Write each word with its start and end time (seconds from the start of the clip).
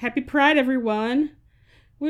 Happy 0.00 0.22
Pride, 0.22 0.56
everyone! 0.56 1.32
Woo! 1.98 2.08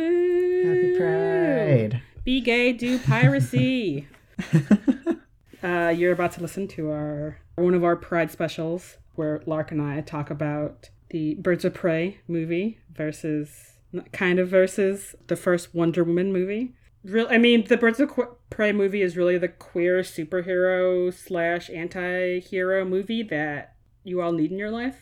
Happy 0.64 0.96
Pride. 0.96 2.02
Be 2.22 2.40
gay, 2.40 2.72
do 2.72 3.00
piracy. 3.00 4.06
uh, 5.64 5.88
you're 5.88 6.12
about 6.12 6.30
to 6.34 6.40
listen 6.40 6.68
to 6.68 6.92
our 6.92 7.40
one 7.56 7.74
of 7.74 7.82
our 7.82 7.96
Pride 7.96 8.30
specials 8.30 8.98
where 9.16 9.42
Lark 9.44 9.72
and 9.72 9.82
I 9.82 10.02
talk 10.02 10.30
about 10.30 10.90
the 11.08 11.34
Birds 11.34 11.64
of 11.64 11.74
Prey 11.74 12.20
movie 12.28 12.78
versus 12.94 13.72
kind 14.12 14.38
of 14.38 14.48
versus 14.48 15.16
the 15.26 15.34
first 15.34 15.74
Wonder 15.74 16.04
Woman 16.04 16.32
movie. 16.32 16.74
Real, 17.02 17.26
I 17.28 17.38
mean, 17.38 17.64
the 17.66 17.76
Birds 17.76 17.98
of 17.98 18.12
Prey 18.50 18.70
movie 18.70 19.02
is 19.02 19.16
really 19.16 19.36
the 19.36 19.48
queer 19.48 20.02
superhero 20.02 21.12
slash 21.12 21.68
anti-hero 21.68 22.84
movie 22.84 23.24
that 23.24 23.74
you 24.04 24.22
all 24.22 24.30
need 24.30 24.52
in 24.52 24.58
your 24.58 24.70
life. 24.70 24.96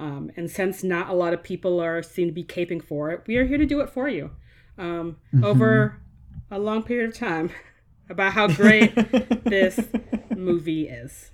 Um, 0.00 0.30
and 0.36 0.50
since 0.50 0.82
not 0.82 1.10
a 1.10 1.12
lot 1.12 1.34
of 1.34 1.42
people 1.42 1.78
are 1.78 2.02
seem 2.02 2.28
to 2.28 2.32
be 2.32 2.42
caping 2.44 2.82
for 2.82 3.10
it, 3.10 3.22
we 3.26 3.36
are 3.36 3.44
here 3.44 3.58
to 3.58 3.66
do 3.66 3.80
it 3.82 3.90
for 3.90 4.08
you 4.08 4.30
um, 4.78 5.18
Mm-hmm. 5.34 5.44
over 5.44 6.00
a 6.50 6.58
long 6.58 6.82
period 6.82 7.10
of 7.10 7.14
time 7.16 7.50
about 8.08 8.32
how 8.32 8.48
great 8.48 8.94
this 9.44 9.78
movie 10.34 10.88
is. 10.88 11.30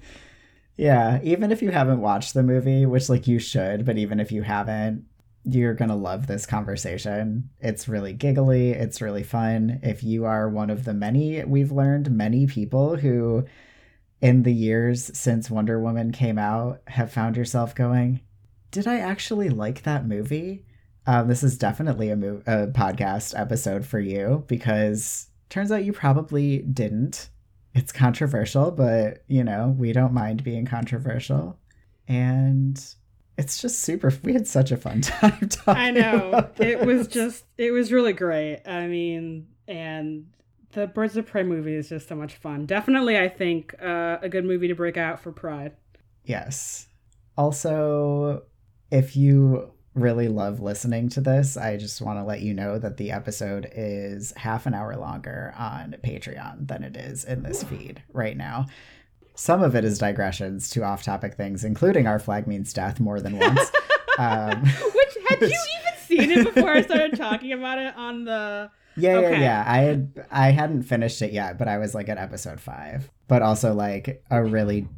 Yeah, 0.77 1.21
even 1.23 1.53
if 1.53 1.63
you 1.63 1.71
haven't 1.71 2.01
watched 2.01 2.35
the 2.35 2.43
movie, 2.43 2.85
which 2.85 3.09
like 3.09 3.27
you 3.27 3.39
should, 3.39 3.87
but 3.87 3.97
even 3.97 4.19
if 4.21 4.31
you 4.33 4.43
haven't, 4.43 5.05
you're 5.45 5.75
going 5.75 5.89
to 5.91 5.95
love 5.95 6.27
this 6.27 6.45
conversation. 6.45 7.49
It's 7.61 7.87
really 7.89 8.13
giggly, 8.13 8.73
it's 8.73 9.01
really 9.01 9.23
fun. 9.23 9.79
If 9.85 10.03
you 10.03 10.25
are 10.25 10.49
one 10.49 10.71
of 10.71 10.85
the 10.85 10.93
many 10.93 11.43
we've 11.45 11.71
learned 11.71 12.11
many 12.11 12.47
people 12.49 12.97
who 12.97 13.45
in 14.21 14.43
the 14.43 14.53
years 14.53 15.17
since 15.17 15.49
Wonder 15.51 15.79
Woman 15.81 16.11
came 16.11 16.37
out 16.37 16.81
have 16.89 17.13
found 17.13 17.37
yourself 17.37 17.75
going, 17.75 18.21
"Did 18.71 18.87
I 18.87 18.99
actually 18.99 19.49
like 19.49 19.83
that 19.83 20.07
movie?" 20.07 20.65
Um, 21.09 21.29
this 21.29 21.45
is 21.45 21.57
definitely 21.57 22.11
a, 22.11 22.17
mo- 22.17 22.43
a 22.47 22.67
podcast 22.67 23.39
episode 23.39 23.87
for 23.87 24.01
you 24.01 24.45
because 24.49 25.29
turns 25.49 25.71
out 25.71 25.85
you 25.85 25.93
probably 25.93 26.59
didn't 26.59 27.29
it's 27.77 27.93
controversial, 27.93 28.71
but 28.71 29.23
you 29.29 29.45
know, 29.45 29.75
we 29.79 29.93
don't 29.93 30.15
mind 30.15 30.43
being 30.43 30.65
controversial. 30.65 31.59
And 32.09 32.83
it's 33.37 33.61
just 33.61 33.81
super 33.81 34.11
we 34.23 34.33
had 34.33 34.47
such 34.47 34.73
a 34.73 34.79
fun 34.79 35.01
time 35.03 35.49
talking. 35.49 35.83
I 35.83 35.91
know. 35.91 36.51
It 36.59 36.81
was 36.81 37.07
just 37.07 37.45
it 37.59 37.73
was 37.73 37.93
really 37.93 38.15
great. 38.15 38.63
I 38.67 38.87
mean, 38.87 39.49
and 39.69 40.27
the 40.73 40.87
Birds 40.87 41.19
of 41.19 41.27
Prey 41.27 41.43
movie 41.43 41.75
is 41.75 41.91
just 41.91 42.09
so 42.09 42.15
much 42.17 42.37
fun. 42.37 42.65
Definitely 42.65 43.19
I 43.19 43.29
think 43.29 43.75
uh, 43.81 44.19
a 44.23 44.29
good 44.31 44.47
movie 44.47 44.69
to 44.69 44.75
break 44.75 44.97
out 44.97 45.21
for 45.21 45.31
Pride. 45.31 45.77
Yes. 46.25 46.89
Also, 47.37 48.45
if 48.91 49.17
you 49.17 49.73
really 49.95 50.29
love 50.29 50.61
listening 50.61 51.09
to 51.09 51.21
this, 51.21 51.57
I 51.57 51.77
just 51.77 52.03
want 52.03 52.19
to 52.19 52.25
let 52.25 52.41
you 52.43 52.53
know 52.53 52.79
that 52.79 52.99
the 52.99 53.11
episode 53.13 53.71
is 53.75 54.33
half 54.37 54.67
an 54.67 54.75
hour 54.75 54.95
longer 54.97 55.55
on 55.57 55.97
Patreon 56.05 56.69
than 56.69 56.83
it 56.85 56.97
is 56.97 57.25
in 57.25 57.43
this 57.43 57.63
feed 57.63 58.03
right 58.13 58.37
now. 58.37 58.67
Some 59.35 59.63
of 59.63 59.75
it 59.75 59.85
is 59.85 59.99
digressions 59.99 60.69
to 60.71 60.83
off 60.83 61.03
topic 61.03 61.35
things, 61.35 61.65
including 61.65 62.07
our 62.07 62.19
flag 62.19 62.47
means 62.47 62.73
death 62.73 63.01
more 63.01 63.21
than 63.21 63.39
once. 63.39 63.71
um, 64.19 64.63
Which 64.63 65.17
had 65.29 65.41
you 65.41 65.47
even 65.49 65.99
seen 66.07 66.31
it 66.31 66.55
before 66.55 66.71
I 66.71 66.83
started 66.83 67.17
talking 67.17 67.53
about 67.53 67.79
it 67.79 67.95
on 67.97 68.25
the 68.25 68.71
Yeah, 68.97 69.17
Okay. 69.17 69.33
yeah, 69.33 69.41
yeah. 69.41 69.65
I 69.67 69.79
had 69.79 70.27
I 70.31 70.51
hadn't 70.51 70.83
finished 70.85 71.21
it 71.23 71.33
yet, 71.33 71.59
but 71.59 71.69
I 71.69 71.79
was 71.79 71.95
like 71.95 72.09
at 72.09 72.17
episode 72.19 72.61
five. 72.61 73.11
But 73.29 73.43
also 73.43 73.75
like 73.75 74.23
a 74.31 74.43
really 74.45 74.89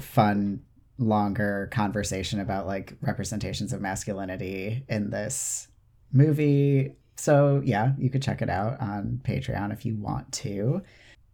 fun, 0.00 0.60
longer 0.98 1.68
conversation 1.72 2.40
about 2.40 2.66
like 2.66 2.94
representations 3.00 3.72
of 3.72 3.80
masculinity 3.80 4.84
in 4.88 5.10
this 5.10 5.68
movie. 6.12 6.96
So 7.16 7.62
yeah, 7.64 7.92
you 7.98 8.10
could 8.10 8.22
check 8.22 8.42
it 8.42 8.50
out 8.50 8.80
on 8.80 9.20
Patreon 9.24 9.72
if 9.72 9.86
you 9.86 9.96
want 9.96 10.32
to. 10.32 10.82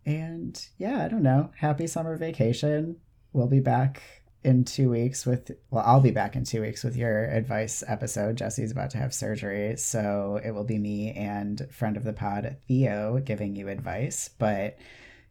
And 0.07 0.63
yeah, 0.79 1.05
I 1.05 1.09
don't 1.09 1.23
know. 1.23 1.51
Happy 1.59 1.87
summer 1.87 2.17
vacation. 2.17 2.97
We'll 3.33 3.47
be 3.47 3.61
back 3.61 4.03
in 4.45 4.63
two 4.63 4.91
weeks 4.91 5.25
with 5.25 5.51
well 5.71 5.83
i'll 5.87 6.03
be 6.03 6.11
back 6.11 6.37
in 6.37 6.45
two 6.45 6.61
weeks 6.61 6.85
with 6.85 6.97
your 6.97 7.25
advice 7.31 7.83
episode 7.89 8.37
jesse's 8.37 8.71
about 8.71 8.91
to 8.91 8.99
have 8.99 9.13
surgery 9.15 9.75
so 9.77 10.39
it 10.45 10.51
will 10.51 10.65
be 10.65 10.79
me 10.79 11.13
and 11.13 11.67
friend 11.71 11.97
of 11.97 12.05
the 12.05 12.13
pod 12.13 12.55
theo 12.69 13.19
giving 13.25 13.57
you 13.57 13.69
advice 13.69 14.29
but 14.39 14.77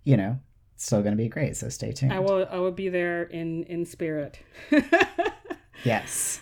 you 0.03 0.17
know 0.17 0.39
still 0.83 1.01
going 1.01 1.16
to 1.16 1.21
be 1.23 1.29
great 1.29 1.55
so 1.55 1.69
stay 1.69 1.91
tuned 1.91 2.13
I 2.13 2.19
will 2.19 2.47
I 2.49 2.57
will 2.57 2.71
be 2.71 2.89
there 2.89 3.23
in 3.23 3.63
in 3.63 3.85
spirit. 3.85 4.39
yes 5.83 6.41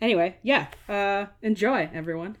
anyway, 0.00 0.36
yeah. 0.42 0.66
Uh 0.88 1.26
enjoy 1.42 1.90
everyone. 1.92 2.36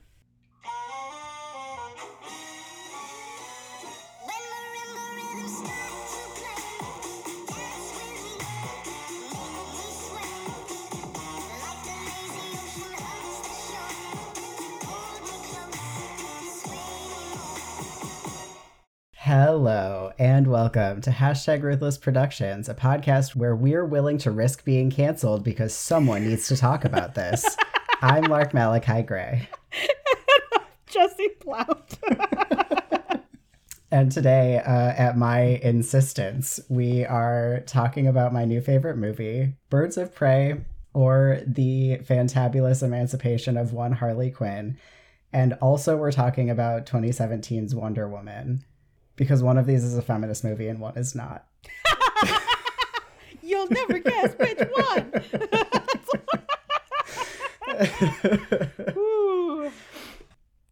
Hello 19.26 20.12
and 20.20 20.46
welcome 20.46 21.00
to 21.00 21.10
hashtag 21.10 21.60
ruthless 21.60 21.98
productions 21.98 22.68
a 22.68 22.74
podcast 22.76 23.34
where 23.34 23.56
we're 23.56 23.84
willing 23.84 24.16
to 24.16 24.30
risk 24.30 24.64
being 24.64 24.88
canceled 24.88 25.42
because 25.42 25.74
someone 25.74 26.22
needs 26.24 26.46
to 26.46 26.56
talk 26.56 26.84
about 26.84 27.16
this 27.16 27.44
i'm 28.02 28.22
lark 28.22 28.54
malachi 28.54 29.02
gray 29.02 29.48
Jesse 30.86 31.30
Plout. 31.40 31.98
And 33.90 34.12
today, 34.12 34.58
uh, 34.58 34.92
at 34.96 35.18
my 35.18 35.40
insistence, 35.40 36.60
we 36.68 37.04
are 37.04 37.64
talking 37.66 38.06
about 38.06 38.32
my 38.32 38.44
new 38.44 38.60
favorite 38.60 38.96
movie, 38.96 39.54
Birds 39.70 39.96
of 39.96 40.14
Prey, 40.14 40.60
or 40.94 41.40
The 41.44 41.98
Fantabulous 42.04 42.84
Emancipation 42.84 43.56
of 43.56 43.72
One 43.72 43.92
Harley 43.92 44.30
Quinn. 44.30 44.76
And 45.32 45.54
also, 45.54 45.96
we're 45.96 46.12
talking 46.12 46.48
about 46.48 46.86
2017's 46.86 47.74
Wonder 47.74 48.08
Woman, 48.08 48.64
because 49.16 49.42
one 49.42 49.58
of 49.58 49.66
these 49.66 49.82
is 49.84 49.96
a 49.96 50.02
feminist 50.02 50.44
movie 50.44 50.68
and 50.68 50.80
one 50.80 50.96
is 50.96 51.14
not. 51.14 51.46
You'll 53.42 53.68
never 53.68 53.98
guess 53.98 54.34
which 54.38 54.58
one. 54.58 55.12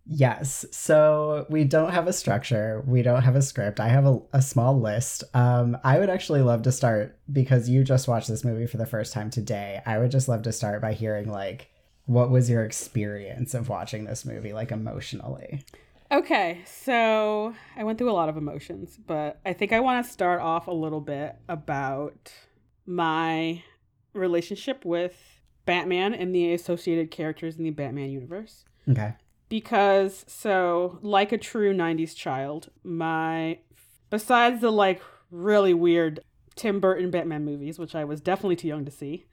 Yes. 0.07 0.67
So 0.71 1.47
we 1.49 1.65
don't 1.65 1.93
have 1.93 2.07
a 2.07 2.13
structure. 2.13 2.85
We 2.87 3.03
don't 3.03 3.23
have 3.23 3.37
a 3.37 3.43
script. 3.43 3.81
I 3.81 3.89
have 3.89 4.07
a, 4.07 4.21
a 4.35 4.43
small 4.43 4.79
list. 4.79 5.25
Um, 5.35 5.79
I 5.83 5.99
would 5.99 6.11
actually 6.11 6.43
love 6.43 6.63
to 6.63 6.73
start 6.73 7.19
because 7.33 7.69
you 7.69 7.85
just 7.85 8.07
watched 8.07 8.29
this 8.29 8.45
movie 8.45 8.67
for 8.67 8.77
the 8.77 8.87
first 8.87 9.13
time 9.13 9.31
today. 9.31 9.81
I 9.87 9.99
would 9.99 10.11
just 10.11 10.29
love 10.29 10.43
to 10.43 10.53
start 10.53 10.83
by 10.83 10.93
hearing 10.93 11.31
like 11.31 11.71
what 12.07 12.31
was 12.31 12.51
your 12.51 12.65
experience 12.65 13.55
of 13.55 13.71
watching 13.71 14.05
this 14.05 14.27
movie 14.27 14.53
like 14.53 14.71
emotionally? 14.71 15.65
Okay, 16.15 16.61
so 16.65 17.57
I 17.77 17.83
went 17.83 17.99
through 17.99 18.13
a 18.13 18.13
lot 18.13 18.29
of 18.29 18.37
emotions, 18.37 18.97
but 19.05 19.41
I 19.45 19.53
think 19.53 19.73
I 19.73 19.81
want 19.81 20.07
to 20.07 20.13
start 20.13 20.41
off 20.41 20.69
a 20.69 20.73
little 20.73 21.01
bit 21.01 21.35
about 21.49 22.33
my 22.87 23.65
relationship 24.13 24.85
with 24.85 25.41
Batman 25.67 26.15
and 26.15 26.33
the 26.33 26.53
associated 26.53 27.11
characters 27.11 27.57
in 27.57 27.65
the 27.65 27.71
Batman 27.71 28.11
universe. 28.11 28.65
Okay. 28.89 29.15
Because, 29.49 30.25
so, 30.29 31.01
like 31.03 31.33
a 31.33 31.39
true 31.39 31.75
90s 31.75 32.15
child, 32.15 32.71
my, 32.85 33.59
besides 34.09 34.61
the 34.61 34.71
like 34.71 35.03
really 35.33 35.75
weird 35.75 36.21
Tim 36.55 36.79
Burton 36.79 37.11
Batman 37.11 37.45
movies, 37.45 37.77
which 37.77 37.97
I 37.97 38.05
was 38.05 38.21
definitely 38.21 38.55
too 38.55 38.69
young 38.69 38.85
to 38.85 38.91
see, 38.93 39.27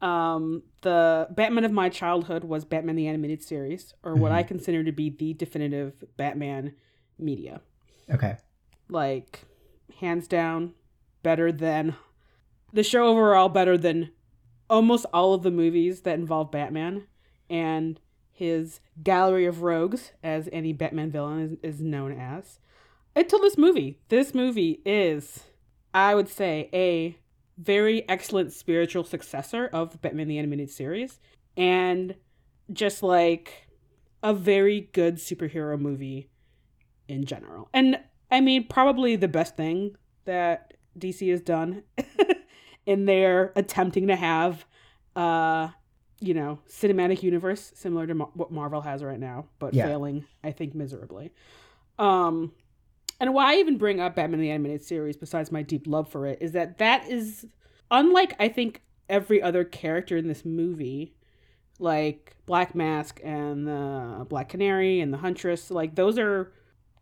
um, 0.00 0.62
the 0.82 1.28
Batman 1.30 1.64
of 1.64 1.72
my 1.72 1.88
childhood 1.88 2.44
was 2.44 2.64
Batman 2.64 2.96
the 2.96 3.06
Animated 3.06 3.42
Series, 3.42 3.94
or 4.02 4.14
what 4.14 4.32
I 4.32 4.42
consider 4.42 4.84
to 4.84 4.92
be 4.92 5.10
the 5.10 5.34
definitive 5.34 6.04
Batman 6.16 6.74
media. 7.18 7.60
Okay. 8.10 8.36
Like, 8.88 9.44
hands 10.00 10.28
down, 10.28 10.74
better 11.22 11.50
than 11.50 11.96
the 12.72 12.82
show 12.82 13.06
overall, 13.06 13.48
better 13.48 13.78
than 13.78 14.10
almost 14.68 15.06
all 15.12 15.34
of 15.34 15.42
the 15.42 15.50
movies 15.50 16.02
that 16.02 16.18
involve 16.18 16.50
Batman 16.50 17.06
and 17.48 18.00
his 18.32 18.80
gallery 19.02 19.46
of 19.46 19.62
rogues, 19.62 20.12
as 20.22 20.48
any 20.52 20.72
Batman 20.72 21.10
villain 21.10 21.58
is, 21.62 21.74
is 21.76 21.80
known 21.80 22.12
as. 22.12 22.58
Until 23.14 23.40
this 23.40 23.56
movie. 23.56 23.98
This 24.08 24.34
movie 24.34 24.82
is, 24.84 25.44
I 25.94 26.14
would 26.14 26.28
say, 26.28 26.68
a 26.72 27.16
very 27.58 28.08
excellent 28.08 28.52
spiritual 28.52 29.04
successor 29.04 29.66
of 29.72 30.00
Batman 30.02 30.28
the 30.28 30.38
Animated 30.38 30.70
Series. 30.70 31.18
And 31.56 32.14
just 32.72 33.02
like 33.02 33.68
a 34.22 34.34
very 34.34 34.82
good 34.92 35.16
superhero 35.16 35.78
movie 35.78 36.28
in 37.08 37.24
general. 37.24 37.68
And 37.72 37.98
I 38.30 38.40
mean, 38.40 38.66
probably 38.68 39.16
the 39.16 39.28
best 39.28 39.56
thing 39.56 39.96
that 40.24 40.74
DC 40.98 41.30
has 41.30 41.40
done 41.40 41.82
in 42.86 43.04
their 43.04 43.52
attempting 43.56 44.08
to 44.08 44.16
have 44.16 44.64
uh, 45.14 45.68
you 46.20 46.34
know, 46.34 46.58
cinematic 46.68 47.22
universe 47.22 47.72
similar 47.74 48.06
to 48.06 48.14
Mar- 48.14 48.30
what 48.34 48.50
Marvel 48.50 48.80
has 48.82 49.02
right 49.04 49.20
now, 49.20 49.46
but 49.58 49.72
Yeah. 49.74 49.86
failing, 49.86 50.24
I 50.42 50.50
think, 50.50 50.74
miserably. 50.74 51.32
Um, 51.98 52.52
and 53.20 53.32
why 53.32 53.54
I 53.54 53.56
even 53.56 53.78
bring 53.78 54.00
up 54.00 54.16
Batman 54.16 54.40
the 54.40 54.50
Animated 54.50 54.82
Series, 54.82 55.16
besides 55.16 55.50
my 55.50 55.62
deep 55.62 55.86
love 55.86 56.08
for 56.08 56.26
it, 56.26 56.38
is 56.40 56.52
that 56.52 56.78
that 56.78 57.08
is 57.08 57.46
unlike 57.90 58.34
I 58.38 58.48
think 58.48 58.82
every 59.08 59.40
other 59.40 59.64
character 59.64 60.16
in 60.16 60.28
this 60.28 60.44
movie, 60.44 61.14
like 61.78 62.36
Black 62.46 62.74
Mask 62.74 63.20
and 63.24 63.66
the 63.66 64.26
Black 64.28 64.48
Canary 64.48 65.00
and 65.00 65.12
the 65.12 65.18
Huntress. 65.18 65.70
Like 65.70 65.94
those 65.94 66.18
are 66.18 66.52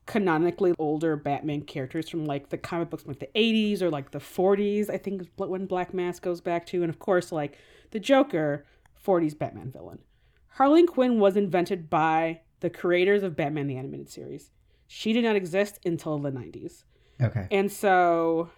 canonically 0.07 0.75
older 0.79 1.17
Batman 1.17 1.63
characters 1.63 2.09
from 2.09 2.27
like 2.27 2.51
the 2.51 2.59
comic 2.59 2.91
books 2.91 3.05
from 3.05 3.13
like 3.13 3.21
the 3.21 3.31
80s 3.35 3.81
or 3.81 3.91
like 3.91 4.11
the 4.11 4.19
40s. 4.19 4.91
I 4.91 4.99
think 4.99 5.29
when 5.37 5.67
Black 5.67 5.95
Mask 5.95 6.23
goes 6.23 6.41
back 6.41 6.67
to, 6.67 6.83
and 6.83 6.91
of 6.91 6.99
course 6.99 7.33
like 7.33 7.59
the 7.91 8.01
Joker, 8.01 8.67
40s 9.05 9.37
Batman 9.37 9.71
villain. 9.71 10.01
Harley 10.49 10.87
Quinn 10.87 11.19
was 11.19 11.37
invented 11.37 11.91
by 11.91 12.41
the 12.61 12.71
creators 12.71 13.23
of 13.23 13.37
Batman 13.37 13.67
the 13.67 13.77
Animated 13.77 14.09
Series. 14.09 14.51
She 14.87 15.13
did 15.13 15.25
not 15.25 15.37
exist 15.37 15.81
until 15.85 16.19
the 16.19 16.31
90s. 16.31 16.85
Okay. 17.21 17.47
And 17.51 17.71
so 17.71 18.51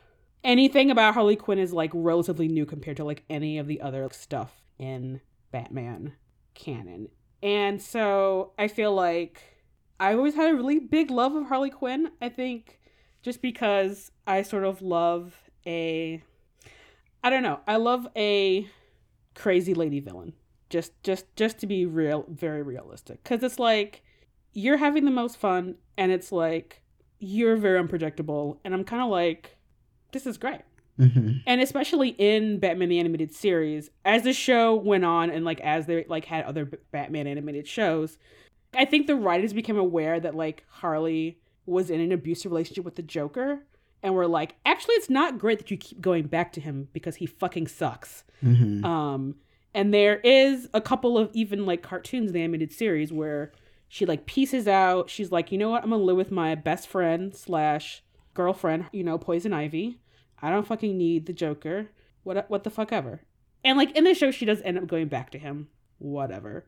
anything 0.44 0.90
about 0.90 1.14
Harley 1.14 1.37
Quinn 1.37 1.58
is 1.58 1.73
like 1.73 1.90
relatively 1.93 2.49
new 2.49 2.64
compared 2.64 2.96
to 2.99 3.05
like 3.05 3.25
any 3.28 3.58
of 3.58 3.67
the 3.67 3.81
other 3.81 4.08
stuff 4.12 4.62
in 4.78 5.20
Batman 5.50 6.14
canon. 6.55 7.08
And 7.43 7.81
so 7.81 8.52
I 8.58 8.69
feel 8.69 8.94
like 8.94 9.43
I 10.00 10.14
always 10.14 10.34
had 10.34 10.50
a 10.50 10.55
really 10.55 10.78
big 10.78 11.11
love 11.11 11.34
of 11.34 11.46
Harley 11.46 11.70
Quinn. 11.70 12.11
I 12.20 12.28
think 12.28 12.81
just 13.23 13.43
because 13.43 14.11
I 14.26 14.43
sort 14.43 14.64
of 14.64 14.82
love 14.82 15.34
a 15.67 16.23
I 17.25 17.31
don't 17.31 17.43
know. 17.43 17.61
I 17.67 17.76
love 17.76 18.06
a 18.17 18.69
crazy 19.34 19.75
lady 19.75 20.00
villain. 20.00 20.32
Just 20.70 20.93
just 21.02 21.26
just 21.37 21.58
to 21.58 21.67
be 21.67 21.87
real 21.87 22.25
very 22.28 22.62
realistic 22.62 23.23
cuz 23.25 23.43
it's 23.43 23.58
like 23.58 24.02
you're 24.56 24.78
having 24.78 25.04
the 25.04 25.10
most 25.10 25.36
fun 25.36 25.74
and 25.98 26.10
it's 26.10 26.32
like 26.32 26.80
you're 27.18 27.56
very 27.56 27.78
unpredictable 27.78 28.58
and 28.64 28.72
I'm 28.72 28.84
kind 28.84 29.02
of 29.02 29.10
like 29.10 29.58
this 30.12 30.26
is 30.26 30.38
great. 30.38 30.62
hmm 30.96 31.32
And 31.46 31.60
especially 31.60 32.10
in 32.18 32.58
Batman 32.58 32.88
the 32.88 32.98
Animated 32.98 33.34
Series, 33.34 33.90
as 34.06 34.22
the 34.22 34.32
show 34.32 34.74
went 34.74 35.04
on 35.04 35.28
and 35.28 35.44
like 35.44 35.60
as 35.60 35.84
they 35.84 36.06
like 36.08 36.24
had 36.24 36.46
other 36.46 36.64
Batman 36.90 37.26
animated 37.26 37.68
shows, 37.68 38.16
I 38.72 38.86
think 38.86 39.06
the 39.06 39.14
writers 39.14 39.52
became 39.52 39.76
aware 39.76 40.18
that 40.20 40.34
like 40.34 40.64
Harley 40.68 41.38
was 41.66 41.90
in 41.90 42.00
an 42.00 42.10
abusive 42.12 42.50
relationship 42.50 42.84
with 42.84 42.96
the 42.96 43.02
Joker 43.02 43.60
and 44.02 44.14
were 44.14 44.26
like, 44.26 44.54
actually 44.64 44.94
it's 44.94 45.10
not 45.10 45.38
great 45.38 45.58
that 45.58 45.70
you 45.70 45.76
keep 45.76 46.00
going 46.00 46.28
back 46.28 46.50
to 46.52 46.62
him 46.62 46.88
because 46.94 47.16
he 47.16 47.26
fucking 47.26 47.66
sucks. 47.66 48.24
hmm 48.40 48.82
Um 48.86 49.34
and 49.74 49.92
there 49.92 50.20
is 50.20 50.66
a 50.72 50.80
couple 50.80 51.18
of 51.18 51.28
even 51.34 51.66
like 51.66 51.82
cartoons 51.82 52.28
in 52.28 52.32
the 52.32 52.40
animated 52.40 52.72
series 52.72 53.12
where 53.12 53.52
she 53.88 54.06
like 54.06 54.26
pieces 54.26 54.66
out. 54.66 55.10
She's 55.10 55.32
like, 55.32 55.52
you 55.52 55.58
know 55.58 55.70
what? 55.70 55.84
I'm 55.84 55.90
gonna 55.90 56.02
live 56.02 56.16
with 56.16 56.30
my 56.30 56.54
best 56.54 56.88
friend 56.88 57.34
slash 57.34 58.02
girlfriend, 58.34 58.86
you 58.92 59.04
know, 59.04 59.18
Poison 59.18 59.52
Ivy. 59.52 60.00
I 60.40 60.50
don't 60.50 60.66
fucking 60.66 60.96
need 60.96 61.26
the 61.26 61.32
Joker. 61.32 61.90
What 62.22 62.48
what 62.50 62.64
the 62.64 62.70
fuck 62.70 62.92
ever. 62.92 63.22
And 63.64 63.78
like 63.78 63.96
in 63.96 64.04
the 64.04 64.14
show, 64.14 64.30
she 64.30 64.44
does 64.44 64.62
end 64.62 64.78
up 64.78 64.86
going 64.86 65.08
back 65.08 65.30
to 65.30 65.38
him. 65.38 65.68
Whatever. 65.98 66.66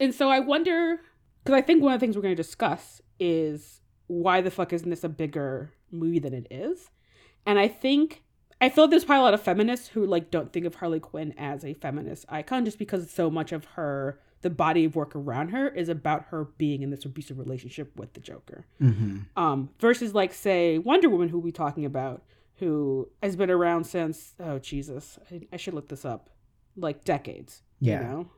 And 0.00 0.14
so 0.14 0.30
I 0.30 0.40
wonder 0.40 1.00
because 1.42 1.56
I 1.56 1.62
think 1.62 1.82
one 1.82 1.94
of 1.94 2.00
the 2.00 2.04
things 2.04 2.16
we're 2.16 2.22
to 2.22 2.34
discuss 2.34 3.00
is 3.20 3.80
why 4.06 4.40
the 4.40 4.50
fuck 4.50 4.72
isn't 4.72 4.90
this 4.90 5.04
a 5.04 5.08
bigger 5.08 5.72
movie 5.90 6.18
than 6.18 6.34
it 6.34 6.46
is? 6.50 6.90
And 7.46 7.58
I 7.58 7.68
think 7.68 8.22
I 8.60 8.70
feel 8.70 8.84
like 8.84 8.90
there's 8.90 9.04
probably 9.04 9.20
a 9.20 9.24
lot 9.24 9.34
of 9.34 9.42
feminists 9.42 9.88
who 9.88 10.06
like 10.06 10.30
don't 10.30 10.52
think 10.52 10.66
of 10.66 10.76
Harley 10.76 11.00
Quinn 11.00 11.34
as 11.36 11.64
a 11.64 11.74
feminist 11.74 12.24
icon 12.28 12.64
just 12.64 12.78
because 12.78 13.10
so 13.10 13.30
much 13.30 13.52
of 13.52 13.64
her 13.76 14.20
the 14.44 14.50
body 14.50 14.84
of 14.84 14.94
work 14.94 15.16
around 15.16 15.48
her 15.48 15.68
is 15.68 15.88
about 15.88 16.26
her 16.26 16.44
being 16.58 16.82
in 16.82 16.90
this 16.90 17.06
abusive 17.06 17.38
relationship 17.38 17.90
with 17.96 18.12
the 18.12 18.20
Joker. 18.20 18.66
hmm 18.78 19.20
Um, 19.38 19.70
versus 19.80 20.14
like 20.14 20.34
say 20.34 20.78
Wonder 20.78 21.08
Woman, 21.08 21.30
who 21.30 21.38
we're 21.38 21.50
talking 21.50 21.86
about, 21.86 22.22
who 22.56 23.08
has 23.22 23.36
been 23.36 23.50
around 23.50 23.84
since 23.84 24.34
oh 24.38 24.58
Jesus, 24.58 25.18
I, 25.32 25.48
I 25.54 25.56
should 25.56 25.72
look 25.72 25.88
this 25.88 26.04
up, 26.04 26.28
like 26.76 27.04
decades. 27.04 27.62
Yeah. 27.80 28.00
You 28.00 28.06
know, 28.06 28.30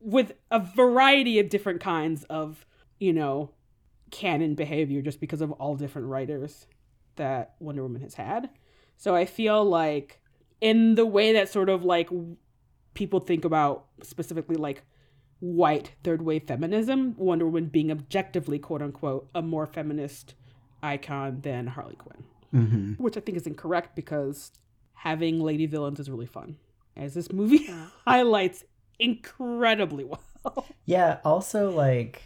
with 0.00 0.32
a 0.50 0.58
variety 0.58 1.38
of 1.38 1.48
different 1.48 1.80
kinds 1.80 2.24
of 2.24 2.66
you 2.98 3.12
know 3.12 3.52
canon 4.10 4.56
behavior, 4.56 5.02
just 5.02 5.20
because 5.20 5.40
of 5.40 5.52
all 5.52 5.76
different 5.76 6.08
writers 6.08 6.66
that 7.14 7.54
Wonder 7.60 7.84
Woman 7.84 8.02
has 8.02 8.14
had. 8.14 8.50
So 8.96 9.14
I 9.14 9.24
feel 9.24 9.64
like 9.64 10.20
in 10.60 10.96
the 10.96 11.06
way 11.06 11.32
that 11.32 11.48
sort 11.48 11.68
of 11.68 11.84
like 11.84 12.10
people 12.94 13.20
think 13.20 13.44
about 13.44 13.86
specifically 14.02 14.56
like 14.56 14.82
white 15.44 15.92
third 16.02 16.22
wave 16.22 16.44
feminism, 16.46 17.14
Wonder 17.18 17.44
Woman 17.44 17.66
being 17.66 17.90
objectively 17.90 18.58
quote 18.58 18.80
unquote 18.82 19.28
a 19.34 19.42
more 19.42 19.66
feminist 19.66 20.34
icon 20.82 21.40
than 21.42 21.66
Harley 21.66 21.96
Quinn, 21.96 22.24
hmm 22.50 22.92
which 22.94 23.16
I 23.16 23.20
think 23.20 23.36
is 23.36 23.46
incorrect 23.46 23.94
because 23.94 24.52
having 24.94 25.40
lady 25.40 25.66
villains 25.66 26.00
is 26.00 26.10
really 26.10 26.26
fun, 26.26 26.56
as 26.96 27.14
this 27.14 27.30
movie 27.30 27.68
highlights 28.06 28.64
incredibly 28.98 30.04
well. 30.04 30.66
Yeah, 30.86 31.18
also 31.24 31.70
like 31.70 32.22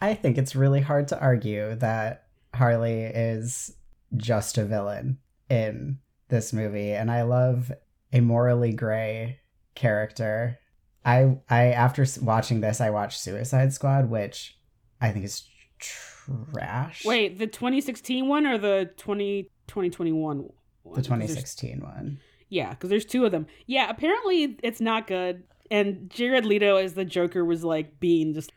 I 0.00 0.14
think 0.14 0.36
it's 0.36 0.56
really 0.56 0.80
hard 0.80 1.08
to 1.08 1.20
argue 1.20 1.76
that 1.76 2.24
Harley 2.54 3.02
is 3.02 3.74
just 4.16 4.58
a 4.58 4.64
villain 4.64 5.18
in 5.48 5.98
this 6.28 6.52
movie 6.52 6.90
and 6.92 7.10
I 7.10 7.22
love 7.22 7.70
a 8.12 8.20
morally 8.20 8.72
gray 8.72 9.40
character. 9.74 10.58
I 11.06 11.38
I 11.48 11.66
after 11.68 12.04
watching 12.20 12.60
this 12.60 12.80
I 12.80 12.90
watched 12.90 13.20
Suicide 13.20 13.72
Squad 13.72 14.10
which 14.10 14.58
I 15.00 15.10
think 15.10 15.24
is 15.24 15.44
trash. 15.78 17.04
Wait, 17.04 17.38
the 17.38 17.46
2016 17.46 18.28
one 18.28 18.46
or 18.46 18.58
the 18.58 18.90
20, 18.96 19.44
2021 19.66 20.38
one? 20.38 20.46
the 20.46 20.90
'Cause 20.90 20.94
there's- 20.94 21.06
2016 21.06 21.80
one. 21.80 22.18
Yeah, 22.48 22.70
because 22.70 22.90
there's 22.90 23.04
two 23.04 23.24
of 23.24 23.32
them. 23.32 23.46
Yeah, 23.66 23.88
apparently 23.90 24.56
it's 24.62 24.80
not 24.80 25.06
good. 25.06 25.42
And 25.70 26.08
Jared 26.10 26.44
Leto 26.44 26.76
as 26.76 26.94
the 26.94 27.04
Joker 27.04 27.44
was 27.44 27.64
like 27.64 27.98
being 27.98 28.34
just 28.34 28.52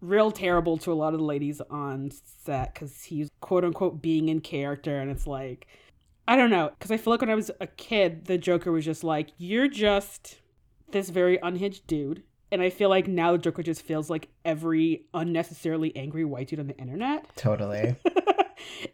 real 0.00 0.30
terrible 0.30 0.76
to 0.78 0.92
a 0.92 0.94
lot 0.94 1.12
of 1.14 1.20
the 1.20 1.26
ladies 1.26 1.60
on 1.70 2.10
set 2.44 2.72
because 2.74 3.04
he's 3.04 3.28
quote 3.40 3.64
unquote 3.64 4.00
being 4.00 4.28
in 4.28 4.40
character. 4.40 4.98
And 4.98 5.10
it's 5.10 5.26
like, 5.26 5.66
I 6.26 6.36
don't 6.36 6.50
know. 6.50 6.70
Because 6.70 6.90
I 6.90 6.96
feel 6.96 7.12
like 7.12 7.20
when 7.20 7.30
I 7.30 7.34
was 7.34 7.50
a 7.60 7.66
kid, 7.66 8.24
the 8.24 8.38
Joker 8.38 8.72
was 8.72 8.84
just 8.84 9.04
like, 9.04 9.28
you're 9.36 9.68
just 9.68 10.40
this 10.94 11.10
very 11.10 11.38
unhinged 11.42 11.86
dude. 11.86 12.22
And 12.50 12.62
I 12.62 12.70
feel 12.70 12.88
like 12.88 13.08
now 13.08 13.32
the 13.32 13.38
Joker 13.38 13.64
just 13.64 13.82
feels 13.82 14.08
like 14.08 14.28
every 14.44 15.06
unnecessarily 15.12 15.94
angry 15.96 16.24
white 16.24 16.48
dude 16.48 16.60
on 16.60 16.68
the 16.68 16.76
internet 16.78 17.26
Totally. 17.36 17.96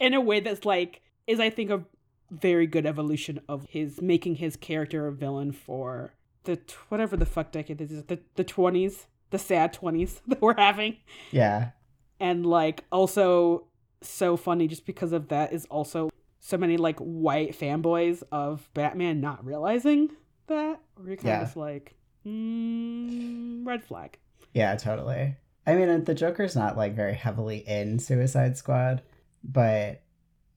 in 0.00 0.14
a 0.14 0.20
way 0.20 0.40
that's 0.40 0.64
like 0.64 1.02
is 1.26 1.38
I 1.38 1.50
think 1.50 1.70
a 1.70 1.84
very 2.30 2.66
good 2.66 2.86
evolution 2.86 3.40
of 3.48 3.66
his 3.68 4.00
making 4.00 4.36
his 4.36 4.56
character 4.56 5.06
a 5.06 5.12
villain 5.12 5.52
for 5.52 6.14
the 6.44 6.56
t- 6.56 6.74
whatever 6.88 7.16
the 7.16 7.26
fuck 7.26 7.52
decade 7.52 7.78
this 7.78 7.90
is 7.90 8.04
the 8.04 8.18
the 8.36 8.44
twenties 8.44 9.06
the 9.30 9.38
sad 9.38 9.72
twenties 9.72 10.22
that 10.28 10.40
we're 10.40 10.56
having 10.56 10.96
yeah. 11.32 11.70
and 12.18 12.46
like 12.46 12.84
also 12.90 13.66
so 14.00 14.36
funny 14.36 14.68
just 14.68 14.86
because 14.86 15.12
of 15.12 15.28
that 15.28 15.52
is 15.52 15.66
also 15.66 16.08
so 16.38 16.56
many 16.56 16.76
like 16.76 16.98
white 16.98 17.58
fanboys 17.58 18.22
of 18.32 18.70
Batman 18.74 19.20
not 19.20 19.44
realizing 19.44 20.10
that 20.50 20.80
or 20.96 21.06
you're 21.06 21.16
kind 21.16 21.28
Yeah. 21.28 21.42
of 21.42 21.56
like 21.56 21.94
mm, 22.26 23.66
red 23.66 23.82
flag 23.84 24.18
Yeah, 24.54 24.74
totally. 24.76 25.36
I 25.66 25.74
mean, 25.74 26.04
the 26.04 26.14
Joker's 26.14 26.56
not 26.56 26.76
like 26.76 26.94
very 26.94 27.14
heavily 27.14 27.58
in 27.58 27.98
Suicide 27.98 28.56
Squad, 28.56 29.02
but 29.44 30.02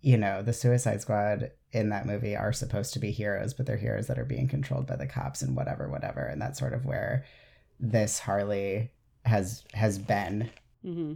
you 0.01 0.17
know, 0.17 0.41
the 0.41 0.53
Suicide 0.53 1.01
Squad 1.01 1.51
in 1.71 1.89
that 1.89 2.05
movie 2.05 2.35
are 2.35 2.51
supposed 2.53 2.93
to 2.93 2.99
be 2.99 3.11
heroes, 3.11 3.53
but 3.53 3.65
they're 3.65 3.77
heroes 3.77 4.07
that 4.07 4.19
are 4.19 4.25
being 4.25 4.47
controlled 4.47 4.85
by 4.87 4.95
the 4.97 5.07
cops 5.07 5.41
and 5.41 5.55
whatever, 5.55 5.89
whatever. 5.89 6.21
And 6.25 6.41
that's 6.41 6.59
sort 6.59 6.73
of 6.73 6.85
where 6.85 7.25
this 7.79 8.19
Harley 8.19 8.91
has 9.25 9.63
has 9.73 9.97
been 9.99 10.49
hmm 10.83 11.13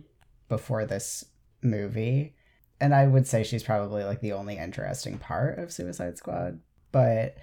before 0.48 0.86
this 0.86 1.26
movie. 1.62 2.34
And 2.80 2.94
I 2.96 3.06
would 3.08 3.28
say 3.28 3.44
she's 3.44 3.64
probably 3.64 4.04
like 4.06 4.22
the 4.22 4.32
only 4.34 4.58
interesting 4.58 5.18
part 5.18 5.60
of 5.60 5.74
Suicide 5.74 6.18
Squad. 6.18 6.60
But 6.92 7.36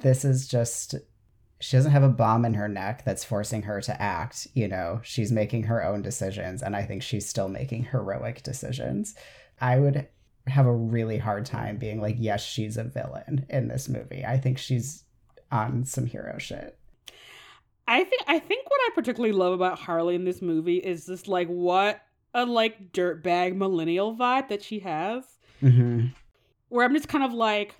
this 0.00 0.24
is 0.24 0.48
just 0.48 0.94
she 1.60 1.76
doesn't 1.76 1.92
have 1.92 2.02
a 2.02 2.08
bomb 2.08 2.44
in 2.44 2.54
her 2.54 2.68
neck 2.68 3.04
that's 3.04 3.22
forcing 3.22 3.62
her 3.62 3.80
to 3.80 4.02
act, 4.02 4.48
you 4.52 4.66
know. 4.66 5.00
She's 5.04 5.30
making 5.30 5.64
her 5.64 5.84
own 5.84 6.02
decisions 6.02 6.60
and 6.62 6.74
I 6.74 6.82
think 6.82 7.02
she's 7.02 7.28
still 7.28 7.48
making 7.48 7.84
heroic 7.84 8.42
decisions. 8.42 9.14
I 9.60 9.78
would 9.78 10.08
have 10.48 10.66
a 10.66 10.74
really 10.74 11.18
hard 11.18 11.46
time 11.46 11.76
being 11.76 12.00
like, 12.00 12.16
yes, 12.18 12.42
she's 12.42 12.76
a 12.76 12.82
villain 12.82 13.46
in 13.48 13.68
this 13.68 13.88
movie. 13.88 14.24
I 14.24 14.38
think 14.38 14.58
she's 14.58 15.04
on 15.52 15.84
some 15.84 16.06
hero 16.06 16.36
shit. 16.38 16.76
I 17.86 18.04
think 18.04 18.22
I 18.26 18.38
think 18.38 18.68
what 18.68 18.80
I 18.86 18.90
particularly 18.94 19.32
love 19.32 19.52
about 19.52 19.78
Harley 19.78 20.14
in 20.14 20.24
this 20.24 20.42
movie 20.42 20.78
is 20.78 21.06
just 21.06 21.28
like 21.28 21.48
what 21.48 22.00
a 22.34 22.44
like 22.44 22.92
dirtbag 22.92 23.54
millennial 23.54 24.16
vibe 24.16 24.48
that 24.48 24.62
she 24.62 24.80
has. 24.80 25.24
Mm-hmm. 25.62 26.06
Where 26.68 26.84
I'm 26.84 26.94
just 26.94 27.08
kind 27.08 27.22
of 27.22 27.32
like, 27.32 27.76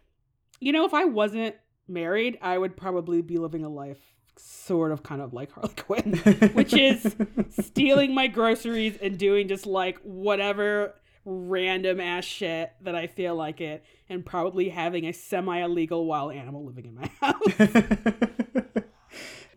you 0.61 0.73
know, 0.73 0.85
if 0.85 0.95
I 0.95 1.05
wasn't 1.05 1.57
married, 1.93 2.39
I 2.41 2.57
would 2.59 2.77
probably 2.77 3.23
be 3.23 3.39
living 3.39 3.65
a 3.65 3.69
life 3.69 3.99
sort 4.37 4.93
of 4.93 5.03
kind 5.03 5.21
of 5.21 5.33
like 5.33 5.53
Harley 5.55 5.75
Quinn, 5.77 6.15
which 6.55 6.73
is 6.75 7.15
stealing 7.61 8.15
my 8.15 8.27
groceries 8.27 8.97
and 9.01 9.19
doing 9.19 9.49
just 9.49 9.67
like 9.67 9.99
whatever 10.01 10.95
random 11.25 12.01
ass 12.01 12.25
shit 12.25 12.73
that 12.81 12.95
I 12.97 13.07
feel 13.07 13.35
like 13.37 13.61
it, 13.61 13.85
and 14.09 14.25
probably 14.25 14.69
having 14.71 15.07
a 15.07 15.13
semi 15.13 15.63
illegal 15.63 16.07
wild 16.07 16.35
animal 16.35 16.65
living 16.65 16.87
in 16.87 16.95
my 16.95 17.11
house. 17.21 18.65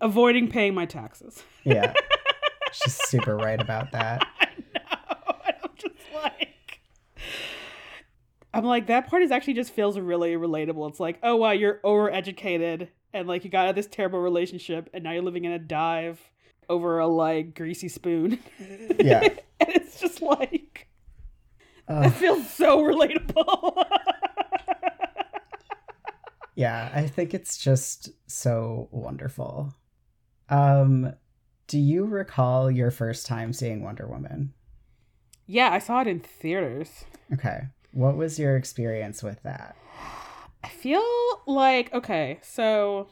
Avoiding 0.01 0.49
paying 0.49 0.75
my 0.75 0.85
taxes. 0.85 1.43
yeah. 1.63 1.93
She's 2.71 2.93
super 3.07 3.37
right 3.37 3.59
about 3.59 3.93
that. 3.93 4.27
I 4.39 4.47
know. 4.73 5.35
And 5.47 5.55
I'm 5.63 5.69
just 5.77 5.95
like, 6.13 6.81
I'm 8.55 8.63
like, 8.63 8.87
that 8.87 9.07
part 9.09 9.21
is 9.21 9.31
actually 9.31 9.53
just 9.53 9.71
feels 9.71 9.99
really 9.99 10.33
relatable. 10.33 10.89
It's 10.89 10.99
like, 10.99 11.19
oh, 11.21 11.35
wow, 11.35 11.51
you're 11.51 11.79
overeducated 11.83 12.87
and 13.13 13.27
like 13.27 13.43
you 13.43 13.49
got 13.49 13.65
out 13.65 13.69
of 13.71 13.75
this 13.75 13.87
terrible 13.87 14.19
relationship 14.19 14.89
and 14.93 15.03
now 15.03 15.11
you're 15.11 15.21
living 15.23 15.45
in 15.45 15.51
a 15.51 15.59
dive 15.59 16.19
over 16.69 16.99
a 16.99 17.07
like 17.07 17.53
greasy 17.53 17.89
spoon. 17.89 18.39
Yeah. 18.99 19.19
and 19.59 19.69
it's 19.69 19.99
just 19.99 20.21
like, 20.21 20.87
Ugh. 21.87 22.05
it 22.05 22.11
feels 22.11 22.49
so 22.49 22.81
relatable. 22.81 23.83
Yeah, 26.57 26.89
I 26.93 27.07
think 27.07 27.33
it's 27.33 27.57
just 27.57 28.09
so 28.27 28.87
wonderful. 28.91 29.75
Um, 30.47 31.13
do 31.67 31.77
you 31.77 32.05
recall 32.05 32.71
your 32.71 32.91
first 32.91 33.25
time 33.25 33.51
seeing 33.51 33.83
Wonder 33.83 34.07
Woman? 34.07 34.53
yeah, 35.47 35.69
I 35.71 35.79
saw 35.79 35.99
it 36.01 36.07
in 36.07 36.21
theaters. 36.21 37.03
Okay. 37.33 37.63
What 37.95 38.17
was 38.17 38.37
your 38.37 38.57
experience 38.57 39.23
with 39.23 39.41
that? 39.43 39.77
I 40.61 40.67
feel 40.67 41.01
like 41.47 41.93
okay, 41.93 42.39
so 42.41 43.07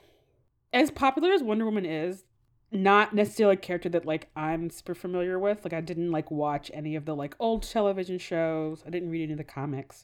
as 0.74 0.92
popular 0.92 1.32
as 1.32 1.42
Wonder 1.42 1.64
Woman 1.64 1.86
is, 1.86 2.26
not 2.70 3.16
necessarily 3.16 3.54
a 3.54 3.58
character 3.58 3.88
that 3.88 4.06
like 4.06 4.30
I'm 4.36 4.70
super 4.70 4.94
familiar 4.94 5.40
with. 5.40 5.64
Like 5.64 5.72
I 5.72 5.80
didn't 5.80 6.12
like 6.12 6.30
watch 6.30 6.70
any 6.74 6.98
of 6.98 7.06
the 7.06 7.16
like 7.16 7.34
old 7.40 7.64
television 7.64 8.18
shows. 8.18 8.84
I 8.86 8.90
didn't 8.90 9.10
read 9.10 9.24
any 9.24 9.32
of 9.32 9.38
the 9.38 9.46
comics. 9.46 10.04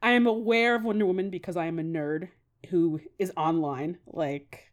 I 0.00 0.12
am 0.12 0.28
aware 0.28 0.76
of 0.76 0.84
Wonder 0.84 1.04
Woman 1.04 1.28
because 1.28 1.56
I 1.56 1.66
am 1.66 1.80
a 1.80 1.82
nerd 1.82 2.28
who 2.68 3.00
is 3.18 3.32
online. 3.36 3.98
Like 4.06 4.70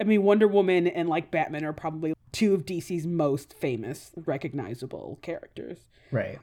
I 0.00 0.04
mean 0.04 0.22
Wonder 0.22 0.48
Woman 0.48 0.86
and 0.86 1.06
like 1.06 1.30
Batman 1.30 1.66
are 1.66 1.74
probably 1.74 2.14
two 2.32 2.54
of 2.54 2.64
DC's 2.64 3.06
most 3.06 3.52
famous 3.52 4.12
recognizable 4.24 5.18
characters. 5.20 5.80
Right. 6.10 6.38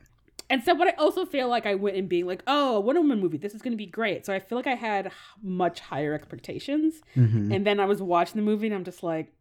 And 0.49 0.63
so, 0.63 0.75
but 0.75 0.87
I 0.87 0.91
also 0.91 1.25
feel 1.25 1.47
like 1.47 1.65
I 1.65 1.75
went 1.75 1.95
in 1.95 2.07
being 2.07 2.27
like, 2.27 2.43
oh, 2.47 2.75
a 2.77 2.79
Wonder 2.79 3.01
Woman 3.01 3.19
movie, 3.19 3.37
this 3.37 3.55
is 3.55 3.61
going 3.61 3.71
to 3.71 3.77
be 3.77 3.85
great. 3.85 4.25
So 4.25 4.33
I 4.33 4.39
feel 4.39 4.57
like 4.57 4.67
I 4.67 4.75
had 4.75 5.11
much 5.41 5.79
higher 5.79 6.13
expectations. 6.13 7.01
Mm-hmm. 7.15 7.51
And 7.51 7.65
then 7.65 7.79
I 7.79 7.85
was 7.85 8.01
watching 8.01 8.35
the 8.35 8.41
movie 8.45 8.67
and 8.67 8.75
I'm 8.75 8.83
just 8.83 9.03
like, 9.03 9.33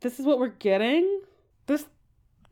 this 0.00 0.18
is 0.18 0.26
what 0.26 0.38
we're 0.38 0.48
getting? 0.48 1.20
This, 1.66 1.86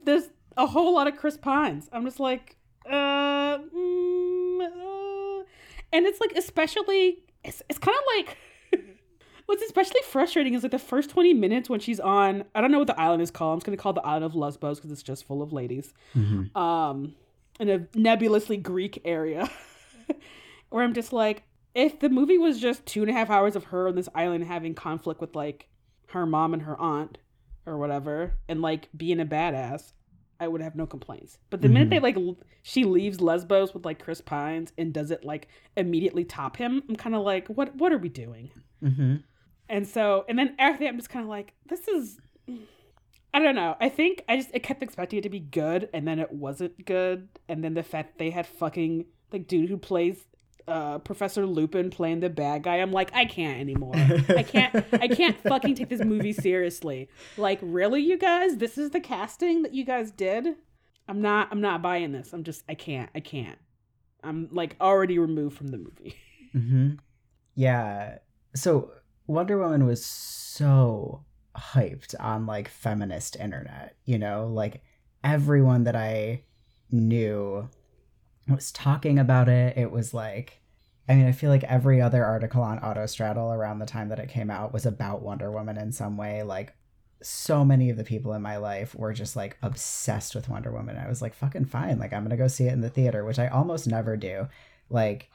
there's 0.05 0.29
a 0.57 0.67
whole 0.67 0.95
lot 0.95 1.07
of 1.07 1.17
Chris 1.17 1.37
Pines. 1.37 1.89
I'm 1.93 2.05
just 2.05 2.21
like, 2.21 2.57
uh, 2.89 3.59
mm, 3.59 4.61
uh. 4.61 5.45
and 5.93 6.07
it's 6.07 6.21
like, 6.21 6.33
especially, 6.37 7.25
it's, 7.45 7.63
it's 7.69 7.79
kind 7.79 7.97
of 7.97 8.05
like, 8.17 8.37
what's 9.47 9.63
especially 9.63 10.01
frustrating 10.05 10.55
is 10.55 10.63
like 10.63 10.73
the 10.73 10.79
first 10.79 11.11
20 11.11 11.35
minutes 11.35 11.69
when 11.71 11.81
she's 11.81 12.01
on, 12.01 12.45
I 12.55 12.61
don't 12.61 12.71
know 12.71 12.79
what 12.79 12.87
the 12.89 13.01
island 13.01 13.23
is 13.23 13.31
called. 13.31 13.55
I'm 13.55 13.59
just 13.59 13.67
going 13.67 13.77
to 13.77 13.83
call 13.83 13.91
it 13.91 13.97
the 13.97 14.07
island 14.07 14.25
of 14.25 14.35
Lesbos 14.35 14.79
because 14.79 14.91
it's 14.93 15.03
just 15.03 15.25
full 15.25 15.43
of 15.43 15.53
ladies 15.53 15.95
Mm-hmm. 16.15 16.57
um 16.59 17.15
in 17.61 17.69
a 17.69 17.87
nebulously 17.95 18.57
Greek 18.57 19.01
area. 19.05 19.51
where 20.71 20.85
I'm 20.85 20.95
just 20.95 21.13
like, 21.13 21.43
if 21.75 22.01
the 22.01 22.09
movie 22.09 22.39
was 22.39 22.59
just 22.61 22.85
two 22.87 23.03
and 23.03 23.11
a 23.11 23.13
half 23.15 23.31
hours 23.31 23.57
of 23.57 23.65
her 23.65 23.89
on 23.89 23.95
this 23.95 24.09
island 24.15 24.45
having 24.45 24.75
conflict 24.75 25.21
with 25.21 25.35
like 25.37 25.69
her 26.09 26.27
mom 26.27 26.55
and 26.55 26.63
her 26.63 26.79
aunt 26.81 27.19
or 27.67 27.77
whatever, 27.79 28.35
and 28.49 28.63
like 28.63 28.89
being 28.97 29.21
a 29.21 29.27
badass, 29.27 29.93
I 30.39 30.49
would 30.49 30.61
have 30.61 30.77
no 30.77 30.87
complaints. 30.87 31.39
But 31.51 31.63
the 31.63 31.69
minute 31.69 31.89
Mhm. 31.89 31.91
they 31.91 32.01
like 32.01 32.17
l- 32.17 32.39
she 32.63 32.85
leaves 32.85 33.21
Lesbos 33.21 33.73
with 33.75 33.85
like 33.85 34.03
Chris 34.03 34.21
Pines 34.21 34.73
and 34.79 34.93
does 34.93 35.11
it 35.11 35.25
like 35.25 35.49
immediately 35.77 36.25
top 36.25 36.57
him, 36.57 36.83
I'm 36.89 36.97
kind 36.97 37.15
of 37.15 37.23
like, 37.23 37.49
what 37.49 37.75
what 37.77 37.93
are 37.93 37.99
we 37.99 38.09
doing? 38.09 38.51
Mm-hmm. 38.83 39.17
And 39.69 39.87
so, 39.89 40.25
and 40.29 40.39
then 40.39 40.55
after 40.59 40.85
that, 40.85 40.91
I'm 40.91 40.97
just 40.97 41.11
kind 41.11 41.25
of 41.25 41.29
like, 41.31 41.55
this 41.69 41.89
is, 41.89 42.21
I 43.37 43.39
don't 43.39 43.55
know. 43.55 43.77
I 43.79 43.91
think 43.91 44.25
I 44.31 44.37
just 44.39 44.49
I 44.55 44.61
kept 44.61 44.83
expecting 44.83 45.19
it 45.19 45.23
to 45.25 45.29
be 45.29 45.41
good, 45.41 45.91
and 45.93 46.09
then 46.09 46.19
it 46.19 46.33
wasn't 46.33 46.87
good. 46.87 47.29
And 47.51 47.63
then 47.63 47.75
the 47.75 47.83
fact 47.83 48.17
they 48.17 48.31
had 48.31 48.47
fucking 48.47 49.05
like 49.31 49.47
dude 49.47 49.69
who 49.69 49.77
plays 49.77 50.25
uh 50.67 51.01
Professor 51.01 51.45
Lupin 51.45 51.91
playing 51.91 52.21
the 52.21 52.31
bad 52.31 52.63
guy, 52.63 52.77
I'm 52.77 52.93
like, 52.93 53.15
I 53.15 53.27
can't 53.27 53.61
anymore. 53.61 53.93
I 53.95 54.43
can't. 54.43 54.75
I 54.91 55.09
can't 55.09 55.37
fucking 55.43 55.75
take 55.75 55.91
this 55.91 56.03
movie 56.03 56.33
seriously. 56.33 57.11
Like, 57.37 57.59
really, 57.61 58.01
you 58.01 58.17
guys? 58.17 58.57
This 58.57 58.79
is 58.79 58.89
the 58.89 59.01
casting 59.01 59.65
that 59.65 59.75
you 59.75 59.85
guys 59.85 60.11
did. 60.11 60.55
I'm 61.07 61.21
not. 61.21 61.49
I'm 61.51 61.61
not 61.61 61.83
buying 61.83 62.13
this. 62.13 62.33
I'm 62.33 62.43
just. 62.43 62.65
I 62.71 62.75
can't. 62.75 63.11
I 63.15 63.21
can't. 63.21 63.59
I'm 64.25 64.49
like 64.51 64.77
already 64.81 65.19
removed 65.19 65.59
from 65.59 65.69
the 65.69 65.77
movie. 65.77 66.17
Mm-hmm. 66.55 66.95
Yeah. 67.55 68.17
So 68.55 68.93
Wonder 69.27 69.59
Woman 69.59 69.85
was 69.85 70.03
so 70.03 71.27
hyped 71.57 72.15
on 72.21 72.47
like 72.47 72.69
feminist 72.69 73.37
internet, 73.37 73.97
you 74.05 74.19
know, 74.19 74.47
like 74.47 74.83
everyone 75.25 75.85
that 75.85 75.97
I 75.97 76.43
knew 76.91 77.69
was 78.49 78.71
talking 78.73 79.19
about 79.19 79.49
it. 79.49 79.77
It 79.77 79.91
was 79.91 80.15
like 80.15 80.61
I 81.09 81.15
mean, 81.15 81.27
I 81.27 81.33
feel 81.33 81.51
like 81.51 81.65
every 81.65 82.01
other 82.01 82.25
article 82.25 82.63
on 82.63 82.81
Autostraddle 82.81 83.55
around 83.55 83.79
the 83.79 83.87
time 83.87 84.09
that 84.09 84.19
it 84.19 84.29
came 84.29 84.51
out 84.51 84.73
was 84.73 84.87
about 84.87 85.23
Wonder 85.23 85.53
Woman 85.53 85.79
in 85.79 85.93
some 85.93 86.17
way. 86.17 86.43
Like 86.43 86.75
so 87.23 87.65
many 87.65 87.91
of 87.91 87.97
the 87.97 88.05
people 88.05 88.33
in 88.33 88.43
my 88.43 88.57
life 88.57 88.95
were 88.95 89.13
just 89.13 89.37
like 89.37 89.57
obsessed 89.63 90.35
with 90.35 90.49
Wonder 90.49 90.73
Woman. 90.73 90.97
I 90.97 91.09
was 91.09 91.23
like, 91.23 91.35
fucking 91.35 91.67
fine. 91.67 91.99
Like 91.99 92.13
I'm 92.13 92.25
gonna 92.25 92.37
go 92.37 92.49
see 92.49 92.67
it 92.67 92.73
in 92.73 92.81
the 92.81 92.91
theater, 92.91 93.25
which 93.25 93.39
I 93.39 93.47
almost 93.49 93.87
never 93.87 94.17
do. 94.17 94.49
Like 94.91 95.31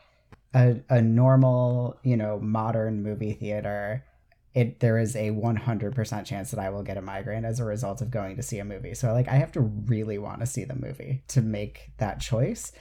a, 0.53 0.75
a 0.89 1.01
normal, 1.01 1.97
you 2.03 2.17
know, 2.17 2.37
modern 2.39 3.01
movie 3.01 3.33
theater, 3.33 4.03
it 4.53 4.79
there 4.81 4.97
is 4.97 5.15
a 5.15 5.31
100% 5.31 6.25
chance 6.25 6.51
that 6.51 6.59
I 6.59 6.69
will 6.69 6.83
get 6.83 6.97
a 6.97 7.01
migraine 7.01 7.45
as 7.45 7.59
a 7.59 7.65
result 7.65 8.01
of 8.01 8.11
going 8.11 8.35
to 8.35 8.43
see 8.43 8.59
a 8.59 8.65
movie. 8.65 8.93
So 8.93 9.13
like 9.13 9.27
I 9.27 9.35
have 9.35 9.51
to 9.53 9.61
really 9.61 10.17
want 10.17 10.41
to 10.41 10.45
see 10.45 10.65
the 10.65 10.75
movie 10.75 11.23
to 11.29 11.41
make 11.41 11.91
that 11.97 12.19
choice. 12.19 12.71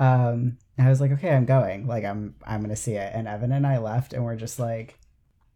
Um 0.00 0.58
I 0.78 0.88
was 0.88 1.00
like, 1.00 1.12
okay, 1.12 1.34
I'm 1.34 1.44
going. 1.44 1.86
Like 1.86 2.04
I'm 2.04 2.36
I'm 2.46 2.60
going 2.60 2.70
to 2.70 2.76
see 2.76 2.94
it. 2.94 3.12
And 3.14 3.28
Evan 3.28 3.52
and 3.52 3.66
I 3.66 3.78
left 3.78 4.12
and 4.12 4.24
we're 4.24 4.36
just 4.36 4.58
like, 4.58 4.98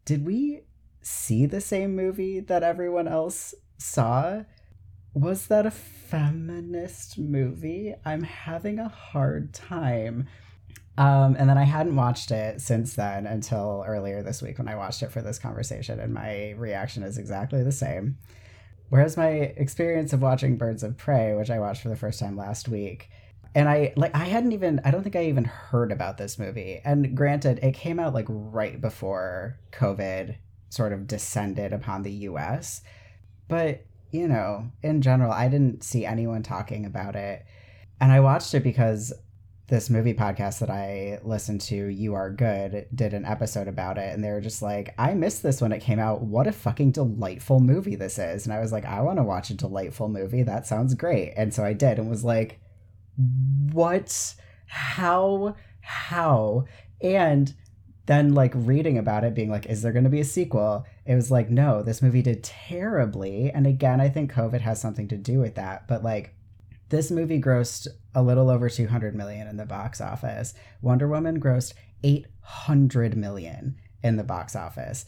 did 0.04 0.26
we 0.26 0.62
see 1.00 1.46
the 1.46 1.60
same 1.60 1.96
movie 1.96 2.40
that 2.40 2.62
everyone 2.62 3.08
else 3.08 3.54
saw? 3.78 4.42
Was 5.14 5.46
that 5.46 5.66
a 5.66 5.70
feminist 5.70 7.18
movie? 7.18 7.94
I'm 8.04 8.22
having 8.22 8.78
a 8.78 8.88
hard 8.88 9.52
time. 9.52 10.26
Um, 10.98 11.36
and 11.38 11.48
then 11.48 11.56
I 11.56 11.64
hadn't 11.64 11.96
watched 11.96 12.30
it 12.30 12.60
since 12.60 12.94
then 12.94 13.26
until 13.26 13.84
earlier 13.86 14.22
this 14.22 14.42
week 14.42 14.58
when 14.58 14.68
I 14.68 14.76
watched 14.76 15.02
it 15.02 15.10
for 15.10 15.22
this 15.22 15.38
conversation, 15.38 15.98
and 16.00 16.12
my 16.12 16.50
reaction 16.52 17.02
is 17.02 17.18
exactly 17.18 17.62
the 17.62 17.72
same. 17.72 18.18
Whereas 18.90 19.16
my 19.16 19.28
experience 19.28 20.12
of 20.12 20.20
watching 20.20 20.58
Birds 20.58 20.82
of 20.82 20.98
Prey, 20.98 21.34
which 21.34 21.50
I 21.50 21.60
watched 21.60 21.82
for 21.82 21.88
the 21.88 21.96
first 21.96 22.20
time 22.20 22.36
last 22.36 22.68
week, 22.68 23.08
and 23.54 23.68
I 23.68 23.94
like 23.96 24.14
I 24.14 24.24
hadn't 24.24 24.52
even 24.52 24.80
I 24.84 24.90
don't 24.90 25.02
think 25.02 25.16
I 25.16 25.24
even 25.26 25.44
heard 25.44 25.92
about 25.92 26.18
this 26.18 26.38
movie. 26.38 26.80
And 26.84 27.16
granted, 27.16 27.58
it 27.62 27.72
came 27.72 27.98
out 27.98 28.14
like 28.14 28.26
right 28.28 28.80
before 28.80 29.58
COVID 29.72 30.36
sort 30.72 30.92
of 30.92 31.06
descended 31.06 31.72
upon 31.72 32.02
the 32.02 32.12
US. 32.12 32.82
But, 33.48 33.84
you 34.10 34.26
know, 34.26 34.70
in 34.82 35.02
general, 35.02 35.32
I 35.32 35.48
didn't 35.48 35.84
see 35.84 36.06
anyone 36.06 36.42
talking 36.42 36.86
about 36.86 37.14
it. 37.14 37.44
And 38.00 38.10
I 38.10 38.20
watched 38.20 38.54
it 38.54 38.62
because 38.62 39.12
this 39.72 39.88
movie 39.88 40.12
podcast 40.12 40.58
that 40.58 40.68
I 40.68 41.18
listened 41.24 41.62
to, 41.62 41.74
You 41.74 42.12
Are 42.12 42.30
Good, 42.30 42.88
did 42.94 43.14
an 43.14 43.24
episode 43.24 43.68
about 43.68 43.96
it. 43.96 44.12
And 44.12 44.22
they 44.22 44.28
were 44.28 44.42
just 44.42 44.60
like, 44.60 44.94
I 44.98 45.14
missed 45.14 45.42
this 45.42 45.62
when 45.62 45.72
it 45.72 45.80
came 45.80 45.98
out. 45.98 46.20
What 46.20 46.46
a 46.46 46.52
fucking 46.52 46.92
delightful 46.92 47.58
movie 47.58 47.94
this 47.94 48.18
is. 48.18 48.44
And 48.44 48.52
I 48.52 48.60
was 48.60 48.70
like, 48.70 48.84
I 48.84 49.00
want 49.00 49.16
to 49.16 49.22
watch 49.22 49.48
a 49.48 49.54
delightful 49.54 50.10
movie. 50.10 50.42
That 50.42 50.66
sounds 50.66 50.92
great. 50.92 51.32
And 51.38 51.54
so 51.54 51.64
I 51.64 51.72
did 51.72 51.98
and 51.98 52.10
was 52.10 52.22
like, 52.22 52.60
what? 53.72 54.34
How? 54.66 55.56
How? 55.80 56.66
And 57.00 57.54
then 58.04 58.34
like 58.34 58.52
reading 58.54 58.98
about 58.98 59.24
it 59.24 59.34
being 59.34 59.50
like 59.50 59.64
is 59.66 59.80
there 59.80 59.92
going 59.92 60.04
to 60.04 60.10
be 60.10 60.20
a 60.20 60.24
sequel 60.24 60.84
it 61.06 61.14
was 61.14 61.30
like 61.30 61.48
no 61.48 61.84
this 61.84 62.02
movie 62.02 62.20
did 62.20 62.42
terribly 62.42 63.48
and 63.48 63.64
again 63.64 64.00
i 64.00 64.08
think 64.08 64.32
covid 64.32 64.60
has 64.60 64.80
something 64.80 65.06
to 65.06 65.16
do 65.16 65.38
with 65.38 65.54
that 65.54 65.86
but 65.86 66.02
like 66.02 66.34
this 66.92 67.10
movie 67.10 67.40
grossed 67.40 67.88
a 68.14 68.22
little 68.22 68.48
over 68.50 68.68
200 68.68 69.14
million 69.16 69.48
in 69.48 69.56
the 69.56 69.66
box 69.66 70.00
office 70.00 70.54
wonder 70.80 71.08
woman 71.08 71.40
grossed 71.40 71.74
800 72.04 73.16
million 73.16 73.76
in 74.02 74.16
the 74.16 74.24
box 74.24 74.54
office 74.54 75.04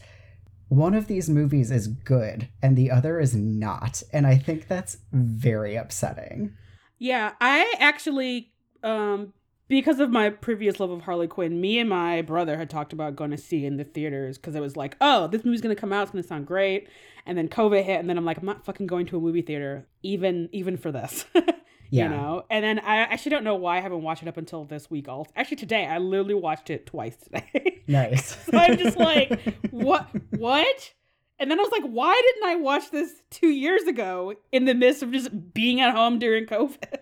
one 0.67 0.95
of 0.95 1.07
these 1.07 1.29
movies 1.29 1.69
is 1.69 1.87
good 1.87 2.49
and 2.61 2.75
the 2.75 2.89
other 2.91 3.19
is 3.19 3.35
not 3.35 4.01
and 4.11 4.25
i 4.25 4.35
think 4.35 4.67
that's 4.67 4.97
very 5.13 5.75
upsetting 5.75 6.53
Yeah, 6.97 7.33
I 7.41 7.73
actually 7.79 8.51
um 8.83 9.33
because 9.67 9.99
of 9.99 10.11
my 10.11 10.29
previous 10.29 10.79
love 10.79 10.91
of 10.91 11.01
Harley 11.01 11.27
Quinn, 11.27 11.59
me 11.59 11.79
and 11.79 11.89
my 11.89 12.21
brother 12.21 12.55
had 12.57 12.69
talked 12.69 12.93
about 12.93 13.15
going 13.15 13.31
to 13.31 13.37
see 13.37 13.65
in 13.65 13.77
the 13.77 13.83
theaters 13.83 14.37
because 14.37 14.53
it 14.53 14.61
was 14.61 14.77
like, 14.77 14.95
oh, 15.01 15.27
this 15.27 15.43
movie's 15.43 15.61
gonna 15.61 15.75
come 15.75 15.91
out, 15.91 16.03
it's 16.03 16.11
gonna 16.11 16.23
sound 16.23 16.45
great. 16.45 16.87
And 17.25 17.37
then 17.37 17.49
COVID 17.49 17.83
hit, 17.83 17.99
and 17.99 18.09
then 18.09 18.17
I'm 18.17 18.25
like, 18.25 18.37
I'm 18.37 18.45
not 18.45 18.63
fucking 18.63 18.85
going 18.85 19.07
to 19.07 19.17
a 19.17 19.19
movie 19.19 19.41
theater, 19.41 19.87
even 20.03 20.49
even 20.51 20.77
for 20.77 20.91
this. 20.91 21.25
Yeah. 21.89 22.05
You 22.05 22.09
know? 22.09 22.45
And 22.49 22.63
then 22.63 22.79
I 22.79 22.97
actually 22.97 23.31
don't 23.31 23.43
know 23.43 23.55
why 23.55 23.77
I 23.77 23.81
haven't 23.81 24.01
watched 24.01 24.21
it 24.21 24.27
up 24.27 24.37
until 24.37 24.65
this 24.65 24.89
week. 24.89 25.07
Also, 25.07 25.31
actually 25.35 25.57
today, 25.57 25.85
I 25.85 25.97
literally 25.97 26.33
watched 26.33 26.69
it 26.69 26.85
twice 26.85 27.15
today. 27.17 27.71
Nice. 27.87 28.43
so 28.45 28.57
I'm 28.57 28.79
just 28.79 28.97
like, 28.97 29.39
what 29.69 30.09
what? 30.31 30.93
And 31.37 31.51
then 31.51 31.59
I 31.59 31.61
was 31.61 31.71
like, 31.71 31.83
why 31.83 32.19
didn't 32.19 32.49
I 32.49 32.55
watch 32.55 32.89
this 32.89 33.21
two 33.29 33.49
years 33.49 33.83
ago 33.83 34.33
in 34.51 34.65
the 34.65 34.73
midst 34.73 35.03
of 35.03 35.11
just 35.11 35.53
being 35.53 35.81
at 35.81 35.93
home 35.93 36.17
during 36.17 36.47
COVID? 36.47 36.97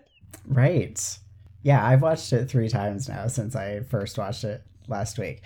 right. 0.46 1.18
Yeah, 1.62 1.82
I've 1.82 2.02
watched 2.02 2.30
it 2.34 2.50
three 2.50 2.68
times 2.68 3.08
now 3.08 3.26
since 3.28 3.56
I 3.56 3.80
first 3.80 4.18
watched 4.18 4.44
it 4.44 4.62
last 4.88 5.18
week. 5.18 5.40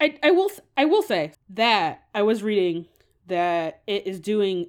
I, 0.00 0.18
I 0.22 0.30
will 0.32 0.50
I 0.76 0.84
will 0.84 1.02
say 1.02 1.32
that 1.50 2.02
I 2.14 2.22
was 2.22 2.42
reading 2.42 2.86
that 3.28 3.80
it 3.86 4.06
is 4.06 4.20
doing 4.20 4.68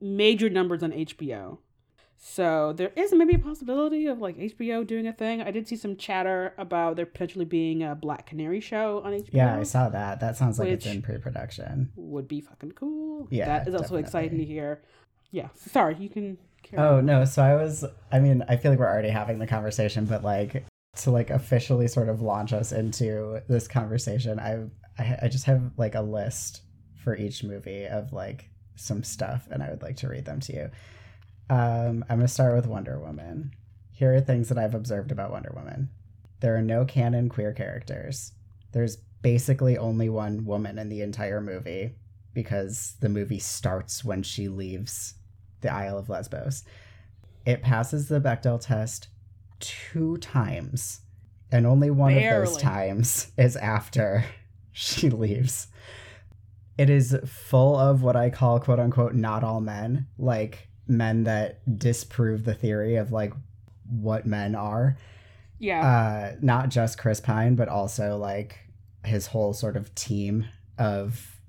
major 0.00 0.50
numbers 0.50 0.82
on 0.82 0.92
HBO. 0.92 1.58
So 2.26 2.72
there 2.72 2.90
is 2.96 3.12
maybe 3.12 3.34
a 3.34 3.38
possibility 3.38 4.06
of 4.06 4.18
like 4.18 4.38
HBO 4.38 4.86
doing 4.86 5.06
a 5.06 5.12
thing. 5.12 5.42
I 5.42 5.50
did 5.50 5.68
see 5.68 5.76
some 5.76 5.94
chatter 5.94 6.54
about 6.56 6.96
there 6.96 7.04
potentially 7.04 7.44
being 7.44 7.82
a 7.82 7.94
Black 7.94 8.24
Canary 8.24 8.60
show 8.60 9.02
on 9.04 9.12
HBO. 9.12 9.28
Yeah, 9.30 9.58
I 9.58 9.62
saw 9.62 9.90
that. 9.90 10.20
That 10.20 10.34
sounds 10.34 10.58
like 10.58 10.68
it's 10.68 10.86
in 10.86 11.02
pre-production. 11.02 11.92
Would 11.96 12.26
be 12.26 12.40
fucking 12.40 12.72
cool. 12.72 13.28
Yeah, 13.30 13.44
that 13.44 13.68
is 13.68 13.74
also 13.74 13.96
exciting 13.96 14.38
to 14.38 14.44
hear. 14.44 14.80
Yeah, 15.32 15.48
sorry, 15.54 15.96
you 15.98 16.08
can. 16.08 16.38
Carry 16.62 16.82
Oh 16.82 16.96
on. 16.96 17.04
no, 17.04 17.26
so 17.26 17.42
I 17.42 17.56
was 17.56 17.84
I 18.10 18.20
mean, 18.20 18.42
I 18.48 18.56
feel 18.56 18.72
like 18.72 18.78
we're 18.78 18.88
already 18.90 19.10
having 19.10 19.38
the 19.38 19.46
conversation, 19.46 20.06
but 20.06 20.24
like 20.24 20.64
to 20.96 21.10
like 21.10 21.28
officially 21.28 21.88
sort 21.88 22.08
of 22.08 22.22
launch 22.22 22.54
us 22.54 22.72
into 22.72 23.42
this 23.50 23.68
conversation, 23.68 24.40
I 24.40 24.64
I, 24.98 25.18
I 25.24 25.28
just 25.28 25.44
have 25.44 25.72
like 25.76 25.94
a 25.94 26.00
list 26.00 26.62
for 27.04 27.14
each 27.14 27.44
movie 27.44 27.84
of 27.84 28.14
like 28.14 28.48
some 28.76 29.02
stuff 29.04 29.46
and 29.50 29.62
I 29.62 29.68
would 29.68 29.82
like 29.82 29.96
to 29.98 30.08
read 30.08 30.24
them 30.24 30.40
to 30.40 30.54
you. 30.54 30.70
Um 31.50 32.04
I'm 32.08 32.18
going 32.18 32.20
to 32.20 32.28
start 32.28 32.54
with 32.54 32.66
Wonder 32.66 32.98
Woman. 32.98 33.52
Here 33.92 34.14
are 34.14 34.20
things 34.20 34.48
that 34.48 34.58
I've 34.58 34.74
observed 34.74 35.12
about 35.12 35.30
Wonder 35.30 35.52
Woman. 35.54 35.90
There 36.40 36.56
are 36.56 36.62
no 36.62 36.84
canon 36.84 37.28
queer 37.28 37.52
characters. 37.52 38.32
There's 38.72 38.96
basically 39.22 39.78
only 39.78 40.08
one 40.08 40.44
woman 40.44 40.78
in 40.78 40.88
the 40.88 41.00
entire 41.00 41.40
movie 41.40 41.94
because 42.34 42.96
the 43.00 43.08
movie 43.08 43.38
starts 43.38 44.04
when 44.04 44.22
she 44.22 44.48
leaves 44.48 45.14
the 45.62 45.72
Isle 45.72 45.98
of 45.98 46.08
Lesbos. 46.08 46.64
It 47.46 47.62
passes 47.62 48.08
the 48.08 48.20
Bechdel 48.20 48.60
test 48.60 49.08
two 49.60 50.18
times, 50.18 51.00
and 51.50 51.66
only 51.66 51.90
one 51.90 52.16
of 52.16 52.22
those 52.22 52.56
times 52.56 53.32
is 53.38 53.56
after 53.56 54.24
she 54.72 55.08
leaves. 55.08 55.68
It 56.76 56.90
is 56.90 57.16
full 57.24 57.76
of 57.76 58.02
what 58.02 58.16
I 58.16 58.30
call 58.30 58.60
quote 58.60 58.80
unquote 58.80 59.14
not 59.14 59.44
all 59.44 59.60
men, 59.60 60.08
like 60.18 60.68
men 60.86 61.24
that 61.24 61.78
disprove 61.78 62.44
the 62.44 62.54
theory 62.54 62.96
of 62.96 63.12
like 63.12 63.32
what 63.88 64.26
men 64.26 64.54
are. 64.54 64.96
Yeah, 65.58 65.80
Uh, 65.80 66.36
not 66.42 66.68
just 66.68 66.98
Chris 66.98 67.20
Pine, 67.20 67.54
but 67.54 67.68
also 67.68 68.16
like 68.16 68.58
his 69.04 69.28
whole 69.28 69.52
sort 69.52 69.76
of 69.76 69.94
team 69.94 70.46
of 70.78 71.40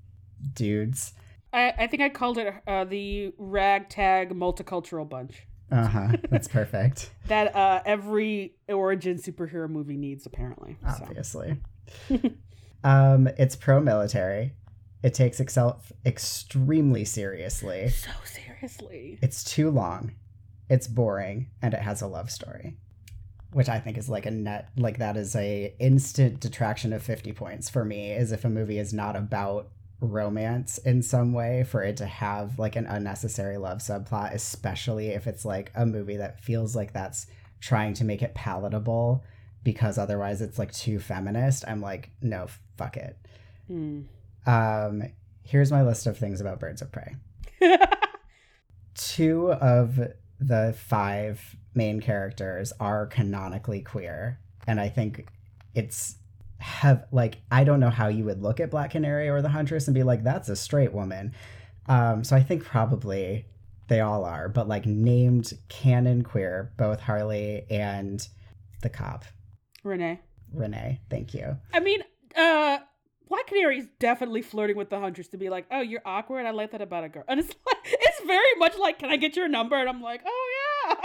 dudes. 0.53 1.13
I, 1.51 1.73
I 1.77 1.87
think 1.87 2.03
I 2.03 2.09
called 2.09 2.37
it 2.37 2.53
uh, 2.67 2.83
the 2.83 3.33
ragtag 3.37 4.31
multicultural 4.31 5.07
bunch 5.07 5.43
Uh 5.71 5.87
huh. 5.87 6.07
That's 6.29 6.47
perfect. 6.47 7.11
that 7.27 7.55
uh, 7.55 7.81
every 7.85 8.55
origin 8.67 9.17
superhero 9.17 9.69
movie 9.69 9.97
needs, 9.97 10.25
apparently. 10.25 10.77
So. 10.81 11.03
obviously. 11.03 11.57
um, 12.83 13.27
it's 13.37 13.55
pro-military. 13.55 14.53
It 15.01 15.13
takes 15.13 15.39
itself 15.39 15.91
extremely 16.05 17.05
seriously. 17.05 17.89
So 17.89 18.09
seriously. 18.67 19.19
It's 19.21 19.43
too 19.43 19.69
long. 19.69 20.13
It's 20.69 20.87
boring, 20.87 21.47
and 21.61 21.73
it 21.73 21.81
has 21.81 22.01
a 22.01 22.07
love 22.07 22.31
story, 22.31 22.75
which 23.51 23.69
I 23.69 23.79
think 23.79 23.97
is 23.97 24.09
like 24.09 24.25
a 24.25 24.31
net 24.31 24.69
like 24.77 24.97
that 24.97 25.15
is 25.17 25.35
a 25.35 25.73
instant 25.79 26.39
detraction 26.39 26.91
of 26.93 27.03
fifty 27.03 27.31
points 27.31 27.69
for 27.69 27.85
me. 27.85 28.11
Is 28.11 28.31
if 28.31 28.45
a 28.45 28.49
movie 28.49 28.79
is 28.79 28.93
not 28.93 29.15
about 29.15 29.69
romance 30.01 30.77
in 30.79 31.01
some 31.01 31.31
way 31.33 31.63
for 31.63 31.81
it 31.81 31.97
to 31.97 32.05
have 32.05 32.59
like 32.59 32.75
an 32.75 32.85
unnecessary 32.85 33.57
love 33.57 33.77
subplot 33.79 34.33
especially 34.33 35.07
if 35.07 35.25
it's 35.25 35.45
like 35.45 35.71
a 35.73 35.85
movie 35.85 36.17
that 36.17 36.39
feels 36.41 36.75
like 36.75 36.91
that's 36.91 37.27
trying 37.61 37.93
to 37.93 38.03
make 38.03 38.21
it 38.21 38.35
palatable 38.35 39.23
because 39.63 39.97
otherwise 39.97 40.41
it's 40.41 40.59
like 40.59 40.71
too 40.73 40.99
feminist 40.99 41.63
i'm 41.67 41.79
like 41.81 42.11
no 42.21 42.45
fuck 42.77 42.97
it 42.97 43.17
Hmm. 43.67 44.01
um 44.45 45.01
here's 45.43 45.71
my 45.71 45.81
list 45.81 46.05
of 46.07 46.17
things 46.17 46.41
about 46.41 46.59
birds 46.59 46.81
of 46.81 46.91
prey 46.91 47.15
two 48.95 49.51
of 49.53 49.99
the 50.39 50.75
five 50.77 51.55
main 51.73 51.99
characters 52.01 52.73
are 52.79 53.05
canonically 53.05 53.81
queer 53.81 54.39
and 54.67 54.79
i 54.79 54.89
think 54.89 55.27
it's 55.73 56.15
have 56.59 57.05
like 57.11 57.37
i 57.51 57.63
don't 57.63 57.79
know 57.79 57.89
how 57.89 58.07
you 58.07 58.23
would 58.23 58.41
look 58.41 58.59
at 58.59 58.71
black 58.71 58.91
canary 58.91 59.27
or 59.29 59.41
the 59.41 59.49
huntress 59.49 59.87
and 59.87 59.95
be 59.95 60.03
like 60.03 60.23
that's 60.23 60.49
a 60.49 60.55
straight 60.55 60.93
woman 60.93 61.33
um 61.87 62.23
so 62.23 62.35
i 62.35 62.41
think 62.41 62.63
probably 62.63 63.45
they 63.87 63.99
all 63.99 64.23
are 64.23 64.47
but 64.49 64.67
like 64.67 64.85
named 64.85 65.53
canon 65.67 66.23
queer 66.23 66.71
both 66.77 66.99
harley 67.01 67.65
and 67.69 68.27
the 68.81 68.89
cop 68.89 69.25
Renee. 69.83 70.19
renee 70.53 70.99
thank 71.09 71.33
you 71.33 71.57
I 71.73 71.79
mean, 71.81 72.01
uh, 72.35 72.79
Black 73.27 73.47
Canary 73.47 73.79
is 73.79 73.87
definitely 73.99 74.41
flirting 74.41 74.77
with 74.77 74.89
the 74.89 74.99
Huntress 74.99 75.27
to 75.29 75.37
be 75.37 75.49
like, 75.49 75.65
"Oh, 75.71 75.81
you're 75.81 76.01
awkward. 76.05 76.45
I 76.45 76.51
like 76.51 76.71
that 76.71 76.81
about 76.81 77.03
a 77.03 77.09
girl." 77.09 77.23
And 77.27 77.39
it's 77.39 77.49
like, 77.65 77.77
it's 77.85 78.14
very 78.25 78.55
much 78.57 78.77
like, 78.77 78.99
"Can 78.99 79.09
I 79.11 79.17
get 79.17 79.35
your 79.35 79.47
number?" 79.47 79.75
And 79.75 79.87
I'm 79.89 80.01
like, 80.01 80.21
"Oh 80.25 80.95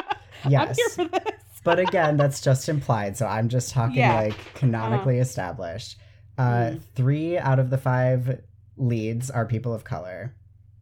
yeah, 0.44 0.60
I'm 0.62 0.74
here 0.74 0.88
for 0.90 1.04
this." 1.06 1.22
but 1.62 1.78
again 1.88 2.16
that's 2.16 2.40
just 2.40 2.70
implied 2.70 3.18
so 3.18 3.26
i'm 3.26 3.50
just 3.50 3.70
talking 3.70 3.98
Yeah. 3.98 4.14
like 4.22 4.54
canonically 4.54 5.18
established 5.18 5.98
uh 6.38 6.42
Mm. 6.42 6.80
three 6.94 7.36
out 7.36 7.58
of 7.58 7.68
the 7.68 7.76
five 7.76 8.40
leads 8.78 9.30
are 9.30 9.44
people 9.44 9.74
of 9.74 9.84
color 9.84 10.34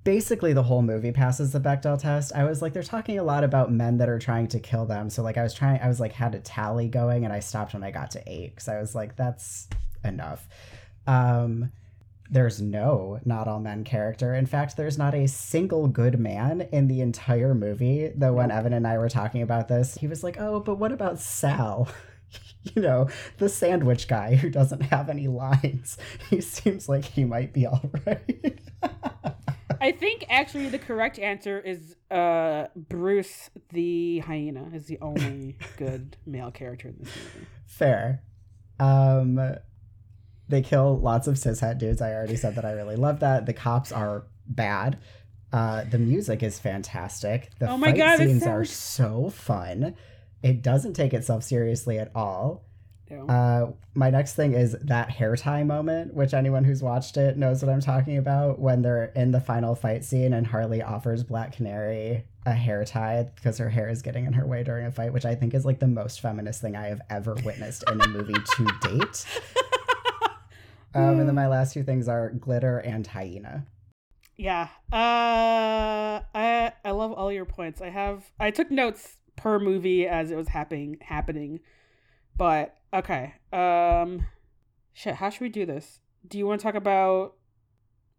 basically 0.05 0.53
the 0.53 0.63
whole 0.63 0.83
movie 0.83 1.11
passes 1.11 1.51
the 1.51 1.59
bechdel 1.59 1.99
test 2.01 2.31
i 2.37 2.45
was 2.45 2.63
like 2.63 2.73
they're 2.75 2.85
talking 2.85 3.19
a 3.19 3.25
lot 3.25 3.43
about 3.43 3.73
men 3.73 3.97
that 3.99 4.09
are 4.09 4.21
trying 4.21 4.47
to 4.47 4.61
kill 4.61 4.87
them 4.87 5.11
so 5.11 5.21
like 5.21 5.37
i 5.37 5.43
was 5.43 5.53
trying 5.53 5.81
i 5.81 5.89
was 5.89 5.99
like 5.99 6.13
had 6.13 6.33
a 6.37 6.39
tally 6.39 6.87
going 6.89 7.25
and 7.25 7.33
i 7.33 7.41
stopped 7.41 7.75
when 7.75 7.83
i 7.83 7.91
got 7.91 8.13
to 8.13 8.23
eight 8.33 8.51
because 8.55 8.69
i 8.69 8.79
was 8.81 8.95
like 8.95 9.17
that's 9.17 9.67
enough 10.05 10.47
um 11.09 11.73
there's 12.31 12.61
no 12.61 13.21
not 13.25 13.49
all 13.49 13.61
men 13.61 13.85
character. 13.85 14.35
In 14.35 14.47
fact, 14.47 14.77
there's 14.77 14.99
not 14.99 15.15
a 15.15 15.27
single 15.27 15.89
good 15.89 16.19
man 16.19 16.63
in 16.73 16.89
the 16.89 17.01
entire 17.01 17.55
movie. 17.55 18.13
Though 18.15 18.35
when 18.35 18.51
Evan 18.51 18.73
and 18.73 18.87
I 18.87 18.99
were 18.99 19.09
talking 19.09 19.43
about 19.43 19.69
this, 19.69 19.95
he 19.95 20.07
was 20.07 20.23
like, 20.23 20.41
"Oh, 20.41 20.61
but 20.61 20.77
what 20.77 20.93
about 20.93 21.19
Sal?" 21.19 21.89
you 22.75 22.83
know, 22.83 23.09
the 23.39 23.49
sandwich 23.49 24.09
guy 24.09 24.35
who 24.35 24.51
doesn't 24.51 24.83
have 24.83 25.09
any 25.09 25.29
lines. 25.29 25.99
He 26.31 26.43
seems 26.43 26.89
like 26.89 27.05
he 27.05 27.25
might 27.25 27.55
be 27.55 27.67
all 27.67 27.91
right. 28.07 28.59
I 29.81 29.93
think 29.93 30.27
actually 30.29 30.69
the 30.69 30.79
correct 30.79 31.19
answer 31.19 31.59
is 31.59 31.97
uh 32.11 32.67
Bruce 32.77 33.49
the 33.71 34.19
hyena 34.19 34.71
is 34.75 34.87
the 34.87 34.99
only 35.01 35.57
good 35.77 36.17
male 36.27 36.51
character 36.51 36.89
in 36.89 36.97
this 36.99 37.09
movie. 37.17 37.47
Fair. 37.65 38.23
Um 38.79 39.57
they 40.49 40.63
kill 40.63 40.99
lots 40.99 41.27
of 41.27 41.35
cishet 41.37 41.79
dudes. 41.79 42.01
I 42.01 42.13
already 42.15 42.37
said 42.37 42.55
that 42.57 42.65
I 42.65 42.73
really 42.73 42.97
love 42.97 43.21
that. 43.21 43.47
The 43.47 43.53
cops 43.53 43.93
are 43.93 44.25
bad. 44.47 44.99
Uh 45.53 45.85
the 45.85 45.99
music 45.99 46.43
is 46.43 46.59
fantastic. 46.59 47.51
The 47.59 47.71
Oh 47.71 47.77
my 47.77 47.89
fight 47.89 47.97
God, 47.97 48.19
scenes 48.19 48.47
are 48.47 48.65
so 48.65 49.31
fun. 49.31 49.95
It 50.43 50.63
doesn't 50.63 50.95
take 50.95 51.15
itself 51.15 51.43
seriously 51.43 51.99
at 51.99 52.11
all. 52.15 52.65
Uh, 53.27 53.69
my 53.95 54.11
next 54.11 54.35
thing 54.35 54.53
is 54.53 54.77
that 54.83 55.09
hair 55.11 55.35
tie 55.35 55.65
moment, 55.65 56.13
which 56.13 56.35
anyone 56.35 56.63
who's 56.65 56.83
watched 56.83 57.17
it 57.17 57.39
knows 57.39 57.63
what 57.65 57.73
I'm 57.73 57.81
talking 57.81 58.19
about. 58.19 58.59
When 58.59 58.83
they're 58.83 59.07
in 59.17 59.31
the 59.33 59.41
final 59.41 59.75
fight 59.75 60.05
scene 60.05 60.35
and 60.35 60.47
Harley 60.47 60.83
offers 60.83 61.25
Black 61.25 61.57
Canary 61.57 62.25
a 62.45 62.53
hair 62.53 62.85
tie 62.85 63.29
because 63.35 63.57
her 63.59 63.71
hair 63.71 63.89
is 63.89 64.03
getting 64.03 64.27
in 64.27 64.35
her 64.35 64.47
way 64.47 64.63
during 64.63 64.85
a 64.87 64.91
fight, 64.93 65.13
which 65.15 65.25
I 65.25 65.35
think 65.35 65.55
is 65.55 65.65
like 65.65 65.79
the 65.79 65.87
most 65.87 66.21
feminist 66.21 66.61
thing 66.61 66.77
I 66.77 66.89
have 66.89 67.01
ever 67.09 67.35
witnessed 67.45 67.83
in 67.91 67.99
a 68.01 68.09
movie 68.09 68.35
to 68.35 68.67
date. 68.83 69.25
Um, 70.95 71.21
and 71.21 71.29
then 71.29 71.35
my 71.35 71.49
last 71.49 71.75
two 71.75 71.83
things 71.83 72.09
are 72.09 72.31
glitter 72.31 72.79
and 72.79 73.07
hyena. 73.07 73.67
Yeah. 74.37 74.69
Uh 74.93 76.23
I 76.35 76.73
I 76.85 76.91
love 76.93 77.13
all 77.13 77.33
your 77.33 77.45
points. 77.45 77.81
I 77.83 77.91
have 77.91 78.31
I 78.39 78.51
took 78.51 78.71
notes 78.71 79.17
per 79.37 79.59
movie 79.59 80.07
as 80.07 80.31
it 80.31 80.37
was 80.37 80.49
happening 80.49 80.99
happening. 81.03 81.61
But 82.37 82.77
okay. 82.95 83.35
Um 83.53 84.27
shit, 84.93 85.17
how 85.17 85.29
should 85.31 85.41
we 85.41 85.49
do 85.49 85.67
this? 85.67 86.01
Do 86.27 86.39
you 86.39 86.47
want 86.47 86.61
to 86.61 86.65
talk 86.65 86.77
about 86.77 87.35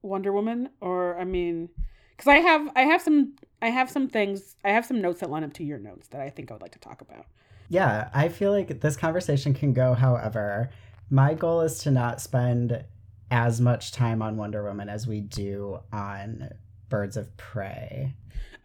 Wonder 0.01 0.33
Woman 0.33 0.69
or 0.81 1.17
I 1.17 1.23
mean 1.23 1.69
because 2.15 2.27
I 2.27 2.37
have 2.37 2.69
I 2.75 2.81
have 2.81 3.01
some 3.01 3.35
I 3.61 3.69
have 3.69 3.89
some 3.89 4.09
things 4.09 4.57
I 4.65 4.71
have 4.71 4.85
some 4.85 5.01
notes 5.01 5.21
that 5.21 5.29
line 5.29 5.45
up 5.45 5.53
to 5.53 5.63
your 5.63 5.79
notes 5.79 6.09
that 6.09 6.19
I 6.19 6.29
think 6.29 6.51
I 6.51 6.53
would 6.53 6.61
like 6.61 6.73
to 6.73 6.79
talk 6.79 6.99
about. 6.99 7.27
Yeah, 7.69 8.09
I 8.13 8.27
feel 8.27 8.51
like 8.51 8.81
this 8.81 8.97
conversation 8.97 9.53
can 9.53 9.73
go 9.73 9.93
however. 9.93 10.69
My 11.09 11.33
goal 11.33 11.61
is 11.61 11.79
to 11.79 11.91
not 11.91 12.21
spend 12.21 12.83
as 13.31 13.59
much 13.61 13.91
time 13.91 14.21
on 14.21 14.37
Wonder 14.37 14.63
Woman 14.63 14.89
as 14.89 15.07
we 15.07 15.21
do 15.21 15.79
on 15.91 16.49
Birds 16.89 17.17
of 17.17 17.35
Prey. 17.37 18.13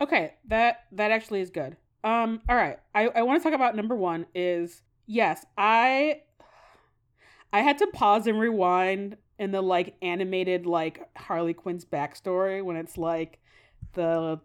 Okay, 0.01 0.35
that 0.49 0.85
that 0.93 1.11
actually 1.11 1.41
is 1.41 1.51
good. 1.51 1.77
Um, 2.03 2.43
all 2.49 2.57
right. 2.57 2.79
I, 2.95 3.07
I 3.09 3.23
want 3.23 3.43
to 3.43 3.49
talk 3.49 3.55
about 3.55 3.75
number 3.77 3.95
one 3.95 4.27
is 4.35 4.83
yes, 5.07 5.45
I 5.57 6.21
I 7.53 7.61
had 7.61 7.79
to 7.79 7.87
pause 7.89 8.27
and 8.27 8.39
rewind 8.39 9.17
in 9.39 9.51
the 9.51 9.63
like 9.63 9.97
animated 10.03 10.67
like 10.67 11.09
Harley 11.17 11.55
Quinn's 11.55 11.85
backstory 11.85 12.63
when 12.63 12.77
it's 12.77 12.99
like 12.99 13.39
the 13.95 14.41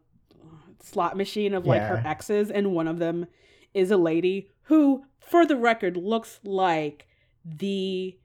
slot 0.81 1.17
machine 1.17 1.53
of 1.53 1.65
like 1.65 1.81
her 1.81 2.01
exes 2.05 2.49
and 2.49 2.71
one 2.71 2.87
of 2.87 2.99
them 2.99 3.27
is 3.73 3.91
a 3.91 3.97
lady 3.97 4.49
who 4.63 5.03
for 5.19 5.45
the 5.45 5.57
record 5.57 5.97
looks 5.97 6.39
like 6.43 7.07
the 7.45 8.17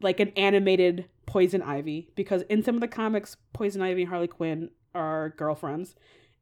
like 0.00 0.20
an 0.20 0.30
animated 0.36 1.08
poison 1.26 1.62
ivy 1.62 2.08
because 2.14 2.42
in 2.42 2.62
some 2.62 2.74
of 2.74 2.80
the 2.80 2.88
comics 2.88 3.36
poison 3.52 3.80
ivy 3.80 4.02
and 4.02 4.10
harley 4.10 4.26
quinn 4.26 4.70
are 4.94 5.30
girlfriends 5.36 5.94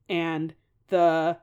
and 0.09 0.55
the 0.89 1.37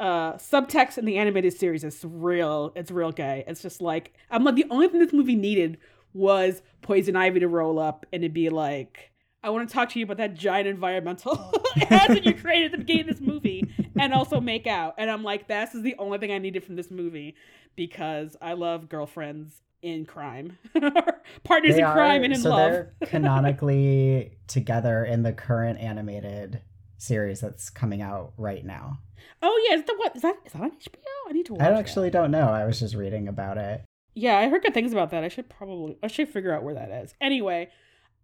uh 0.00 0.32
subtext 0.34 0.98
in 0.98 1.04
the 1.04 1.16
animated 1.16 1.52
series 1.52 1.84
is 1.84 2.04
real 2.04 2.72
it's 2.74 2.90
real 2.90 3.12
gay. 3.12 3.44
It's 3.46 3.62
just 3.62 3.80
like 3.80 4.12
i'm 4.30 4.44
like 4.44 4.56
the 4.56 4.66
only 4.70 4.88
thing 4.88 5.00
this 5.00 5.12
movie 5.12 5.36
needed 5.36 5.78
was 6.12 6.62
poison 6.82 7.16
ivy 7.16 7.40
to 7.40 7.48
roll 7.48 7.78
up 7.78 8.06
and 8.12 8.22
it'd 8.22 8.34
be 8.34 8.50
like 8.50 9.12
i 9.42 9.50
want 9.50 9.68
to 9.68 9.72
talk 9.72 9.88
to 9.90 9.98
you 9.98 10.04
about 10.04 10.16
that 10.16 10.34
giant 10.34 10.68
environmental 10.68 11.52
ad 11.90 12.10
that 12.10 12.24
you 12.24 12.34
created 12.34 12.66
at 12.66 12.72
the 12.72 12.78
beginning 12.78 13.08
of 13.08 13.16
this 13.16 13.20
movie 13.20 13.68
and 13.98 14.12
also 14.12 14.40
make 14.40 14.66
out. 14.66 14.94
And 14.98 15.10
i'm 15.10 15.22
like 15.22 15.48
this 15.48 15.74
is 15.74 15.82
the 15.82 15.94
only 15.98 16.18
thing 16.18 16.32
i 16.32 16.38
needed 16.38 16.64
from 16.64 16.76
this 16.76 16.90
movie 16.90 17.34
because 17.76 18.36
i 18.40 18.52
love 18.52 18.88
girlfriends 18.88 19.62
in 19.84 20.04
crime 20.06 20.56
partners 21.44 21.74
They 21.74 21.80
in 21.82 21.92
crime 21.92 22.22
are- 22.22 22.24
and 22.24 22.32
in 22.34 22.40
so 22.40 22.50
love 22.50 22.70
they're 22.72 22.94
canonically 23.06 24.38
together 24.46 25.04
in 25.04 25.22
the 25.22 25.32
current 25.32 25.78
animated 25.78 26.62
series 26.98 27.40
that's 27.40 27.68
coming 27.70 28.00
out 28.02 28.32
right 28.38 28.64
now. 28.64 28.98
oh 29.42 29.66
yeah 29.68 29.76
is 29.76 29.84
that 29.84 29.94
what 29.98 30.16
is 30.16 30.22
that 30.22 30.36
is 30.46 30.52
that 30.52 30.62
on 30.62 30.70
hbo 30.70 30.96
i 31.28 31.32
need 31.32 31.46
to 31.46 31.52
watch 31.52 31.62
I 31.62 31.70
that. 31.70 31.78
actually 31.78 32.10
don't 32.10 32.30
know. 32.30 32.48
I 32.48 32.64
was 32.64 32.80
just 32.80 32.94
reading 32.94 33.28
about 33.28 33.58
it. 33.58 33.82
Yeah, 34.14 34.38
I 34.38 34.48
heard 34.48 34.62
good 34.62 34.74
things 34.74 34.92
about 34.92 35.10
that. 35.10 35.24
I 35.24 35.28
should 35.28 35.48
probably 35.48 35.96
I 36.02 36.06
should 36.06 36.28
figure 36.28 36.52
out 36.54 36.62
where 36.62 36.74
that 36.74 36.90
is. 36.90 37.14
Anyway, 37.20 37.68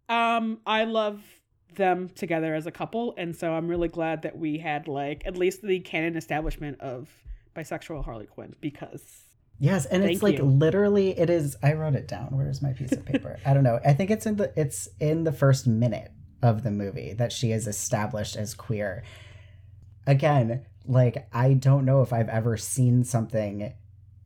um 0.09 0.61
I 0.67 0.85
love 0.85 1.23
them 1.77 2.09
together 2.11 2.55
as 2.55 2.67
a 2.67 2.71
couple 2.71 3.15
and 3.19 3.35
so 3.37 3.53
I'm 3.53 3.69
really 3.69 3.89
glad 3.89 4.23
that 4.23 4.37
we 4.39 4.59
had 4.59 4.89
like 4.89 5.23
at 5.27 5.37
least 5.37 5.63
the 5.63 5.81
canon 5.81 6.17
establishment 6.17 6.81
of 6.81 7.09
bisexual 7.57 8.05
Harley 8.05 8.27
Quinn 8.27 8.55
because 8.61 9.03
Yes, 9.61 9.85
and 9.85 10.03
Thank 10.03 10.15
it's 10.15 10.23
like 10.23 10.39
you. 10.39 10.45
literally 10.45 11.17
it 11.19 11.29
is 11.29 11.55
I 11.63 11.75
wrote 11.75 11.95
it 11.95 12.09
down. 12.09 12.29
Where's 12.31 12.63
my 12.63 12.73
piece 12.73 12.93
of 12.93 13.05
paper? 13.05 13.39
I 13.45 13.53
don't 13.53 13.63
know. 13.63 13.79
I 13.85 13.93
think 13.93 14.11
it's 14.11 14.25
in 14.25 14.37
the 14.37 14.53
it's 14.57 14.89
in 14.99 15.25
the 15.25 15.33
first 15.33 15.67
minute 15.67 16.11
of 16.43 16.63
the 16.63 16.71
movie 16.71 17.13
that 17.13 17.31
she 17.31 17.53
is 17.53 17.69
established 17.69 18.37
as 18.37 18.55
queer. 18.55 19.05
Again, 20.07 20.65
like 20.87 21.29
I 21.31 21.53
don't 21.53 21.85
know 21.85 22.01
if 22.01 22.11
I've 22.11 22.31
ever 22.31 22.57
seen 22.57 23.05
something 23.05 23.75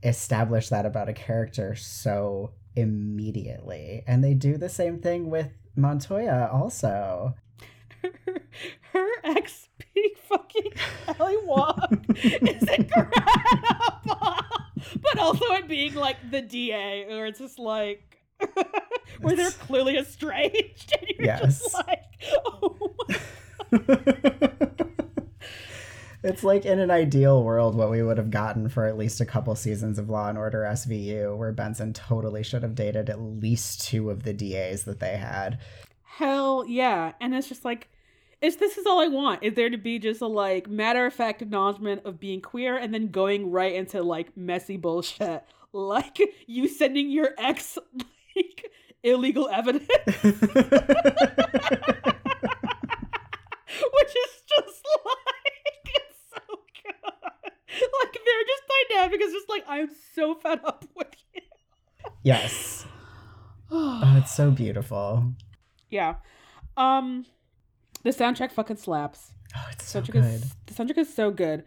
establish 0.05 0.69
that 0.69 0.87
about 0.87 1.09
a 1.09 1.13
character 1.13 1.75
so 1.75 2.53
immediately. 2.77 4.05
And 4.07 4.23
they 4.23 4.35
do 4.35 4.57
the 4.57 4.69
same 4.69 5.01
thing 5.01 5.31
with 5.31 5.49
Montoya 5.75 6.49
also. 6.53 7.35
her 8.93 9.09
ex 9.25 9.69
being 9.95 10.11
fucking 10.29 10.73
Ali 11.19 11.37
Wong 11.45 12.05
is 12.23 12.63
incredible. 12.63 13.11
but 15.03 15.19
also 15.19 15.45
it 15.53 15.69
being 15.69 15.95
like 15.95 16.17
the 16.31 16.43
DA, 16.43 17.07
where 17.09 17.27
it's 17.27 17.39
just 17.39 17.59
like 17.59 18.19
where 19.21 19.37
they're 19.37 19.51
clearly 19.51 19.97
estranged, 19.97 20.93
and 20.99 21.09
you're 21.19 21.37
just 21.37 21.75
like, 21.75 22.05
oh 22.47 22.95
my 23.09 23.17
it's 26.23 26.45
like 26.45 26.65
in 26.65 26.79
an 26.79 26.91
ideal 26.91 27.43
world 27.43 27.75
what 27.75 27.91
we 27.91 28.03
would 28.03 28.19
have 28.19 28.31
gotten 28.31 28.69
for 28.69 28.87
at 28.87 28.97
least 28.97 29.21
a 29.21 29.27
couple 29.27 29.55
seasons 29.55 29.99
of 29.99 30.09
Law 30.09 30.29
and 30.29 30.39
Order 30.39 30.63
SVU, 30.63 31.37
where 31.37 31.53
Benson 31.53 31.93
totally 31.93 32.43
should 32.43 32.63
have 32.63 32.75
dated 32.75 33.11
at 33.11 33.21
least 33.21 33.87
two 33.87 34.11
of 34.11 34.23
the 34.23 34.33
DAs 34.33 34.85
that 34.85 35.01
they 35.01 35.17
had. 35.17 35.59
Hell 36.03 36.65
yeah. 36.67 37.13
And 37.21 37.35
it's 37.35 37.49
just 37.49 37.65
like 37.65 37.89
it's 38.45 38.57
this 38.57 38.77
is 38.77 38.85
all 38.87 39.01
I 39.01 39.09
want. 39.09 39.43
Is 39.43 39.55
there 39.55 39.71
to 39.71 39.79
be 39.79 39.99
just 39.99 40.21
a 40.21 40.27
like 40.27 40.69
matter 40.69 41.07
of 41.07 41.15
fact 41.15 41.41
acknowledgement 41.43 42.03
of 42.05 42.21
being 42.21 42.41
queer 42.41 42.77
and 42.77 42.93
then 42.93 43.09
going 43.09 43.51
right 43.51 43.73
into 43.75 44.03
like 44.03 44.37
messy 44.37 44.77
bullshit. 44.77 45.43
Like 45.77 46.21
you 46.47 46.69
sending 46.69 47.11
your 47.11 47.31
ex 47.37 47.77
like 48.37 48.71
illegal 49.03 49.49
evidence. 49.49 49.89
Which 50.07 50.33
is 54.15 54.33
just 54.49 54.87
like 55.05 55.87
it's 55.87 56.19
so 56.31 56.41
good. 56.85 57.13
Like 57.13 58.13
they're 58.13 58.47
just 58.47 58.63
dynamic. 58.89 59.21
It's 59.21 59.33
just 59.33 59.49
like 59.49 59.65
I'm 59.69 59.89
so 60.15 60.37
fed 60.37 60.61
up 60.65 60.85
with 60.95 61.09
you. 61.35 61.43
yes. 62.23 62.87
Oh, 63.77 64.15
it's 64.19 64.33
so 64.33 64.53
beautiful. 64.53 65.33
yeah. 65.91 66.15
Um 66.77 67.27
the 68.05 68.11
soundtrack 68.11 68.53
fucking 68.53 68.77
slaps. 68.77 69.33
Oh, 69.57 69.67
it's 69.73 69.89
so 69.89 70.01
good. 70.01 70.25
is 70.25 70.55
the 70.67 70.75
soundtrack 70.75 70.99
is 70.99 71.13
so 71.13 71.31
good. 71.31 71.65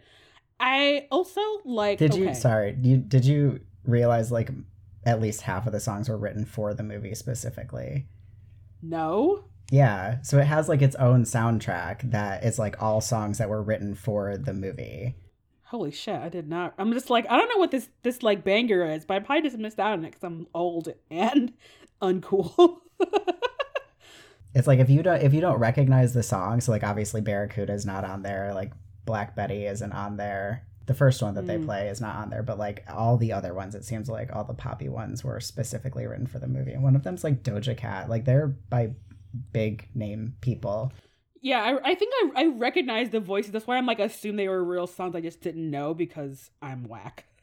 I 0.58 1.06
also 1.10 1.40
like. 1.64 1.98
Did 1.98 2.12
okay. 2.12 2.20
you 2.20 2.34
sorry, 2.34 2.76
you 2.80 2.96
did 2.96 3.24
you 3.24 3.60
realize 3.84 4.32
like 4.32 4.50
at 5.04 5.20
least 5.20 5.42
half 5.42 5.66
of 5.66 5.72
the 5.72 5.80
songs 5.80 6.08
were 6.08 6.16
written 6.16 6.44
for 6.44 6.74
the 6.74 6.82
movie 6.82 7.14
specifically? 7.14 8.06
No. 8.82 9.44
Yeah, 9.70 10.22
so 10.22 10.38
it 10.38 10.46
has 10.46 10.68
like 10.68 10.80
its 10.80 10.96
own 10.96 11.24
soundtrack 11.24 12.10
that 12.10 12.44
is 12.44 12.58
like 12.58 12.82
all 12.82 13.00
songs 13.00 13.38
that 13.38 13.50
were 13.50 13.62
written 13.62 13.94
for 13.94 14.38
the 14.38 14.54
movie. 14.54 15.14
Holy 15.64 15.90
shit! 15.90 16.16
I 16.16 16.30
did 16.30 16.48
not. 16.48 16.72
I'm 16.78 16.92
just 16.92 17.10
like 17.10 17.26
I 17.28 17.36
don't 17.36 17.48
know 17.48 17.58
what 17.58 17.70
this 17.70 17.90
this 18.02 18.22
like 18.22 18.44
banger 18.44 18.86
is, 18.86 19.04
but 19.04 19.14
I 19.14 19.20
probably 19.20 19.42
just 19.42 19.58
missed 19.58 19.78
out 19.78 19.92
on 19.92 20.04
it 20.04 20.12
because 20.12 20.24
I'm 20.24 20.46
old 20.54 20.88
and 21.10 21.52
uncool. 22.02 22.78
It's 24.58 24.66
like 24.66 24.80
if 24.80 24.90
you 24.90 25.02
don't 25.02 25.22
if 25.22 25.32
you 25.32 25.40
don't 25.40 25.58
recognize 25.58 26.12
the 26.12 26.22
song, 26.22 26.60
so 26.60 26.72
like 26.72 26.82
obviously 26.84 27.20
Barracuda 27.20 27.72
is 27.72 27.86
not 27.86 28.04
on 28.04 28.22
there, 28.22 28.52
like 28.54 28.72
Black 29.06 29.34
Betty 29.36 29.64
isn't 29.66 29.92
on 29.92 30.16
there. 30.16 30.64
The 30.86 30.94
first 30.94 31.22
one 31.22 31.34
that 31.34 31.46
they 31.46 31.58
Mm. 31.58 31.64
play 31.66 31.88
is 31.88 32.00
not 32.00 32.16
on 32.16 32.30
there, 32.30 32.42
but 32.42 32.58
like 32.58 32.82
all 32.88 33.16
the 33.18 33.32
other 33.32 33.54
ones, 33.54 33.74
it 33.74 33.84
seems 33.84 34.08
like 34.08 34.34
all 34.34 34.44
the 34.44 34.54
poppy 34.54 34.88
ones 34.88 35.22
were 35.22 35.38
specifically 35.38 36.06
written 36.06 36.26
for 36.26 36.38
the 36.38 36.46
movie. 36.48 36.72
And 36.72 36.82
one 36.82 36.96
of 36.96 37.02
them's 37.04 37.22
like 37.24 37.42
Doja 37.42 37.76
Cat, 37.76 38.08
like 38.10 38.24
they're 38.24 38.48
by 38.48 38.92
big 39.52 39.88
name 39.94 40.34
people. 40.40 40.92
yeah, 41.40 41.62
I, 41.62 41.90
I 41.90 41.94
think 41.94 42.12
I 42.36 42.42
I 42.42 42.46
recognize 42.46 43.10
the 43.10 43.20
voices. 43.20 43.52
That's 43.52 43.66
why 43.66 43.76
I'm 43.76 43.86
like 43.86 44.00
assume 44.00 44.36
they 44.36 44.48
were 44.48 44.64
real 44.64 44.86
songs. 44.88 45.14
I 45.14 45.20
just 45.20 45.40
didn't 45.40 45.70
know 45.70 45.94
because 45.94 46.50
I'm 46.60 46.88
whack. 46.88 47.24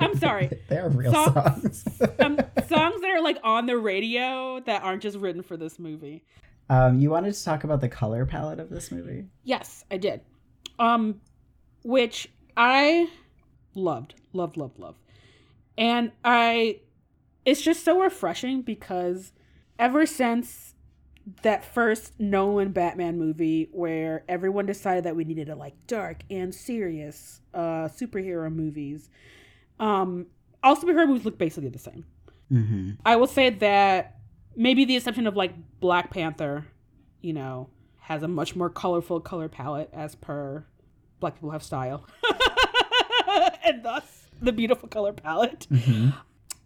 I'm 0.00 0.16
sorry. 0.18 0.50
They're 0.68 0.88
real 0.88 1.12
Songs- 1.12 1.82
songs. 1.82 2.02
um, 2.20 2.36
songs 2.68 3.00
that 3.00 3.10
are 3.10 3.22
like 3.22 3.38
on 3.42 3.66
the 3.66 3.76
radio 3.76 4.60
that 4.66 4.82
aren't 4.82 5.02
just 5.02 5.18
written 5.18 5.42
for 5.42 5.56
this 5.56 5.78
movie. 5.78 6.24
um, 6.70 6.98
you 6.98 7.10
wanted 7.10 7.34
to 7.34 7.44
talk 7.44 7.64
about 7.64 7.80
the 7.80 7.88
color 7.88 8.26
palette 8.26 8.60
of 8.60 8.70
this 8.70 8.90
movie? 8.92 9.26
Yes, 9.44 9.84
I 9.90 9.96
did. 9.96 10.20
Um, 10.78 11.20
which 11.84 12.28
I 12.56 13.08
loved, 13.74 14.14
loved, 14.32 14.56
loved, 14.56 14.78
loved. 14.78 14.98
And 15.76 16.12
I, 16.24 16.80
it's 17.44 17.62
just 17.62 17.84
so 17.84 18.00
refreshing 18.00 18.62
because 18.62 19.32
ever 19.78 20.06
since 20.06 20.74
that 21.42 21.62
first 21.64 22.14
Nolan 22.18 22.72
Batman 22.72 23.18
movie 23.18 23.68
where 23.72 24.24
everyone 24.28 24.64
decided 24.66 25.04
that 25.04 25.14
we 25.14 25.24
needed 25.24 25.46
to 25.48 25.54
like 25.54 25.74
dark 25.86 26.22
and 26.30 26.54
serious 26.54 27.42
uh 27.52 27.86
superhero 27.88 28.50
movies, 28.52 29.10
um, 29.78 30.26
all 30.62 30.76
superhero 30.76 31.06
movies 31.06 31.24
look 31.24 31.38
basically 31.38 31.70
the 31.70 31.78
same. 31.78 32.04
Mm-hmm. 32.52 32.92
I 33.04 33.16
will 33.16 33.26
say 33.26 33.50
that 33.50 34.18
maybe 34.56 34.84
the 34.84 34.96
exception 34.96 35.26
of 35.26 35.36
like 35.36 35.52
Black 35.80 36.10
Panther, 36.10 36.66
you 37.20 37.32
know, 37.32 37.70
has 37.98 38.22
a 38.22 38.28
much 38.28 38.56
more 38.56 38.70
colorful 38.70 39.20
color 39.20 39.48
palette 39.48 39.90
as 39.92 40.14
per 40.14 40.64
black 41.20 41.34
people 41.34 41.50
have 41.50 41.62
style. 41.62 42.06
and 43.64 43.82
thus 43.82 44.26
the 44.40 44.52
beautiful 44.52 44.88
color 44.88 45.12
palette. 45.12 45.66
Mm-hmm. 45.70 46.10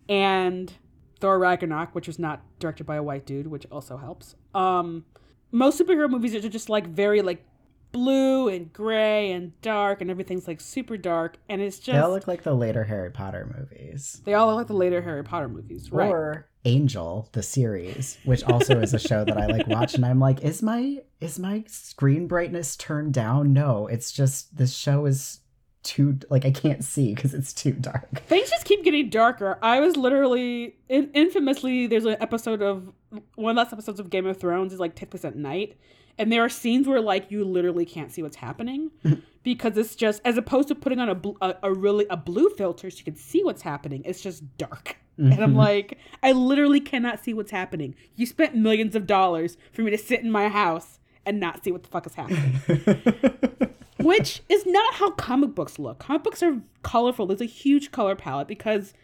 And 0.08 0.72
Thor 1.20 1.38
Ragnarok, 1.38 1.94
which 1.94 2.06
was 2.06 2.18
not 2.18 2.42
directed 2.58 2.84
by 2.84 2.96
a 2.96 3.02
white 3.02 3.26
dude, 3.26 3.46
which 3.46 3.66
also 3.70 3.96
helps. 3.96 4.36
Um 4.54 5.04
most 5.50 5.78
superhero 5.80 6.08
movies 6.08 6.34
are 6.34 6.48
just 6.48 6.68
like 6.68 6.86
very 6.86 7.22
like 7.22 7.44
blue 7.92 8.48
and 8.48 8.72
gray 8.72 9.30
and 9.32 9.58
dark 9.60 10.00
and 10.00 10.10
everything's 10.10 10.48
like 10.48 10.60
super 10.60 10.96
dark 10.96 11.36
and 11.48 11.60
it's 11.60 11.78
just 11.78 11.94
They 11.94 11.98
all 11.98 12.10
look 12.10 12.26
like 12.26 12.42
the 12.42 12.54
later 12.54 12.84
Harry 12.84 13.10
Potter 13.10 13.54
movies. 13.56 14.20
they 14.24 14.34
all 14.34 14.46
look 14.48 14.56
like 14.56 14.66
the 14.66 14.72
later 14.74 15.02
Harry 15.02 15.22
Potter 15.22 15.48
movies, 15.48 15.92
right? 15.92 16.08
Or 16.10 16.48
Angel, 16.64 17.28
the 17.32 17.42
series, 17.42 18.18
which 18.24 18.44
also 18.44 18.80
is 18.80 18.94
a 18.94 18.98
show 18.98 19.24
that 19.24 19.36
I 19.36 19.46
like 19.46 19.66
watch 19.66 19.94
and 19.94 20.04
I'm 20.04 20.20
like, 20.20 20.42
is 20.42 20.62
my 20.62 20.98
is 21.20 21.38
my 21.38 21.64
screen 21.66 22.26
brightness 22.26 22.76
turned 22.76 23.12
down? 23.14 23.52
No, 23.52 23.86
it's 23.88 24.10
just 24.12 24.56
this 24.56 24.74
show 24.74 25.06
is 25.06 25.40
too 25.82 26.16
like 26.30 26.44
I 26.44 26.52
can't 26.52 26.84
see 26.84 27.12
because 27.14 27.34
it's 27.34 27.52
too 27.52 27.72
dark. 27.72 28.20
Things 28.26 28.48
just 28.48 28.64
keep 28.64 28.84
getting 28.84 29.10
darker. 29.10 29.58
I 29.60 29.80
was 29.80 29.96
literally 29.96 30.76
in, 30.88 31.10
infamously 31.12 31.88
there's 31.88 32.04
an 32.04 32.16
episode 32.20 32.62
of 32.62 32.92
one 33.34 33.50
of 33.50 33.56
the 33.56 33.62
last 33.62 33.72
episodes 33.72 33.98
of 33.98 34.08
Game 34.08 34.26
of 34.26 34.36
Thrones 34.38 34.72
is 34.72 34.78
like 34.78 34.94
takes 34.94 35.10
place 35.10 35.24
at 35.24 35.34
night, 35.34 35.76
and 36.18 36.30
there 36.30 36.44
are 36.44 36.48
scenes 36.48 36.86
where 36.86 37.00
like 37.00 37.30
you 37.30 37.44
literally 37.44 37.84
can't 37.84 38.12
see 38.12 38.22
what's 38.22 38.36
happening 38.36 38.90
because 39.42 39.76
it's 39.76 39.94
just 39.94 40.20
as 40.24 40.36
opposed 40.36 40.68
to 40.68 40.74
putting 40.74 40.98
on 40.98 41.08
a, 41.08 41.14
bl- 41.14 41.36
a 41.40 41.56
a 41.62 41.72
really 41.72 42.06
a 42.10 42.16
blue 42.16 42.48
filter 42.50 42.90
so 42.90 42.98
you 42.98 43.04
can 43.04 43.16
see 43.16 43.42
what's 43.42 43.62
happening. 43.62 44.02
It's 44.04 44.20
just 44.20 44.56
dark, 44.58 44.96
and 45.16 45.34
I'm 45.34 45.50
mm-hmm. 45.50 45.56
like, 45.56 45.98
I 46.22 46.32
literally 46.32 46.80
cannot 46.80 47.22
see 47.22 47.34
what's 47.34 47.50
happening. 47.50 47.94
You 48.16 48.26
spent 48.26 48.56
millions 48.56 48.96
of 48.96 49.06
dollars 49.06 49.56
for 49.72 49.82
me 49.82 49.90
to 49.90 49.98
sit 49.98 50.20
in 50.20 50.30
my 50.30 50.48
house 50.48 50.98
and 51.24 51.38
not 51.38 51.62
see 51.62 51.70
what 51.70 51.84
the 51.84 51.88
fuck 51.88 52.06
is 52.06 52.14
happening 52.14 52.60
which 54.02 54.42
is 54.48 54.66
not 54.66 54.94
how 54.94 55.10
comic 55.10 55.54
books 55.54 55.78
look. 55.78 55.98
Comic 55.98 56.24
books 56.24 56.42
are 56.42 56.60
colorful. 56.82 57.26
There's 57.26 57.40
a 57.40 57.46
huge 57.46 57.90
color 57.90 58.16
palette 58.16 58.48
because 58.48 58.94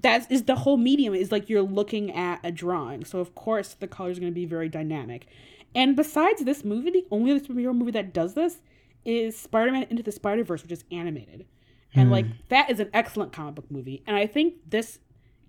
that 0.00 0.30
is 0.30 0.44
the 0.44 0.56
whole 0.56 0.76
medium 0.76 1.14
is 1.14 1.30
like 1.30 1.48
you're 1.48 1.62
looking 1.62 2.12
at 2.12 2.40
a 2.44 2.50
drawing. 2.50 3.04
So 3.04 3.20
of 3.20 3.34
course 3.34 3.74
the 3.74 3.86
color 3.86 4.10
is 4.10 4.18
going 4.18 4.32
to 4.32 4.34
be 4.34 4.46
very 4.46 4.68
dynamic. 4.68 5.26
And 5.74 5.96
besides 5.96 6.44
this 6.44 6.64
movie, 6.64 6.90
the 6.90 7.06
only 7.10 7.30
other 7.30 7.40
superhero 7.40 7.74
movie 7.74 7.92
that 7.92 8.12
does 8.12 8.34
this 8.34 8.60
is 9.04 9.38
Spider-Man 9.38 9.86
Into 9.90 10.02
the 10.02 10.12
Spider-Verse, 10.12 10.62
which 10.62 10.72
is 10.72 10.84
animated. 10.90 11.46
And 11.94 12.10
like 12.10 12.26
hmm. 12.26 12.32
that 12.48 12.70
is 12.70 12.78
an 12.78 12.90
excellent 12.92 13.32
comic 13.32 13.56
book 13.56 13.70
movie. 13.70 14.02
And 14.06 14.16
I 14.16 14.26
think 14.26 14.54
this 14.68 15.00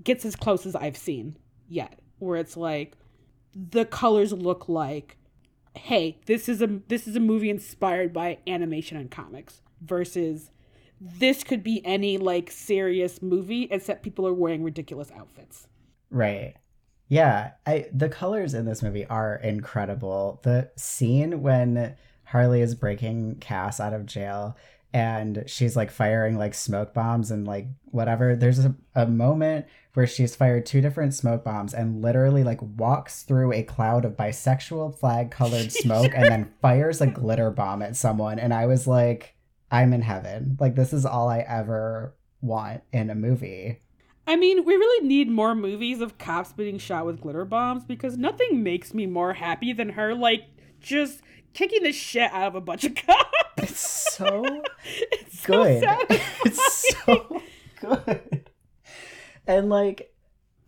gets 0.03 0.25
as 0.25 0.35
close 0.35 0.65
as 0.65 0.75
I've 0.75 0.97
seen 0.97 1.37
yet, 1.67 1.99
where 2.17 2.39
it's 2.39 2.57
like 2.57 2.95
the 3.53 3.85
colors 3.85 4.33
look 4.33 4.67
like 4.67 5.17
hey, 5.75 6.19
this 6.25 6.49
is 6.49 6.61
a 6.61 6.67
this 6.87 7.07
is 7.07 7.15
a 7.15 7.19
movie 7.19 7.49
inspired 7.49 8.13
by 8.13 8.39
animation 8.47 8.97
and 8.97 9.09
comics 9.09 9.61
versus 9.81 10.51
this 10.99 11.43
could 11.43 11.63
be 11.63 11.83
any 11.85 12.17
like 12.17 12.51
serious 12.51 13.21
movie 13.21 13.67
except 13.71 14.03
people 14.03 14.27
are 14.27 14.33
wearing 14.33 14.63
ridiculous 14.63 15.11
outfits. 15.11 15.67
Right. 16.09 16.55
Yeah, 17.11 17.51
I 17.65 17.87
the 17.91 18.07
colors 18.07 18.53
in 18.53 18.63
this 18.63 18.81
movie 18.81 19.05
are 19.05 19.35
incredible. 19.35 20.39
The 20.43 20.71
scene 20.77 21.41
when 21.41 21.97
Harley 22.23 22.61
is 22.61 22.73
breaking 22.73 23.39
Cass 23.41 23.81
out 23.81 23.91
of 23.91 24.05
jail 24.05 24.55
and 24.93 25.43
she's 25.45 25.75
like 25.75 25.91
firing 25.91 26.37
like 26.37 26.53
smoke 26.53 26.93
bombs 26.93 27.29
and 27.29 27.45
like 27.45 27.67
whatever. 27.83 28.33
There's 28.33 28.59
a, 28.59 28.73
a 28.95 29.07
moment 29.07 29.65
where 29.93 30.07
she's 30.07 30.37
fired 30.37 30.65
two 30.65 30.79
different 30.79 31.13
smoke 31.13 31.43
bombs 31.43 31.73
and 31.73 32.01
literally 32.01 32.45
like 32.45 32.61
walks 32.61 33.23
through 33.23 33.51
a 33.51 33.63
cloud 33.63 34.05
of 34.05 34.15
bisexual 34.15 34.97
flag 34.97 35.31
colored 35.31 35.69
smoke 35.73 36.13
and 36.15 36.31
then 36.31 36.53
fires 36.61 37.01
a 37.01 37.07
glitter 37.07 37.51
bomb 37.51 37.81
at 37.81 37.97
someone. 37.97 38.39
And 38.39 38.53
I 38.53 38.67
was 38.67 38.87
like, 38.87 39.35
I'm 39.69 39.91
in 39.91 40.01
heaven. 40.01 40.55
Like, 40.61 40.75
this 40.75 40.93
is 40.93 41.05
all 41.05 41.27
I 41.27 41.39
ever 41.39 42.15
want 42.39 42.83
in 42.93 43.09
a 43.09 43.15
movie. 43.15 43.79
I 44.27 44.35
mean, 44.35 44.63
we 44.65 44.75
really 44.75 45.07
need 45.07 45.29
more 45.29 45.55
movies 45.55 45.99
of 45.99 46.17
cops 46.17 46.53
being 46.53 46.77
shot 46.77 47.05
with 47.05 47.21
glitter 47.21 47.45
bombs 47.45 47.83
because 47.83 48.17
nothing 48.17 48.63
makes 48.63 48.93
me 48.93 49.05
more 49.05 49.33
happy 49.33 49.73
than 49.73 49.89
her 49.89 50.13
like 50.13 50.43
just 50.79 51.21
kicking 51.53 51.83
the 51.83 51.91
shit 51.91 52.31
out 52.31 52.47
of 52.47 52.55
a 52.55 52.61
bunch 52.61 52.83
of 52.83 52.95
cops. 53.07 53.27
It's 53.57 54.15
so 54.15 54.43
it's 55.11 55.45
good. 55.45 55.81
satisfying. 55.81 56.21
it's 56.45 56.95
so 57.05 57.41
good. 57.79 58.49
And 59.47 59.69
like 59.69 60.13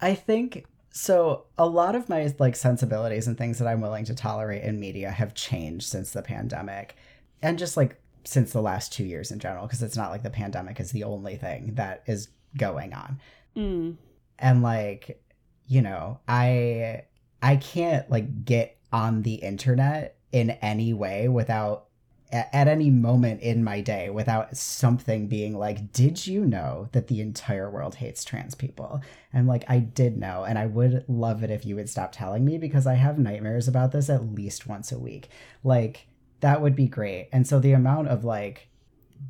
I 0.01 0.15
think 0.15 0.65
so 0.91 1.45
a 1.57 1.67
lot 1.67 1.95
of 1.95 2.09
my 2.09 2.33
like 2.39 2.55
sensibilities 2.55 3.27
and 3.27 3.37
things 3.37 3.59
that 3.59 3.67
I'm 3.67 3.81
willing 3.81 4.05
to 4.05 4.15
tolerate 4.15 4.63
in 4.63 4.79
media 4.79 5.11
have 5.11 5.33
changed 5.33 5.87
since 5.87 6.11
the 6.11 6.21
pandemic. 6.21 6.95
And 7.41 7.57
just 7.59 7.77
like 7.77 7.99
since 8.25 8.53
the 8.53 8.61
last 8.61 8.93
2 8.93 9.03
years 9.03 9.31
in 9.31 9.39
general 9.39 9.67
because 9.67 9.83
it's 9.83 9.97
not 9.97 10.09
like 10.09 10.23
the 10.23 10.29
pandemic 10.29 10.79
is 10.79 10.91
the 10.91 11.03
only 11.03 11.35
thing 11.35 11.75
that 11.75 12.03
is 12.07 12.29
going 12.57 12.93
on. 12.93 13.19
Mm. 13.55 13.97
And 14.39 14.61
like 14.61 15.21
you 15.67 15.81
know, 15.81 16.19
I 16.27 17.03
I 17.41 17.55
can't 17.57 18.09
like 18.09 18.45
get 18.45 18.77
on 18.91 19.23
the 19.23 19.35
internet 19.35 20.17
in 20.31 20.51
any 20.51 20.93
way 20.93 21.27
without 21.27 21.87
at 22.33 22.67
any 22.67 22.89
moment 22.89 23.41
in 23.41 23.63
my 23.63 23.79
day 23.79 24.09
without 24.09 24.57
something 24.57 25.27
being 25.27 25.55
like, 25.55 25.91
Did 25.91 26.25
you 26.25 26.45
know 26.45 26.89
that 26.91 27.07
the 27.07 27.21
entire 27.21 27.69
world 27.69 27.95
hates 27.95 28.23
trans 28.23 28.55
people? 28.55 29.01
I'm 29.33 29.45
like, 29.45 29.63
I 29.67 29.79
did 29.79 30.17
know, 30.17 30.43
and 30.43 30.57
I 30.57 30.65
would 30.65 31.05
love 31.07 31.43
it 31.43 31.51
if 31.51 31.65
you 31.65 31.75
would 31.75 31.89
stop 31.89 32.11
telling 32.11 32.43
me 32.43 32.57
because 32.57 32.87
I 32.87 32.95
have 32.95 33.19
nightmares 33.19 33.67
about 33.67 33.91
this 33.91 34.09
at 34.09 34.33
least 34.33 34.67
once 34.67 34.91
a 34.91 34.97
week. 34.97 35.29
Like, 35.63 36.07
that 36.39 36.61
would 36.61 36.75
be 36.75 36.87
great. 36.87 37.29
And 37.31 37.47
so 37.47 37.59
the 37.59 37.73
amount 37.73 38.07
of 38.07 38.25
like 38.25 38.67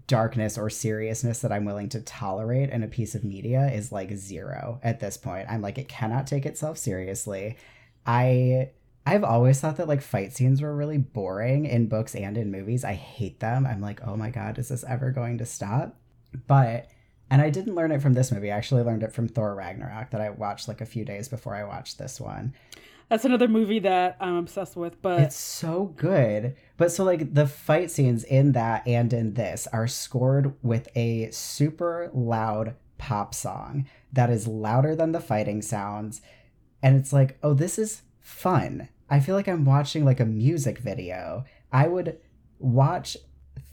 darkness 0.08 0.58
or 0.58 0.70
seriousness 0.70 1.40
that 1.40 1.52
I'm 1.52 1.66
willing 1.66 1.90
to 1.90 2.02
tolerate 2.02 2.70
in 2.70 2.84
a 2.84 2.88
piece 2.88 3.16
of 3.16 3.24
media 3.24 3.70
is 3.72 3.92
like 3.92 4.12
zero 4.14 4.80
at 4.84 5.00
this 5.00 5.18
point. 5.18 5.48
I'm 5.50 5.62
like, 5.62 5.78
it 5.78 5.88
cannot 5.88 6.28
take 6.28 6.46
itself 6.46 6.78
seriously. 6.78 7.58
I 8.06 8.70
I've 9.06 9.24
always 9.24 9.60
thought 9.60 9.78
that 9.78 9.88
like 9.88 10.02
fight 10.02 10.34
scenes 10.34 10.62
were 10.62 10.76
really 10.76 10.98
boring 10.98 11.66
in 11.66 11.88
books 11.88 12.16
and 12.16 12.38
in 12.38 12.52
movies. 12.52 12.86
I 12.86 12.94
hate 12.94 13.40
them. 13.40 13.66
I'm 13.66 13.82
like, 13.82 14.06
oh 14.06 14.16
my 14.16 14.30
god, 14.30 14.58
is 14.58 14.70
this 14.70 14.86
ever 14.88 15.12
going 15.12 15.38
to 15.40 15.46
stop? 15.46 15.98
But 16.48 16.90
and 17.30 17.42
I 17.42 17.50
didn't 17.50 17.76
learn 17.76 17.92
it 17.92 18.02
from 18.02 18.14
this 18.14 18.32
movie. 18.32 18.52
I 18.52 18.58
actually 18.58 18.84
learned 18.84 19.04
it 19.04 19.12
from 19.12 19.28
Thor 19.28 19.56
Ragnarok 19.56 20.12
that 20.12 20.22
I 20.22 20.30
watched 20.30 20.68
like 20.68 20.82
a 20.82 20.86
few 20.86 21.04
days 21.04 21.28
before 21.28 21.56
I 21.56 21.64
watched 21.64 21.98
this 21.98 22.20
one. 22.22 22.54
That's 23.14 23.26
another 23.26 23.48
movie 23.48 23.78
that 23.78 24.18
I'm 24.20 24.38
obsessed 24.38 24.76
with, 24.76 25.00
but 25.04 25.20
It's 25.20 25.36
so 25.36 25.94
good. 25.98 26.56
But 26.78 26.92
so 26.92 27.04
like 27.04 27.36
the 27.36 27.46
fight 27.46 27.92
scenes 27.92 28.24
in 28.24 28.54
that 28.54 28.88
and 28.88 29.14
in 29.14 29.36
this 29.36 29.68
are 29.72 29.86
scored 29.86 30.56
with 30.64 30.88
a 30.96 31.30
super 31.30 32.10
loud 32.12 32.74
pop 32.98 33.36
song 33.36 33.88
that 34.12 34.32
is 34.32 34.48
louder 34.48 34.96
than 34.96 35.12
the 35.12 35.20
fighting 35.20 35.62
sounds. 35.62 36.22
And 36.82 36.96
it's 36.96 37.14
like, 37.14 37.38
oh, 37.44 37.54
this 37.54 37.78
is 37.78 38.02
fun. 38.20 38.90
I 39.12 39.20
feel 39.20 39.36
like 39.36 39.48
I'm 39.48 39.64
watching 39.64 40.04
like 40.04 40.20
a 40.20 40.26
music 40.26 40.80
video. 40.80 41.46
I 41.72 41.90
would 41.90 42.18
watch 42.58 43.16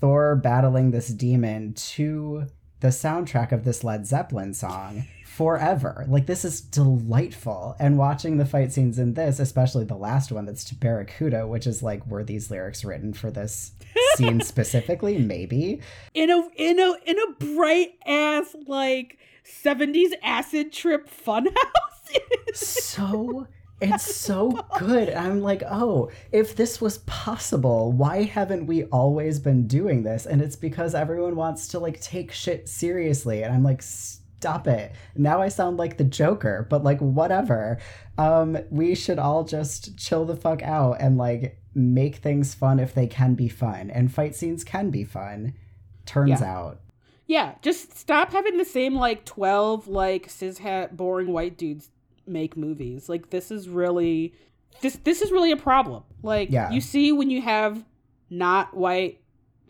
Thor 0.02 0.36
battling 0.36 0.90
this 0.90 1.08
demon 1.08 1.72
to 1.72 2.44
the 2.80 2.88
soundtrack 2.88 3.52
of 3.52 3.64
this 3.64 3.82
Led 3.84 4.06
Zeppelin 4.06 4.52
song 4.52 5.06
forever. 5.40 6.04
Like 6.06 6.26
this 6.26 6.44
is 6.44 6.60
delightful. 6.60 7.74
And 7.80 7.96
watching 7.96 8.36
the 8.36 8.44
fight 8.44 8.74
scenes 8.74 8.98
in 8.98 9.14
this, 9.14 9.40
especially 9.40 9.86
the 9.86 9.96
last 9.96 10.30
one 10.30 10.44
that's 10.44 10.64
to 10.64 10.74
Barracuda, 10.74 11.46
which 11.46 11.66
is 11.66 11.82
like 11.82 12.06
were 12.06 12.22
these 12.22 12.50
lyrics 12.50 12.84
written 12.84 13.14
for 13.14 13.30
this 13.30 13.72
scene 14.16 14.42
specifically? 14.42 15.16
Maybe. 15.16 15.80
in 16.12 16.28
a 16.28 16.46
in 16.56 16.78
a 16.78 16.94
in 17.06 17.18
a 17.18 17.32
bright 17.54 17.92
ass 18.04 18.54
like 18.66 19.16
70s 19.46 20.10
acid 20.22 20.74
trip 20.74 21.08
funhouse. 21.08 21.54
So 22.54 23.46
it's 23.80 24.14
so 24.14 24.66
good. 24.78 25.10
I'm 25.14 25.40
like, 25.40 25.62
oh, 25.70 26.10
if 26.32 26.54
this 26.54 26.80
was 26.80 26.98
possible, 26.98 27.92
why 27.92 28.24
haven't 28.24 28.66
we 28.66 28.84
always 28.84 29.38
been 29.38 29.66
doing 29.66 30.02
this? 30.02 30.26
And 30.26 30.42
it's 30.42 30.56
because 30.56 30.94
everyone 30.94 31.36
wants 31.36 31.68
to 31.68 31.78
like 31.78 32.00
take 32.00 32.32
shit 32.32 32.68
seriously. 32.68 33.42
And 33.42 33.54
I'm 33.54 33.62
like, 33.62 33.80
stop 34.40 34.66
it. 34.66 34.92
Now 35.14 35.42
I 35.42 35.48
sound 35.48 35.76
like 35.76 35.98
the 35.98 36.04
Joker, 36.04 36.66
but 36.70 36.82
like 36.82 36.98
whatever. 37.00 37.78
Um, 38.16 38.56
we 38.70 38.94
should 38.94 39.18
all 39.18 39.44
just 39.44 39.98
chill 39.98 40.24
the 40.24 40.34
fuck 40.36 40.62
out 40.62 40.94
and 40.98 41.18
like 41.18 41.58
make 41.74 42.16
things 42.16 42.54
fun 42.54 42.78
if 42.80 42.94
they 42.94 43.06
can 43.06 43.34
be 43.34 43.48
fun. 43.50 43.90
And 43.90 44.12
fight 44.12 44.34
scenes 44.34 44.64
can 44.64 44.88
be 44.90 45.04
fun. 45.04 45.52
Turns 46.06 46.40
Yeah. 46.40 46.56
out. 46.56 46.80
yeah, 47.26 47.54
just 47.62 47.96
stop 47.96 48.32
having 48.32 48.56
the 48.56 48.64
same 48.64 48.94
like 48.96 49.24
12 49.26 49.86
like 49.86 50.26
cishet 50.28 50.96
boring 50.96 51.32
white 51.32 51.56
dudes 51.58 51.90
make 52.26 52.56
movies. 52.56 53.08
Like 53.10 53.28
this 53.30 53.50
is 53.50 53.68
really 53.68 54.34
this 54.80 54.96
this 55.04 55.20
is 55.20 55.30
really 55.30 55.52
a 55.52 55.56
problem. 55.56 56.02
Like 56.22 56.50
Yeah. 56.50 56.70
you 56.70 56.80
see 56.80 57.12
when 57.12 57.28
you 57.30 57.42
have 57.42 57.84
not 58.30 58.74
white 58.76 59.19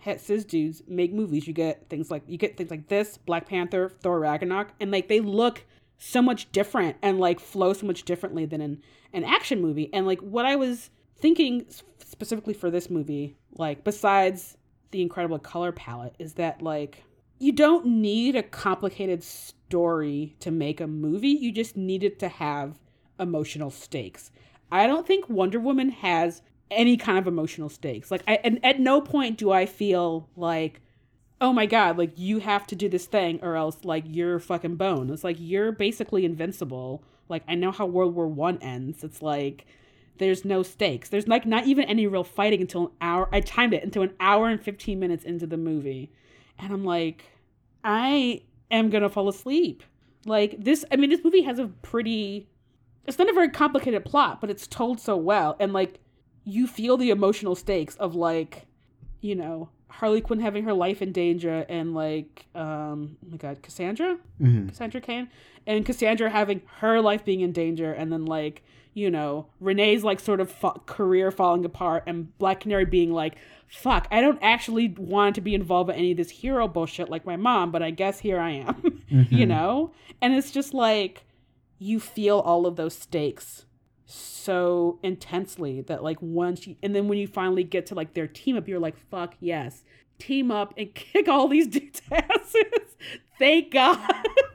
het 0.01 0.21
cis 0.21 0.45
dudes 0.45 0.83
make 0.89 1.13
movies, 1.13 1.47
you 1.47 1.53
get 1.53 1.89
things 1.89 2.11
like 2.11 2.23
you 2.27 2.39
get 2.39 2.57
things 2.57 2.71
like 2.71 2.89
this, 2.89 3.19
Black 3.19 3.49
Panther, 3.49 3.91
Thor 4.03 4.21
Ragnarok, 4.21 4.69
and 4.81 4.91
like 4.91 5.09
they 5.09 5.21
look 5.21 5.65
so 5.99 6.23
much 6.23 6.51
different 6.53 6.97
and 7.03 7.21
like 7.21 7.39
flow 7.39 7.73
so 7.73 7.87
much 7.87 8.05
differently 8.05 8.47
than 8.47 8.61
an 8.61 8.83
an 9.13 9.25
action 9.25 9.61
movie. 9.61 9.91
And 9.93 10.07
like 10.07 10.21
what 10.21 10.47
I 10.47 10.57
was 10.57 10.91
thinking 11.19 11.67
specifically 11.99 12.55
for 12.55 12.71
this 12.71 12.91
movie, 12.91 13.37
like 13.53 13.85
besides 13.85 14.57
the 14.91 15.03
incredible 15.03 15.39
color 15.39 15.73
palette, 15.73 16.15
is 16.19 16.35
that 16.35 16.63
like 16.63 17.05
you 17.39 17.53
don't 17.53 17.87
need 17.87 18.37
a 18.37 18.43
complicated 18.43 19.23
story 19.23 20.37
to 20.41 20.51
make 20.51 20.81
a 20.81 20.87
movie. 20.87 21.29
You 21.29 21.53
just 21.53 21.77
need 21.77 22.03
it 22.05 22.19
to 22.21 22.29
have 22.29 22.79
emotional 23.19 23.71
stakes. 23.71 24.31
I 24.73 24.87
don't 24.87 25.07
think 25.07 25.29
Wonder 25.29 25.59
Woman 25.59 25.91
has 25.91 26.43
any 26.71 26.97
kind 26.97 27.19
of 27.19 27.27
emotional 27.27 27.69
stakes. 27.69 28.11
Like, 28.11 28.23
I, 28.29 28.39
and 28.45 28.65
at 28.65 28.81
no 28.81 29.01
point 29.01 29.39
do 29.39 29.51
I 29.51 29.67
feel 29.67 30.29
like, 30.37 30.81
oh 31.41 31.53
my 31.53 31.67
god, 31.67 31.97
like 31.97 32.13
you 32.17 32.39
have 32.41 32.67
to 32.69 32.77
do 32.77 32.89
this 32.89 33.07
thing 33.07 33.41
or 33.43 33.57
else 33.57 33.85
like 33.85 34.05
you're 34.07 34.39
fucking 34.39 34.77
bone. 34.77 35.11
It's 35.11 35.25
like 35.25 35.37
you're 35.39 35.73
basically 35.73 36.25
invincible. 36.25 37.03
Like 37.29 37.43
I 37.49 37.55
know 37.55 37.71
how 37.71 37.87
World 37.87 38.15
War 38.15 38.27
One 38.27 38.59
ends. 38.61 39.03
It's 39.03 39.23
like 39.23 39.67
there's 40.19 40.45
no 40.45 40.63
stakes. 40.63 41.09
There's 41.09 41.27
like 41.27 41.47
not 41.47 41.67
even 41.67 41.85
any 41.85 42.07
real 42.07 42.25
fighting 42.25 42.61
until 42.61 42.87
an 42.87 42.93
hour. 43.01 43.29
I 43.33 43.41
timed 43.41 43.73
it 43.73 43.83
until 43.83 44.03
an 44.03 44.13
hour 44.21 44.49
and 44.49 44.63
fifteen 44.63 45.01
minutes 45.01 45.25
into 45.25 45.47
the 45.47 45.57
movie, 45.57 46.13
and 46.59 46.73
I'm 46.73 46.85
like, 46.85 47.25
I 47.83 48.43
am 48.71 48.91
gonna 48.91 49.09
fall 49.09 49.29
asleep. 49.29 49.83
Like 50.27 50.63
this. 50.63 50.85
I 50.93 50.97
mean, 50.97 51.09
this 51.09 51.25
movie 51.25 51.43
has 51.43 51.59
a 51.59 51.69
pretty. 51.69 52.49
It's 53.07 53.19
not 53.19 53.31
a 53.31 53.33
very 53.33 53.49
complicated 53.49 54.05
plot, 54.05 54.43
but 54.43 54.51
it's 54.51 54.67
told 54.67 55.01
so 55.01 55.17
well, 55.17 55.57
and 55.59 55.73
like 55.73 56.01
you 56.45 56.67
feel 56.67 56.97
the 56.97 57.11
emotional 57.11 57.55
stakes 57.55 57.97
of 57.97 58.15
like, 58.15 58.67
you 59.21 59.35
know, 59.35 59.69
Harley 59.89 60.21
Quinn 60.21 60.41
having 60.41 60.65
her 60.65 60.73
life 60.73 61.03
in 61.03 61.13
danger 61.13 61.67
and 61.69 61.95
like 61.95 62.47
um 62.55 63.17
oh 63.25 63.31
my 63.31 63.37
god, 63.37 63.63
Cassandra? 63.63 64.19
Mhm. 64.41 64.69
Cassandra 64.69 65.01
Cain? 65.01 65.29
And 65.67 65.85
Cassandra 65.85 66.31
having 66.31 66.63
her 66.79 67.01
life 67.01 67.25
being 67.25 67.41
in 67.41 67.53
danger 67.53 67.93
and 67.93 68.11
then 68.13 68.25
like, 68.25 68.63
you 68.95 69.11
know, 69.11 69.47
Renee's 69.61 70.03
like 70.05 70.19
sort 70.21 70.41
of 70.41 70.51
fa- 70.51 70.81
career 70.87 71.31
falling 71.31 71.65
apart 71.65 72.05
and 72.07 72.37
Black 72.39 72.61
Canary 72.61 72.85
being 72.87 73.13
like, 73.13 73.35
fuck, 73.69 74.09
I 74.11 74.21
don't 74.21 74.39
actually 74.43 74.89
want 74.97 75.35
to 75.37 75.41
be 75.41 75.55
involved 75.55 75.91
in 75.91 75.97
any 75.97 76.11
of 76.13 76.17
this 76.17 76.31
hero 76.31 76.67
bullshit 76.67 77.09
like 77.11 77.25
my 77.27 77.37
mom, 77.37 77.71
but 77.71 77.83
I 77.83 77.91
guess 77.91 78.21
here 78.21 78.41
I 78.41 78.51
am. 78.51 79.03
you 79.09 79.47
know? 79.47 79.93
And 80.23 80.35
it's 80.35 80.51
just 80.51 80.73
like 80.75 81.25
you 81.79 82.01
feel 82.01 82.39
all 82.41 82.67
of 82.67 82.77
those 82.77 82.95
stakes 82.97 83.65
so 84.11 84.99
intensely 85.03 85.83
that 85.83 86.03
like 86.03 86.21
once 86.21 86.67
you 86.67 86.77
and 86.83 86.95
then 86.95 87.09
when 87.09 87.19
you 87.19 87.27
finally 87.27 87.65
get 87.65 87.87
to 87.87 87.95
like 87.95 88.15
their 88.15 88.27
team 88.27 88.57
up 88.57 88.69
you're 88.69 88.81
like 88.81 88.97
fuck 89.11 89.35
yes. 89.41 89.85
Team 90.19 90.51
up 90.51 90.75
and 90.77 90.95
kick 90.95 91.29
all 91.29 91.49
these 91.49 91.67
dudes 91.69 92.03
thank 93.39 93.73
god. 93.73 93.99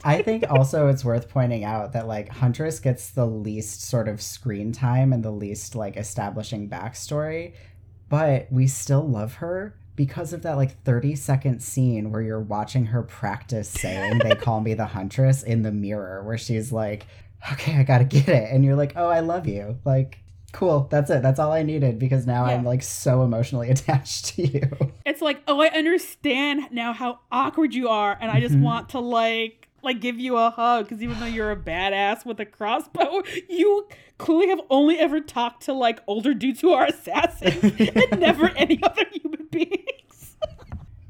I 0.03 0.21
think 0.21 0.49
also 0.49 0.87
it's 0.87 1.03
worth 1.03 1.29
pointing 1.29 1.63
out 1.63 1.93
that 1.93 2.07
like 2.07 2.29
Huntress 2.29 2.79
gets 2.79 3.09
the 3.09 3.25
least 3.25 3.81
sort 3.81 4.07
of 4.07 4.21
screen 4.21 4.71
time 4.71 5.11
and 5.11 5.23
the 5.23 5.31
least 5.31 5.75
like 5.75 5.97
establishing 5.97 6.69
backstory, 6.69 7.53
but 8.07 8.47
we 8.51 8.67
still 8.67 9.07
love 9.07 9.35
her 9.35 9.75
because 9.95 10.33
of 10.33 10.43
that 10.43 10.57
like 10.57 10.81
30 10.83 11.15
second 11.15 11.61
scene 11.61 12.11
where 12.11 12.21
you're 12.21 12.39
watching 12.39 12.85
her 12.85 13.01
practice 13.01 13.69
saying 13.69 14.19
they 14.19 14.35
call 14.35 14.61
me 14.61 14.73
the 14.73 14.85
Huntress 14.85 15.41
in 15.41 15.63
the 15.63 15.71
mirror 15.71 16.21
where 16.23 16.37
she's 16.37 16.71
like, 16.71 17.07
okay, 17.53 17.75
I 17.77 17.83
gotta 17.83 18.05
get 18.05 18.27
it. 18.29 18.51
And 18.51 18.63
you're 18.65 18.75
like, 18.75 18.93
oh, 18.95 19.07
I 19.07 19.19
love 19.21 19.47
you. 19.47 19.77
Like, 19.85 20.19
cool. 20.51 20.87
That's 20.89 21.09
it. 21.09 21.21
That's 21.21 21.39
all 21.39 21.51
I 21.51 21.63
needed 21.63 21.99
because 21.99 22.25
now 22.25 22.45
I'm 22.45 22.63
like 22.63 22.81
so 22.83 23.23
emotionally 23.23 23.69
attached 23.75 24.25
to 24.35 24.47
you. 24.47 24.69
it's 25.05 25.21
like 25.21 25.41
oh 25.47 25.61
i 25.61 25.67
understand 25.67 26.67
now 26.71 26.91
how 26.93 27.19
awkward 27.31 27.73
you 27.73 27.87
are 27.89 28.17
and 28.21 28.31
i 28.31 28.39
just 28.39 28.55
Mhm. 28.55 28.61
want 28.61 28.89
to 28.89 28.99
like 28.99 29.67
like 29.83 29.99
give 30.01 30.19
you 30.19 30.35
a 30.37 30.49
hug 30.49 30.85
because 30.85 31.01
even 31.03 31.19
though 31.19 31.25
you're 31.27 31.51
a 31.51 31.55
badass 31.55 32.25
with 32.25 32.39
a 32.39 32.45
crossbow 32.45 33.21
you 33.49 33.87
clearly 34.17 34.47
have 34.49 34.61
only 34.69 34.97
ever 34.97 35.19
talked 35.19 35.63
to 35.65 35.73
like 35.73 35.99
older 36.07 36.33
dudes 36.33 36.61
who 36.61 36.71
are 36.73 36.85
assassins 36.85 37.63
and 38.11 38.19
never 38.19 38.49
any 38.55 38.79
other 38.81 39.05
human 39.13 39.45
beings 39.51 40.14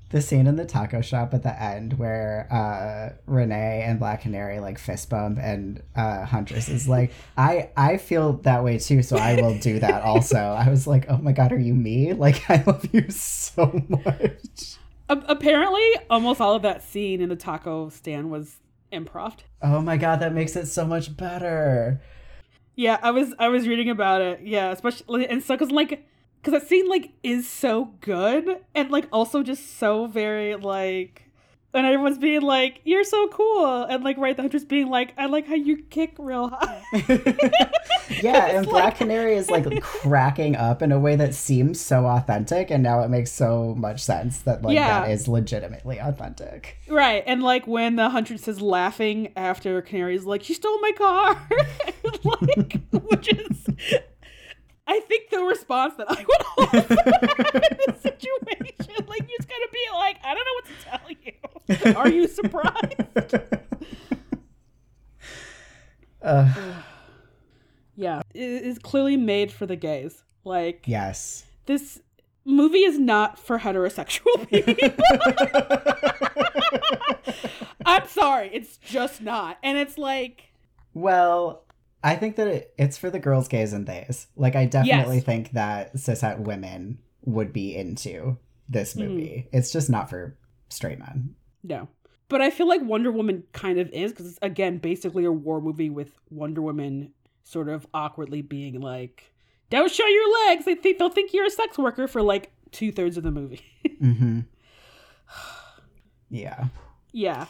the 0.10 0.22
scene 0.22 0.48
in 0.48 0.56
the 0.56 0.66
taco 0.66 1.02
shop 1.02 1.34
at 1.34 1.44
the 1.44 1.62
end 1.62 1.94
where 1.94 2.48
uh, 2.52 3.16
Renee 3.26 3.84
and 3.86 4.00
Black 4.00 4.22
Canary 4.22 4.60
like 4.60 4.78
fist 4.78 5.10
bump 5.10 5.40
and 5.42 5.82
uh, 5.96 6.26
Huntress 6.26 6.70
is 6.70 6.88
like, 6.88 7.12
I 7.38 7.70
I 7.76 7.98
feel 7.98 8.34
that 8.44 8.64
way 8.64 8.78
too, 8.78 9.02
so 9.02 9.18
I 9.18 9.36
will 9.42 9.58
do 9.58 9.80
that 9.80 10.04
also. 10.04 10.38
I 10.60 10.70
was 10.70 10.88
like, 10.88 11.06
oh 11.10 11.18
my 11.18 11.32
god, 11.32 11.52
are 11.52 11.60
you 11.60 11.74
me? 11.74 12.14
Like 12.14 12.50
I 12.50 12.64
love 12.66 12.88
you 12.94 13.10
so 13.10 13.84
much. 13.90 14.78
A- 15.10 15.24
apparently 15.28 15.88
almost 16.10 16.40
all 16.42 16.56
of 16.56 16.62
that 16.64 16.84
scene 16.84 17.22
in 17.22 17.30
the 17.30 17.36
taco 17.36 17.90
stand 17.90 18.32
was 18.32 18.58
improv 18.92 19.36
Oh 19.62 19.82
my 19.82 19.98
god, 19.98 20.20
that 20.22 20.34
makes 20.34 20.56
it 20.56 20.68
so 20.68 20.86
much 20.86 21.16
better. 21.18 22.02
Yeah, 22.76 23.00
I 23.02 23.12
was 23.12 23.34
I 23.40 23.48
was 23.48 23.68
reading 23.68 23.90
about 23.90 24.22
it. 24.22 24.42
Yeah, 24.44 24.72
especially 24.72 25.28
and 25.28 25.44
so 25.44 25.56
because 25.56 25.72
like 25.72 26.08
because 26.46 26.62
that 26.62 26.70
scene 26.70 26.88
like 26.88 27.12
is 27.24 27.50
so 27.50 27.86
good 28.02 28.48
and 28.76 28.92
like 28.92 29.08
also 29.12 29.42
just 29.42 29.80
so 29.80 30.06
very 30.06 30.56
like 30.56 31.24
and 31.74 31.86
everyone's 31.88 32.20
being 32.20 32.42
like 32.42 32.80
you're 32.84 33.04
so 33.04 33.28
cool 33.30 33.84
and 33.84 34.04
like 34.04 34.16
right 34.18 34.36
the 34.38 34.44
huntress 34.44 34.64
being 34.64 34.88
like 34.90 35.12
I 35.18 35.26
like 35.26 35.48
how 35.48 35.56
you 35.56 35.78
kick 35.90 36.14
real 36.20 36.50
high. 36.50 36.84
yeah, 38.22 38.58
and 38.58 38.66
Black 38.66 38.98
Canary 38.98 39.36
is 39.36 39.50
like 39.50 39.82
cracking 39.82 40.56
up 40.56 40.82
in 40.82 40.92
a 40.92 41.00
way 41.00 41.16
that 41.16 41.34
seems 41.34 41.82
so 41.82 42.06
authentic, 42.06 42.72
and 42.72 42.82
now 42.84 43.02
it 43.02 43.10
makes 43.10 43.32
so 43.32 43.76
much 43.76 44.04
sense 44.04 44.40
that 44.44 44.62
like 44.62 44.76
Yeah. 44.76 45.02
that 45.02 45.12
is 45.12 45.28
legitimately 45.28 45.98
authentic. 46.00 46.78
right, 46.88 47.24
and 47.28 47.44
like 47.44 47.68
when 47.68 47.96
the 47.98 48.10
huntress 48.10 48.48
is 48.48 48.62
laughing 48.62 49.34
after 49.36 49.82
Canary's 49.82 50.24
like 50.26 50.44
she 50.44 50.54
stole 50.54 50.80
my 50.80 50.92
car, 50.94 51.48
like 52.24 52.80
which 52.92 53.34
is. 53.34 53.68
I 54.88 55.00
think 55.02 55.30
the 55.30 55.40
response 55.40 55.96
that 55.96 56.10
I 56.10 56.16
would 56.16 56.28
hope 56.42 56.74
in 56.74 57.78
this 57.88 58.02
situation, 58.02 59.06
like 59.08 59.22
you 59.22 59.38
just 59.38 59.50
gotta 59.50 59.70
be 59.72 59.80
like, 59.94 60.18
I 60.24 60.34
don't 60.34 60.46
know 60.46 60.54
what 60.54 60.66
to 60.66 60.74
tell 60.86 61.02
you. 61.10 61.96
Are 61.96 62.10
you 62.10 62.28
surprised? 62.28 63.36
Uh, 66.22 66.52
Yeah, 67.98 68.22
it 68.34 68.42
is 68.42 68.78
clearly 68.80 69.16
made 69.16 69.52
for 69.54 69.66
the 69.66 69.76
gays. 69.78 70.24
Like 70.44 70.84
yes. 70.86 71.46
this 71.66 72.02
movie 72.44 72.84
is 72.84 73.00
not 73.00 73.40
for 73.40 73.60
heterosexual 73.60 74.50
people. 74.50 74.76
I'm 77.86 78.06
sorry, 78.08 78.50
it's 78.52 78.78
just 78.78 79.22
not. 79.22 79.58
And 79.64 79.78
it's 79.78 79.98
like 79.98 80.50
Well, 80.94 81.64
I 82.06 82.16
think 82.16 82.36
that 82.38 82.48
it, 82.48 82.74
it's 82.78 82.98
for 82.98 83.10
the 83.10 83.20
girls, 83.20 83.48
gays, 83.48 83.74
and 83.74 83.86
theys. 83.88 84.28
Like, 84.36 84.56
I 84.56 84.66
definitely 84.66 85.16
Yes. 85.18 85.26
think 85.26 85.52
that 85.54 85.96
cishet 85.96 86.40
women 86.40 87.00
would 87.26 87.52
be 87.52 87.76
into 87.76 88.38
this 88.70 88.94
Mhm. 88.94 89.00
movie. 89.10 89.48
It's 89.52 89.72
just 89.72 89.90
not 89.90 90.10
for 90.10 90.38
straight 90.70 91.00
men. 91.00 91.36
no. 91.64 91.88
But 92.28 92.42
I 92.42 92.50
feel 92.50 92.68
like 92.68 92.82
Wonder 92.82 93.12
Woman 93.12 93.44
kind 93.54 93.78
of 93.80 93.88
is 93.92 94.12
because 94.12 94.26
it's 94.28 94.40
again 94.42 94.80
basically 94.80 95.26
a 95.26 95.32
war 95.32 95.62
movie 95.62 95.92
with 95.92 96.18
Wonder 96.32 96.60
Woman 96.62 97.14
sort 97.44 97.70
of 97.70 97.86
awkwardly 97.94 98.42
being 98.42 98.80
like, 98.82 99.32
"Don't 99.70 99.92
show 99.92 100.08
your 100.08 100.48
legs." 100.48 100.66
They 100.66 100.74
think 100.74 100.98
they'll 100.98 101.10
think 101.10 101.34
you're 101.34 101.46
a 101.46 101.52
sex 101.52 101.78
worker 101.78 102.08
for 102.08 102.24
like 102.24 102.52
two 102.72 102.92
thirds 102.92 103.16
of 103.18 103.24
the 103.24 103.30
movie. 103.32 103.62
Mm-hmm. 104.02 104.40
yeah. 106.30 106.66
yeah. 107.12 107.46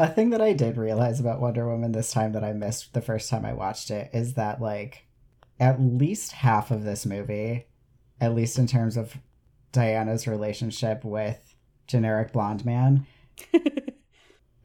A 0.00 0.08
thing 0.08 0.30
that 0.30 0.40
I 0.40 0.52
did 0.52 0.76
realize 0.76 1.18
about 1.18 1.40
Wonder 1.40 1.68
Woman 1.68 1.92
this 1.92 2.12
time 2.12 2.32
that 2.32 2.44
I 2.44 2.52
missed 2.52 2.94
the 2.94 3.00
first 3.00 3.28
time 3.28 3.44
I 3.44 3.52
watched 3.52 3.90
it 3.90 4.10
is 4.12 4.34
that, 4.34 4.60
like, 4.60 5.06
at 5.58 5.80
least 5.80 6.32
half 6.32 6.70
of 6.70 6.84
this 6.84 7.04
movie, 7.04 7.66
at 8.20 8.34
least 8.34 8.58
in 8.58 8.68
terms 8.68 8.96
of 8.96 9.16
Diana's 9.72 10.28
relationship 10.28 11.04
with 11.04 11.56
generic 11.88 12.32
blonde 12.32 12.64
man, 12.64 13.06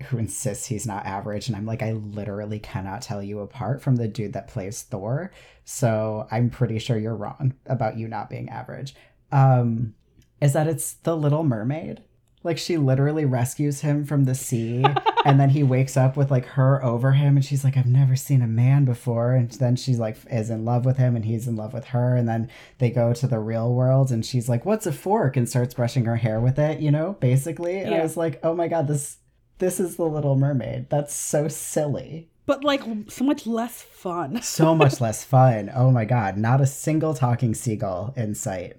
who 0.03 0.17
insists 0.17 0.67
he's 0.67 0.85
not 0.85 1.05
average 1.05 1.47
and 1.47 1.55
i'm 1.55 1.65
like 1.65 1.81
i 1.81 1.93
literally 1.93 2.59
cannot 2.59 3.01
tell 3.01 3.23
you 3.23 3.39
apart 3.39 3.81
from 3.81 3.95
the 3.95 4.07
dude 4.07 4.33
that 4.33 4.47
plays 4.47 4.83
thor. 4.83 5.31
So 5.65 6.27
i'm 6.29 6.49
pretty 6.49 6.79
sure 6.79 6.97
you're 6.97 7.15
wrong 7.15 7.53
about 7.65 7.97
you 7.97 8.07
not 8.07 8.29
being 8.29 8.49
average. 8.49 8.95
Um 9.31 9.95
is 10.41 10.53
that 10.53 10.67
it's 10.67 10.93
the 10.93 11.15
little 11.15 11.43
mermaid 11.43 12.03
like 12.43 12.57
she 12.57 12.77
literally 12.77 13.25
rescues 13.25 13.81
him 13.81 14.05
from 14.05 14.25
the 14.25 14.35
sea 14.35 14.83
and 15.25 15.39
then 15.39 15.49
he 15.49 15.63
wakes 15.63 15.95
up 15.95 16.17
with 16.17 16.29
like 16.29 16.45
her 16.45 16.83
over 16.83 17.13
him 17.13 17.37
and 17.37 17.45
she's 17.45 17.63
like 17.63 17.77
i've 17.77 17.85
never 17.85 18.15
seen 18.15 18.41
a 18.41 18.47
man 18.47 18.85
before. 18.85 19.33
And 19.33 19.49
then 19.51 19.75
she's 19.75 19.99
like 19.99 20.17
is 20.29 20.49
in 20.49 20.65
love 20.65 20.85
with 20.85 20.97
him 20.97 21.15
and 21.15 21.25
he's 21.25 21.47
in 21.47 21.55
love 21.55 21.73
with 21.73 21.85
her 21.85 22.15
and 22.15 22.27
then 22.27 22.49
they 22.79 22.89
go 22.89 23.13
to 23.13 23.27
the 23.27 23.39
real 23.39 23.73
world 23.73 24.11
and 24.11 24.25
she's 24.25 24.49
like 24.49 24.65
what's 24.65 24.85
a 24.85 24.91
fork? 24.91 25.37
and 25.37 25.47
starts 25.47 25.73
brushing 25.73 26.05
her 26.05 26.17
hair 26.17 26.39
with 26.39 26.59
it 26.59 26.79
you 26.79 26.91
know 26.91 27.13
basically. 27.19 27.79
And 27.79 27.95
i 27.95 28.01
was 28.01 28.17
like 28.17 28.39
oh 28.43 28.53
my 28.53 28.67
god 28.67 28.87
this 28.87 29.17
this 29.59 29.79
is 29.79 29.95
the 29.95 30.03
little 30.03 30.35
mermaid. 30.35 30.89
That's 30.89 31.13
so 31.13 31.47
silly. 31.47 32.29
But 32.45 32.63
like 32.63 32.81
so 33.07 33.23
much 33.23 33.47
less 33.47 33.81
fun. 33.81 34.41
so 34.41 34.75
much 34.75 34.99
less 35.05 35.23
fun. 35.23 35.71
Oh 35.73 35.91
my 35.91 36.05
god 36.05 36.37
not 36.37 36.59
a 36.61 36.65
single 36.65 37.13
talking 37.13 37.53
seagull 37.53 38.13
in 38.17 38.35
sight 38.35 38.77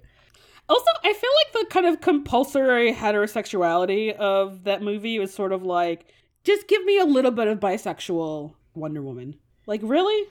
Also, 0.67 0.85
I 1.03 1.13
feel 1.13 1.29
like 1.43 1.53
the 1.53 1.73
kind 1.73 1.85
of 1.85 2.01
compulsory 2.01 2.93
heterosexuality 2.93 4.15
of 4.15 4.63
that 4.63 4.81
movie 4.81 5.19
was 5.19 5.33
sort 5.33 5.51
of 5.51 5.63
like, 5.63 6.07
just 6.43 6.67
give 6.67 6.83
me 6.85 6.97
a 6.97 7.05
little 7.05 7.31
bit 7.31 7.47
of 7.47 7.59
bisexual 7.59 8.53
Wonder 8.73 9.01
Woman. 9.01 9.35
Like, 9.67 9.81
really? 9.83 10.27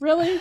Really? 0.00 0.40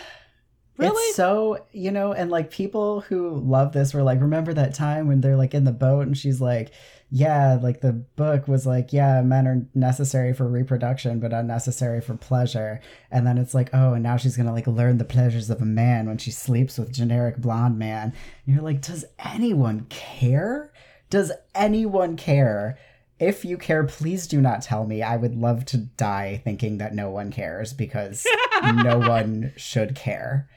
Really? 0.77 0.93
It's 0.93 1.15
so, 1.15 1.65
you 1.71 1.91
know, 1.91 2.13
and 2.13 2.29
like 2.29 2.51
people 2.51 3.01
who 3.01 3.35
love 3.39 3.73
this 3.73 3.93
were 3.93 4.03
like, 4.03 4.21
remember 4.21 4.53
that 4.53 4.75
time 4.75 5.07
when 5.07 5.21
they're 5.21 5.35
like 5.35 5.55
in 5.55 5.63
the 5.63 5.71
boat 5.71 6.05
and 6.05 6.17
she's 6.17 6.39
like, 6.39 6.71
yeah, 7.09 7.57
like 7.61 7.81
the 7.81 7.93
book 7.93 8.47
was 8.47 8.67
like, 8.67 8.91
yeah, 8.91 9.21
men 9.21 9.47
are 9.47 9.65
necessary 9.73 10.33
for 10.33 10.47
reproduction, 10.47 11.19
but 11.19 11.33
unnecessary 11.33 12.01
for 12.01 12.15
pleasure. 12.15 12.81
And 13.09 13.25
then 13.25 13.37
it's 13.37 13.53
like, 13.53 13.69
oh, 13.73 13.93
and 13.93 14.03
now 14.03 14.17
she's 14.17 14.37
gonna 14.37 14.53
like 14.53 14.67
learn 14.67 14.97
the 14.97 15.05
pleasures 15.05 15.49
of 15.49 15.61
a 15.61 15.65
man 15.65 16.07
when 16.07 16.17
she 16.17 16.31
sleeps 16.31 16.77
with 16.77 16.91
generic 16.91 17.37
blonde 17.37 17.79
man. 17.79 18.13
And 18.45 18.55
you're 18.55 18.63
like, 18.63 18.81
does 18.81 19.05
anyone 19.17 19.87
care? 19.89 20.71
Does 21.09 21.31
anyone 21.55 22.17
care? 22.17 22.77
If 23.19 23.45
you 23.45 23.57
care, 23.57 23.83
please 23.83 24.27
do 24.27 24.41
not 24.41 24.61
tell 24.61 24.85
me. 24.85 25.01
I 25.01 25.17
would 25.17 25.35
love 25.35 25.65
to 25.65 25.77
die 25.77 26.41
thinking 26.43 26.77
that 26.77 26.93
no 26.93 27.09
one 27.09 27.31
cares 27.31 27.73
because 27.73 28.27
no 28.63 28.99
one 28.99 29.53
should 29.55 29.95
care. 29.95 30.47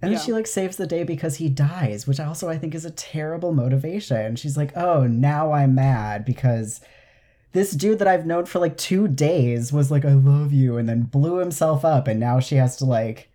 And 0.00 0.10
then 0.12 0.18
Yeah. 0.18 0.24
she 0.24 0.32
like 0.32 0.46
saves 0.46 0.76
the 0.76 0.86
day 0.86 1.02
because 1.02 1.36
he 1.36 1.48
dies, 1.48 2.06
which 2.06 2.20
also 2.20 2.48
I 2.48 2.56
think 2.58 2.74
is 2.74 2.84
a 2.84 2.90
terrible 2.90 3.52
motivation. 3.52 4.36
She's 4.36 4.56
like, 4.56 4.76
"Oh, 4.76 5.06
now 5.06 5.52
I'm 5.52 5.74
mad 5.74 6.24
because 6.24 6.80
this 7.52 7.72
dude 7.72 7.98
that 7.98 8.06
I've 8.08 8.26
known 8.26 8.44
for 8.46 8.58
like 8.60 8.76
2 8.76 9.08
days 9.08 9.72
was 9.72 9.90
like, 9.90 10.04
"I 10.04 10.12
love 10.12 10.52
you," 10.52 10.76
and 10.76 10.88
then 10.88 11.02
blew 11.02 11.38
himself 11.38 11.84
up 11.84 12.06
and 12.06 12.20
now 12.20 12.38
she 12.40 12.56
has 12.56 12.76
to 12.76 12.84
like 12.84 13.28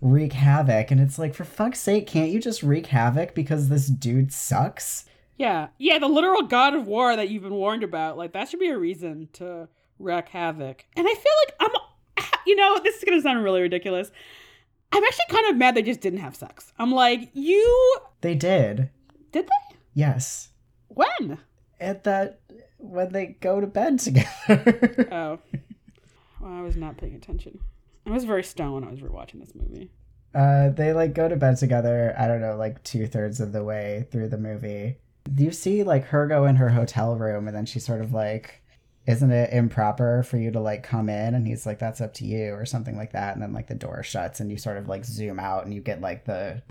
wreak 0.00 0.32
havoc 0.32 0.90
and 0.90 0.98
it's 1.00 1.18
like 1.18 1.34
for 1.34 1.44
fuck's 1.44 1.78
sake, 1.78 2.06
can't 2.06 2.30
you 2.30 2.40
just 2.40 2.62
wreak 2.62 2.86
havoc 2.86 3.34
because 3.34 3.68
this 3.68 3.86
dude 3.86 4.32
sucks? 4.32 5.04
Yeah. 5.36 5.68
Yeah, 5.78 5.98
the 5.98 6.08
literal 6.08 6.42
god 6.42 6.74
of 6.74 6.86
war 6.86 7.14
that 7.16 7.28
you've 7.30 7.42
been 7.44 7.54
warned 7.54 7.82
about. 7.82 8.16
Like, 8.18 8.32
that 8.32 8.48
should 8.48 8.60
be 8.60 8.68
a 8.68 8.76
reason 8.78 9.28
to 9.34 9.68
wreak 9.98 10.28
havoc. 10.30 10.84
And 10.96 11.06
I 11.06 11.14
feel 11.14 11.32
like 11.46 11.54
I'm, 11.60 12.24
you 12.46 12.56
know, 12.56 12.78
this 12.82 12.96
is 12.96 13.04
going 13.04 13.18
to 13.18 13.22
sound 13.22 13.42
really 13.44 13.60
ridiculous. 13.62 14.10
I'm 14.92 15.04
actually 15.04 15.24
kind 15.30 15.46
of 15.50 15.56
mad 15.56 15.74
they 15.74 15.82
just 15.82 16.00
didn't 16.00 16.18
have 16.20 16.34
sex. 16.36 16.72
I'm 16.78 16.90
like, 16.92 17.30
you. 17.32 17.98
They 18.20 18.34
did. 18.34 18.90
Did 19.32 19.46
they? 19.46 19.76
Yes. 19.94 20.50
When? 20.88 21.38
At 21.78 22.04
that 22.04 22.40
when 22.78 23.12
they 23.12 23.36
go 23.40 23.60
to 23.60 23.66
bed 23.66 23.98
together. 23.98 25.08
Oh. 25.12 25.38
Well, 26.40 26.52
I 26.52 26.62
was 26.62 26.76
not 26.76 26.96
paying 26.96 27.14
attention. 27.14 27.60
I 28.06 28.10
was 28.10 28.24
very 28.24 28.42
stoned 28.42 28.74
when 28.74 28.84
I 28.84 28.90
was 28.90 29.00
rewatching 29.00 29.40
this 29.40 29.54
movie. 29.54 29.90
Uh, 30.34 30.70
they 30.70 30.92
like 30.94 31.12
go 31.12 31.28
to 31.28 31.36
bed 31.36 31.58
together. 31.58 32.14
I 32.18 32.26
don't 32.26 32.40
know, 32.40 32.56
like 32.56 32.82
two 32.82 33.06
thirds 33.06 33.40
of 33.40 33.52
the 33.52 33.62
way 33.62 34.06
through 34.10 34.28
the 34.28 34.38
movie. 34.38 34.96
You 35.36 35.50
see 35.52 35.82
like 35.82 36.04
her 36.06 36.26
go 36.26 36.46
in 36.46 36.56
her 36.56 36.70
hotel 36.70 37.14
room, 37.16 37.46
and 37.46 37.54
then 37.56 37.66
she's 37.66 37.84
sort 37.84 38.00
of 38.00 38.12
like, 38.14 38.62
"Isn't 39.06 39.30
it 39.30 39.52
improper 39.52 40.22
for 40.22 40.36
you 40.36 40.50
to 40.50 40.60
like 40.60 40.82
come 40.82 41.08
in?" 41.08 41.34
And 41.34 41.46
he's 41.46 41.66
like, 41.66 41.78
"That's 41.78 42.00
up 42.00 42.14
to 42.14 42.24
you," 42.24 42.52
or 42.54 42.66
something 42.66 42.96
like 42.96 43.12
that. 43.12 43.34
And 43.34 43.42
then 43.42 43.52
like 43.52 43.68
the 43.68 43.74
door 43.74 44.02
shuts, 44.02 44.40
and 44.40 44.50
you 44.50 44.56
sort 44.56 44.76
of 44.76 44.88
like 44.88 45.04
zoom 45.04 45.38
out, 45.38 45.64
and 45.64 45.74
you 45.74 45.80
get 45.80 46.00
like 46.00 46.24
the 46.24 46.62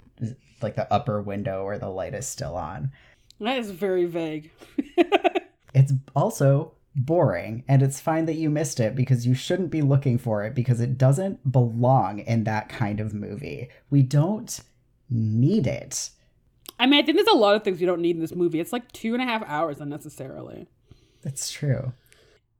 like 0.62 0.76
the 0.76 0.92
upper 0.94 1.22
window 1.22 1.66
where 1.66 1.80
the 1.80 1.90
light 1.90 2.14
is 2.14 2.28
still 2.28 2.56
on. 2.56 2.92
That 3.40 3.58
is 3.58 3.72
very 3.72 4.06
vague. 4.06 4.52
It's 5.74 5.94
also 6.16 6.74
boring, 6.96 7.64
and 7.68 7.82
it's 7.82 8.00
fine 8.00 8.26
that 8.26 8.36
you 8.36 8.50
missed 8.50 8.80
it 8.80 8.96
because 8.96 9.26
you 9.26 9.34
shouldn't 9.34 9.70
be 9.70 9.82
looking 9.82 10.18
for 10.18 10.44
it 10.44 10.56
because 10.56 10.80
it 10.80 10.98
doesn't 10.98 11.52
belong 11.52 12.20
in 12.20 12.44
that 12.46 12.70
kind 12.70 13.00
of 13.00 13.14
movie. 13.14 13.70
We 13.90 14.02
don't 14.02 14.60
need 15.10 15.68
it. 15.68 16.10
I 16.80 16.86
mean, 16.86 17.02
I 17.02 17.06
think 17.06 17.18
there's 17.18 17.28
a 17.28 17.38
lot 17.38 17.56
of 17.56 17.64
things 17.64 17.82
you 17.82 17.88
don't 17.88 18.02
need 18.02 18.16
in 18.16 18.22
this 18.22 18.36
movie. 18.36 18.60
It's 18.60 18.74
like 18.74 18.92
two 18.92 19.14
and 19.14 19.22
a 19.22 19.26
half 19.26 19.44
hours 19.46 19.80
unnecessarily. 19.80 20.68
That's 21.22 21.52
true. 21.52 21.94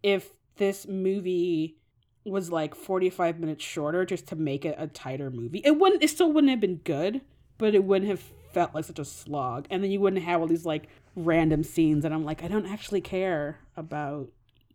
If 0.04 0.32
this 0.58 0.88
movie 0.88 1.78
was 2.26 2.52
like 2.52 2.76
45 2.76 3.40
minutes 3.40 3.64
shorter 3.64 4.06
just 4.06 4.28
to 4.28 4.36
make 4.36 4.66
it 4.66 4.76
a 4.78 4.88
tighter 4.88 5.30
movie, 5.30 5.62
it 5.64 5.78
wouldn't, 5.78 6.04
it 6.04 6.10
still 6.10 6.32
wouldn't 6.32 6.52
have 6.52 6.60
been 6.60 6.78
good, 6.78 7.22
but 7.58 7.76
it 7.76 7.84
wouldn't 7.84 8.10
have 8.10 8.24
felt 8.54 8.74
like 8.74 8.86
such 8.86 9.00
a 9.00 9.06
slog. 9.06 9.68
And 9.70 9.84
then 9.84 9.92
you 9.92 10.00
wouldn't 10.00 10.24
have 10.24 10.42
all 10.42 10.48
these 10.48 10.66
like 10.66 10.88
random 11.16 11.64
scenes. 11.64 12.06
And 12.06 12.14
I'm 12.14 12.26
like, 12.26 12.44
I 12.44 12.48
don't 12.48 12.66
actually 12.66 13.02
care 13.02 13.60
about 13.76 14.30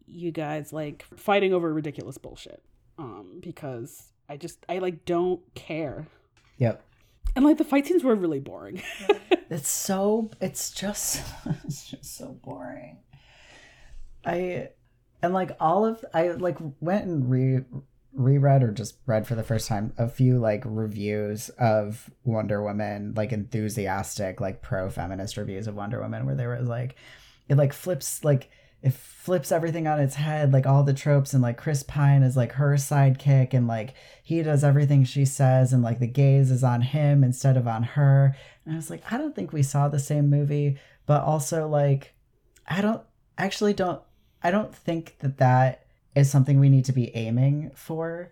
you 0.06 0.30
guys 0.30 0.72
like 0.72 1.04
fighting 1.16 1.52
over 1.52 1.72
ridiculous 1.72 2.18
bullshit. 2.18 2.62
Um, 2.98 3.40
because 3.40 4.12
I 4.28 4.36
just, 4.36 4.64
I 4.68 4.78
like 4.78 5.04
don't 5.04 5.40
care. 5.54 6.06
Yep. 6.58 6.82
And 7.36 7.44
like 7.44 7.58
the 7.58 7.64
fight 7.64 7.86
scenes 7.86 8.04
were 8.04 8.14
really 8.14 8.40
boring. 8.40 8.82
It's 9.50 9.70
so 9.70 10.30
it's 10.40 10.70
just 10.70 11.22
it's 11.64 11.90
just 11.90 12.16
so 12.16 12.38
boring. 12.42 12.98
I 14.24 14.70
and 15.24 15.34
like 15.34 15.56
all 15.58 15.86
of 15.86 16.04
I 16.12 16.28
like 16.28 16.58
went 16.80 17.06
and 17.06 17.30
re 17.30 17.60
reread 18.12 18.62
or 18.62 18.70
just 18.70 18.96
read 19.06 19.26
for 19.26 19.34
the 19.34 19.42
first 19.42 19.66
time 19.66 19.92
a 19.98 20.08
few 20.08 20.38
like 20.38 20.62
reviews 20.64 21.48
of 21.50 22.10
Wonder 22.24 22.62
Woman, 22.62 23.14
like 23.16 23.32
enthusiastic, 23.32 24.40
like 24.40 24.62
pro 24.62 24.88
feminist 24.90 25.36
reviews 25.36 25.66
of 25.66 25.74
Wonder 25.74 26.00
Woman 26.00 26.26
where 26.26 26.34
they 26.34 26.46
were 26.46 26.60
like 26.60 26.96
it 27.48 27.56
like 27.56 27.72
flips 27.72 28.22
like 28.22 28.50
it 28.82 28.92
flips 28.92 29.50
everything 29.50 29.86
on 29.86 29.98
its 29.98 30.14
head, 30.14 30.52
like 30.52 30.66
all 30.66 30.82
the 30.82 30.92
tropes, 30.92 31.32
and 31.32 31.42
like 31.42 31.56
Chris 31.56 31.82
Pine 31.82 32.22
is 32.22 32.36
like 32.36 32.52
her 32.52 32.74
sidekick, 32.74 33.54
and 33.54 33.66
like 33.66 33.94
he 34.22 34.42
does 34.42 34.62
everything 34.62 35.04
she 35.04 35.24
says, 35.24 35.72
and 35.72 35.82
like 35.82 36.00
the 36.00 36.06
gaze 36.06 36.50
is 36.50 36.62
on 36.62 36.82
him 36.82 37.24
instead 37.24 37.56
of 37.56 37.66
on 37.66 37.82
her. 37.82 38.36
And 38.66 38.74
I 38.74 38.76
was 38.76 38.90
like, 38.90 39.10
I 39.10 39.16
don't 39.16 39.34
think 39.34 39.54
we 39.54 39.62
saw 39.62 39.88
the 39.88 39.98
same 39.98 40.28
movie, 40.28 40.76
but 41.06 41.22
also 41.22 41.66
like, 41.66 42.12
I 42.68 42.82
don't 42.82 43.00
actually 43.38 43.72
don't, 43.72 44.02
I 44.44 44.50
don't 44.50 44.74
think 44.74 45.16
that 45.20 45.38
that 45.38 45.86
is 46.14 46.30
something 46.30 46.60
we 46.60 46.68
need 46.68 46.84
to 46.84 46.92
be 46.92 47.14
aiming 47.16 47.72
for. 47.74 48.30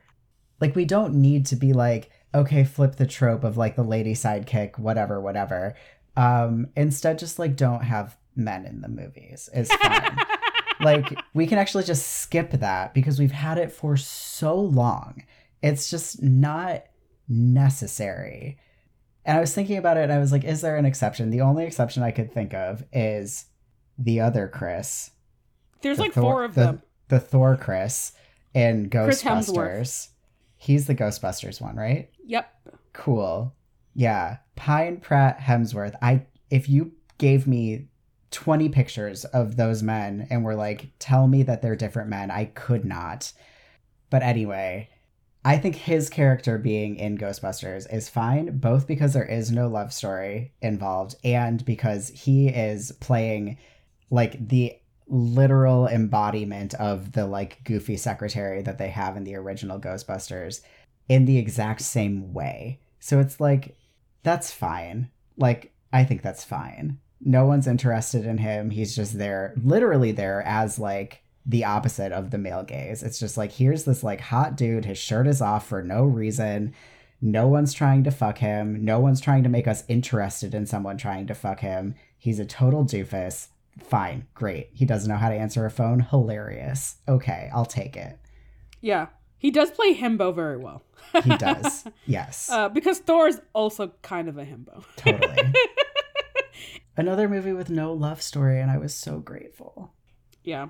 Like, 0.61 0.77
we 0.77 0.85
don't 0.85 1.15
need 1.15 1.47
to 1.47 1.57
be 1.57 1.73
like, 1.73 2.11
okay, 2.35 2.65
flip 2.65 2.97
the 2.97 3.07
trope 3.07 3.45
of 3.45 3.57
like 3.57 3.77
the 3.77 3.83
lady 3.83 4.15
sidekick, 4.15 4.79
whatever, 4.79 5.21
whatever. 5.21 5.75
Um, 6.17 6.69
instead, 6.77 7.19
just 7.19 7.39
like 7.39 7.57
don't 7.57 7.83
have 7.83 8.17
men 8.37 8.65
in 8.67 8.81
the 8.81 8.89
movies 8.89 9.49
is 9.55 9.73
fine. 9.83 10.19
Like 10.81 11.19
we 11.35 11.47
can 11.47 11.59
actually 11.59 11.85
just 11.85 12.21
skip 12.21 12.51
that 12.53 12.95
because 12.95 13.19
we've 13.19 13.33
had 13.33 13.59
it 13.59 13.73
for 13.73 13.97
so 13.97 14.55
long. 14.59 15.25
It's 15.63 15.91
just 15.91 16.23
not 16.23 16.85
necessary. 17.29 18.59
And 19.25 19.39
i 19.39 19.41
was 19.41 19.55
thinking 19.55 19.77
about 19.77 19.97
it 19.97 20.03
and 20.03 20.13
i 20.13 20.19
was 20.19 20.33
like 20.33 20.43
is 20.43 20.61
there 20.63 20.77
an 20.77 20.85
exception? 20.85 21.31
The 21.31 21.43
only 21.43 21.65
exception 21.65 22.03
i 22.03 22.11
could 22.11 22.33
think 22.33 22.53
of 22.55 22.85
is 22.93 23.47
the 23.97 24.21
other 24.21 24.49
chris 24.49 25.11
There's 25.83 25.99
the 25.99 26.05
like 26.05 26.13
Thor- 26.13 26.23
four 26.23 26.45
of 26.45 26.55
the, 26.55 26.61
them. 26.63 26.83
the 27.09 27.21
thor 27.21 27.57
chris 27.57 28.13
in 28.55 28.89
Chris 28.91 29.23
ghostbusters 29.23 30.09
he's 30.57 30.87
the 30.87 30.95
ghostbusters 30.95 31.61
one 31.61 31.77
right 31.77 32.09
Yep. 32.25 32.49
Cool. 32.93 33.55
Yeah. 33.95 34.39
Pine 34.57 34.99
Pratt 34.99 35.39
Hemsworth. 35.41 35.95
I 36.01 36.27
if 36.51 36.69
you 36.69 36.93
gave 37.19 37.47
me 37.47 37.89
20 38.31 38.69
pictures 38.69 39.25
of 39.27 39.57
those 39.57 39.83
men 39.83 40.27
and 40.31 40.45
were 40.45 40.55
like, 40.55 40.91
tell 40.99 41.27
me 41.27 41.43
that 41.43 41.63
they're 41.63 41.77
different 41.77 42.09
men, 42.09 42.31
I 42.31 42.47
could 42.47 42.85
not. 42.85 43.33
But 44.09 44.23
anyway, 44.23 44.89
I 45.45 45.59
think 45.59 45.75
his 45.77 46.09
character 46.09 46.57
being 46.59 46.97
in 46.97 47.19
Ghostbusters 47.19 47.93
is 47.93 48.09
fine, 48.09 48.59
both 48.59 48.87
because 48.87 49.13
there 49.13 49.25
is 49.25 49.51
no 49.51 49.69
love 49.69 49.93
story 49.93 50.53
involved 50.63 51.17
and 51.25 51.65
because 51.65 52.09
he 52.09 52.49
is 52.49 52.93
playing 53.01 53.59
like 54.11 54.49
the 54.49 54.75
literal 55.13 55.87
embodiment 55.87 56.73
of 56.75 57.13
the 57.13 57.27
like 57.27 57.63
goofy 57.65 57.99
secretary 57.99 58.63
that 58.63 58.79
they 58.79 58.89
have 58.89 59.15
in 59.15 59.25
the 59.25 59.35
original 59.35 59.79
Ghostbusters 59.79 60.63
in 61.07 61.27
the 61.27 61.37
exact 61.37 61.83
same 61.83 62.33
way. 62.33 62.81
So 62.99 63.21
it's 63.21 63.39
like, 63.39 63.77
that's 64.23 64.51
fine. 64.51 65.11
Like, 65.37 65.73
I 65.93 66.05
think 66.05 66.23
that's 66.23 66.45
fine. 66.45 66.99
No 67.21 67.45
one's 67.45 67.67
interested 67.67 68.25
in 68.25 68.39
him. 68.39 68.71
He's 68.71 68.97
just 68.97 69.19
there, 69.19 69.55
literally 69.63 70.13
there 70.13 70.43
as 70.47 70.79
like 70.79 71.23
the 71.45 71.67
opposite 71.67 72.13
of 72.13 72.31
the 72.31 72.39
male 72.39 72.63
gaze. 72.63 73.03
It's 73.03 73.19
just 73.19 73.37
like, 73.37 73.53
here's 73.53 73.85
this 73.85 74.03
like 74.03 74.21
hot 74.21 74.57
dude. 74.57 74.87
His 74.87 74.99
shirt 74.99 75.27
is 75.27 75.43
off 75.43 75.67
for 75.67 75.83
no 75.83 76.05
reason. 76.05 76.73
No 77.21 77.49
one's 77.49 77.75
trying 77.75 78.03
to 78.05 78.11
fuck 78.11 78.39
him. 78.39 78.83
No 78.83 78.99
one's 78.99 79.21
trying 79.21 79.43
to 79.43 79.51
make 79.51 79.69
us 79.69 79.85
interested 79.89 80.55
in 80.55 80.65
someone 80.65 80.97
trying 80.97 81.27
to 81.27 81.35
fuck 81.35 81.61
him. 81.61 81.97
He's 82.17 82.39
a 82.39 82.47
total 82.47 82.85
doofus. 82.85 83.49
Fine, 83.81 84.27
great. 84.35 84.71
He 84.73 84.85
doesn't 84.85 85.09
know 85.11 85.17
how 85.17 85.29
to 85.29 85.35
answer 85.35 85.65
a 85.65 85.71
phone. 85.71 86.01
Hilarious. 86.01 86.97
Okay, 87.09 87.51
I'll 87.55 87.65
take 87.65 87.97
it. 87.97 88.19
Yeah. 88.81 89.07
He 89.39 89.51
does 89.51 89.71
play 89.73 89.95
himbo 89.95 90.33
very 90.35 90.57
well. 90.57 90.83
He 91.25 91.37
does. 91.37 91.85
Yes. 92.07 92.49
Uh, 92.51 92.69
because 92.69 92.99
Thor 93.01 93.27
is 93.29 93.41
also 93.55 93.93
kind 94.03 94.29
of 94.29 94.39
a 94.39 94.45
himbo. 94.45 94.85
Totally. 94.97 95.53
Another 96.97 97.29
movie 97.29 97.53
with 97.53 97.71
no 97.71 97.93
love 97.93 98.21
story, 98.23 98.61
and 98.61 98.71
I 98.71 98.79
was 98.79 98.95
so 98.95 99.19
grateful. 99.19 99.93
Yeah. 100.45 100.69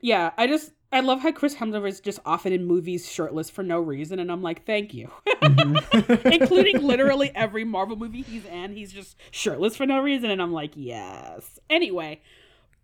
Yeah, 0.00 0.32
I 0.36 0.46
just 0.46 0.72
I 0.94 1.00
love 1.00 1.20
how 1.20 1.32
Chris 1.32 1.56
Hemsworth 1.56 1.88
is 1.88 2.00
just 2.00 2.20
often 2.24 2.52
in 2.52 2.64
movies 2.66 3.10
shirtless 3.10 3.50
for 3.50 3.62
no 3.62 3.80
reason, 3.80 4.18
and 4.20 4.30
I'm 4.30 4.42
like, 4.42 4.64
thank 4.64 4.94
you. 4.94 5.10
Mm-hmm. 5.26 6.28
Including 6.32 6.82
literally 6.82 7.30
every 7.34 7.64
Marvel 7.64 7.96
movie 7.96 8.22
he's 8.22 8.44
in, 8.46 8.72
he's 8.74 8.92
just 8.92 9.16
shirtless 9.32 9.76
for 9.76 9.86
no 9.86 10.00
reason, 10.00 10.30
and 10.30 10.40
I'm 10.40 10.52
like, 10.52 10.70
yes. 10.76 11.58
Anyway, 11.68 12.20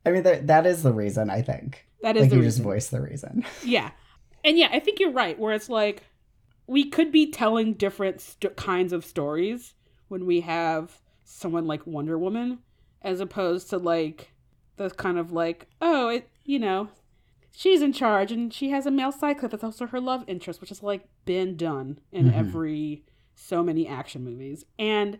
I 0.05 0.11
mean, 0.11 0.25
that, 0.25 0.49
that 0.49 0.67
is 0.67 0.83
the 0.83 0.93
reason, 0.93 1.31
I 1.31 1.41
think. 1.43 1.87
that 2.03 2.17
is 2.17 2.23
Like, 2.23 2.31
the 2.31 2.37
you 2.37 2.43
reason. 2.43 2.63
just 2.63 2.65
voiced 2.65 2.91
the 2.91 3.01
reason. 3.01 3.45
Yeah. 3.65 3.91
And 4.43 4.59
yeah, 4.59 4.69
I 4.73 4.81
think 4.81 4.99
you're 5.01 5.13
right, 5.13 5.39
where 5.39 5.55
it's 5.55 5.69
like, 5.69 6.03
we 6.67 6.89
could 6.89 7.13
be 7.13 7.31
telling 7.31 7.75
different 7.75 8.21
st- 8.21 8.57
kinds 8.57 8.93
of 8.93 9.05
stories 9.05 9.75
when 10.09 10.27
we 10.27 10.41
have 10.41 10.99
someone 11.25 11.67
like 11.67 11.87
Wonder 11.87 12.19
Woman 12.19 12.59
as 13.03 13.21
opposed 13.21 13.71
to 13.71 13.79
like 13.79 14.33
the 14.77 14.91
kind 14.91 15.17
of 15.19 15.31
like 15.33 15.67
oh 15.81 16.09
it 16.09 16.29
you 16.45 16.59
know 16.59 16.89
she's 17.53 17.83
in 17.83 17.93
charge 17.93 18.31
and 18.33 18.53
she 18.53 18.71
has 18.71 18.87
a 18.87 18.91
male 18.91 19.13
cyclist 19.13 19.51
that's 19.53 19.65
also 19.65 19.87
her 19.87 20.01
love 20.01 20.25
interest 20.27 20.61
which 20.61 20.71
has 20.71 20.83
like 20.83 21.03
been 21.25 21.57
done 21.57 21.99
in 22.13 22.31
Mhm. 22.31 22.35
every 22.37 23.05
so 23.35 23.63
many 23.63 23.87
action 23.87 24.25
movies. 24.25 24.65
And 24.79 25.19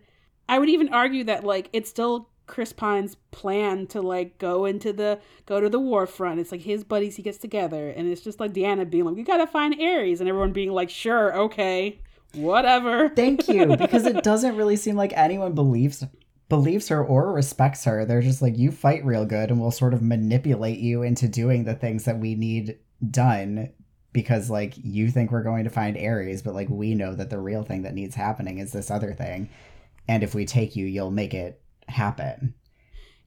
i 0.49 0.59
would 0.59 0.69
even 0.69 0.93
argue 0.93 1.23
that 1.25 1.43
like 1.43 1.69
it's 1.73 1.89
still 1.89 2.29
chris 2.47 2.73
pine's 2.73 3.15
plan 3.31 3.87
to 3.87 4.01
like 4.01 4.37
go 4.37 4.65
into 4.65 4.91
the 4.91 5.19
go 5.45 5.61
to 5.61 5.69
the 5.69 5.79
war 5.79 6.05
front. 6.05 6.39
It's 6.39 6.51
like 6.51 6.61
his 6.61 6.83
buddies 6.83 7.15
he 7.15 7.23
gets 7.23 7.37
together 7.37 7.89
and 7.89 8.07
it's 8.09 8.21
just 8.21 8.39
like 8.41 8.51
Diana 8.53 8.83
being 8.85 9.05
like 9.05 9.15
we 9.15 9.23
gotta 9.23 9.47
find 9.47 9.79
ares 9.81 10.19
and 10.19 10.27
everyone 10.27 10.51
being 10.51 10.71
like 10.71 10.89
sure 10.89 11.33
okay 11.37 11.99
whatever. 12.33 13.09
Thank 13.09 13.47
you, 13.49 13.65
because 13.77 14.05
it 14.05 14.23
doesn't 14.23 14.55
really 14.55 14.75
seem 14.77 14.95
like 14.95 15.11
anyone 15.15 15.53
believes 15.53 16.03
believes 16.51 16.89
her 16.89 17.01
or 17.01 17.31
respects 17.31 17.85
her. 17.85 18.03
They're 18.03 18.21
just 18.21 18.41
like 18.41 18.57
you 18.57 18.71
fight 18.71 19.05
real 19.05 19.23
good, 19.23 19.49
and 19.49 19.61
we'll 19.61 19.71
sort 19.71 19.93
of 19.93 20.01
manipulate 20.01 20.79
you 20.79 21.01
into 21.01 21.29
doing 21.29 21.63
the 21.63 21.75
things 21.75 22.03
that 22.03 22.19
we 22.19 22.35
need 22.35 22.77
done 23.09 23.71
because 24.11 24.49
like 24.49 24.73
you 24.75 25.09
think 25.09 25.31
we're 25.31 25.43
going 25.43 25.63
to 25.63 25.69
find 25.69 25.97
Ares, 25.97 26.41
but 26.41 26.53
like 26.53 26.67
we 26.69 26.93
know 26.93 27.15
that 27.15 27.29
the 27.29 27.39
real 27.39 27.63
thing 27.63 27.83
that 27.83 27.93
needs 27.93 28.15
happening 28.15 28.57
is 28.57 28.73
this 28.73 28.91
other 28.91 29.13
thing, 29.13 29.49
and 30.09 30.23
if 30.23 30.35
we 30.35 30.45
take 30.45 30.75
you, 30.75 30.85
you'll 30.85 31.09
make 31.09 31.33
it 31.33 31.61
happen. 31.87 32.53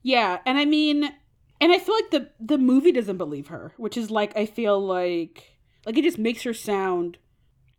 Yeah, 0.03 0.37
and 0.45 0.59
I 0.59 0.65
mean, 0.65 1.03
and 1.59 1.71
I 1.71 1.79
feel 1.79 1.95
like 1.95 2.11
the 2.11 2.29
the 2.39 2.59
movie 2.59 2.91
doesn't 2.91 3.17
believe 3.17 3.47
her, 3.47 3.73
which 3.77 3.97
is 3.97 4.11
like 4.11 4.37
I 4.37 4.45
feel 4.45 4.79
like 4.79 5.57
like 5.87 5.97
it 5.97 6.03
just 6.03 6.19
makes 6.19 6.43
her 6.43 6.53
sound 6.53 7.17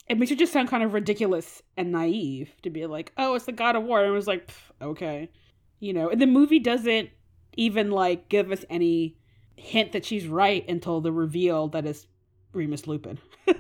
it 0.09 0.19
makes 0.19 0.31
her 0.31 0.37
just 0.37 0.53
sound 0.53 0.69
kind 0.69 0.83
of 0.83 0.93
ridiculous 0.93 1.63
and 1.77 1.91
naive 1.91 2.55
to 2.63 2.71
be 2.71 2.87
like, 2.87 3.13
"Oh, 3.17 3.35
it's 3.35 3.47
the 3.47 3.53
god 3.53 3.77
of 3.77 3.83
war." 3.85 4.01
And 4.01 4.09
it 4.09 4.15
was 4.15 4.29
like, 4.29 4.47
"Pff, 4.47 4.66
"Okay." 4.81 5.31
You 5.79 5.93
know, 5.93 6.09
and 6.11 6.21
the 6.21 6.27
movie 6.27 6.59
doesn't 6.59 7.11
even 7.57 7.91
like 7.91 8.29
give 8.29 8.51
us 8.51 8.65
any 8.71 9.17
hint 9.57 9.93
that 9.93 10.05
she's 10.05 10.27
right 10.27 10.67
until 10.69 11.01
the 11.01 11.13
reveal 11.13 11.69
that 11.69 11.87
is 11.87 12.07
Remus 12.53 12.87
Lupin. 12.87 13.19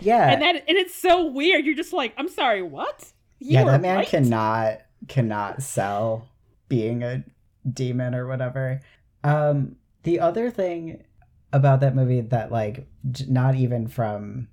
Yeah, 0.00 0.30
and 0.30 0.42
that 0.42 0.56
and 0.68 0.78
it's 0.78 0.94
so 0.94 1.26
weird. 1.26 1.64
You're 1.64 1.74
just 1.74 1.92
like, 1.92 2.14
"I'm 2.16 2.28
sorry, 2.28 2.62
what?" 2.62 3.12
You 3.38 3.52
yeah, 3.52 3.64
that 3.64 3.82
man 3.82 3.96
right? 3.96 4.08
cannot 4.08 4.78
cannot 5.08 5.62
sell 5.62 6.28
being 6.68 7.02
a 7.02 7.24
demon 7.68 8.14
or 8.14 8.26
whatever. 8.26 8.80
Um, 9.24 9.76
the 10.04 10.20
other 10.20 10.50
thing 10.50 11.04
about 11.52 11.80
that 11.80 11.96
movie 11.96 12.20
that 12.20 12.52
like 12.52 12.86
not 13.26 13.54
even 13.54 13.88
from 13.88 14.48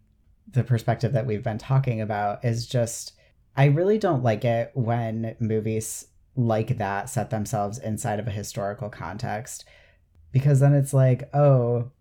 the 0.52 0.64
perspective 0.64 1.14
that 1.14 1.26
we've 1.26 1.44
been 1.44 1.58
talking 1.58 2.02
about 2.02 2.44
is 2.44 2.66
just 2.66 3.14
I 3.58 3.66
really 3.66 3.98
don't 3.98 4.24
like 4.24 4.44
it 4.44 4.72
when 4.74 5.36
movies 5.40 6.08
like 6.36 6.78
that 6.78 7.10
set 7.10 7.30
themselves 7.30 7.78
inside 7.78 8.20
of 8.20 8.28
a 8.28 8.32
historical 8.32 8.90
context 8.90 9.64
because 10.32 10.60
then 10.60 10.74
it's 10.74 10.94
like, 10.94 11.30
oh, 11.34 11.92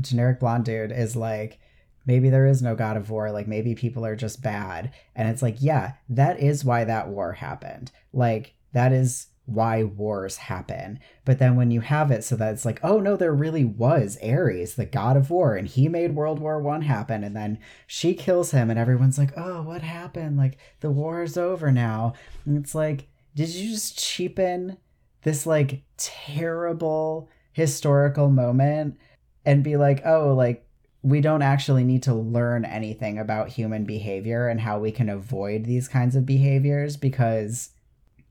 generic 0.00 0.40
blonde 0.40 0.64
dude 0.64 0.90
is 0.90 1.14
like 1.14 1.60
maybe 2.06 2.28
there 2.28 2.46
is 2.46 2.60
no 2.62 2.74
god 2.74 2.96
of 2.96 3.10
war 3.10 3.30
like 3.30 3.46
maybe 3.46 3.74
people 3.74 4.04
are 4.04 4.16
just 4.16 4.42
bad. 4.42 4.92
And 5.14 5.28
it's 5.28 5.42
like 5.42 5.56
yeah 5.60 5.92
that 6.08 6.40
is 6.40 6.64
why 6.64 6.84
that 6.84 7.08
war 7.08 7.32
happened. 7.32 7.92
Like 8.12 8.54
that 8.72 8.92
is 8.92 9.28
why 9.46 9.82
wars 9.82 10.36
happen. 10.36 10.98
But 11.24 11.38
then 11.38 11.56
when 11.56 11.70
you 11.70 11.80
have 11.80 12.10
it 12.10 12.24
so 12.24 12.36
that 12.36 12.52
it's 12.54 12.64
like 12.64 12.80
oh 12.82 12.98
no 12.98 13.16
there 13.16 13.34
really 13.34 13.64
was 13.64 14.18
ares 14.22 14.74
the 14.74 14.86
god 14.86 15.16
of 15.16 15.30
war 15.30 15.54
and 15.54 15.68
he 15.68 15.88
made 15.88 16.14
world 16.14 16.38
war 16.38 16.60
one 16.60 16.82
happen 16.82 17.22
and 17.22 17.36
then 17.36 17.58
she 17.86 18.14
kills 18.14 18.52
him 18.52 18.70
and 18.70 18.78
everyone's 18.78 19.18
like 19.18 19.32
oh 19.36 19.62
what 19.62 19.82
happened? 19.82 20.36
Like 20.36 20.58
the 20.80 20.90
war 20.90 21.22
is 21.22 21.36
over 21.36 21.70
now. 21.70 22.14
And 22.46 22.56
it's 22.56 22.74
like 22.74 23.08
did 23.34 23.48
you 23.48 23.70
just 23.70 23.98
cheapen 23.98 24.78
this 25.22 25.46
like 25.46 25.82
terrible 25.96 27.28
historical 27.52 28.30
moment 28.30 28.98
and 29.44 29.62
be 29.62 29.76
like 29.76 30.04
oh 30.06 30.34
like 30.34 30.66
we 31.02 31.20
don't 31.20 31.42
actually 31.42 31.84
need 31.84 32.02
to 32.02 32.14
learn 32.14 32.64
anything 32.64 33.18
about 33.18 33.50
human 33.50 33.84
behavior 33.84 34.48
and 34.48 34.58
how 34.58 34.78
we 34.78 34.90
can 34.90 35.10
avoid 35.10 35.66
these 35.66 35.86
kinds 35.86 36.16
of 36.16 36.24
behaviors 36.24 36.96
because 36.96 37.73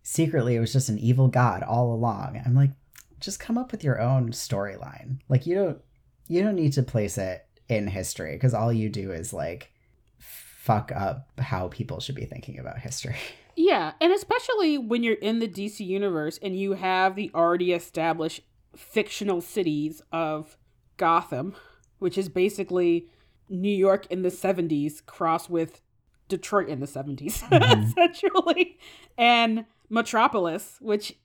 secretly 0.04 0.56
it 0.56 0.60
was 0.60 0.72
just 0.74 0.90
an 0.90 1.00
evil 1.00 1.28
god 1.28 1.64
all 1.64 1.94
along. 1.94 2.40
I'm 2.46 2.54
like, 2.56 2.72
just 3.20 3.40
come 3.40 3.58
up 3.58 3.72
with 3.72 3.84
your 3.84 4.00
own 4.02 4.32
storyline. 4.32 5.20
Like 5.30 5.46
you 5.48 5.56
don't 5.56 5.82
you 6.28 6.42
don't 6.44 6.56
need 6.56 6.74
to 6.74 6.84
place 6.84 7.18
it 7.18 7.46
in 7.70 7.88
history 7.88 8.34
because 8.34 8.54
all 8.54 8.72
you 8.72 8.90
do 8.90 9.12
is 9.12 9.34
like 9.34 9.72
fuck 10.20 10.92
up 10.96 11.30
how 11.40 11.68
people 11.70 12.00
should 12.00 12.16
be 12.16 12.26
thinking 12.26 12.60
about 12.60 12.80
history. 12.80 13.16
Yeah, 13.56 13.92
and 14.02 14.12
especially 14.12 14.80
when 14.80 15.04
you're 15.04 15.14
in 15.14 15.38
the 15.38 15.48
DC 15.48 15.86
universe 15.86 16.40
and 16.42 16.58
you 16.58 16.74
have 16.74 17.16
the 17.16 17.30
already 17.36 17.72
established 17.72 18.42
fictional 18.76 19.42
cities 19.42 20.02
of 20.12 20.58
Gotham, 20.98 21.54
which 22.00 22.18
is 22.18 22.30
basically 22.30 23.10
New 23.50 23.70
York 23.70 24.08
in 24.08 24.24
the 24.24 24.30
70s 24.30 25.06
crossed 25.06 25.52
with 25.52 25.82
Detroit 26.28 26.68
in 26.68 26.80
the 26.80 26.88
70s, 26.88 27.44
Mhm. 27.52 27.90
essentially, 27.92 28.80
and 29.20 29.66
Metropolis, 29.90 30.78
which 30.82 31.16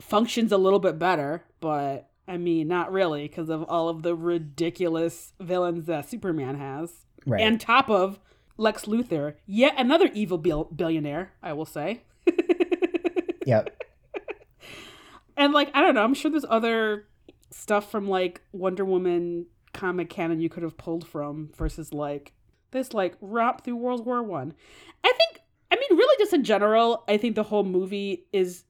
functions 0.00 0.52
a 0.52 0.58
little 0.58 0.78
bit 0.78 0.98
better, 0.98 1.44
but 1.60 2.08
I 2.26 2.36
mean, 2.36 2.68
not 2.68 2.92
really 2.92 3.22
because 3.26 3.48
of 3.48 3.62
all 3.64 3.88
of 3.88 4.02
the 4.02 4.14
ridiculous 4.14 5.32
villains 5.40 5.86
that 5.86 6.08
Superman 6.08 6.56
has 6.56 6.92
Right. 7.26 7.40
and 7.40 7.60
top 7.60 7.90
of 7.90 8.18
Lex 8.56 8.84
Luthor, 8.86 9.34
yet 9.46 9.74
another 9.78 10.10
evil 10.14 10.38
bil- 10.38 10.64
billionaire, 10.74 11.32
I 11.42 11.52
will 11.52 11.64
say. 11.66 12.02
yep. 13.46 13.82
and 15.36 15.52
like 15.52 15.70
I 15.74 15.80
don't 15.82 15.94
know, 15.94 16.04
I'm 16.04 16.14
sure 16.14 16.30
there's 16.30 16.44
other 16.48 17.06
stuff 17.50 17.90
from 17.90 18.08
like 18.08 18.42
Wonder 18.52 18.84
Woman 18.84 19.46
comic 19.72 20.10
canon 20.10 20.40
you 20.40 20.48
could 20.48 20.62
have 20.62 20.76
pulled 20.76 21.06
from 21.06 21.50
versus 21.56 21.92
like 21.92 22.32
this 22.70 22.92
like 22.92 23.16
romp 23.20 23.64
through 23.64 23.76
World 23.76 24.04
War 24.06 24.22
One. 24.22 24.54
I. 25.04 25.08
think 25.08 25.18
I 25.18 25.22
really 25.22 25.27
just 26.28 26.34
in 26.34 26.44
general, 26.44 27.04
I 27.08 27.16
think 27.16 27.36
the 27.36 27.42
whole 27.42 27.64
movie 27.64 28.26
is 28.34 28.64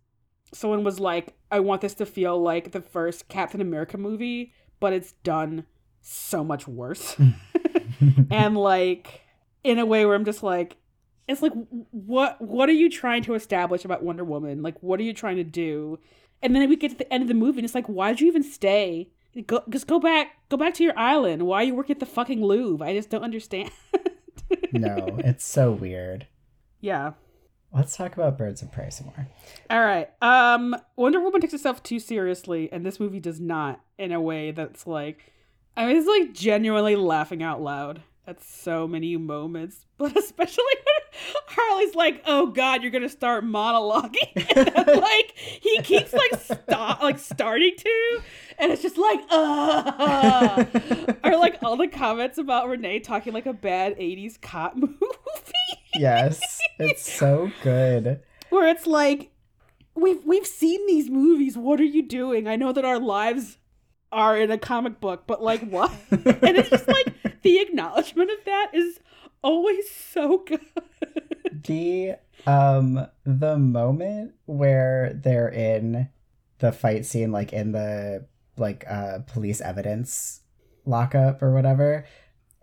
someone 0.55 0.85
was 0.85 1.01
like, 1.01 1.35
I 1.51 1.59
want 1.59 1.81
this 1.81 1.95
to 1.95 2.07
feel 2.07 2.41
like 2.41 2.71
the 2.71 2.81
first 2.81 3.29
Captain 3.29 3.61
America 3.61 3.99
movie, 3.99 4.53
but 4.79 4.93
it's 4.93 5.13
done 5.25 5.67
so 6.01 6.45
much 6.45 6.69
worse. 6.69 7.17
and 8.31 8.57
like 8.57 9.23
in 9.65 9.81
a 9.81 9.87
way 9.87 10.07
where 10.07 10.15
I'm 10.15 10.25
just 10.25 10.45
like 10.45 10.77
it's 11.27 11.43
like 11.43 11.53
what 11.91 12.41
what 12.41 12.69
are 12.69 12.73
you 12.73 12.89
trying 12.89 13.25
to 13.25 13.35
establish 13.35 13.85
about 13.85 14.05
Wonder 14.05 14.25
Woman? 14.25 14.63
Like 14.63 14.81
what 14.81 15.01
are 15.01 15.05
you 15.05 15.13
trying 15.13 15.37
to 15.37 15.45
do? 15.45 15.99
And 16.41 16.55
then 16.55 16.69
we 16.69 16.77
get 16.77 16.93
to 16.93 16.97
the 16.97 17.13
end 17.13 17.23
of 17.23 17.29
the 17.29 17.35
movie 17.35 17.59
and 17.59 17.65
it's 17.65 17.75
like 17.75 17.89
why 17.89 18.11
did 18.11 18.21
you 18.21 18.29
even 18.29 18.45
stay? 18.45 19.11
Go, 19.47 19.65
just 19.69 19.89
go 19.89 19.99
back 19.99 20.29
go 20.49 20.57
back 20.57 20.75
to 20.75 20.85
your 20.85 20.97
island. 20.97 21.43
Why 21.43 21.63
are 21.63 21.65
you 21.65 21.75
working 21.75 21.97
at 21.97 22.01
the 22.01 22.07
fucking 22.07 22.41
Louvre? 22.41 22.87
I 22.87 22.95
just 22.95 23.11
don't 23.11 23.25
understand. 23.25 23.73
no, 24.73 25.19
it's 25.25 25.45
so 25.45 25.73
weird. 25.73 26.29
yeah. 26.81 27.15
Let's 27.73 27.97
talk 27.97 28.15
about 28.15 28.39
Birds 28.39 28.63
of 28.63 28.73
Prey 28.73 28.91
some 28.91 29.07
more. 29.07 29.29
All 29.71 29.81
right. 29.81 30.11
Um 30.23 30.75
Wonder 30.97 31.21
Woman 31.21 31.41
takes 31.41 31.55
itself 31.55 31.83
too 31.83 31.99
seriously 32.01 32.71
and 32.73 32.85
this 32.85 32.99
movie 32.99 33.21
does 33.21 33.41
not 33.41 33.81
in 33.99 34.13
a 34.13 34.21
way 34.21 34.51
that's 34.51 34.87
like 34.87 35.33
I 35.77 35.93
was 35.93 36.07
like 36.07 36.33
genuinely 36.33 36.97
laughing 36.97 37.43
out 37.43 37.63
loud 37.63 38.03
at 38.29 38.45
so 38.45 38.87
many 38.87 39.17
moments, 39.17 39.87
but 39.99 40.17
especially 40.17 40.65
when 40.85 41.43
Harley's 41.47 41.95
like, 41.95 42.23
"Oh 42.27 42.49
God, 42.49 42.83
you're 42.83 42.93
gonna 42.93 43.09
start 43.09 43.43
monologuing," 43.43 44.55
then, 44.55 45.01
like 45.01 45.33
he 45.37 45.81
keeps 45.83 46.13
like 46.13 46.39
stop, 46.39 47.03
like 47.03 47.19
starting 47.19 47.73
to, 47.77 48.21
and 48.59 48.71
it's 48.71 48.83
just 48.83 48.99
like, 48.99 49.21
uh, 49.31 50.65
or 51.25 51.37
like 51.39 51.63
all 51.63 51.77
the 51.77 51.89
comments 51.89 52.39
about 52.39 52.69
Renee 52.69 53.01
talking 53.01 53.33
like 53.33 53.47
a 53.47 53.55
bad 53.55 53.99
'80s 53.99 54.41
cop 54.41 54.77
movie, 54.77 54.95
yes, 55.95 56.61
it's 56.79 57.11
so 57.11 57.51
good. 57.63 58.21
where 58.51 58.69
it's 58.69 58.87
like, 58.87 59.31
we've 59.95 60.23
we've 60.25 60.47
seen 60.47 60.87
these 60.87 61.09
movies. 61.09 61.57
What 61.57 61.81
are 61.81 61.85
you 61.85 62.07
doing? 62.07 62.47
I 62.47 62.57
know 62.57 62.73
that 62.73 62.85
our 62.85 63.01
lives 63.01 63.57
are 64.13 64.39
in 64.39 64.51
a 64.51 64.59
comic 64.59 65.01
book, 65.01 65.25
but 65.27 65.43
like 65.43 65.63
what? 65.69 65.91
and 66.11 66.57
it's 66.57 66.71
just 66.71 66.89
like 66.89 67.15
the 67.43 67.59
acknowledgement 67.61 68.31
of 68.31 68.45
that 68.45 68.71
is 68.75 69.01
always 69.43 69.91
so 69.91 70.39
good. 70.39 70.61
the 71.67 72.15
um 72.47 73.07
the 73.25 73.59
moment 73.59 74.35
where 74.47 75.13
they're 75.15 75.49
in 75.49 76.09
the 76.59 76.73
fight 76.73 77.05
scene 77.07 77.33
like 77.33 77.53
in 77.53 77.73
the 77.73 78.27
like 78.57 78.85
uh 78.89 79.19
police 79.27 79.61
evidence 79.61 80.41
lockup 80.85 81.43
or 81.43 81.53
whatever 81.53 82.05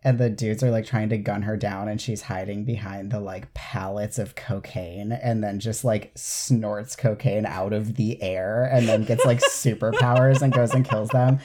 and 0.04 0.20
the 0.20 0.30
dudes 0.30 0.62
are 0.62 0.70
like 0.70 0.86
trying 0.86 1.10
to 1.10 1.18
gun 1.18 1.42
her 1.42 1.58
down 1.58 1.88
and 1.88 2.00
she's 2.00 2.22
hiding 2.22 2.64
behind 2.64 3.12
the 3.12 3.20
like 3.20 3.52
pallets 3.56 4.20
of 4.20 4.36
cocaine 4.36 5.12
and 5.12 5.44
then 5.44 5.60
just 5.60 5.84
like 5.84 6.12
snorts 6.16 6.96
cocaine 6.96 7.46
out 7.46 7.74
of 7.74 7.96
the 7.96 8.22
air 8.22 8.70
and 8.72 8.88
then 8.88 9.04
gets 9.04 9.26
like 9.26 9.40
superpowers 9.50 10.42
and 10.42 10.54
goes 10.54 10.74
and 10.74 10.88
kills 10.88 11.10
them 11.10 11.40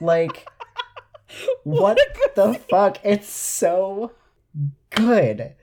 like 0.00 0.46
what 1.64 1.98
the 2.34 2.54
fuck 2.70 2.98
it's 3.04 3.28
so 3.28 4.12
good 4.90 5.54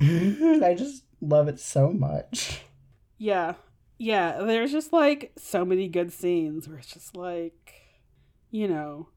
I 0.00 0.74
just 0.76 1.04
love 1.20 1.48
it 1.48 1.60
so 1.60 1.92
much. 1.92 2.62
Yeah. 3.18 3.54
Yeah, 3.98 4.38
there's 4.38 4.72
just 4.72 4.92
like 4.94 5.32
so 5.36 5.62
many 5.64 5.86
good 5.88 6.10
scenes 6.10 6.66
where 6.66 6.78
it's 6.78 6.92
just 6.92 7.14
like, 7.14 7.74
you 8.50 8.66
know, 8.66 9.08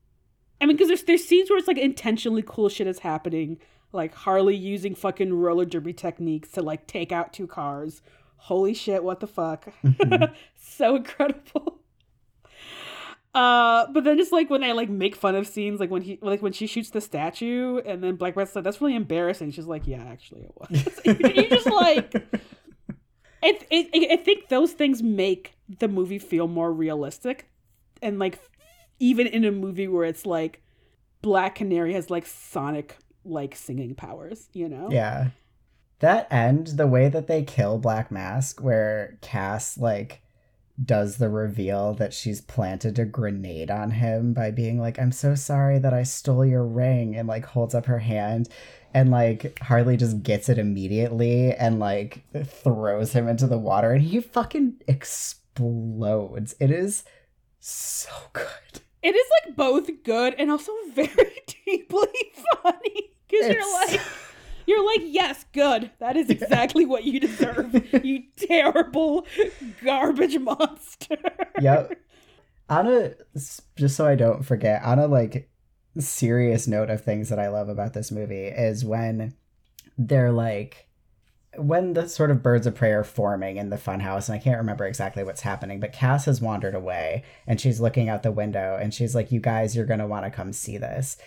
I 0.59 0.65
mean, 0.65 0.75
because 0.75 0.89
there's 0.89 1.03
there's 1.03 1.23
scenes 1.23 1.49
where 1.49 1.57
it's 1.57 1.69
like 1.69 1.77
intentionally 1.77 2.43
cool 2.45 2.67
shit 2.67 2.87
is 2.87 2.99
happening, 2.99 3.59
like 3.93 4.13
Harley 4.13 4.57
using 4.57 4.93
fucking 4.93 5.33
roller 5.33 5.63
derby 5.63 5.93
techniques 5.93 6.51
to 6.51 6.61
like 6.61 6.85
take 6.85 7.13
out 7.13 7.31
two 7.31 7.47
cars. 7.47 8.01
Holy 8.35 8.73
shit! 8.73 9.05
What 9.05 9.21
the 9.21 9.27
fuck? 9.27 9.69
Mhm. 9.85 10.33
so 10.57 10.97
incredible. 10.97 11.79
Uh, 13.33 13.87
but 13.91 14.03
then 14.03 14.17
just 14.17 14.31
like 14.31 14.49
when 14.49 14.61
they 14.61 14.73
like 14.73 14.89
make 14.89 15.15
fun 15.15 15.35
of 15.35 15.47
scenes, 15.47 15.79
like 15.79 15.89
when 15.89 16.03
he 16.03 16.19
like 16.21 16.41
when 16.41 16.53
she 16.53 16.67
shoots 16.67 16.91
the 16.91 17.01
statue, 17.01 17.79
and 17.79 18.03
then 18.03 18.15
Black 18.15 18.35
Brett's 18.35 18.55
like, 18.55 18.63
"That's 18.63 18.79
really 18.79 18.95
embarrassing." 18.95 19.51
She's 19.51 19.65
like, 19.65 19.87
"Yeah, 19.87 20.03
actually, 20.03 20.43
it 20.43 20.51
was." 20.55 20.99
you 21.05 21.49
just 21.49 21.65
like 21.65 22.13
I, 23.43 23.59
I, 23.71 24.07
I 24.11 24.17
think 24.17 24.47
those 24.49 24.71
things 24.71 25.03
make 25.03 25.55
the 25.79 25.87
movie 25.87 26.19
feel 26.19 26.47
more 26.47 26.71
realistic 26.71 27.49
and 28.01 28.17
like 28.17 28.39
even 28.99 29.27
in 29.27 29.43
a 29.45 29.51
movie 29.51 29.87
where 29.87 30.05
it's 30.05 30.25
like 30.25 30.61
black 31.21 31.55
canary 31.55 31.93
has 31.93 32.09
like 32.09 32.25
sonic 32.25 32.97
like 33.25 33.55
singing 33.55 33.95
powers 33.95 34.47
you 34.53 34.67
know 34.69 34.89
Yeah. 34.91 35.29
That 35.99 36.27
end, 36.29 36.67
the 36.67 36.87
way 36.87 37.07
that 37.07 37.27
they 37.27 37.43
kill 37.43 37.77
Black 37.77 38.11
Mask, 38.11 38.61
where 38.61 39.17
Cass 39.21 39.77
like 39.77 40.21
does 40.83 41.17
the 41.17 41.29
reveal 41.29 41.93
that 41.95 42.13
she's 42.13 42.41
planted 42.41 42.97
a 42.97 43.05
grenade 43.05 43.69
on 43.69 43.91
him 43.91 44.33
by 44.33 44.49
being 44.51 44.79
like, 44.79 44.97
I'm 44.99 45.11
so 45.11 45.35
sorry 45.35 45.77
that 45.79 45.93
I 45.93 46.03
stole 46.03 46.45
your 46.45 46.65
ring, 46.65 47.15
and 47.15 47.27
like 47.27 47.45
holds 47.45 47.75
up 47.75 47.85
her 47.85 47.99
hand. 47.99 48.49
And 48.93 49.09
like 49.09 49.57
Harley 49.59 49.97
just 49.97 50.21
gets 50.23 50.49
it 50.49 50.59
immediately 50.59 51.51
and 51.53 51.79
like 51.79 52.23
throws 52.45 53.13
him 53.13 53.27
into 53.27 53.47
the 53.47 53.57
water 53.57 53.91
and 53.91 54.03
he 54.03 54.19
fucking 54.19 54.75
explodes. 54.87 56.55
It 56.59 56.69
is 56.69 57.03
so 57.59 58.11
good. 58.33 58.81
it 59.01 59.15
is 59.15 59.27
like 59.45 59.55
both 59.55 59.89
good 60.03 60.35
and 60.37 60.51
also 60.51 60.71
very 60.93 61.41
deeply 61.65 62.07
funny 62.61 63.11
because 63.27 63.49
you're 63.49 63.73
like 63.87 64.01
you're 64.65 64.85
like 64.85 65.01
yes 65.03 65.45
good 65.53 65.91
that 65.99 66.15
is 66.15 66.29
exactly 66.29 66.85
what 66.85 67.03
you 67.03 67.19
deserve 67.19 67.73
you 68.03 68.23
terrible 68.37 69.25
garbage 69.83 70.37
monster 70.39 71.17
yep. 71.59 71.97
On 72.69 72.87
a 72.87 73.13
just 73.75 73.95
so 73.95 74.07
I 74.07 74.15
don't 74.15 74.43
forget, 74.43 74.81
on 74.83 74.97
a 74.97 75.07
like 75.07 75.49
serious 75.99 76.67
note 76.67 76.89
of 76.89 77.03
things 77.03 77.29
that 77.29 77.39
I 77.39 77.49
love 77.49 77.69
about 77.69 77.93
this 77.93 78.11
movie 78.11 78.45
is 78.47 78.85
when 78.85 79.35
they're 79.97 80.31
like 80.31 80.87
when 81.57 81.93
the 81.93 82.09
sort 82.09 82.31
of 82.31 82.41
birds 82.41 82.65
of 82.65 82.73
prey 82.73 82.91
are 82.91 83.03
forming 83.03 83.57
in 83.57 83.69
the 83.69 83.75
funhouse, 83.75 84.27
and 84.27 84.35
I 84.35 84.41
can't 84.41 84.57
remember 84.57 84.85
exactly 84.85 85.23
what's 85.23 85.41
happening, 85.41 85.79
but 85.79 85.93
Cass 85.93 86.25
has 86.25 86.41
wandered 86.41 86.73
away 86.73 87.23
and 87.45 87.61
she's 87.61 87.79
looking 87.79 88.09
out 88.09 88.23
the 88.23 88.31
window 88.31 88.77
and 88.81 88.93
she's 88.93 89.13
like, 89.13 89.31
You 89.31 89.39
guys, 89.39 89.75
you're 89.75 89.85
gonna 89.85 90.07
want 90.07 90.25
to 90.25 90.31
come 90.31 90.53
see 90.53 90.77
this. 90.77 91.17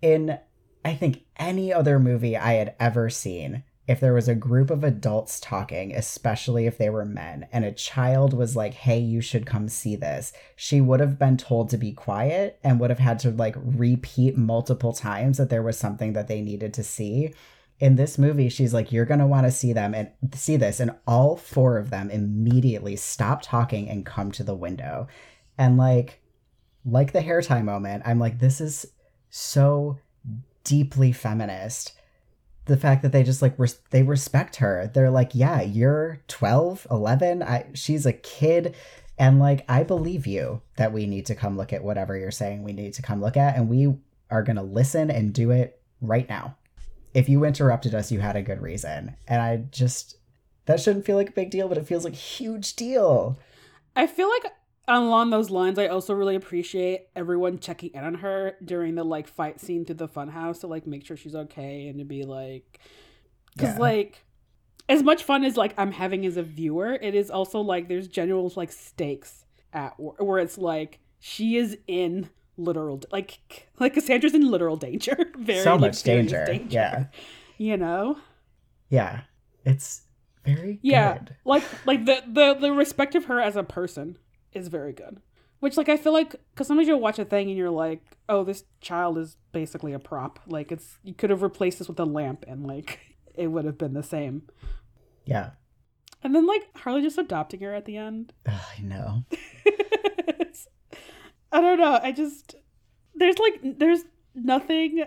In 0.00 0.38
I 0.84 0.94
think 0.94 1.24
any 1.36 1.72
other 1.72 1.98
movie 1.98 2.36
I 2.36 2.54
had 2.54 2.74
ever 2.80 3.08
seen, 3.08 3.62
if 3.86 4.00
there 4.00 4.14
was 4.14 4.28
a 4.28 4.34
group 4.34 4.70
of 4.70 4.84
adults 4.84 5.40
talking, 5.40 5.94
especially 5.94 6.66
if 6.66 6.78
they 6.78 6.88
were 6.88 7.04
men, 7.04 7.46
and 7.52 7.64
a 7.64 7.72
child 7.72 8.32
was 8.32 8.56
like, 8.56 8.74
hey, 8.74 8.98
you 8.98 9.20
should 9.20 9.44
come 9.44 9.68
see 9.68 9.96
this, 9.96 10.32
she 10.56 10.80
would 10.80 11.00
have 11.00 11.18
been 11.18 11.36
told 11.36 11.68
to 11.70 11.76
be 11.76 11.92
quiet 11.92 12.58
and 12.62 12.78
would 12.78 12.90
have 12.90 12.98
had 12.98 13.18
to 13.20 13.30
like 13.30 13.56
repeat 13.56 14.36
multiple 14.36 14.92
times 14.92 15.38
that 15.38 15.50
there 15.50 15.62
was 15.62 15.78
something 15.78 16.12
that 16.12 16.28
they 16.28 16.40
needed 16.40 16.72
to 16.74 16.82
see. 16.82 17.34
In 17.80 17.96
this 17.96 18.18
movie, 18.18 18.48
she's 18.48 18.72
like, 18.72 18.92
you're 18.92 19.04
going 19.04 19.18
to 19.18 19.26
want 19.26 19.46
to 19.46 19.50
see 19.50 19.72
them 19.72 19.94
and 19.94 20.10
see 20.34 20.56
this. 20.56 20.78
And 20.78 20.94
all 21.04 21.36
four 21.36 21.78
of 21.78 21.90
them 21.90 22.10
immediately 22.10 22.94
stop 22.94 23.42
talking 23.42 23.88
and 23.88 24.06
come 24.06 24.30
to 24.32 24.44
the 24.44 24.54
window. 24.54 25.08
And 25.58 25.76
like, 25.76 26.20
like 26.84 27.12
the 27.12 27.20
hair 27.20 27.42
tie 27.42 27.62
moment, 27.62 28.04
I'm 28.06 28.20
like, 28.20 28.38
this 28.38 28.60
is 28.60 28.86
so 29.30 29.98
deeply 30.64 31.12
feminist. 31.12 31.92
The 32.66 32.76
fact 32.76 33.02
that 33.02 33.12
they 33.12 33.22
just 33.22 33.42
like 33.42 33.58
res- 33.58 33.80
they 33.90 34.02
respect 34.02 34.56
her. 34.56 34.90
They're 34.92 35.10
like 35.10 35.34
yeah 35.34 35.62
you're 35.62 36.20
12 36.28 36.86
11 36.90 37.42
I, 37.42 37.66
she's 37.74 38.06
a 38.06 38.12
kid 38.12 38.74
and 39.18 39.38
like 39.38 39.64
i 39.68 39.82
believe 39.82 40.26
you 40.26 40.62
that 40.76 40.92
we 40.92 41.06
need 41.06 41.26
to 41.26 41.34
come 41.34 41.56
look 41.56 41.72
at 41.72 41.84
whatever 41.84 42.16
you're 42.16 42.30
saying 42.30 42.62
we 42.62 42.72
need 42.72 42.94
to 42.94 43.02
come 43.02 43.20
look 43.20 43.36
at 43.36 43.56
and 43.56 43.68
we 43.68 43.94
are 44.30 44.42
going 44.42 44.56
to 44.56 44.62
listen 44.62 45.10
and 45.10 45.34
do 45.34 45.50
it 45.50 45.78
right 46.00 46.26
now. 46.28 46.56
If 47.12 47.28
you 47.28 47.44
interrupted 47.44 47.94
us 47.94 48.10
you 48.10 48.20
had 48.20 48.36
a 48.36 48.42
good 48.42 48.62
reason 48.62 49.16
and 49.28 49.42
i 49.42 49.56
just 49.70 50.16
that 50.66 50.80
shouldn't 50.80 51.04
feel 51.04 51.16
like 51.16 51.30
a 51.30 51.32
big 51.32 51.50
deal 51.50 51.68
but 51.68 51.78
it 51.78 51.86
feels 51.86 52.04
like 52.04 52.14
a 52.14 52.16
huge 52.16 52.76
deal. 52.76 53.38
I 53.94 54.06
feel 54.06 54.28
like 54.28 54.52
along 54.88 55.30
those 55.30 55.50
lines, 55.50 55.78
I 55.78 55.86
also 55.88 56.14
really 56.14 56.34
appreciate 56.34 57.08
everyone 57.14 57.58
checking 57.58 57.90
in 57.94 58.04
on 58.04 58.14
her 58.16 58.56
during 58.64 58.94
the 58.94 59.04
like 59.04 59.28
fight 59.28 59.60
scene 59.60 59.84
through 59.84 59.96
the 59.96 60.08
funhouse 60.08 60.60
to 60.60 60.66
like 60.66 60.86
make 60.86 61.06
sure 61.06 61.16
she's 61.16 61.34
okay 61.34 61.88
and 61.88 61.98
to 61.98 62.04
be 62.04 62.24
like, 62.24 62.80
because 63.56 63.74
Yeah. 63.74 63.80
like 63.80 64.24
as 64.88 65.02
much 65.02 65.22
fun 65.24 65.44
as 65.44 65.56
like 65.56 65.74
I'm 65.78 65.92
having 65.92 66.26
as 66.26 66.36
a 66.36 66.42
viewer, 66.42 66.92
it 66.94 67.14
is 67.14 67.30
also 67.30 67.60
like 67.60 67.88
there's 67.88 68.08
general 68.08 68.52
like 68.56 68.72
stakes 68.72 69.44
at 69.72 69.94
where 69.98 70.38
it's 70.38 70.58
like 70.58 70.98
she 71.20 71.56
is 71.56 71.78
in 71.86 72.28
literal 72.56 73.00
like 73.12 73.68
like 73.78 73.94
Cassandra's 73.94 74.34
in 74.34 74.50
literal 74.50 74.76
danger, 74.76 75.16
very 75.38 75.62
so 75.62 75.78
much 75.78 75.94
serious 75.94 76.32
danger. 76.32 76.60
yeah 76.68 77.04
you 77.58 77.76
know. 77.76 78.18
yeah 78.88 79.22
it's 79.64 80.02
very 80.44 80.80
Yeah. 80.82 81.18
good 81.18 81.36
like 81.44 81.62
like 81.86 82.04
the 82.04 82.22
the 82.26 82.54
the 82.54 82.72
respect 82.72 83.14
of 83.14 83.26
her 83.26 83.40
as 83.40 83.54
a 83.56 83.62
person 83.62 84.18
is 84.52 84.68
very 84.68 84.92
good. 84.92 85.20
Which 85.60 85.76
like 85.76 85.88
i 85.88 85.96
feel 85.96 86.12
like 86.12 86.32
because 86.52 86.66
sometimes 86.66 86.88
you'll 86.88 86.98
watch 86.98 87.20
a 87.20 87.24
thing 87.24 87.48
and 87.48 87.56
you're 87.56 87.70
like 87.70 88.02
oh 88.28 88.42
this 88.42 88.64
child 88.80 89.16
is 89.18 89.36
basically 89.52 89.92
a 89.92 89.98
prop. 89.98 90.40
Like 90.46 90.72
it's 90.72 90.98
you 91.02 91.14
could 91.14 91.30
have 91.30 91.42
replaced 91.42 91.78
this 91.78 91.88
with 91.88 92.00
a 92.00 92.04
lamp 92.04 92.44
and 92.48 92.66
like 92.66 92.98
it 93.34 93.48
would 93.48 93.64
have 93.64 93.78
been 93.78 93.94
the 93.94 94.02
same. 94.02 94.42
Yeah. 95.24 95.50
And 96.24 96.34
then 96.34 96.46
like 96.46 96.76
harley 96.76 97.02
just 97.02 97.18
adopting 97.18 97.60
her 97.60 97.74
at 97.74 97.84
the 97.84 97.96
end. 97.96 98.32
I 98.46 98.80
know. 98.80 99.24
I 101.52 101.60
don't 101.60 101.78
know. 101.78 102.00
I 102.02 102.12
just 102.12 102.56
there's 103.14 103.38
like 103.38 103.78
there's 103.78 104.04
nothing 104.34 105.04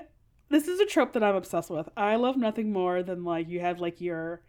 this 0.49 0.67
is 0.67 0.79
a 0.79 0.85
trope 0.85 1.13
that 1.13 1.23
i'm 1.23 1.35
obsessed 1.35 1.69
with. 1.69 1.89
I 1.97 2.15
love 2.15 2.37
nothing 2.37 2.71
more 2.71 3.03
than 3.03 3.23
like 3.23 3.49
you 3.49 3.59
have 3.59 3.79
like 3.79 3.99
your 3.99 4.41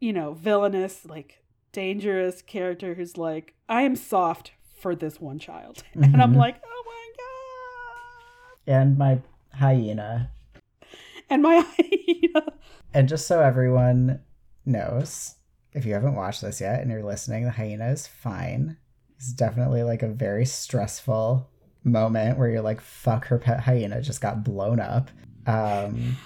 you 0.00 0.12
know 0.12 0.32
villainous 0.32 1.04
like 1.06 1.43
dangerous 1.74 2.40
character 2.42 2.94
who's 2.94 3.16
like 3.18 3.54
i 3.68 3.82
am 3.82 3.94
soft 3.96 4.52
for 4.80 4.94
this 4.94 5.20
one 5.20 5.38
child 5.38 5.82
and 5.94 6.22
i'm 6.22 6.32
Mhm. 6.34 6.38
like 6.38 6.56
oh 6.64 6.82
my 6.86 7.06
God. 8.68 8.74
and 8.80 8.96
my 8.98 9.20
hyena 9.52 10.30
and 11.30 11.42
my 11.42 11.60
hyena 11.78 12.52
And 12.92 13.08
just 13.08 13.26
so 13.26 13.40
everyone 13.40 14.20
knows, 14.64 15.34
if 15.72 15.84
you 15.84 15.94
haven't 15.94 16.14
watched 16.14 16.42
this 16.42 16.60
yet 16.60 16.80
and 16.80 16.90
you're 16.90 17.02
listening, 17.02 17.44
the 17.44 17.50
hyena 17.50 17.88
is 17.90 18.06
fine. 18.06 18.76
It's 19.16 19.32
definitely 19.32 19.82
like 19.82 20.02
a 20.02 20.08
very 20.08 20.44
stressful 20.46 21.50
moment 21.82 22.38
where 22.38 22.48
you're 22.50 22.62
like, 22.62 22.80
fuck, 22.80 23.26
her 23.26 23.38
pet 23.38 23.60
hyena 23.60 24.00
just 24.00 24.20
got 24.20 24.44
blown 24.44 24.78
up. 24.80 25.10
Um, 25.46 26.16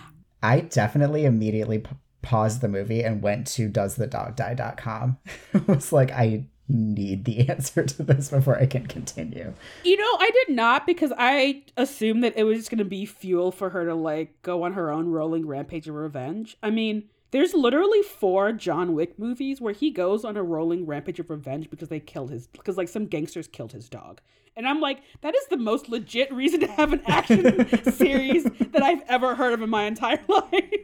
I 0.43 0.61
definitely 0.61 1.25
immediately 1.25 1.79
p- 1.79 1.91
paused 2.29 2.61
the 2.61 2.69
movie 2.69 3.03
and 3.03 3.23
went 3.23 3.47
to 3.47 3.71
doesthedogdie.com. 3.71 5.17
it 5.55 5.67
was 5.67 5.93
like, 5.95 6.11
I 6.11 6.45
need 6.69 7.25
the 7.25 7.49
answer 7.49 7.85
to 7.85 8.03
this 8.03 8.29
before 8.29 8.59
I 8.59 8.67
can 8.67 8.87
continue. 8.87 9.55
You 9.83 9.97
know, 9.97 10.17
I 10.21 10.31
did 10.31 10.55
not 10.55 10.87
because 10.87 11.11
I 11.17 11.63
assumed 11.79 12.23
that 12.25 12.37
it 12.37 12.45
was 12.45 12.59
just 12.59 12.71
going 12.71 12.79
to 12.79 12.85
be 12.85 13.07
fuel 13.07 13.51
for 13.51 13.71
her 13.71 13.87
to 13.87 13.95
like 13.95 14.43
go 14.43 14.65
on 14.65 14.75
her 14.75 14.93
own 14.93 15.09
rolling 15.09 15.47
rampage 15.47 15.89
of 15.89 15.95
revenge. 15.95 16.59
I 16.63 16.69
mean, 16.69 17.05
there's 17.31 17.53
literally 17.55 18.03
four 18.03 18.53
John 18.53 18.95
Wick 18.95 19.19
movies 19.19 19.61
where 19.61 19.75
he 19.75 19.91
goes 19.91 20.25
on 20.25 20.37
a 20.37 20.43
rolling 20.43 20.87
rampage 20.87 21.21
of 21.21 21.31
revenge 21.31 21.69
because 21.71 21.89
they 21.89 22.01
killed 22.01 22.31
his 22.31 22.47
because 22.47 22.77
like 22.77 22.89
some 22.89 23.07
gangsters 23.07 23.47
killed 23.47 23.73
his 23.73 23.89
dog. 23.89 24.21
And 24.57 24.67
I'm 24.67 24.81
like, 24.81 25.03
that 25.21 25.37
is 25.37 25.47
the 25.51 25.57
most 25.57 25.89
legit 25.89 26.33
reason 26.33 26.61
to 26.61 26.67
have 26.67 26.93
an 26.93 27.03
action 27.07 27.69
series 27.93 28.43
that 28.45 28.83
I've 28.83 29.03
ever 29.07 29.37
heard 29.37 29.53
of 29.53 29.63
in 29.63 29.71
my 29.71 29.85
entire 29.85 30.21
life. 30.29 30.75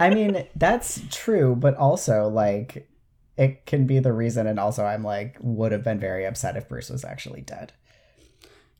I 0.00 0.10
mean, 0.10 0.46
that's 0.56 1.02
true, 1.10 1.54
but 1.54 1.74
also 1.76 2.28
like 2.28 2.88
it 3.36 3.66
can 3.66 3.86
be 3.86 3.98
the 3.98 4.12
reason 4.12 4.46
and 4.46 4.58
also 4.60 4.84
I'm 4.84 5.02
like 5.02 5.36
would 5.40 5.72
have 5.72 5.82
been 5.82 5.98
very 5.98 6.24
upset 6.24 6.56
if 6.56 6.68
Bruce 6.68 6.90
was 6.90 7.04
actually 7.04 7.40
dead. 7.42 7.72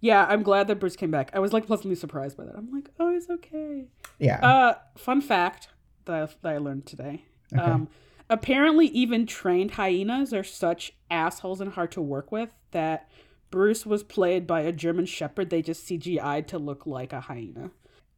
yeah, 0.00 0.26
I'm 0.28 0.42
glad 0.42 0.68
that 0.68 0.76
Bruce 0.76 0.96
came 0.96 1.10
back. 1.10 1.30
I 1.34 1.38
was 1.38 1.52
like 1.52 1.66
pleasantly 1.66 1.96
surprised 1.96 2.36
by 2.36 2.44
that. 2.44 2.54
I'm 2.56 2.70
like, 2.72 2.90
oh, 3.00 3.12
he's 3.12 3.28
okay. 3.28 3.86
Yeah. 4.18 4.46
Uh, 4.46 4.74
fun 4.96 5.20
fact 5.20 5.68
that 6.06 6.14
I, 6.14 6.34
that 6.42 6.54
I 6.54 6.58
learned 6.58 6.86
today. 6.86 7.24
Okay. 7.52 7.62
Um, 7.62 7.88
apparently, 8.28 8.86
even 8.88 9.26
trained 9.26 9.72
hyenas 9.72 10.32
are 10.32 10.44
such 10.44 10.92
assholes 11.10 11.60
and 11.60 11.72
hard 11.72 11.92
to 11.92 12.02
work 12.02 12.32
with 12.32 12.50
that 12.70 13.10
Bruce 13.50 13.84
was 13.84 14.02
played 14.02 14.46
by 14.46 14.62
a 14.62 14.72
German 14.72 15.06
Shepherd. 15.06 15.50
They 15.50 15.62
just 15.62 15.86
CGI'd 15.86 16.48
to 16.48 16.58
look 16.58 16.86
like 16.86 17.12
a 17.12 17.20
hyena. 17.20 17.70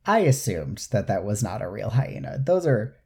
I 0.07 0.21
assumed 0.21 0.87
that 0.91 1.07
that 1.07 1.25
was 1.25 1.43
not 1.43 1.63
a 1.63 1.69
real 1.69 1.91
hyena. 1.91 2.39
Those 2.39 2.67
are 2.67 2.97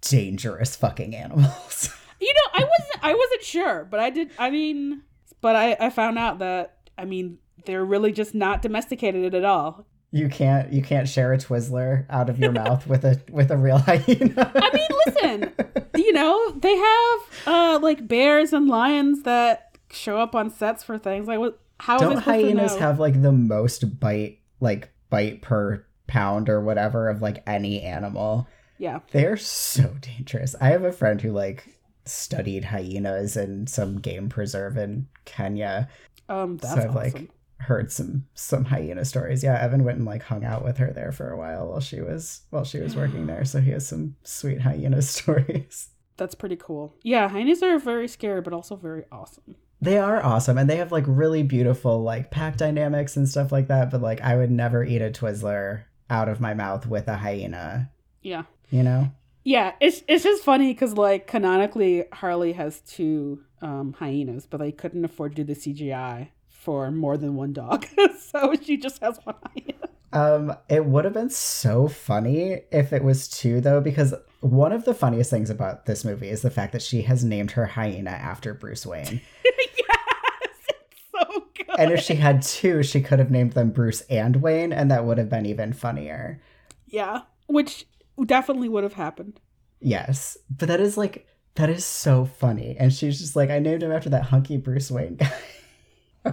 dangerous 0.00 0.76
fucking 0.76 1.14
animals. 1.14 1.90
You 2.18 2.32
know, 2.32 2.50
I 2.54 2.64
wasn't 2.64 3.04
I 3.04 3.14
wasn't 3.14 3.42
sure, 3.42 3.84
but 3.84 4.00
I 4.00 4.08
did 4.08 4.30
I 4.38 4.48
mean 4.48 5.02
but 5.42 5.54
I 5.54 5.76
I 5.78 5.90
found 5.90 6.18
out 6.18 6.38
that 6.38 6.88
I 6.96 7.04
mean 7.04 7.36
they're 7.66 7.84
really 7.84 8.10
just 8.10 8.34
not 8.34 8.62
domesticated 8.62 9.34
at 9.34 9.44
all. 9.44 9.86
You 10.12 10.28
can't 10.28 10.72
you 10.72 10.82
can't 10.82 11.08
share 11.08 11.32
a 11.32 11.38
Twizzler 11.38 12.06
out 12.08 12.30
of 12.30 12.38
your 12.38 12.52
mouth 12.52 12.86
with 12.86 13.04
a 13.04 13.20
with 13.30 13.50
a 13.50 13.56
real 13.56 13.78
hyena. 13.78 14.52
I 14.54 14.70
mean, 14.72 14.88
listen, 15.06 15.52
you 15.96 16.12
know, 16.12 16.52
they 16.52 16.74
have 16.76 17.20
uh 17.46 17.78
like 17.82 18.06
bears 18.06 18.52
and 18.52 18.68
lions 18.68 19.22
that 19.24 19.76
show 19.90 20.18
up 20.18 20.34
on 20.34 20.50
sets 20.50 20.84
for 20.84 20.98
things. 20.98 21.26
Like 21.26 21.38
what 21.38 21.58
how 21.78 21.98
Don't 21.98 22.12
is 22.12 22.18
it 22.18 22.20
supposed 22.22 22.40
to 22.40 22.46
hyenas 22.46 22.76
have 22.76 22.98
like 22.98 23.20
the 23.20 23.32
most 23.32 24.00
bite 24.00 24.38
like 24.60 24.90
bite 25.10 25.42
per 25.42 25.84
pound 26.06 26.48
or 26.48 26.60
whatever 26.60 27.08
of 27.08 27.20
like 27.20 27.42
any 27.46 27.82
animal? 27.82 28.48
Yeah. 28.78 29.00
They're 29.12 29.36
so 29.36 29.94
dangerous. 30.00 30.54
I 30.60 30.68
have 30.68 30.84
a 30.84 30.92
friend 30.92 31.20
who 31.20 31.32
like 31.32 31.76
studied 32.04 32.64
hyenas 32.64 33.36
in 33.36 33.66
some 33.66 33.98
game 34.00 34.28
preserve 34.28 34.76
in 34.76 35.08
Kenya. 35.24 35.88
Um 36.28 36.56
that's 36.58 36.74
so 36.74 36.88
awesome. 36.88 36.94
like 36.94 37.30
heard 37.66 37.92
some 37.92 38.26
some 38.34 38.64
hyena 38.66 39.04
stories. 39.04 39.42
Yeah, 39.44 39.60
Evan 39.60 39.84
went 39.84 39.98
and 39.98 40.06
like 40.06 40.22
hung 40.22 40.44
out 40.44 40.64
with 40.64 40.78
her 40.78 40.92
there 40.92 41.12
for 41.12 41.30
a 41.30 41.36
while 41.36 41.68
while 41.68 41.80
she 41.80 42.00
was 42.00 42.42
while 42.50 42.64
she 42.64 42.80
was 42.80 42.96
working 42.96 43.26
there. 43.26 43.44
So 43.44 43.60
he 43.60 43.70
has 43.72 43.86
some 43.86 44.16
sweet 44.22 44.60
hyena 44.62 45.02
stories. 45.14 45.90
That's 46.16 46.34
pretty 46.34 46.56
cool. 46.56 46.94
Yeah, 47.02 47.28
hyenas 47.28 47.62
are 47.62 47.78
very 47.78 48.08
scary 48.08 48.40
but 48.40 48.52
also 48.52 48.76
very 48.76 49.04
awesome. 49.12 49.56
They 49.80 49.98
are 49.98 50.24
awesome 50.24 50.56
and 50.56 50.68
they 50.70 50.76
have 50.76 50.90
like 50.92 51.04
really 51.06 51.42
beautiful 51.42 52.02
like 52.02 52.30
pack 52.30 52.56
dynamics 52.56 53.16
and 53.16 53.28
stuff 53.28 53.52
like 53.52 53.68
that, 53.68 53.90
but 53.90 54.00
like 54.00 54.20
I 54.22 54.34
would 54.36 54.50
never 54.50 54.82
eat 54.82 55.02
a 55.02 55.10
Twizzler 55.10 55.82
out 56.08 56.28
of 56.28 56.40
my 56.40 56.54
mouth 56.54 56.86
with 56.86 57.08
a 57.08 57.16
hyena, 57.16 57.90
Yeah. 58.22 58.44
you 58.70 58.82
know? 58.82 59.12
Yeah, 59.44 59.72
it's 59.80 60.02
it's 60.08 60.24
just 60.24 60.42
funny 60.42 60.72
because 60.72 60.94
like 60.94 61.26
canonically 61.26 62.04
Harley 62.12 62.52
has 62.54 62.80
two 62.80 63.42
um, 63.62 63.92
hyenas, 63.98 64.46
but 64.46 64.58
they 64.58 64.72
couldn't 64.72 65.04
afford 65.04 65.36
to 65.36 65.44
do 65.44 65.52
the 65.54 65.60
CGI 65.60 66.28
for 66.66 66.90
more 66.90 67.16
than 67.16 67.36
one 67.36 67.52
dog, 67.52 67.86
so 68.18 68.52
she 68.60 68.76
just 68.76 69.00
has 69.00 69.18
one 69.22 69.36
hyena. 69.54 69.88
Um, 70.12 70.56
it 70.68 70.84
would 70.84 71.04
have 71.04 71.14
been 71.14 71.30
so 71.30 71.86
funny 71.86 72.62
if 72.72 72.92
it 72.92 73.04
was 73.04 73.28
two, 73.28 73.60
though, 73.60 73.80
because 73.80 74.12
one 74.40 74.72
of 74.72 74.84
the 74.84 74.94
funniest 74.94 75.30
things 75.30 75.48
about 75.48 75.86
this 75.86 76.04
movie 76.04 76.28
is 76.28 76.42
the 76.42 76.50
fact 76.50 76.72
that 76.72 76.82
she 76.82 77.02
has 77.02 77.22
named 77.22 77.52
her 77.52 77.66
hyena 77.66 78.10
after 78.10 78.52
Bruce 78.52 78.84
Wayne. 78.84 79.20
yes, 79.44 80.56
it's 80.68 81.02
so 81.12 81.46
good. 81.54 81.78
And 81.78 81.92
if 81.92 82.00
she 82.00 82.14
had 82.16 82.42
two, 82.42 82.82
she 82.82 83.00
could 83.00 83.18
have 83.20 83.30
named 83.30 83.52
them 83.52 83.70
Bruce 83.70 84.00
and 84.02 84.36
Wayne, 84.42 84.72
and 84.72 84.90
that 84.90 85.04
would 85.04 85.18
have 85.18 85.28
been 85.30 85.46
even 85.46 85.72
funnier. 85.72 86.40
yeah, 86.86 87.22
which 87.46 87.86
definitely 88.24 88.68
would 88.68 88.82
have 88.84 88.94
happened. 88.94 89.38
Yes. 89.80 90.36
But 90.50 90.68
that 90.68 90.80
is 90.80 90.96
like, 90.96 91.26
that 91.54 91.68
is 91.70 91.84
so 91.84 92.24
funny. 92.24 92.76
And 92.78 92.92
she's 92.92 93.18
just 93.20 93.36
like, 93.36 93.50
I 93.50 93.58
named 93.60 93.82
him 93.82 93.92
after 93.92 94.10
that 94.10 94.24
hunky 94.24 94.56
Bruce 94.56 94.90
Wayne 94.90 95.16
guy. 95.16 95.32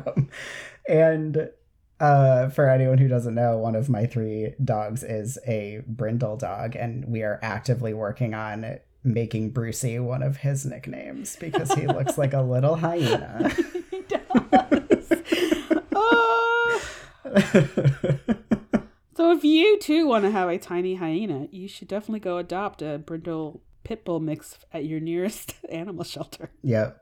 and 0.88 1.50
uh, 2.00 2.50
for 2.50 2.70
anyone 2.70 2.98
who 2.98 3.08
doesn't 3.08 3.36
know, 3.36 3.58
one 3.58 3.76
of 3.76 3.90
my 3.90 4.06
three 4.06 4.54
dogs 4.64 5.04
is 5.04 5.38
a 5.48 5.82
brindle 5.88 6.36
dog, 6.38 6.76
and 6.76 7.06
we 7.06 7.24
are 7.24 7.40
actively 7.42 7.94
working 7.94 8.34
on 8.34 8.80
making 9.04 9.52
Brucey 9.52 10.00
one 10.00 10.24
of 10.24 10.38
his 10.38 10.66
nicknames 10.66 11.36
because 11.38 11.74
he 11.74 11.88
looks 11.88 12.18
like 12.18 12.34
a 12.34 12.42
little 12.42 12.76
hyena. 12.76 13.50
he 13.92 14.02
does. 14.02 15.12
Ah. 15.96 16.80
so 19.16 19.32
if 19.32 19.44
you 19.44 19.80
too 19.80 20.08
want 20.08 20.26
to 20.26 20.32
have 20.32 20.50
a 20.50 20.58
tiny 20.58 20.96
hyena, 20.96 21.48
you 21.52 21.68
should 21.68 21.88
definitely 21.88 22.20
go 22.20 22.38
adopt 22.38 22.82
a 22.82 22.98
brindle 22.98 23.62
pit 23.84 24.04
bull 24.06 24.20
mix 24.20 24.58
at 24.74 24.86
your 24.86 25.00
nearest 25.00 25.56
animal 25.70 26.04
shelter. 26.04 26.50
yep. 26.64 27.00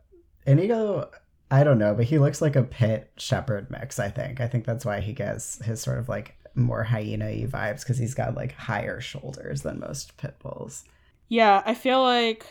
Inigo, 0.48 1.12
I 1.52 1.64
don't 1.66 1.78
know, 1.78 1.94
but 1.94 2.06
he 2.06 2.18
looks 2.18 2.42
like 2.42 2.56
a 2.56 2.64
pit 2.64 3.12
shepherd 3.18 3.70
mix, 3.70 4.00
I 4.00 4.10
think. 4.10 4.40
I 4.40 4.48
think 4.48 4.66
that's 4.66 4.86
why 4.86 5.02
he 5.02 5.12
gets 5.14 5.64
his 5.66 5.82
sort 5.82 6.00
of 6.00 6.08
like 6.10 6.36
more 6.56 6.84
hyena 6.84 7.26
y 7.26 7.46
vibes 7.48 7.82
because 7.82 7.98
he's 7.98 8.14
got 8.14 8.36
like 8.36 8.54
higher 8.54 9.00
shoulders 9.02 9.62
than 9.62 9.80
most 9.80 10.16
pit 10.18 10.36
bulls. 10.40 10.86
Yeah, 11.28 11.62
I 11.66 11.74
feel 11.76 12.02
like, 12.02 12.46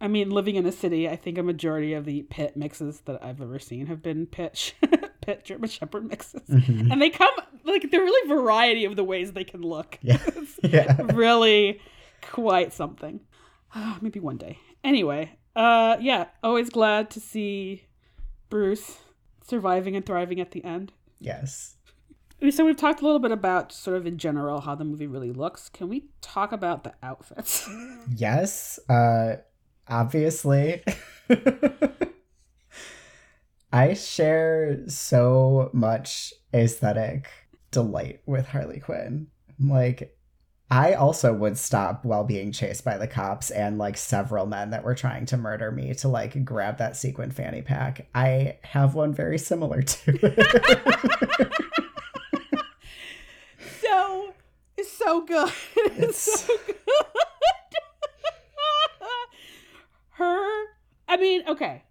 I 0.00 0.08
mean, 0.08 0.30
living 0.30 0.56
in 0.56 0.66
a 0.66 0.72
city, 0.72 1.08
I 1.08 1.16
think 1.16 1.38
a 1.38 1.42
majority 1.42 1.92
of 1.94 2.04
the 2.06 2.22
pit 2.22 2.56
mixes 2.56 3.00
that 3.02 3.22
I've 3.24 3.40
ever 3.40 3.58
seen 3.58 3.86
have 3.86 4.02
been 4.02 4.26
pit 4.26 4.56
sh- 4.56 4.72
pit 5.20 5.44
German 5.44 5.68
Shepherd 5.70 6.08
mixes, 6.08 6.42
Mhm. 6.48 6.90
and 6.90 7.00
they 7.00 7.10
come 7.10 7.30
like 7.64 7.90
they're 7.90 8.00
really 8.00 8.28
variety 8.28 8.84
of 8.86 8.96
the 8.96 9.04
ways 9.04 9.32
they 9.32 9.44
can 9.44 9.60
look. 9.62 9.98
Yeah. 10.02 10.18
Yeah. 10.62 10.96
really 11.12 11.80
quite 12.22 12.72
something. 12.72 13.20
Maybe 14.00 14.20
one 14.20 14.36
day. 14.36 14.58
Anyway, 14.84 15.38
uh, 15.56 15.96
yeah, 16.00 16.26
always 16.42 16.70
glad 16.70 17.10
to 17.10 17.20
see 17.20 17.84
Bruce 18.52 18.98
surviving 19.42 19.96
and 19.96 20.04
thriving 20.04 20.38
at 20.38 20.50
the 20.50 20.62
end. 20.62 20.92
Yes. 21.18 21.76
So 22.50 22.66
we've 22.66 22.76
talked 22.76 23.00
a 23.00 23.06
little 23.06 23.18
bit 23.18 23.32
about 23.32 23.72
sort 23.72 23.96
of 23.96 24.06
in 24.06 24.18
general 24.18 24.60
how 24.60 24.74
the 24.74 24.84
movie 24.84 25.06
really 25.06 25.32
looks. 25.32 25.70
Can 25.70 25.88
we 25.88 26.10
talk 26.20 26.52
about 26.52 26.84
the 26.84 26.92
outfits? 27.02 27.66
Yes. 28.14 28.78
Uh 28.90 29.36
obviously. 29.88 30.82
I 33.72 33.94
share 33.94 34.86
so 34.86 35.70
much 35.72 36.34
aesthetic 36.52 37.30
delight 37.70 38.20
with 38.26 38.48
Harley 38.48 38.80
Quinn. 38.80 39.28
Like 39.58 40.14
I 40.72 40.94
also 40.94 41.34
would 41.34 41.58
stop 41.58 42.02
while 42.02 42.24
being 42.24 42.50
chased 42.50 42.82
by 42.82 42.96
the 42.96 43.06
cops 43.06 43.50
and 43.50 43.76
like 43.76 43.98
several 43.98 44.46
men 44.46 44.70
that 44.70 44.84
were 44.84 44.94
trying 44.94 45.26
to 45.26 45.36
murder 45.36 45.70
me 45.70 45.92
to 45.96 46.08
like 46.08 46.46
grab 46.46 46.78
that 46.78 46.96
sequin 46.96 47.30
fanny 47.30 47.60
pack. 47.60 48.06
I 48.14 48.56
have 48.62 48.94
one 48.94 49.12
very 49.12 49.36
similar 49.38 49.82
to 49.82 50.18
it. 50.22 51.52
so 53.82 54.32
it's 54.78 54.90
so 54.92 55.20
good. 55.26 55.52
It's, 55.76 56.26
It's- 56.26 56.46
so 56.46 56.56
good. 56.66 56.76
Her, 60.12 60.64
I 61.06 61.16
mean, 61.18 61.42
okay. 61.48 61.82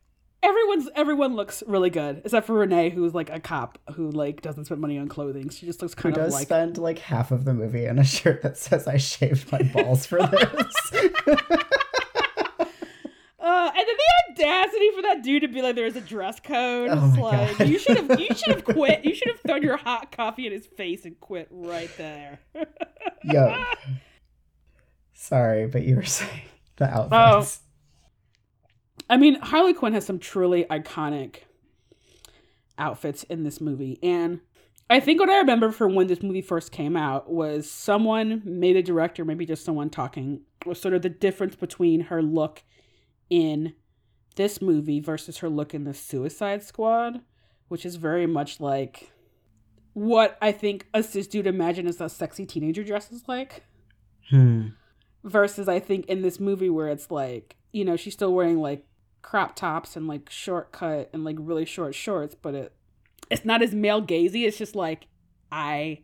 Everyone's 0.44 0.90
everyone 0.96 1.36
looks 1.36 1.62
really 1.68 1.90
good 1.92 2.22
except 2.26 2.48
for 2.48 2.54
Renee, 2.54 2.90
who's 2.90 3.14
like 3.14 3.30
a 3.30 3.40
cop 3.40 3.78
who 3.94 4.10
like 4.10 4.42
doesn't 4.42 4.66
spend 4.66 4.82
money 4.82 4.98
on 4.98 5.08
clothing. 5.08 5.50
She 5.50 5.66
just 5.68 5.82
looks 5.82 5.94
Who 5.94 6.02
kind 6.02 6.18
of 6.18 6.24
does 6.24 6.34
like 6.34 6.48
spend 6.48 6.78
like 6.80 6.98
half 7.00 7.32
of 7.32 7.46
the 7.46 7.54
movie 7.54 7.86
in 7.86 8.00
a 8.00 8.04
shirt 8.06 8.42
that 8.42 8.58
says 8.58 8.88
I 8.88 8.98
shaved 8.98 9.52
my 9.52 9.62
balls 9.62 10.06
for 10.06 10.20
this. 10.26 10.92
Uh, 13.44 13.72
and 13.76 13.76
then 13.76 13.86
the 14.38 14.44
audacity 14.46 14.92
for 14.96 15.02
that 15.02 15.24
dude 15.24 15.42
to 15.42 15.48
be 15.48 15.64
like, 15.64 15.76
"There's 15.76 15.96
a 15.96 16.02
dress 16.02 16.40
code." 16.40 16.90
Oh 16.92 16.96
my 16.96 17.20
like 17.20 17.58
God. 17.58 17.68
you 17.68 17.80
should 17.80 17.98
have, 17.98 18.20
you 18.20 18.28
should 18.36 18.54
have 18.54 18.64
quit. 18.76 19.04
You 19.04 19.16
should 19.16 19.30
have 19.30 19.40
thrown 19.40 19.64
your 19.64 19.78
hot 19.78 20.12
coffee 20.12 20.46
in 20.46 20.52
his 20.52 20.68
face 20.68 21.06
and 21.06 21.20
quit 21.20 21.48
right 21.50 21.90
there. 21.98 22.40
Yo. 23.24 23.64
Sorry, 25.16 25.66
but 25.66 25.82
you 25.82 25.96
were 25.96 26.04
saying 26.04 26.44
the 26.76 26.86
outfits. 26.86 27.62
I 29.12 29.18
mean, 29.18 29.36
Harley 29.42 29.74
Quinn 29.74 29.94
has 29.94 30.06
some 30.06 30.20
truly 30.20 30.64
iconic 30.72 31.42
outfits 32.78 33.24
in 33.24 33.44
this 33.44 33.60
movie, 33.62 34.00
and 34.02 34.40
I 34.90 35.00
think 35.00 35.20
what 35.20 35.30
I 35.30 35.38
remember 35.38 35.72
from 35.72 35.96
when 35.96 36.08
this 36.08 36.24
movie 36.24 36.42
first 36.42 36.72
came 36.72 36.98
out 36.98 37.30
was 37.30 37.70
someone, 37.70 38.42
maybe 38.46 38.80
the 38.80 38.84
director, 38.84 39.24
maybe 39.24 39.46
just 39.46 39.64
someone 39.66 39.90
talking, 39.90 40.42
was 40.66 40.82
sort 40.82 40.94
of 40.94 41.02
the 41.02 41.10
difference 41.10 41.56
between 41.56 42.02
her 42.02 42.22
look 42.22 42.64
in 43.30 43.74
this 44.36 44.62
movie 44.62 45.00
versus 45.00 45.40
her 45.40 45.50
look 45.50 45.74
in 45.74 45.84
the 45.84 45.94
Suicide 45.94 46.64
Squad, 46.64 47.22
which 47.68 47.86
is 47.86 47.98
very 47.98 48.26
much 48.26 48.60
like 48.60 49.12
what 49.94 50.38
I 50.42 50.52
think 50.54 50.88
a 50.94 51.04
cis 51.04 51.28
dude 51.28 51.48
imagine 51.48 51.86
as 51.86 52.00
a 52.00 52.08
sexy 52.10 52.46
teenager 52.46 52.84
dresses 52.84 53.24
like 53.28 53.64
Hmm. 54.30 54.68
versus 55.24 55.68
I 55.68 55.80
think 55.80 56.06
in 56.06 56.22
this 56.22 56.40
movie 56.40 56.70
where 56.70 56.88
it's 56.88 57.12
like, 57.12 57.58
you 57.74 57.84
know, 57.84 57.98
she's 57.98 58.14
still 58.14 58.34
wearing 58.34 58.60
like 58.60 58.86
crop 59.22 59.56
tops 59.56 59.96
and 59.96 60.08
like 60.08 60.30
short 60.30 60.72
cut 60.72 61.10
and 61.14 61.24
like 61.24 61.38
really 61.40 61.66
short 61.66 61.96
shorts, 61.96 62.36
but 62.36 62.54
it 62.54 62.74
it's 63.30 63.46
not 63.46 63.62
as 63.62 63.74
male 63.74 64.02
gazy. 64.02 64.46
It's 64.46 64.58
just 64.58 64.76
like 64.76 65.08
I 65.52 66.00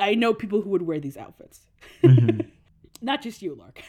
I 0.00 0.14
know 0.14 0.34
people 0.34 0.62
who 0.62 0.70
would 0.70 0.82
wear 0.82 1.00
these 1.00 1.16
outfits. 1.16 1.60
Mhm. 2.02 2.48
Not 3.04 3.20
just 3.20 3.42
you, 3.42 3.56
Lark. 3.56 3.82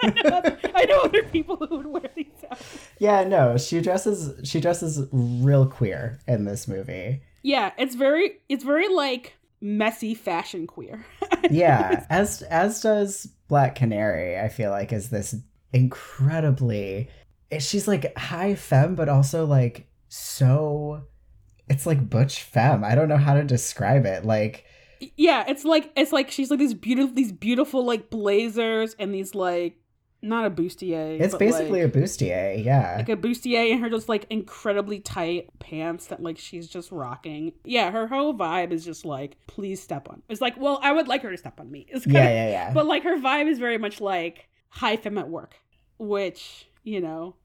I, 0.00 0.12
know 0.22 0.30
other, 0.30 0.58
I 0.76 0.84
know 0.84 1.00
other 1.00 1.24
people 1.24 1.56
who 1.56 1.78
would 1.78 1.86
wear 1.88 2.08
these 2.14 2.26
outfits. 2.48 2.88
Yeah, 3.00 3.24
no, 3.24 3.56
she 3.58 3.80
dresses 3.80 4.48
she 4.48 4.60
dresses 4.60 5.08
real 5.10 5.66
queer 5.66 6.20
in 6.28 6.44
this 6.44 6.68
movie. 6.68 7.22
Yeah, 7.42 7.72
it's 7.76 7.96
very 7.96 8.38
it's 8.48 8.62
very 8.62 8.88
like 8.88 9.34
messy 9.60 10.14
fashion 10.14 10.66
queer. 10.66 11.04
Yeah, 11.50 12.04
as 12.10 12.42
as 12.42 12.80
does 12.80 13.26
Black 13.46 13.76
Canary, 13.76 14.38
I 14.38 14.48
feel 14.48 14.70
like 14.70 14.92
is 14.92 15.08
this 15.10 15.36
incredibly 15.72 17.08
eh, 17.50 17.58
she's 17.58 17.86
like 17.86 18.16
high 18.16 18.54
femme 18.54 18.94
but 18.94 19.08
also 19.08 19.44
like 19.44 19.88
so 20.08 21.02
it's 21.68 21.86
like 21.86 22.08
butch 22.08 22.42
femme. 22.42 22.84
I 22.84 22.94
don't 22.94 23.08
know 23.08 23.18
how 23.18 23.34
to 23.34 23.44
describe 23.44 24.06
it. 24.06 24.24
Like 24.24 24.64
Yeah, 25.16 25.44
it's 25.46 25.64
like 25.64 25.92
it's 25.96 26.12
like 26.12 26.30
she's 26.30 26.50
like 26.50 26.58
these 26.58 26.74
beautiful 26.74 27.14
these 27.14 27.32
beautiful 27.32 27.84
like 27.84 28.10
blazers 28.10 28.94
and 28.98 29.14
these 29.14 29.34
like 29.34 29.76
not 30.20 30.46
a 30.46 30.50
bustier. 30.50 31.20
It's 31.20 31.36
basically 31.36 31.84
like, 31.84 31.94
a 31.94 31.98
bustier, 31.98 32.64
yeah. 32.64 32.96
like 32.96 33.08
a 33.08 33.16
bustier 33.16 33.70
and 33.72 33.80
her 33.80 33.88
just 33.88 34.08
like 34.08 34.26
incredibly 34.30 34.98
tight 34.98 35.48
pants 35.60 36.06
that 36.06 36.20
like 36.20 36.38
she's 36.38 36.66
just 36.66 36.90
rocking. 36.90 37.52
Yeah, 37.64 37.92
her 37.92 38.08
whole 38.08 38.34
vibe 38.34 38.72
is 38.72 38.84
just 38.84 39.04
like, 39.04 39.36
please 39.46 39.80
step 39.80 40.08
on. 40.08 40.22
It's 40.28 40.40
like, 40.40 40.58
well, 40.58 40.80
I 40.82 40.90
would 40.90 41.06
like 41.06 41.22
her 41.22 41.30
to 41.30 41.36
step 41.36 41.60
on 41.60 41.70
me. 41.70 41.86
It's 41.90 42.06
yeah, 42.06 42.12
kinda- 42.12 42.34
yeah, 42.34 42.50
yeah. 42.50 42.72
But 42.72 42.86
like 42.86 43.04
her 43.04 43.16
vibe 43.16 43.46
is 43.46 43.60
very 43.60 43.78
much 43.78 44.00
like 44.00 44.48
high 44.70 44.96
femme 44.96 45.18
at 45.18 45.28
work, 45.28 45.56
which 45.98 46.68
you 46.84 47.00
know, 47.00 47.36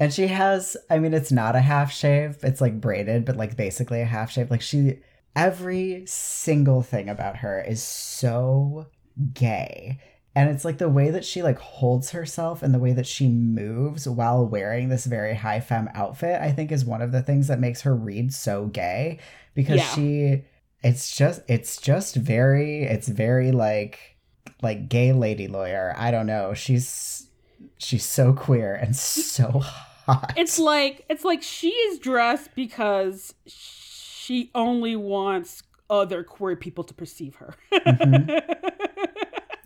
And 0.00 0.12
she 0.12 0.26
has, 0.28 0.76
I 0.88 0.98
mean, 0.98 1.12
it's 1.12 1.32
not 1.32 1.54
a 1.56 1.60
half 1.60 1.92
shave. 1.92 2.38
It's 2.42 2.60
like 2.60 2.80
braided, 2.80 3.24
but 3.24 3.36
like 3.36 3.56
basically 3.56 4.00
a 4.00 4.06
half 4.06 4.30
shave. 4.30 4.50
Like 4.50 4.62
she, 4.62 5.00
every 5.34 6.04
single 6.06 6.82
thing 6.82 7.08
about 7.10 7.36
her 7.38 7.60
is 7.62 7.82
so 7.82 8.86
gay. 9.34 10.00
And 10.34 10.50
it's 10.50 10.64
like 10.64 10.78
the 10.78 10.88
way 10.88 11.10
that 11.10 11.24
she 11.24 11.42
like 11.42 11.58
holds 11.58 12.10
herself 12.10 12.62
and 12.62 12.72
the 12.74 12.78
way 12.78 12.92
that 12.92 13.06
she 13.06 13.28
moves 13.28 14.06
while 14.08 14.46
wearing 14.46 14.88
this 14.88 15.06
very 15.06 15.34
high 15.34 15.60
femme 15.60 15.88
outfit, 15.94 16.40
I 16.40 16.52
think 16.52 16.72
is 16.72 16.84
one 16.84 17.02
of 17.02 17.12
the 17.12 17.22
things 17.22 17.48
that 17.48 17.58
makes 17.60 17.82
her 17.82 17.94
read 17.94 18.32
so 18.32 18.66
gay 18.66 19.18
because 19.54 19.76
Yeah. 19.78 19.94
she, 19.94 20.44
it's 20.82 21.14
just, 21.16 21.42
it's 21.48 21.78
just 21.80 22.16
very, 22.16 22.84
it's 22.84 23.08
very 23.08 23.50
like, 23.52 24.15
like 24.62 24.88
gay 24.88 25.12
lady 25.12 25.48
lawyer. 25.48 25.94
I 25.96 26.10
don't 26.10 26.26
know. 26.26 26.54
She's, 26.54 27.28
she's 27.78 28.04
so 28.04 28.32
queer 28.32 28.74
and 28.74 28.94
so 28.96 29.60
hot. 30.06 30.34
it's 30.36 30.58
like 30.58 31.04
it's 31.08 31.24
like 31.24 31.42
she 31.42 31.70
is 31.70 31.98
dressed 31.98 32.50
because 32.54 33.34
she 33.46 34.50
only 34.54 34.96
wants 34.96 35.62
other 35.90 36.22
queer 36.22 36.56
people 36.56 36.84
to 36.84 36.94
perceive 36.94 37.36
her. 37.36 37.54
Mm-hmm. 37.72 38.52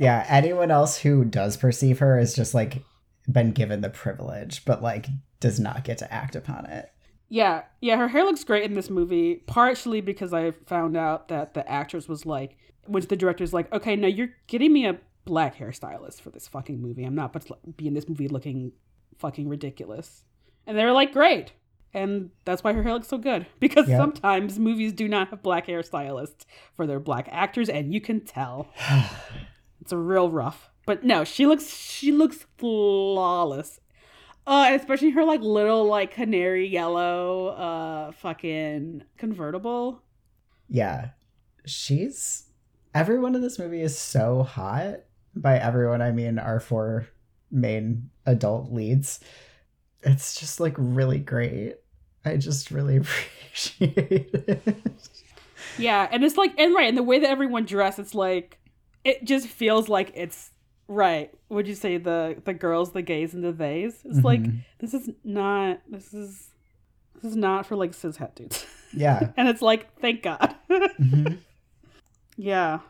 Yeah, 0.00 0.24
anyone 0.30 0.70
else 0.70 0.96
who 0.96 1.26
does 1.26 1.58
perceive 1.58 1.98
her 1.98 2.18
is 2.18 2.34
just 2.34 2.54
like 2.54 2.82
been 3.30 3.52
given 3.52 3.82
the 3.82 3.90
privilege, 3.90 4.64
but 4.64 4.82
like 4.82 5.08
does 5.40 5.60
not 5.60 5.84
get 5.84 5.98
to 5.98 6.10
act 6.10 6.34
upon 6.34 6.64
it. 6.64 6.90
Yeah, 7.28 7.64
yeah, 7.82 7.98
her 7.98 8.08
hair 8.08 8.24
looks 8.24 8.42
great 8.42 8.64
in 8.64 8.72
this 8.72 8.88
movie, 8.88 9.42
partially 9.46 10.00
because 10.00 10.32
I 10.32 10.52
found 10.52 10.96
out 10.96 11.28
that 11.28 11.52
the 11.52 11.70
actress 11.70 12.08
was 12.08 12.24
like, 12.24 12.56
when 12.90 13.02
the 13.04 13.16
director's 13.16 13.52
like, 13.52 13.72
okay, 13.72 13.96
no, 13.96 14.08
you're 14.08 14.30
getting 14.46 14.72
me 14.72 14.86
a 14.86 14.98
black 15.24 15.56
hairstylist 15.58 16.20
for 16.20 16.30
this 16.30 16.48
fucking 16.48 16.80
movie. 16.80 17.04
I'm 17.04 17.14
not 17.14 17.32
but 17.32 17.76
be 17.76 17.86
in 17.86 17.94
this 17.94 18.08
movie 18.08 18.28
looking 18.28 18.72
fucking 19.18 19.48
ridiculous. 19.48 20.24
And 20.66 20.76
they 20.76 20.84
were 20.84 20.92
like, 20.92 21.12
great. 21.12 21.52
And 21.92 22.30
that's 22.44 22.62
why 22.62 22.72
her 22.72 22.82
hair 22.82 22.92
looks 22.94 23.08
so 23.08 23.18
good. 23.18 23.46
Because 23.60 23.88
Yep. 23.88 23.98
sometimes 24.00 24.58
movies 24.58 24.92
do 24.92 25.08
not 25.08 25.28
have 25.30 25.42
black 25.42 25.66
hairstylists 25.66 26.44
for 26.74 26.86
their 26.86 27.00
black 27.00 27.28
actors, 27.32 27.68
and 27.68 27.92
you 27.92 28.00
can 28.00 28.20
tell. 28.20 28.68
It's 29.80 29.92
a 29.92 29.96
real 29.96 30.28
rough. 30.30 30.68
But 30.84 31.04
no, 31.04 31.24
she 31.24 31.46
looks 31.46 31.66
she 31.74 32.12
looks 32.12 32.46
flawless. 32.58 33.80
Uh, 34.46 34.72
especially 34.74 35.10
her 35.10 35.24
like 35.24 35.40
little 35.40 35.84
like 35.86 36.12
canary 36.12 36.66
yellow 36.68 37.48
uh 37.48 38.12
fucking 38.12 39.04
convertible. 39.16 40.02
Yeah, 40.68 41.10
she's 41.64 42.44
everyone 42.94 43.34
in 43.34 43.42
this 43.42 43.58
movie 43.58 43.82
is 43.82 43.96
so 43.98 44.42
hot. 44.42 45.00
By 45.34 45.58
everyone, 45.58 46.02
I 46.02 46.10
mean 46.10 46.38
our 46.38 46.58
four 46.60 47.06
main 47.50 48.10
adult 48.26 48.72
leads. 48.72 49.20
It's 50.02 50.38
just 50.40 50.58
like 50.60 50.74
really 50.76 51.18
great. 51.18 51.76
I 52.24 52.36
just 52.36 52.70
really 52.70 52.96
appreciate 52.98 53.96
it. 53.96 54.82
Yeah, 55.78 56.08
and 56.10 56.24
it's 56.24 56.36
like 56.36 56.58
and 56.58 56.74
right, 56.74 56.88
and 56.88 56.96
the 56.98 57.02
way 57.02 57.18
that 57.20 57.30
everyone 57.30 57.64
dressed, 57.64 57.98
it's 57.98 58.14
like 58.14 58.58
it 59.04 59.24
just 59.24 59.46
feels 59.46 59.88
like 59.88 60.10
it's 60.14 60.50
right. 60.88 61.30
Would 61.48 61.68
you 61.68 61.74
say 61.76 61.96
the 61.96 62.36
the 62.44 62.52
girls, 62.54 62.92
the 62.92 63.02
gays, 63.02 63.32
and 63.34 63.44
the 63.44 63.52
theys? 63.52 64.00
It's 64.04 64.24
like 64.24 64.42
Mhm. 64.42 64.64
this 64.80 64.94
is 64.94 65.10
not 65.22 65.80
this 65.88 66.12
is 66.12 66.48
this 67.22 67.30
is 67.30 67.36
not 67.36 67.66
for 67.66 67.76
like 67.76 67.92
cishet 67.92 68.34
dudes. 68.34 68.66
yeah. 68.92 69.30
and 69.36 69.48
it's 69.48 69.62
like 69.62 69.96
thank 70.00 70.22
God. 70.22 70.56
Mhm. 70.70 71.38
Yeah. 72.40 72.80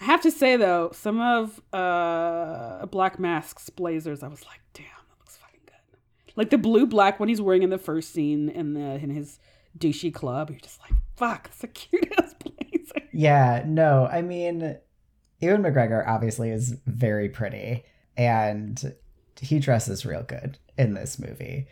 I 0.00 0.04
have 0.04 0.20
to 0.22 0.30
say 0.30 0.56
though, 0.56 0.90
some 0.92 1.20
of 1.20 1.60
uh 1.72 2.86
Black 2.86 3.18
Mask's 3.18 3.70
blazers, 3.70 4.22
I 4.22 4.28
was 4.28 4.44
like, 4.44 4.60
damn, 4.74 4.84
that 4.86 5.18
looks 5.20 5.36
fucking 5.36 5.60
good. 5.64 6.34
Like 6.34 6.50
the 6.50 6.58
blue 6.58 6.86
black 6.86 7.20
one 7.20 7.28
he's 7.28 7.40
wearing 7.40 7.62
in 7.62 7.70
the 7.70 7.78
first 7.78 8.12
scene 8.12 8.48
in 8.48 8.74
the 8.74 8.96
in 8.96 9.10
his 9.10 9.38
douchey 9.78 10.12
club, 10.12 10.50
you're 10.50 10.58
just 10.58 10.80
like, 10.80 10.92
fuck, 11.16 11.44
that's 11.44 11.64
a 11.64 11.68
cute 11.68 12.12
ass 12.18 12.34
blazer. 12.34 13.06
Yeah, 13.12 13.62
no, 13.66 14.06
I 14.10 14.20
mean, 14.20 14.76
Ewan 15.40 15.62
McGregor 15.62 16.06
obviously 16.06 16.50
is 16.50 16.74
very 16.86 17.28
pretty, 17.28 17.84
and 18.16 18.94
he 19.40 19.58
dresses 19.60 20.04
real 20.04 20.22
good 20.22 20.58
in 20.76 20.94
this 20.94 21.18
movie. 21.18 21.68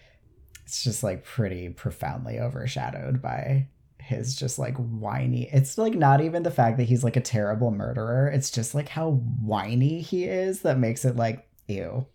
It's 0.65 0.83
just 0.85 1.03
like 1.03 1.25
pretty 1.25 1.69
profoundly 1.71 2.39
overshadowed 2.39 3.21
by 3.21 3.69
his 4.05 4.37
just 4.37 4.59
like 4.59 4.77
whiny. 4.77 5.49
It's 5.53 5.79
like 5.79 5.95
not 5.95 6.21
even 6.21 6.43
the 6.43 6.51
fact 6.51 6.77
that 6.77 6.85
he's 6.85 7.03
like 7.03 7.17
a 7.17 7.21
terrible 7.21 7.71
murderer. 7.71 8.29
It's 8.29 8.51
just 8.51 8.75
like 8.75 8.89
how 8.89 9.13
whiny 9.13 10.01
he 10.01 10.25
is 10.25 10.63
that 10.63 10.79
makes 10.79 11.05
it 11.05 11.17
like 11.17 11.47
ew. 11.67 12.07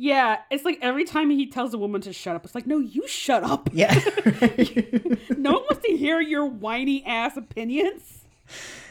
Yeah, 0.00 0.38
it's 0.50 0.64
like 0.64 0.78
every 0.80 1.04
time 1.04 1.28
he 1.28 1.50
tells 1.50 1.74
a 1.74 1.78
woman 1.78 2.00
to 2.02 2.12
shut 2.12 2.36
up, 2.36 2.44
it's 2.44 2.54
like, 2.54 2.68
no, 2.68 2.78
you 2.78 3.06
shut 3.08 3.42
up. 3.42 3.68
Yeah. 3.72 3.92
no 5.36 5.52
one 5.54 5.62
wants 5.62 5.84
to 5.84 5.96
hear 5.96 6.20
your 6.20 6.46
whiny 6.46 7.04
ass 7.04 7.36
opinions. 7.36 8.20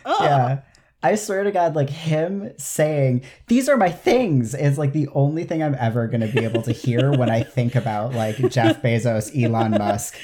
Ugh. 0.06 0.18
yeah. 0.22 0.62
I 1.04 1.16
swear 1.16 1.44
to 1.44 1.52
God, 1.52 1.76
like 1.76 1.90
him 1.90 2.52
saying, 2.58 3.24
these 3.48 3.70
are 3.70 3.78
my 3.78 3.92
things 3.92 4.56
is 4.56 4.78
like 4.78 4.94
the 4.94 5.08
only 5.10 5.44
thing 5.44 5.62
I'm 5.62 5.76
ever 5.80 6.08
going 6.08 6.22
to 6.22 6.28
be 6.28 6.44
able 6.44 6.64
to 6.64 6.72
hear 6.72 7.12
when 7.12 7.30
I 7.30 7.44
think 7.44 7.76
about 7.76 8.14
like 8.14 8.36
Jeff 8.50 8.82
Bezos, 8.84 9.32
Elon 9.42 9.72
Musk, 9.72 10.18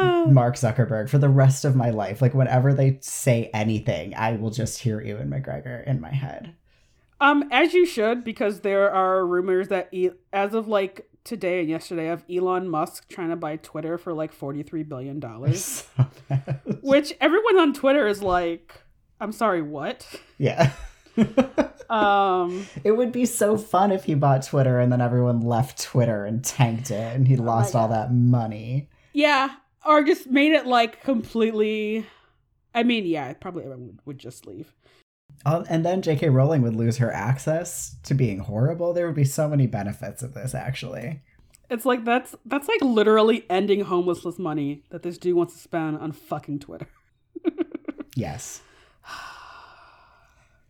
Mark 0.30 0.56
Zuckerberg 0.56 1.08
for 1.08 1.18
the 1.18 1.28
rest 1.28 1.64
of 1.64 1.76
my 1.76 1.90
life. 1.90 2.20
Like 2.22 2.34
whenever 2.34 2.72
they 2.72 2.98
say 3.00 3.50
anything, 3.54 4.14
I 4.14 4.32
will 4.36 4.50
just 4.50 4.80
hear 4.80 5.00
Ewan 5.00 5.30
McGregor 5.30 5.86
in 5.86 6.00
my 6.00 6.10
head. 6.10 6.54
Um, 7.20 7.48
as 7.50 7.74
you 7.74 7.84
should, 7.84 8.24
because 8.24 8.60
there 8.60 8.90
are 8.90 9.26
rumors 9.26 9.68
that 9.68 9.88
e- 9.92 10.10
as 10.32 10.54
of 10.54 10.68
like 10.68 11.06
today 11.24 11.60
and 11.60 11.68
yesterday 11.68 12.08
of 12.08 12.24
Elon 12.30 12.68
Musk 12.68 13.08
trying 13.08 13.28
to 13.28 13.36
buy 13.36 13.56
Twitter 13.56 13.98
for 13.98 14.14
like 14.14 14.32
forty 14.32 14.62
three 14.62 14.82
billion 14.84 15.20
dollars, 15.20 15.86
which 16.80 17.12
everyone 17.20 17.58
on 17.58 17.74
Twitter 17.74 18.06
is 18.06 18.22
like, 18.22 18.82
"I'm 19.20 19.32
sorry, 19.32 19.60
what?" 19.62 20.06
yeah. 20.38 20.72
Um, 21.90 22.68
it 22.84 22.92
would 22.92 23.10
be 23.10 23.26
so 23.26 23.58
fun 23.58 23.90
if 23.90 24.04
he 24.04 24.14
bought 24.14 24.44
Twitter 24.44 24.78
and 24.78 24.92
then 24.92 25.00
everyone 25.00 25.40
left 25.40 25.82
Twitter 25.82 26.24
and 26.24 26.44
tanked 26.44 26.92
it 26.92 27.16
and 27.16 27.26
he 27.26 27.34
lost 27.34 27.74
all 27.74 27.88
that 27.88 28.14
money. 28.14 28.88
yeah, 29.12 29.56
or 29.84 30.02
just 30.04 30.26
made 30.28 30.52
it 30.52 30.66
like 30.66 31.02
completely. 31.02 32.06
I 32.74 32.82
mean, 32.82 33.06
yeah, 33.06 33.32
probably 33.34 33.64
everyone 33.64 33.86
would, 33.86 33.98
would 34.04 34.18
just 34.18 34.46
leave. 34.46 34.72
Oh, 35.46 35.64
and 35.68 35.84
then 35.84 36.02
J.K. 36.02 36.28
Rowling 36.28 36.62
would 36.62 36.76
lose 36.76 36.98
her 36.98 37.12
access 37.12 37.96
to 38.04 38.14
being 38.14 38.40
horrible. 38.40 38.92
There 38.92 39.06
would 39.06 39.16
be 39.16 39.24
so 39.24 39.48
many 39.48 39.66
benefits 39.66 40.22
of 40.22 40.34
this, 40.34 40.54
actually. 40.54 41.22
It's 41.70 41.86
like 41.86 42.04
that's 42.04 42.34
that's 42.44 42.68
like 42.68 42.82
literally 42.82 43.46
ending 43.48 43.82
homelessness 43.82 44.38
money 44.38 44.82
that 44.90 45.02
this 45.02 45.18
dude 45.18 45.36
wants 45.36 45.54
to 45.54 45.60
spend 45.60 45.98
on 45.98 46.12
fucking 46.12 46.58
Twitter. 46.60 46.88
Yes. 48.16 48.60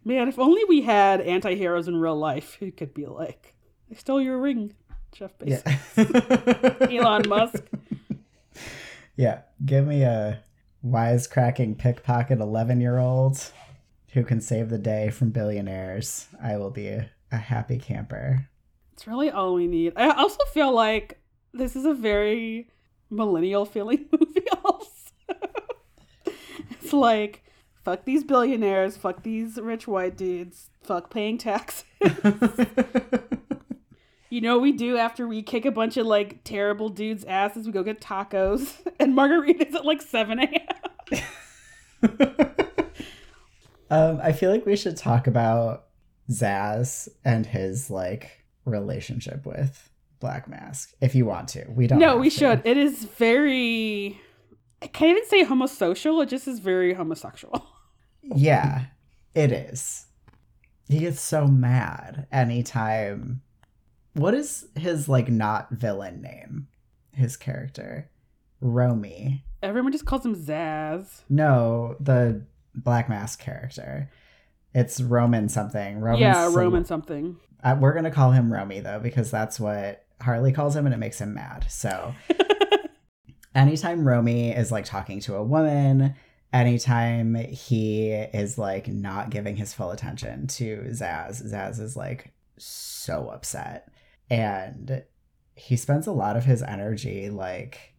Man, 0.04 0.28
if 0.28 0.38
only 0.38 0.64
we 0.64 0.82
had 0.82 1.20
anti-heroes 1.20 1.88
in 1.88 1.96
real 1.96 2.16
life 2.16 2.56
who 2.60 2.70
could 2.70 2.94
be 2.94 3.06
like, 3.06 3.54
I 3.90 3.94
stole 3.94 4.20
your 4.20 4.38
ring, 4.38 4.74
Jeff 5.12 5.36
Bezos. 5.38 5.62
Yeah. 5.96 6.86
Elon 6.98 7.28
Musk. 7.28 7.64
Yeah. 9.20 9.42
Give 9.62 9.86
me 9.86 10.02
a 10.02 10.42
wisecracking 10.82 11.76
pickpocket 11.76 12.40
11 12.40 12.80
year 12.80 12.98
old 12.98 13.52
who 14.14 14.24
can 14.24 14.40
save 14.40 14.70
the 14.70 14.78
day 14.78 15.10
from 15.10 15.28
billionaires. 15.28 16.26
I 16.42 16.56
will 16.56 16.70
be 16.70 16.88
a, 16.88 17.10
a 17.30 17.36
happy 17.36 17.76
camper. 17.76 18.48
It's 18.94 19.06
really 19.06 19.30
all 19.30 19.52
we 19.52 19.66
need. 19.66 19.92
I 19.94 20.08
also 20.08 20.42
feel 20.54 20.72
like 20.72 21.20
this 21.52 21.76
is 21.76 21.84
a 21.84 21.92
very 21.92 22.70
millennial 23.10 23.66
feeling 23.66 24.06
movie 24.18 24.48
also. 24.64 25.12
it's 26.80 26.94
like, 26.94 27.44
fuck 27.84 28.06
these 28.06 28.24
billionaires, 28.24 28.96
fuck 28.96 29.22
these 29.22 29.58
rich 29.58 29.86
white 29.86 30.16
dudes, 30.16 30.70
fuck 30.80 31.12
paying 31.12 31.36
taxes. 31.36 31.84
You 34.30 34.40
know 34.40 34.54
what 34.54 34.62
we 34.62 34.72
do 34.72 34.96
after 34.96 35.26
we 35.26 35.42
kick 35.42 35.64
a 35.64 35.72
bunch 35.72 35.96
of 35.96 36.06
like 36.06 36.44
terrible 36.44 36.88
dudes' 36.88 37.24
asses? 37.24 37.66
We 37.66 37.72
go 37.72 37.82
get 37.82 38.00
tacos 38.00 38.74
and 39.00 39.12
margaritas 39.12 39.74
at 39.74 39.84
like 39.84 40.00
7 40.00 40.38
a.m. 40.38 41.22
um, 43.90 44.20
I 44.22 44.30
feel 44.30 44.52
like 44.52 44.64
we 44.64 44.76
should 44.76 44.96
talk 44.96 45.26
about 45.26 45.86
Zsasz 46.30 47.08
and 47.24 47.44
his 47.44 47.90
like 47.90 48.44
relationship 48.64 49.44
with 49.44 49.90
Black 50.20 50.48
Mask 50.48 50.92
if 51.00 51.16
you 51.16 51.26
want 51.26 51.48
to. 51.48 51.64
We 51.68 51.88
don't. 51.88 51.98
No, 51.98 52.16
we 52.16 52.30
to. 52.30 52.36
should. 52.36 52.62
It 52.64 52.76
is 52.76 53.04
very. 53.04 54.20
I 54.80 54.86
can't 54.86 55.10
even 55.10 55.28
say 55.28 55.44
homosocial. 55.44 56.22
It 56.22 56.28
just 56.28 56.46
is 56.46 56.60
very 56.60 56.94
homosexual. 56.94 57.66
Yeah, 58.22 58.84
it 59.34 59.50
is. 59.50 60.04
He 60.88 61.00
gets 61.00 61.20
so 61.20 61.46
mad 61.48 62.26
anytime. 62.30 63.40
What 64.14 64.34
is 64.34 64.66
his 64.76 65.08
like 65.08 65.28
not 65.28 65.70
villain 65.70 66.20
name? 66.20 66.68
His 67.12 67.36
character, 67.36 68.10
Romy. 68.60 69.44
Everyone 69.62 69.92
just 69.92 70.06
calls 70.06 70.24
him 70.24 70.34
Zsasz. 70.34 71.22
No, 71.28 71.96
the 72.00 72.44
Black 72.74 73.08
Mask 73.08 73.40
character. 73.40 74.10
It's 74.74 75.00
Roman 75.00 75.48
something. 75.48 76.00
Roman 76.00 76.20
yeah, 76.20 76.46
Sol- 76.48 76.56
Roman 76.56 76.84
something. 76.84 77.36
Uh, 77.62 77.76
we're 77.78 77.92
gonna 77.94 78.10
call 78.10 78.30
him 78.30 78.52
Romy 78.52 78.80
though 78.80 79.00
because 79.00 79.30
that's 79.30 79.60
what 79.60 80.04
Harley 80.20 80.52
calls 80.52 80.74
him, 80.74 80.86
and 80.86 80.94
it 80.94 80.98
makes 80.98 81.20
him 81.20 81.34
mad. 81.34 81.66
So 81.68 82.14
anytime 83.54 84.06
Romy 84.06 84.50
is 84.50 84.72
like 84.72 84.84
talking 84.84 85.20
to 85.20 85.36
a 85.36 85.44
woman, 85.44 86.14
anytime 86.52 87.34
he 87.34 88.10
is 88.10 88.58
like 88.58 88.88
not 88.88 89.30
giving 89.30 89.56
his 89.56 89.74
full 89.74 89.90
attention 89.90 90.46
to 90.48 90.84
Zsasz, 90.90 91.42
Zsasz 91.42 91.80
is 91.80 91.96
like 91.96 92.32
so 92.56 93.28
upset. 93.28 93.88
And 94.30 95.02
he 95.54 95.76
spends 95.76 96.06
a 96.06 96.12
lot 96.12 96.36
of 96.36 96.44
his 96.44 96.62
energy 96.62 97.28
like 97.30 97.94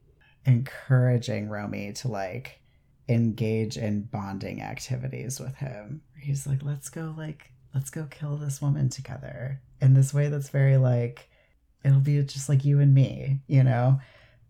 encouraging 0.45 1.49
Romy 1.49 1.93
to 1.93 2.07
like 2.07 2.61
engage 3.07 3.77
in 3.77 4.03
bonding 4.03 4.61
activities 4.61 5.39
with 5.39 5.55
him. 5.55 6.01
He's 6.17 6.47
like, 6.47 6.63
let's 6.63 6.89
go 6.89 7.13
like 7.17 7.51
let's 7.73 7.89
go 7.89 8.07
kill 8.09 8.37
this 8.37 8.61
woman 8.61 8.89
together 8.89 9.61
in 9.81 9.93
this 9.93 10.13
way 10.13 10.27
that's 10.27 10.49
very 10.49 10.77
like 10.77 11.29
it'll 11.83 11.99
be 11.99 12.21
just 12.23 12.49
like 12.49 12.65
you 12.65 12.79
and 12.79 12.93
me, 12.93 13.41
you 13.47 13.63
know? 13.63 13.99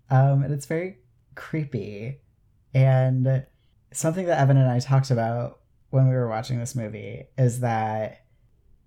Um, 0.10 0.44
and 0.44 0.54
it's 0.54 0.66
very 0.66 0.98
creepy. 1.36 2.20
And 2.74 3.46
something 3.94 4.26
that 4.26 4.40
Evan 4.40 4.58
and 4.58 4.70
I 4.70 4.80
talked 4.80 5.12
about 5.12 5.60
when 5.90 6.08
we 6.08 6.16
were 6.16 6.28
watching 6.28 6.60
this 6.60 6.76
movie 6.76 7.26
is 7.38 7.62
that 7.62 8.26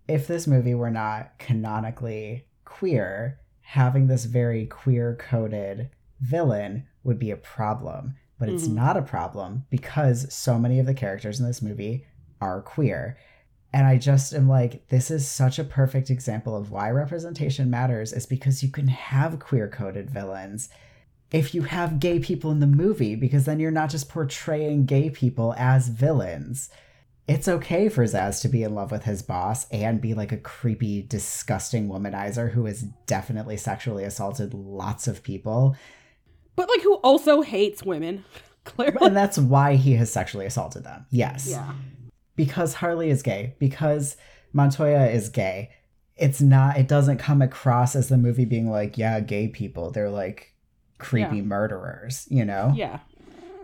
if 0.09 0.27
this 0.27 0.47
movie 0.47 0.75
were 0.75 0.91
not 0.91 1.39
canonically 1.39 2.47
queer, 2.79 3.39
having 3.61 4.07
this 4.07 4.25
very 4.25 4.67
queer 4.67 5.17
coded 5.17 5.91
villain 6.21 6.87
would 7.05 7.19
be 7.19 7.31
a 7.31 7.37
problem. 7.37 8.17
But 8.39 8.49
it's 8.49 8.67
Mhm. 8.67 8.75
not 8.75 8.97
a 8.97 9.03
problem 9.03 9.65
because 9.71 10.33
so 10.35 10.59
many 10.59 10.81
of 10.81 10.87
the 10.87 10.95
characters 10.95 11.39
in 11.39 11.47
this 11.47 11.63
movie 11.63 12.05
are 12.41 12.61
queer. 12.61 13.17
And 13.73 13.87
I 13.87 13.97
just 13.97 14.35
am 14.35 14.49
like, 14.49 14.89
this 14.89 15.11
is 15.11 15.27
such 15.27 15.59
a 15.59 15.65
perfect 15.65 16.11
example 16.11 16.57
of 16.57 16.71
why 16.71 16.91
representation 16.91 17.71
matters, 17.71 18.13
is 18.13 18.27
because 18.27 18.63
you 18.63 18.71
can 18.71 18.89
have 18.89 19.39
queer 19.39 19.69
coded 19.69 20.11
villains 20.11 20.69
if 21.31 21.55
you 21.55 21.63
have 21.63 22.01
gay 22.01 22.19
people 22.19 22.51
in 22.53 22.61
the 22.61 22.67
movie, 22.67 23.17
because 23.17 23.45
then 23.45 23.59
you're 23.59 23.71
not 23.71 23.91
just 23.91 24.09
portraying 24.09 24.85
gay 24.85 25.11
people 25.11 25.55
as 25.57 25.89
villains. 25.89 26.71
It's 27.27 27.49
okay 27.49 27.89
for 27.89 28.05
Zsasz 28.05 28.43
to 28.43 28.49
be 28.49 28.63
in 28.63 28.75
love 28.75 28.91
with 28.91 29.05
his 29.05 29.23
boss 29.23 29.67
and 29.71 30.01
be 30.01 30.13
like 30.13 30.31
a 30.33 30.37
creepy, 30.37 31.01
disgusting 31.03 31.89
womanizer 31.89 32.51
who 32.53 32.67
has 32.67 32.83
definitely 33.07 33.57
sexually 33.57 34.05
assaulted 34.05 34.53
lots 34.53 35.09
of 35.09 35.23
people. 35.23 35.75
But 36.55 36.69
like 36.69 36.83
who 36.83 36.95
also 36.97 37.41
hates 37.41 37.83
women. 37.83 38.25
Clearly. 38.65 38.97
And 39.01 39.17
that's 39.17 39.39
why 39.39 39.77
he 39.77 39.93
has 39.95 40.13
sexually 40.13 40.47
assaulted 40.47 40.85
them. 40.85 41.07
Yes. 41.11 41.47
Yeah. 41.51 41.73
because 42.37 42.75
Harley 42.75 43.11
is 43.11 43.23
gay, 43.23 43.55
because 43.59 44.17
Montoya 44.53 45.07
is 45.07 45.29
gay, 45.29 45.71
it's 46.17 46.41
not, 46.41 46.77
it 46.79 46.89
doesn't 46.89 47.19
come 47.19 47.43
across 47.43 47.95
as 47.97 48.09
the 48.09 48.17
movie 48.17 48.45
being 48.45 48.71
like, 48.71 48.97
yeah, 48.99 49.21
gay 49.21 49.49
people, 49.49 49.91
they're 49.91 50.11
like 50.11 50.55
creepy 50.99 51.37
Yeah. 51.39 51.43
murderers, 51.43 52.27
you 52.31 52.45
know? 52.45 52.73
Yeah. 52.77 53.01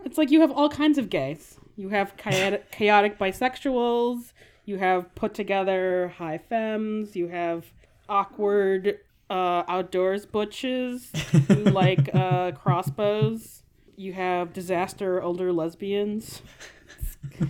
It's 0.05 0.17
like 0.17 0.31
you 0.31 0.41
have 0.41 0.51
all 0.51 0.69
kinds 0.69 0.97
of 0.97 1.09
gays. 1.09 1.57
You 1.81 1.89
have 1.89 2.15
chaotic, 2.15 2.69
chaotic 2.77 3.17
bisexuals, 3.17 4.33
you 4.65 4.77
have 4.77 5.15
put 5.15 5.33
together 5.33 6.13
high 6.15 6.37
femmes, 6.37 7.15
you 7.15 7.27
have 7.29 7.65
awkward 8.07 8.99
uh, 9.31 9.63
outdoors 9.67 10.27
butches 10.27 11.11
who 11.47 11.55
like 11.71 12.13
uh, 12.13 12.51
crossbows, 12.51 13.63
you 13.95 14.13
have 14.13 14.53
disaster 14.53 15.23
older 15.23 15.51
lesbians. 15.51 16.43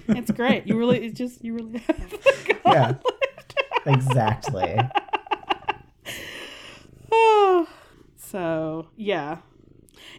It's 0.07 0.31
great. 0.31 0.65
You 0.65 0.77
really, 0.77 1.07
it's 1.07 1.17
just, 1.17 1.43
you 1.43 1.53
really 1.55 1.79
have 1.79 2.17
Yeah. 2.65 2.93
exactly. 3.85 4.79
so 8.15 8.87
yeah 8.95 9.39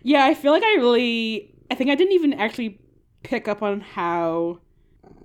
yeah 0.03 0.27
i 0.27 0.35
feel 0.35 0.53
like 0.53 0.63
i 0.63 0.75
really 0.75 1.55
i 1.71 1.75
think 1.75 1.89
i 1.89 1.95
didn't 1.95 2.13
even 2.13 2.35
actually 2.35 2.79
pick 3.23 3.49
up 3.49 3.63
on 3.63 3.81
how 3.81 4.61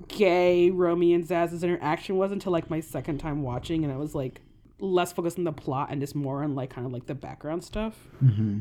gay 0.08 0.70
romy 0.70 1.14
and 1.14 1.28
Zsasz's 1.28 1.64
interaction 1.64 2.18
was 2.18 2.32
until 2.32 2.52
like 2.52 2.70
my 2.70 2.80
second 2.80 3.18
time 3.18 3.42
watching 3.42 3.84
and 3.84 3.92
i 3.92 3.98
was 3.98 4.14
like 4.16 4.42
less 4.80 5.12
focused 5.12 5.38
on 5.38 5.44
the 5.44 5.52
plot 5.52 5.90
and 5.92 6.00
just 6.02 6.16
more 6.16 6.44
on 6.44 6.56
like 6.56 6.70
kind 6.70 6.86
of 6.86 6.94
like 6.94 7.08
the 7.08 7.16
background 7.16 7.64
stuff 7.64 7.96
hmm 8.20 8.60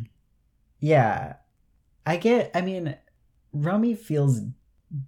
Yeah. 0.81 1.35
I 2.09 2.17
get, 2.19 2.53
I 2.55 2.61
mean, 2.61 2.97
Romy 3.53 3.95
feels 3.95 4.41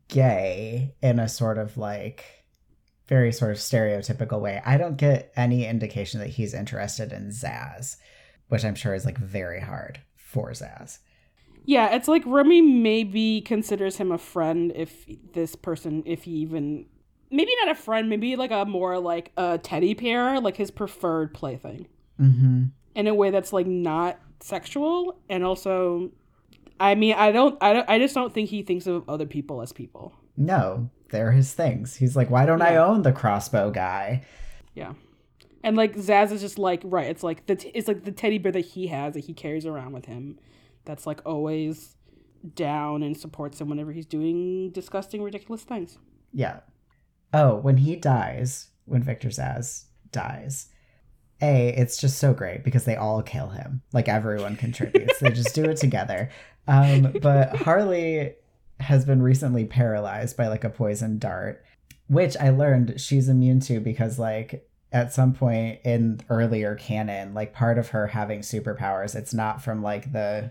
gay 0.08 0.94
in 1.00 1.18
a 1.18 1.28
sort 1.28 1.56
of 1.58 1.76
like 1.78 2.24
very 3.06 3.32
sort 3.32 3.52
of 3.52 3.58
stereotypical 3.58 4.40
way. 4.40 4.60
I 4.66 4.76
don't 4.76 4.96
get 4.96 5.32
any 5.36 5.64
indication 5.66 6.18
that 6.20 6.30
he's 6.30 6.54
interested 6.54 7.12
in 7.12 7.28
Zsasz, 7.30 7.96
which 8.48 8.64
I'm 8.64 8.74
sure 8.74 8.94
is 8.94 9.04
like 9.04 9.16
very 9.18 9.60
hard 9.60 10.00
for 10.16 10.50
Zsasz. 10.50 10.98
Yeah 11.68 11.94
it's 11.94 12.08
like 12.08 12.22
Remy 12.24 12.62
maybe 12.62 13.42
considers 13.42 13.98
him 13.98 14.10
a 14.10 14.16
friend 14.16 14.72
if 14.74 15.04
this 15.34 15.54
person 15.54 16.02
if 16.06 16.24
he 16.24 16.30
even 16.30 16.86
maybe 17.30 17.52
not 17.60 17.70
a 17.70 17.74
friend 17.74 18.08
maybe 18.08 18.36
like 18.36 18.50
a 18.50 18.64
more 18.64 18.98
like 18.98 19.32
a 19.36 19.58
teddy 19.58 19.92
bear 19.92 20.40
like 20.40 20.56
his 20.56 20.70
preferred 20.70 21.34
plaything 21.34 21.86
Mm-hmm. 22.18 22.64
in 22.94 23.06
a 23.06 23.14
way 23.14 23.30
that's 23.30 23.52
like 23.52 23.66
not 23.66 24.18
sexual 24.40 25.20
and 25.28 25.44
also 25.44 26.10
I 26.80 26.94
mean 26.94 27.14
I 27.14 27.32
don't 27.32 27.56
I 27.60 27.72
don't 27.74 27.88
I 27.88 27.98
just 27.98 28.14
don't 28.14 28.32
think 28.32 28.48
he 28.48 28.62
thinks 28.62 28.86
of 28.86 29.08
other 29.08 29.26
people 29.26 29.60
as 29.60 29.72
people. 29.72 30.14
No, 30.36 30.88
they're 31.10 31.32
his 31.32 31.52
things. 31.52 31.96
He's 31.96 32.16
like, 32.16 32.30
why 32.30 32.46
don't 32.46 32.62
I 32.62 32.76
own 32.76 33.02
the 33.02 33.12
crossbow 33.12 33.70
guy? 33.70 34.24
Yeah. 34.74 34.94
And 35.62 35.76
like 35.76 35.96
Zsasz 35.96 36.32
is 36.32 36.40
just 36.40 36.58
like 36.58 36.80
right, 36.84 37.08
it's 37.08 37.22
like 37.22 37.44
the 37.46 37.56
t- 37.56 37.72
it's 37.74 37.88
like 37.88 38.04
the 38.04 38.12
teddy 38.12 38.38
bear 38.38 38.52
that 38.52 38.64
he 38.64 38.86
has 38.86 39.14
that 39.14 39.24
he 39.26 39.34
carries 39.34 39.66
around 39.66 39.92
with 39.92 40.06
him 40.06 40.38
that's 40.88 41.06
like 41.06 41.20
always 41.26 41.94
down 42.54 43.02
and 43.02 43.16
supports 43.16 43.60
him 43.60 43.68
whenever 43.68 43.92
he's 43.92 44.06
doing 44.06 44.70
disgusting 44.70 45.22
ridiculous 45.22 45.62
things. 45.62 45.98
Yeah. 46.32 46.60
Oh, 47.32 47.56
when 47.56 47.76
he 47.76 47.94
dies, 47.94 48.70
when 48.86 49.02
Victor 49.02 49.28
Zsasz 49.28 49.84
dies, 50.10 50.68
A, 51.42 51.68
it's 51.68 51.98
just 51.98 52.18
so 52.18 52.32
great 52.32 52.64
because 52.64 52.86
they 52.86 52.96
all 52.96 53.22
kill 53.22 53.50
him. 53.50 53.82
Like 53.92 54.08
everyone 54.08 54.56
contributes. 54.56 55.20
they 55.20 55.30
just 55.30 55.54
do 55.54 55.64
it 55.64 55.76
together. 55.76 56.30
Um, 56.70 57.14
but 57.22 57.56
Harley 57.56 58.34
has 58.78 59.06
been 59.06 59.22
recently 59.22 59.64
paralyzed 59.64 60.36
by 60.36 60.48
like 60.48 60.64
a 60.64 60.68
poison 60.68 61.18
dart, 61.18 61.64
which 62.08 62.36
I 62.36 62.50
learned 62.50 63.00
she's 63.00 63.30
immune 63.30 63.60
to 63.60 63.80
because 63.80 64.18
like 64.18 64.68
at 64.92 65.14
some 65.14 65.32
point 65.32 65.80
in 65.86 66.20
earlier 66.28 66.74
canon, 66.74 67.32
like 67.32 67.54
part 67.54 67.78
of 67.78 67.88
her 67.88 68.08
having 68.08 68.40
superpowers, 68.40 69.14
it's 69.14 69.32
not 69.32 69.62
from 69.62 69.82
like 69.82 70.12
the 70.12 70.50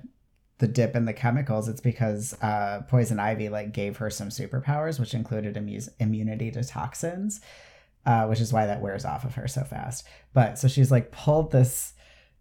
the 0.59 0.67
dip 0.67 0.95
in 0.95 1.05
the 1.05 1.13
chemicals 1.13 1.67
it's 1.67 1.81
because 1.81 2.35
uh, 2.41 2.81
poison 2.87 3.19
ivy 3.19 3.49
like 3.49 3.71
gave 3.73 3.97
her 3.97 4.09
some 4.09 4.29
superpowers 4.29 4.99
which 4.99 5.13
included 5.13 5.55
immu- 5.55 5.89
immunity 5.99 6.49
to 6.51 6.63
toxins 6.63 7.41
uh, 8.07 8.25
which 8.25 8.39
is 8.39 8.53
why 8.53 8.65
that 8.65 8.81
wears 8.81 9.03
off 9.03 9.25
of 9.25 9.35
her 9.35 9.47
so 9.49 9.63
fast. 9.63 10.07
But 10.33 10.57
so 10.57 10.69
she's 10.69 10.89
like 10.89 11.11
pulled 11.11 11.51
this 11.51 11.93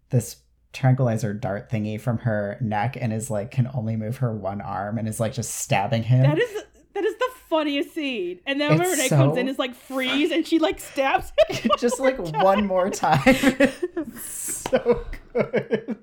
this 0.09 0.37
tranquilizer 0.71 1.33
dart 1.33 1.69
thingy 1.69 1.99
from 1.99 2.19
her 2.19 2.57
neck 2.61 2.97
and 2.99 3.11
is 3.11 3.29
like 3.29 3.51
can 3.51 3.69
only 3.73 3.97
move 3.97 4.17
her 4.17 4.33
one 4.33 4.61
arm 4.61 4.97
and 4.97 5.07
is 5.09 5.19
like 5.19 5.33
just 5.33 5.53
stabbing 5.53 6.03
him. 6.03 6.23
That 6.23 6.39
is 6.39 6.63
that 6.93 7.03
is 7.03 7.15
the 7.17 7.29
funniest 7.49 7.93
scene. 7.93 8.39
And 8.45 8.61
then 8.61 8.77
when 8.77 8.89
Renee 8.89 9.09
so- 9.09 9.17
comes 9.17 9.37
in 9.37 9.49
is 9.49 9.59
like 9.59 9.75
freeze 9.75 10.31
and 10.31 10.47
she 10.47 10.57
like 10.57 10.79
stabs 10.79 11.33
him. 11.49 11.71
just 11.77 11.99
like 11.99 12.17
one 12.17 12.65
more 12.65 12.89
time. 12.89 13.19
So 14.17 15.05
good 15.33 15.97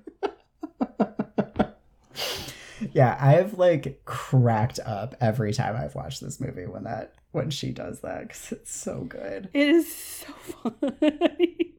yeah 2.95 3.15
i 3.19 3.33
have 3.33 3.59
like 3.59 4.01
cracked 4.05 4.79
up 4.85 5.15
every 5.21 5.53
time 5.53 5.75
i've 5.75 5.93
watched 5.93 6.21
this 6.21 6.39
movie 6.39 6.65
when 6.65 6.83
that 6.85 7.13
when 7.31 7.49
she 7.49 7.71
does 7.71 7.99
that 7.99 8.21
because 8.21 8.51
it's 8.53 8.73
so 8.73 9.01
good 9.01 9.49
It 9.53 9.67
is 9.67 9.93
so 9.93 10.33
funny. 10.71 11.73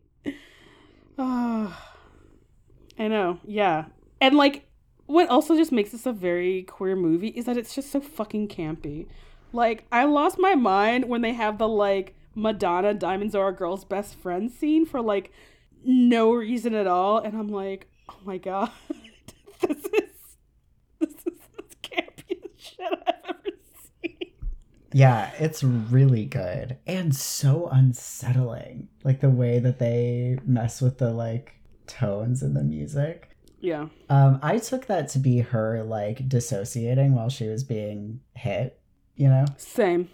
oh, 1.18 1.82
I 2.98 3.08
know, 3.08 3.38
yeah. 3.46 3.86
And 4.20 4.36
like, 4.36 4.68
what 5.06 5.30
also 5.30 5.56
just 5.56 5.72
makes 5.72 5.92
this 5.92 6.04
a 6.04 6.12
very 6.12 6.62
queer 6.64 6.94
movie 6.94 7.28
is 7.28 7.46
that 7.46 7.56
it's 7.56 7.74
just 7.74 7.90
so 7.90 8.00
fucking 8.02 8.48
campy. 8.48 9.06
Like, 9.52 9.86
I 9.90 10.04
lost 10.04 10.38
my 10.38 10.54
mind 10.54 11.06
when 11.06 11.22
they 11.22 11.32
have 11.32 11.56
the 11.56 11.68
like 11.68 12.14
Madonna 12.34 12.92
Diamonds 12.92 13.34
Are 13.34 13.48
a 13.48 13.52
Girl's 13.52 13.84
Best 13.86 14.14
Friend 14.16 14.50
scene 14.50 14.84
for 14.84 15.00
like 15.00 15.32
no 15.82 16.32
reason 16.32 16.74
at 16.74 16.86
all, 16.86 17.18
and 17.18 17.34
I'm 17.34 17.48
like, 17.48 17.88
oh 18.10 18.18
my 18.24 18.36
god, 18.36 18.70
this 19.60 19.84
is 19.84 20.05
this 21.00 21.10
is 21.10 21.38
the 21.56 21.76
campiest 21.82 22.58
shit 22.58 22.80
I've 23.06 23.14
ever 23.28 23.56
seen. 24.02 24.32
Yeah, 24.92 25.30
it's 25.38 25.62
really 25.62 26.24
good 26.24 26.78
and 26.86 27.14
so 27.14 27.68
unsettling. 27.70 28.88
Like 29.04 29.20
the 29.20 29.30
way 29.30 29.58
that 29.58 29.78
they 29.78 30.38
mess 30.44 30.80
with 30.80 30.98
the 30.98 31.10
like 31.12 31.54
tones 31.86 32.42
in 32.42 32.54
the 32.54 32.62
music. 32.62 33.30
Yeah. 33.60 33.86
Um, 34.08 34.38
I 34.42 34.58
took 34.58 34.86
that 34.86 35.08
to 35.10 35.18
be 35.18 35.38
her 35.40 35.82
like 35.82 36.28
dissociating 36.28 37.14
while 37.14 37.28
she 37.28 37.48
was 37.48 37.64
being 37.64 38.20
hit, 38.34 38.80
you 39.14 39.28
know, 39.28 39.46
Same. 39.56 40.08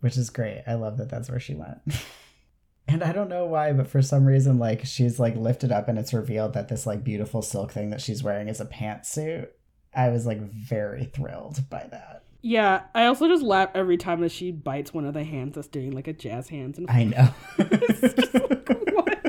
which 0.00 0.16
is 0.16 0.30
great. 0.30 0.62
I 0.66 0.74
love 0.74 0.96
that 0.98 1.10
that's 1.10 1.28
where 1.28 1.40
she 1.40 1.54
went. 1.54 1.78
and 2.88 3.02
I 3.02 3.12
don't 3.12 3.28
know 3.28 3.44
why, 3.46 3.72
but 3.72 3.88
for 3.88 4.02
some 4.02 4.24
reason, 4.24 4.58
like 4.58 4.86
she's 4.86 5.18
like 5.18 5.36
lifted 5.36 5.72
up 5.72 5.88
and 5.88 5.98
it's 5.98 6.14
revealed 6.14 6.54
that 6.54 6.68
this 6.68 6.86
like 6.86 7.02
beautiful 7.04 7.42
silk 7.42 7.72
thing 7.72 7.90
that 7.90 8.00
she's 8.00 8.22
wearing 8.22 8.48
is 8.48 8.60
a 8.60 8.66
pantsuit. 8.66 9.48
I 9.96 10.10
was 10.10 10.26
like 10.26 10.40
very 10.40 11.04
thrilled 11.06 11.68
by 11.70 11.86
that. 11.90 12.22
Yeah, 12.42 12.82
I 12.94 13.06
also 13.06 13.26
just 13.26 13.42
laugh 13.42 13.70
every 13.74 13.96
time 13.96 14.20
that 14.20 14.30
she 14.30 14.52
bites 14.52 14.94
one 14.94 15.04
of 15.04 15.14
the 15.14 15.24
hands 15.24 15.56
that's 15.56 15.66
doing 15.66 15.90
like 15.92 16.06
a 16.06 16.12
jazz 16.12 16.48
hands 16.48 16.78
and 16.78 16.88
I 16.88 17.04
know. 17.04 17.28
It's 17.58 18.14
just 18.14 18.34
like, 18.34 18.68
what? 18.92 19.24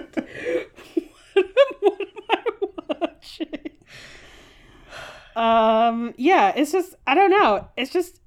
what 1.34 2.02
am 2.02 2.04
I 2.30 2.44
watching? 2.90 3.48
Um, 5.36 6.14
yeah, 6.18 6.54
it's 6.56 6.72
just 6.72 6.96
I 7.08 7.16
don't 7.16 7.32
know. 7.32 7.70
It's 7.78 7.92
just 7.92 8.20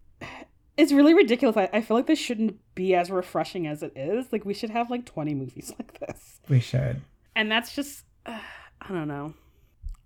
it's 0.77 0.93
really 0.93 1.13
ridiculous. 1.15 1.57
I, 1.57 1.69
I 1.73 1.81
feel 1.83 1.97
like 1.97 2.07
this 2.07 2.19
shouldn't 2.19 2.57
be 2.75 2.95
as 2.95 3.11
refreshing 3.11 3.67
as 3.67 3.83
it 3.83 3.93
is. 3.95 4.33
Like 4.33 4.45
we 4.45 4.55
should 4.55 4.71
have 4.71 4.91
like 4.91 5.05
twenty 5.05 5.35
movies 5.35 5.73
like 5.79 6.01
this, 6.01 6.41
we 6.49 6.59
should. 6.59 7.03
and 7.37 7.51
that's 7.53 7.75
just 7.75 8.05
uh, 8.27 8.41
I 8.81 8.89
don't 8.89 9.09
know. 9.09 9.35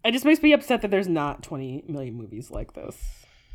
It 0.05 0.13
just 0.13 0.25
makes 0.25 0.43
me 0.43 0.53
upset 0.53 0.83
that 0.83 0.91
there's 0.91 1.09
not 1.09 1.43
twenty 1.43 1.83
million 1.89 2.15
movies 2.15 2.51
like 2.51 2.75
this. 2.75 2.97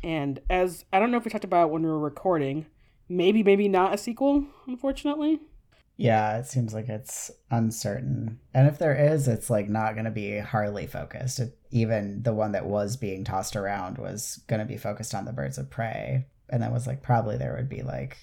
And 0.02 0.40
as 0.50 0.84
I 0.92 0.98
don't 0.98 1.10
know 1.10 1.18
if 1.18 1.24
we 1.24 1.30
talked 1.30 1.44
about 1.44 1.70
when 1.70 1.82
we 1.82 1.88
were 1.88 1.98
recording, 1.98 2.66
maybe 3.08 3.42
maybe 3.42 3.68
not 3.68 3.94
a 3.94 3.98
sequel. 3.98 4.44
Unfortunately. 4.66 5.40
Yeah, 5.96 6.38
it 6.38 6.46
seems 6.46 6.72
like 6.72 6.88
it's 6.88 7.30
uncertain. 7.50 8.40
And 8.54 8.66
if 8.66 8.78
there 8.78 8.94
is, 8.94 9.28
it's 9.28 9.50
like 9.50 9.68
not 9.68 9.92
going 9.92 10.06
to 10.06 10.10
be 10.10 10.38
Harley 10.38 10.86
focused. 10.86 11.40
It, 11.40 11.58
even 11.70 12.22
the 12.22 12.32
one 12.32 12.52
that 12.52 12.64
was 12.64 12.96
being 12.96 13.22
tossed 13.22 13.54
around 13.54 13.98
was 13.98 14.40
going 14.46 14.60
to 14.60 14.64
be 14.66 14.78
focused 14.78 15.14
on 15.14 15.26
the 15.26 15.32
birds 15.34 15.58
of 15.58 15.68
prey. 15.68 16.24
And 16.48 16.62
that 16.62 16.72
was 16.72 16.86
like 16.86 17.02
probably 17.02 17.36
there 17.36 17.54
would 17.54 17.68
be 17.68 17.82
like 17.82 18.16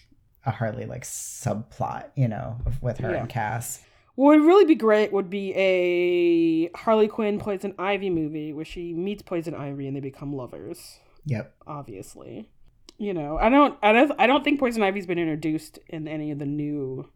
a 0.44 0.50
Harley 0.50 0.88
like 0.88 1.04
subplot, 1.04 2.06
you 2.16 2.28
know, 2.28 2.58
with 2.82 2.98
her 2.98 3.12
Yeah. 3.12 3.20
and 3.20 3.30
Cass. 3.30 3.84
What 4.18 4.40
would 4.40 4.48
really 4.48 4.66
be 4.66 4.74
great 4.74 5.14
would 5.14 5.30
be 5.30 5.54
a 5.54 6.70
Harley 6.76 7.08
Quinn 7.08 7.38
Poison 7.40 7.76
Ivy 7.78 8.10
movie 8.10 8.52
where 8.52 8.66
she 8.66 8.92
meets 8.96 9.22
Poison 9.22 9.54
Ivy 9.54 9.86
and 9.86 9.96
they 9.96 10.00
become 10.00 10.34
lovers. 10.36 10.98
Yep. 11.26 11.54
Obviously, 11.68 12.50
you 12.98 13.14
know, 13.14 13.38
I 13.38 13.50
don't, 13.50 13.78
I 13.84 13.92
don't, 13.94 14.12
I 14.18 14.26
don't 14.26 14.44
think 14.44 14.60
Poison 14.60 14.82
Ivy's 14.82 15.06
been 15.06 15.20
introduced 15.20 15.78
in 15.88 16.08
any 16.08 16.32
of 16.32 16.40
the 16.40 16.48
new 16.48 17.08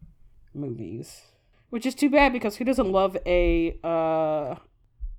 movies, 0.54 1.22
which 1.70 1.86
is 1.86 1.96
too 1.96 2.08
bad 2.08 2.32
because 2.32 2.54
who 2.58 2.64
doesn't 2.64 2.92
love 2.92 3.16
a 3.26 3.76
uh, 3.82 4.54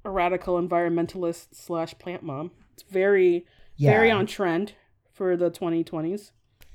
a 0.06 0.10
radical 0.10 0.62
environmentalist 0.62 1.48
slash 1.52 1.94
plant 2.00 2.24
mom? 2.24 2.52
It's 2.76 2.84
very, 2.84 3.46
Yeah. 3.76 3.92
very 3.92 4.10
on 4.10 4.26
trend 4.26 4.76
for 5.12 5.36
the 5.36 5.52
2020s. 5.52 6.32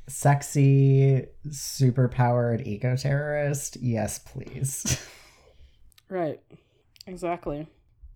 Sexy, 0.08 1.26
super 1.50 2.08
powered 2.08 2.66
eco 2.66 2.96
terrorist. 2.96 3.76
Yes, 3.80 4.18
please. 4.18 5.00
Right. 6.10 6.40
Exactly. 7.06 7.66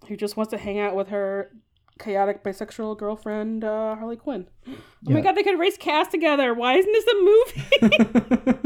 Who 0.09 0.17
just 0.17 0.37
wants 0.37 0.51
to 0.53 0.57
hang 0.59 0.79
out 0.79 0.97
with 0.97 1.09
her 1.09 1.51
chaotic 1.99 2.43
bisexual 2.43 2.97
girlfriend, 2.99 3.65
uh, 3.65 3.97
Harley 3.97 4.17
Quinn. 4.17 4.47
Oh 5.05 5.11
my 5.11 5.21
god, 5.21 5.35
they 5.35 5.43
could 5.43 5.59
race 5.59 5.77
Cass 5.77 6.07
together. 6.09 6.55
Why 6.55 6.75
isn't 6.75 6.93
this 6.93 7.07
a 7.09 7.91
movie? 7.91 8.59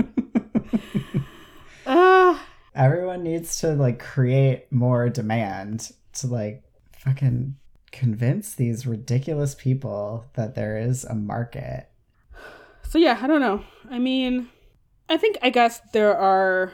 uh, 1.87 2.39
Everyone 2.75 3.23
needs 3.23 3.59
to 3.61 3.73
like 3.73 3.99
create 3.99 4.71
more 4.71 5.09
demand 5.09 5.93
to 6.19 6.27
like 6.27 6.63
fucking 6.99 7.57
convince 7.91 8.55
these 8.55 8.87
ridiculous 8.87 9.55
people 9.55 10.27
that 10.35 10.55
there 10.55 10.77
is 10.77 11.05
a 11.05 11.15
market. 11.15 11.89
So 12.89 12.99
yeah, 12.99 13.19
I 13.21 13.27
don't 13.27 13.41
know. 13.41 13.65
I 13.91 13.99
mean, 13.99 14.49
I 15.09 15.17
think 15.17 15.39
I 15.43 15.51
guess 15.51 15.81
there 15.93 16.17
are 16.17 16.73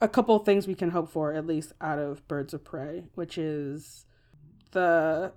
a 0.00 0.08
couple 0.08 0.38
things 0.38 0.66
we 0.66 0.74
can 0.74 0.90
hope 0.90 1.10
for 1.10 1.32
at 1.32 1.46
least 1.46 1.72
out 1.80 1.98
of 1.98 2.26
Birds 2.28 2.54
of 2.54 2.64
Prey, 2.64 3.04
which 3.14 3.36
is 3.36 4.06
the 4.70 5.32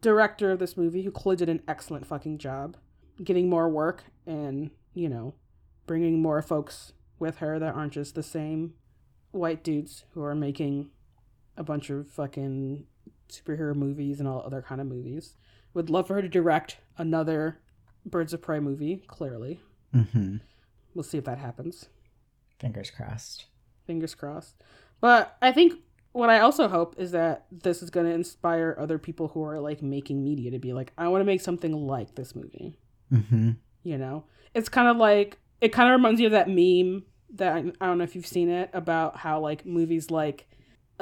director 0.00 0.50
of 0.50 0.58
this 0.58 0.76
movie 0.76 1.02
who 1.02 1.10
clearly 1.10 1.36
did 1.36 1.48
an 1.48 1.62
excellent 1.68 2.06
fucking 2.06 2.38
job 2.38 2.76
getting 3.22 3.48
more 3.48 3.68
work 3.68 4.04
and, 4.26 4.70
you 4.94 5.08
know, 5.08 5.34
bringing 5.86 6.20
more 6.20 6.42
folks 6.42 6.92
with 7.18 7.38
her 7.38 7.58
that 7.58 7.74
aren't 7.74 7.92
just 7.92 8.14
the 8.14 8.22
same 8.22 8.74
white 9.30 9.62
dudes 9.62 10.04
who 10.12 10.22
are 10.22 10.34
making 10.34 10.90
a 11.56 11.62
bunch 11.62 11.90
of 11.90 12.08
fucking 12.08 12.84
superhero 13.28 13.74
movies 13.74 14.18
and 14.18 14.28
all 14.28 14.42
other 14.44 14.62
kind 14.62 14.80
of 14.80 14.86
movies. 14.86 15.36
Would 15.74 15.90
love 15.90 16.06
for 16.06 16.14
her 16.14 16.22
to 16.22 16.28
direct 16.28 16.78
another 16.98 17.60
Birds 18.04 18.32
of 18.32 18.42
Prey 18.42 18.60
movie, 18.60 19.02
clearly. 19.06 19.60
Mm-hmm. 19.94 20.36
We'll 20.94 21.02
see 21.02 21.18
if 21.18 21.24
that 21.24 21.38
happens. 21.38 21.88
Fingers 22.58 22.90
crossed. 22.90 23.46
Fingers 23.86 24.14
crossed. 24.14 24.62
But 25.00 25.36
I 25.42 25.52
think 25.52 25.80
what 26.12 26.30
I 26.30 26.40
also 26.40 26.68
hope 26.68 26.94
is 26.98 27.12
that 27.12 27.46
this 27.50 27.82
is 27.82 27.90
going 27.90 28.06
to 28.06 28.12
inspire 28.12 28.76
other 28.78 28.98
people 28.98 29.28
who 29.28 29.42
are 29.44 29.58
like 29.60 29.82
making 29.82 30.22
media 30.22 30.50
to 30.50 30.58
be 30.58 30.72
like, 30.72 30.92
I 30.96 31.08
want 31.08 31.22
to 31.22 31.26
make 31.26 31.40
something 31.40 31.72
like 31.72 32.14
this 32.14 32.34
movie. 32.34 32.78
Mm-hmm. 33.12 33.52
You 33.82 33.98
know, 33.98 34.24
it's 34.54 34.68
kind 34.68 34.88
of 34.88 34.96
like 34.96 35.38
it 35.60 35.72
kind 35.72 35.88
of 35.88 35.96
reminds 35.96 36.20
you 36.20 36.26
of 36.26 36.32
that 36.32 36.48
meme 36.48 37.04
that 37.34 37.52
I, 37.52 37.58
I 37.80 37.86
don't 37.86 37.98
know 37.98 38.04
if 38.04 38.14
you've 38.14 38.26
seen 38.26 38.48
it 38.48 38.70
about 38.72 39.16
how 39.16 39.40
like 39.40 39.64
movies 39.64 40.10
like 40.10 40.48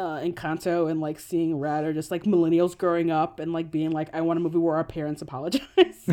uh, 0.00 0.20
Encanto 0.20 0.90
and 0.90 1.00
like 1.00 1.20
Seeing 1.20 1.58
Red 1.58 1.84
are 1.84 1.92
just 1.92 2.10
like 2.10 2.24
millennials 2.24 2.76
growing 2.76 3.10
up 3.10 3.38
and 3.38 3.52
like 3.52 3.70
being 3.70 3.90
like, 3.90 4.08
I 4.14 4.22
want 4.22 4.38
a 4.38 4.40
movie 4.40 4.58
where 4.58 4.76
our 4.76 4.84
parents 4.84 5.20
apologize. 5.20 5.64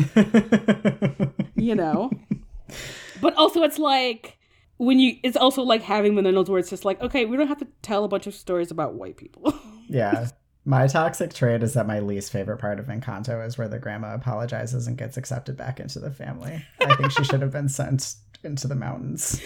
you 1.56 1.74
know, 1.74 2.10
but 3.22 3.34
also 3.34 3.62
it's 3.62 3.78
like 3.78 4.36
when 4.76 4.98
you 4.98 5.16
it's 5.22 5.36
also 5.36 5.62
like 5.62 5.82
having 5.82 6.12
millennials 6.12 6.48
where 6.48 6.60
it's 6.60 6.70
just 6.70 6.84
like 6.84 7.00
okay 7.02 7.24
we 7.24 7.36
don't 7.36 7.48
have 7.48 7.58
to 7.58 7.66
tell 7.82 8.04
a 8.04 8.08
bunch 8.08 8.28
of 8.28 8.34
stories 8.34 8.70
about 8.70 8.94
white 8.94 9.16
people 9.16 9.52
yeah. 9.88 10.28
My 10.64 10.86
toxic 10.86 11.32
trait 11.32 11.62
is 11.62 11.72
that 11.74 11.86
my 11.86 12.00
least 12.00 12.30
favorite 12.30 12.58
part 12.58 12.78
of 12.78 12.86
Encanto 12.86 13.44
is 13.46 13.56
where 13.56 13.68
the 13.68 13.78
grandma 13.78 14.14
apologizes 14.14 14.86
and 14.86 14.98
gets 14.98 15.16
accepted 15.16 15.56
back 15.56 15.80
into 15.80 15.98
the 15.98 16.10
family. 16.10 16.62
I 16.78 16.94
think 16.94 17.10
she 17.10 17.24
should 17.24 17.40
have 17.40 17.52
been 17.52 17.70
sent 17.70 18.16
into 18.44 18.68
the 18.68 18.74
mountains. 18.74 19.40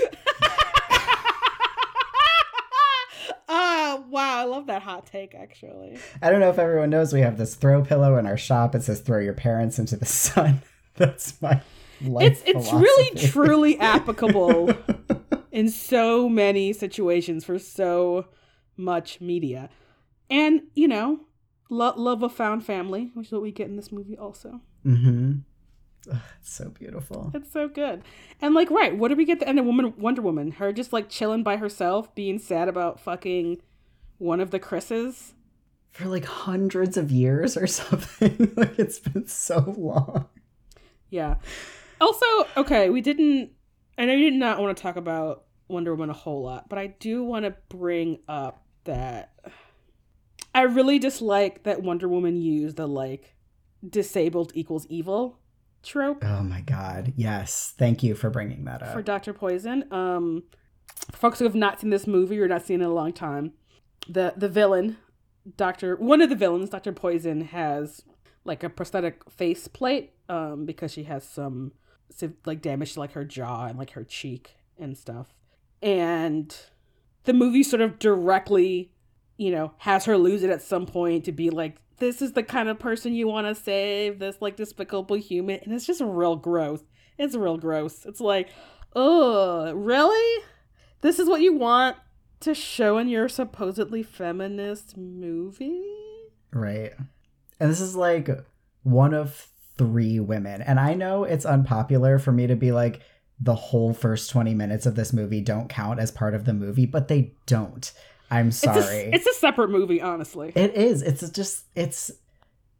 Wow 4.12 4.38
i 4.40 4.44
love 4.44 4.66
that 4.66 4.82
hot 4.82 5.06
take 5.06 5.34
actually 5.34 5.98
I 6.20 6.30
don't 6.30 6.40
know 6.40 6.50
if 6.50 6.58
everyone 6.58 6.90
knows 6.90 7.12
we 7.12 7.20
have 7.20 7.38
this 7.38 7.54
throw 7.54 7.82
pillow 7.82 8.16
in 8.16 8.26
our 8.26 8.36
shop. 8.36 8.74
It 8.74 8.82
says 8.82 9.00
throw 9.00 9.18
your 9.18 9.32
parents 9.32 9.78
into 9.78 9.96
the 9.96 10.06
sun. 10.06 10.62
That's 10.96 11.40
my 11.40 11.60
life 12.00 12.32
it's 12.32 12.42
it's 12.44 12.72
really 12.72 13.10
truly 13.28 13.78
applicable 13.78 14.74
in 15.50 15.68
so 15.68 16.28
many 16.28 16.72
situations 16.72 17.44
for 17.44 17.58
so 17.58 18.26
much 18.76 19.20
media 19.20 19.70
and 20.28 20.62
you 20.74 20.88
know 20.88 21.20
lo- 21.70 21.94
love 21.96 22.22
of 22.22 22.32
found 22.32 22.64
family 22.64 23.10
which 23.14 23.28
is 23.28 23.32
what 23.32 23.42
we 23.42 23.52
get 23.52 23.68
in 23.68 23.76
this 23.76 23.92
movie 23.92 24.18
also 24.18 24.60
mm-hmm. 24.84 25.34
Ugh, 26.10 26.18
it's 26.40 26.52
so 26.52 26.68
beautiful. 26.68 27.30
It's 27.32 27.52
so 27.52 27.68
good. 27.68 28.02
And 28.40 28.56
like, 28.56 28.72
right, 28.72 28.98
what 28.98 29.06
do 29.06 29.14
we 29.14 29.24
get 29.24 29.38
the 29.38 29.48
end 29.48 29.60
of 29.60 29.64
Woman 29.64 29.94
Wonder 29.96 30.20
Woman? 30.20 30.50
Her 30.50 30.72
just 30.72 30.92
like 30.92 31.08
chilling 31.08 31.44
by 31.44 31.58
herself, 31.58 32.12
being 32.16 32.40
sad 32.40 32.66
about 32.66 32.98
fucking 32.98 33.60
one 34.22 34.40
of 34.40 34.50
the 34.50 34.58
Chris's. 34.58 35.34
For 35.90 36.06
like 36.06 36.24
hundreds 36.24 36.96
of 36.96 37.10
years 37.10 37.56
or 37.56 37.66
something. 37.66 38.52
like 38.56 38.78
it's 38.78 38.98
been 38.98 39.26
so 39.26 39.74
long. 39.76 40.28
Yeah. 41.10 41.34
Also, 42.00 42.26
okay, 42.56 42.88
we 42.88 43.00
didn't 43.00 43.50
I 43.98 44.06
know 44.06 44.14
you 44.14 44.30
did 44.30 44.38
not 44.38 44.58
want 44.58 44.76
to 44.76 44.82
talk 44.82 44.96
about 44.96 45.44
Wonder 45.68 45.92
Woman 45.94 46.10
a 46.10 46.14
whole 46.14 46.42
lot, 46.42 46.68
but 46.68 46.78
I 46.78 46.88
do 46.88 47.22
want 47.22 47.44
to 47.44 47.54
bring 47.68 48.20
up 48.26 48.64
that 48.84 49.34
I 50.54 50.62
really 50.62 50.98
dislike 50.98 51.64
that 51.64 51.82
Wonder 51.82 52.08
Woman 52.08 52.36
used 52.40 52.76
the 52.76 52.86
like 52.86 53.34
disabled 53.86 54.52
equals 54.54 54.86
evil 54.88 55.38
trope. 55.82 56.24
Oh 56.24 56.42
my 56.42 56.60
god. 56.60 57.12
Yes. 57.16 57.74
Thank 57.76 58.02
you 58.02 58.14
for 58.14 58.30
bringing 58.30 58.64
that 58.64 58.82
up. 58.82 58.92
for 58.92 59.02
Dr. 59.02 59.32
Poison. 59.32 59.84
Um, 59.92 60.44
for 61.10 61.16
folks 61.16 61.38
who 61.38 61.44
have 61.44 61.54
not 61.54 61.80
seen 61.80 61.90
this 61.90 62.06
movie 62.06 62.38
or 62.40 62.48
not 62.48 62.64
seen 62.64 62.80
it 62.80 62.84
in 62.84 62.90
a 62.90 62.94
long 62.94 63.12
time, 63.12 63.52
the 64.08 64.34
the 64.36 64.48
villain, 64.48 64.98
Doctor, 65.56 65.96
one 65.96 66.20
of 66.20 66.28
the 66.28 66.36
villains, 66.36 66.70
Dr. 66.70 66.92
Poison, 66.92 67.42
has 67.42 68.02
like 68.44 68.62
a 68.62 68.70
prosthetic 68.70 69.30
face 69.30 69.68
plate 69.68 70.12
um, 70.28 70.66
because 70.66 70.92
she 70.92 71.04
has 71.04 71.28
some 71.28 71.72
like 72.44 72.60
damage 72.60 72.94
to 72.94 73.00
like 73.00 73.12
her 73.12 73.24
jaw 73.24 73.66
and 73.66 73.78
like 73.78 73.92
her 73.92 74.04
cheek 74.04 74.56
and 74.78 74.96
stuff, 74.96 75.34
and 75.80 76.56
the 77.24 77.32
movie 77.32 77.62
sort 77.62 77.82
of 77.82 77.98
directly, 77.98 78.92
you 79.36 79.50
know, 79.50 79.72
has 79.78 80.04
her 80.04 80.16
lose 80.16 80.42
it 80.42 80.50
at 80.50 80.62
some 80.62 80.86
point 80.86 81.24
to 81.24 81.32
be 81.32 81.50
like. 81.50 81.76
This 81.98 82.20
is 82.20 82.32
the 82.32 82.42
kind 82.42 82.68
of 82.68 82.80
person 82.80 83.14
you 83.14 83.28
want 83.28 83.46
to 83.46 83.54
save, 83.54 84.18
this 84.18 84.38
like 84.40 84.56
despicable 84.56 85.14
human. 85.14 85.60
And 85.62 85.72
it's 85.72 85.86
just 85.86 86.00
real 86.00 86.34
gross 86.34 86.82
It's 87.16 87.36
real 87.36 87.58
gross. 87.58 88.04
It's 88.04 88.20
like, 88.20 88.48
oh, 88.96 89.72
really? 89.72 90.44
This 91.00 91.20
is 91.20 91.28
what 91.28 91.42
you 91.42 91.52
want 91.52 91.96
to 92.42 92.54
show 92.54 92.98
in 92.98 93.08
your 93.08 93.28
supposedly 93.28 94.02
feminist 94.02 94.96
movie? 94.96 95.84
Right. 96.52 96.92
And 97.58 97.70
this 97.70 97.80
is 97.80 97.96
like 97.96 98.28
one 98.82 99.14
of 99.14 99.48
three 99.78 100.20
women. 100.20 100.62
And 100.62 100.78
I 100.78 100.94
know 100.94 101.24
it's 101.24 101.44
unpopular 101.44 102.18
for 102.18 102.32
me 102.32 102.46
to 102.46 102.56
be 102.56 102.72
like, 102.72 103.00
the 103.40 103.54
whole 103.54 103.92
first 103.92 104.30
20 104.30 104.54
minutes 104.54 104.86
of 104.86 104.94
this 104.94 105.12
movie 105.12 105.40
don't 105.40 105.68
count 105.68 105.98
as 105.98 106.12
part 106.12 106.34
of 106.34 106.44
the 106.44 106.52
movie, 106.52 106.86
but 106.86 107.08
they 107.08 107.34
don't. 107.46 107.92
I'm 108.30 108.52
sorry. 108.52 108.78
It's 108.78 108.86
a, 108.86 109.14
it's 109.14 109.26
a 109.26 109.40
separate 109.40 109.70
movie, 109.70 110.00
honestly. 110.00 110.52
It 110.54 110.74
is. 110.74 111.02
It's 111.02 111.28
just, 111.30 111.64
it's, 111.74 112.12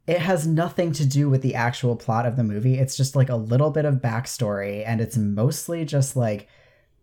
it 0.07 0.19
has 0.19 0.47
nothing 0.47 0.91
to 0.93 1.05
do 1.05 1.29
with 1.29 1.41
the 1.41 1.55
actual 1.55 1.95
plot 1.95 2.25
of 2.25 2.37
the 2.37 2.43
movie. 2.43 2.75
It's 2.75 2.95
just 2.95 3.15
like 3.15 3.29
a 3.29 3.35
little 3.35 3.71
bit 3.71 3.85
of 3.85 3.95
backstory, 3.95 4.83
and 4.85 5.01
it's 5.01 5.17
mostly 5.17 5.83
just 5.85 6.15
like 6.15 6.47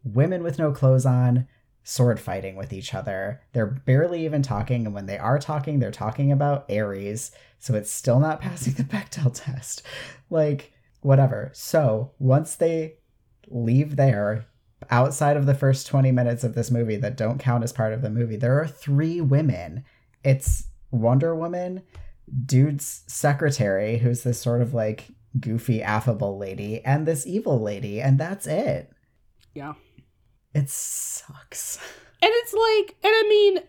women 0.04 0.42
with 0.42 0.58
no 0.58 0.72
clothes 0.72 1.06
on 1.06 1.46
sword 1.82 2.20
fighting 2.20 2.56
with 2.56 2.72
each 2.72 2.94
other. 2.94 3.40
They're 3.52 3.66
barely 3.66 4.24
even 4.24 4.42
talking, 4.42 4.86
and 4.86 4.94
when 4.94 5.06
they 5.06 5.18
are 5.18 5.38
talking, 5.38 5.78
they're 5.78 5.90
talking 5.90 6.30
about 6.30 6.70
Ares, 6.70 7.32
so 7.58 7.74
it's 7.74 7.90
still 7.90 8.20
not 8.20 8.40
passing 8.42 8.74
the 8.74 8.84
Bechdel 8.84 9.32
test. 9.34 9.82
Like, 10.28 10.72
whatever. 11.00 11.50
So, 11.54 12.12
once 12.18 12.56
they 12.56 12.94
leave 13.48 13.96
there, 13.96 14.46
outside 14.90 15.36
of 15.36 15.46
the 15.46 15.54
first 15.54 15.86
20 15.86 16.12
minutes 16.12 16.44
of 16.44 16.54
this 16.54 16.70
movie 16.70 16.96
that 16.96 17.16
don't 17.16 17.38
count 17.38 17.64
as 17.64 17.72
part 17.72 17.92
of 17.92 18.02
the 18.02 18.10
movie, 18.10 18.36
there 18.36 18.60
are 18.60 18.66
three 18.66 19.20
women. 19.20 19.84
It's 20.24 20.64
Wonder 20.90 21.34
Woman, 21.34 21.82
dude's 22.46 23.02
secretary, 23.06 23.98
who's 23.98 24.22
this 24.22 24.40
sort 24.40 24.62
of 24.62 24.74
like 24.74 25.08
goofy, 25.38 25.82
affable 25.82 26.38
lady, 26.38 26.84
and 26.84 27.06
this 27.06 27.26
evil 27.26 27.60
lady, 27.60 28.00
and 28.00 28.18
that's 28.18 28.46
it. 28.46 28.90
Yeah. 29.54 29.74
It 30.54 30.68
sucks. 30.68 31.78
And 32.22 32.30
it's 32.34 32.52
like, 32.52 32.96
and 33.02 33.14
I 33.14 33.26
mean, 33.30 33.60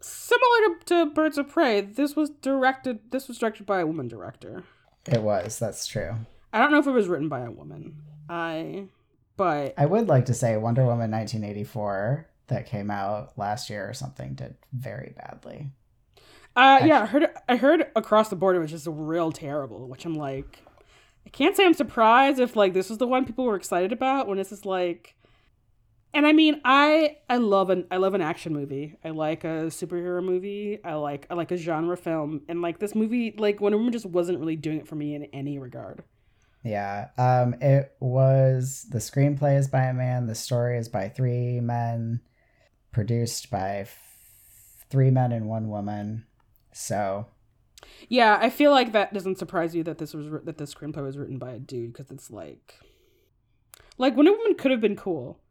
similar 0.00 0.76
to, 0.80 0.84
to 0.86 1.14
Birds 1.14 1.38
of 1.38 1.48
Prey, 1.48 1.82
this 1.82 2.16
was 2.16 2.30
directed. 2.30 2.98
This 3.12 3.28
was 3.28 3.38
directed 3.38 3.64
by 3.64 3.78
a 3.78 3.86
woman 3.86 4.08
director. 4.08 4.64
It 5.06 5.22
was. 5.22 5.60
That's 5.60 5.86
true. 5.86 6.16
I 6.52 6.58
don't 6.58 6.72
know 6.72 6.80
if 6.80 6.86
it 6.88 6.90
was 6.90 7.06
written 7.06 7.28
by 7.28 7.42
a 7.42 7.50
woman. 7.52 7.98
I, 8.28 8.86
but 9.36 9.74
I 9.78 9.86
would 9.86 10.08
like 10.08 10.26
to 10.26 10.34
say 10.34 10.56
Wonder 10.56 10.82
Woman 10.82 11.12
1984 11.12 12.28
that 12.48 12.66
came 12.66 12.90
out 12.90 13.38
last 13.38 13.70
year 13.70 13.88
or 13.88 13.94
something 13.94 14.34
did 14.34 14.56
very 14.72 15.14
badly. 15.16 15.70
Uh, 16.54 16.80
yeah, 16.84 17.02
I 17.02 17.06
heard. 17.06 17.26
I 17.48 17.56
heard 17.56 17.86
across 17.96 18.28
the 18.28 18.36
board 18.36 18.56
it 18.56 18.58
was 18.58 18.70
just 18.70 18.86
real 18.90 19.32
terrible. 19.32 19.88
Which 19.88 20.04
I'm 20.04 20.16
like, 20.16 20.58
I 21.24 21.30
can't 21.30 21.56
say 21.56 21.64
I'm 21.64 21.72
surprised 21.72 22.40
if 22.40 22.56
like 22.56 22.74
this 22.74 22.88
was 22.90 22.98
the 22.98 23.06
one 23.06 23.24
people 23.24 23.44
were 23.44 23.56
excited 23.56 23.92
about 23.92 24.26
when 24.26 24.38
this 24.38 24.52
is 24.52 24.66
like 24.66 25.14
and 26.14 26.26
I 26.26 26.32
mean, 26.32 26.60
I 26.64 27.16
I 27.28 27.38
love 27.38 27.70
an 27.70 27.86
I 27.90 27.96
love 27.96 28.14
an 28.14 28.20
action 28.20 28.52
movie. 28.52 28.96
I 29.04 29.10
like 29.10 29.44
a 29.44 29.66
superhero 29.68 30.22
movie. 30.22 30.78
I 30.84 30.94
like 30.94 31.26
I 31.30 31.34
like 31.34 31.50
a 31.50 31.56
genre 31.56 31.96
film, 31.96 32.42
and 32.48 32.60
like 32.60 32.78
this 32.78 32.94
movie, 32.94 33.34
like 33.36 33.60
Wonder 33.60 33.78
Woman 33.78 33.92
just 33.92 34.06
wasn't 34.06 34.38
really 34.38 34.56
doing 34.56 34.78
it 34.78 34.88
for 34.88 34.94
me 34.94 35.14
in 35.14 35.24
any 35.26 35.58
regard. 35.58 36.04
Yeah, 36.62 37.08
um, 37.18 37.54
it 37.60 37.96
was 37.98 38.86
the 38.90 38.98
screenplay 38.98 39.58
is 39.58 39.68
by 39.68 39.84
a 39.84 39.94
man, 39.94 40.26
the 40.26 40.34
story 40.34 40.78
is 40.78 40.88
by 40.88 41.08
three 41.08 41.60
men, 41.60 42.20
produced 42.92 43.50
by 43.50 43.78
f- 43.78 44.86
three 44.90 45.10
men 45.10 45.32
and 45.32 45.48
one 45.48 45.70
woman. 45.70 46.26
So, 46.72 47.26
yeah, 48.08 48.38
I 48.40 48.50
feel 48.50 48.70
like 48.70 48.92
that 48.92 49.14
doesn't 49.14 49.38
surprise 49.38 49.74
you 49.74 49.82
that 49.84 49.98
this 49.98 50.12
was 50.12 50.26
that 50.44 50.58
this 50.58 50.74
screenplay 50.74 51.02
was 51.02 51.16
written 51.16 51.38
by 51.38 51.52
a 51.52 51.58
dude 51.58 51.94
because 51.94 52.10
it's 52.10 52.30
like, 52.30 52.74
like 53.96 54.14
Wonder 54.14 54.32
Woman 54.32 54.54
could 54.54 54.70
have 54.70 54.80
been 54.80 54.96
cool 54.96 55.41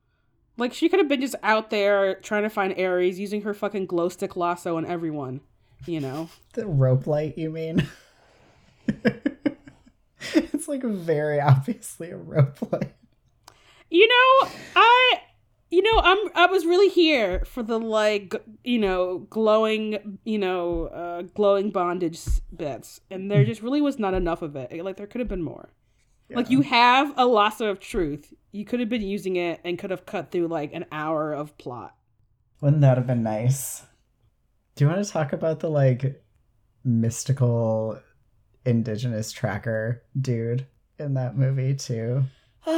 like 0.62 0.74
she 0.74 0.88
could 0.88 1.00
have 1.00 1.10
been 1.10 1.20
just 1.20 1.36
out 1.42 1.72
there 1.72 2.16
trying 2.16 2.44
to 2.44 2.50
find 2.50 2.80
Ares 2.80 3.20
using 3.20 3.42
her 3.42 3.54
fucking 3.54 3.88
glow 3.88 4.10
stick 4.10 4.38
lasso 4.38 4.78
on 4.78 4.86
everyone, 4.86 5.42
you 5.86 6.00
know. 6.00 6.30
The 6.54 6.68
rope 6.68 7.08
light, 7.08 7.38
you 7.38 7.50
mean? 7.50 7.88
it's 10.34 10.68
like 10.68 10.84
very 10.84 11.42
obviously 11.42 12.12
a 12.12 12.18
rope 12.18 12.62
light. 12.72 12.94
You 13.90 14.08
know, 14.08 14.50
I 14.76 15.22
you 15.72 15.82
know, 15.82 16.02
I'm 16.04 16.18
I 16.36 16.46
was 16.46 16.66
really 16.66 16.90
here 16.90 17.44
for 17.46 17.64
the 17.64 17.80
like, 17.80 18.36
you 18.64 18.78
know, 18.78 19.26
glowing, 19.30 20.20
you 20.26 20.38
know, 20.38 20.88
uh 20.88 21.22
glowing 21.34 21.72
bondage 21.72 22.20
bits, 22.56 23.02
and 23.10 23.32
there 23.32 23.46
just 23.46 23.64
really 23.64 23.82
was 23.82 23.98
not 23.98 24.14
enough 24.14 24.42
of 24.42 24.56
it. 24.56 24.84
Like 24.84 24.98
there 24.98 25.08
could 25.08 25.20
have 25.20 25.30
been 25.30 25.44
more. 25.44 25.70
Yeah. 26.32 26.38
Like 26.38 26.50
you 26.50 26.62
have 26.62 27.14
a 27.18 27.26
lasso 27.26 27.68
of 27.68 27.82
truth. 27.82 28.34
You 28.54 28.64
could 28.64 28.80
have 28.80 28.88
been 28.88 29.02
using 29.02 29.36
it 29.36 29.60
and 29.66 29.78
could 29.78 29.92
have 29.92 30.06
cut 30.06 30.32
through 30.32 30.48
like 30.48 30.74
an 30.74 30.86
hour 30.90 31.34
of 31.34 31.58
plot. 31.58 31.94
Wouldn't 32.62 32.82
that 32.82 32.98
have 32.98 33.06
been 33.06 33.24
nice? 33.24 33.84
Do 34.76 34.86
you 34.86 34.90
want 34.90 35.04
to 35.04 35.12
talk 35.12 35.34
about 35.34 35.60
the 35.60 35.70
like 35.70 36.24
mystical 36.86 38.00
indigenous 38.66 39.34
tracker 39.34 40.04
dude 40.20 40.66
in 40.98 41.16
that 41.16 41.38
movie 41.38 41.76
too? 41.76 42.24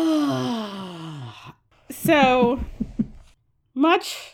so 1.92 2.60
much 3.76 4.34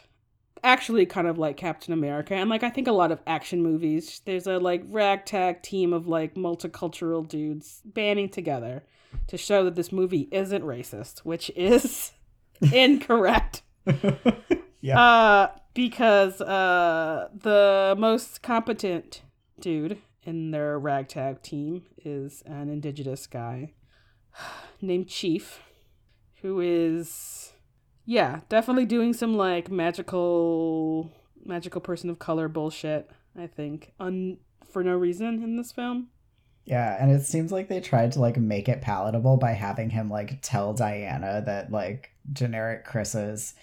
actually 0.63 1.05
kind 1.05 1.27
of 1.27 1.37
like 1.37 1.57
Captain 1.57 1.93
America 1.93 2.35
and 2.35 2.49
like 2.49 2.63
I 2.63 2.69
think 2.69 2.87
a 2.87 2.93
lot 2.93 3.11
of 3.11 3.19
action 3.27 3.61
movies 3.63 4.21
there's 4.25 4.47
a 4.47 4.59
like 4.59 4.83
ragtag 4.87 5.61
team 5.61 5.91
of 5.91 6.07
like 6.07 6.35
multicultural 6.35 7.27
dudes 7.27 7.81
banding 7.85 8.29
together 8.29 8.83
to 9.27 9.37
show 9.37 9.63
that 9.65 9.75
this 9.75 9.91
movie 9.91 10.27
isn't 10.31 10.63
racist, 10.63 11.19
which 11.19 11.51
is 11.55 12.11
incorrect. 12.73 13.61
yeah. 14.81 14.99
Uh, 14.99 15.51
because 15.73 16.41
uh, 16.41 17.29
the 17.33 17.95
most 17.97 18.41
competent 18.41 19.21
dude 19.59 19.99
in 20.23 20.51
their 20.51 20.77
ragtag 20.79 21.41
team 21.41 21.83
is 22.03 22.43
an 22.45 22.69
indigenous 22.69 23.27
guy 23.27 23.73
named 24.81 25.07
Chief, 25.07 25.61
who 26.41 26.59
is, 26.59 27.53
yeah, 28.05 28.41
definitely 28.49 28.85
doing 28.85 29.13
some 29.13 29.35
like 29.35 29.69
magical, 29.69 31.11
magical 31.45 31.81
person 31.81 32.09
of 32.09 32.19
color 32.19 32.47
bullshit. 32.47 33.09
I 33.37 33.47
think, 33.47 33.93
un 33.99 34.37
for 34.69 34.83
no 34.83 34.95
reason 34.95 35.41
in 35.43 35.55
this 35.55 35.71
film. 35.71 36.09
Yeah, 36.69 36.95
and 37.01 37.11
it 37.11 37.23
seems 37.23 37.51
like 37.51 37.67
they 37.67 37.81
tried 37.81 38.11
to 38.11 38.21
like 38.21 38.37
make 38.37 38.69
it 38.69 38.83
palatable 38.83 39.37
by 39.37 39.53
having 39.53 39.89
him 39.89 40.07
like 40.07 40.37
tell 40.43 40.71
Diana 40.71 41.41
that 41.47 41.71
like 41.71 42.11
generic 42.31 42.85
Chris's 42.85 43.55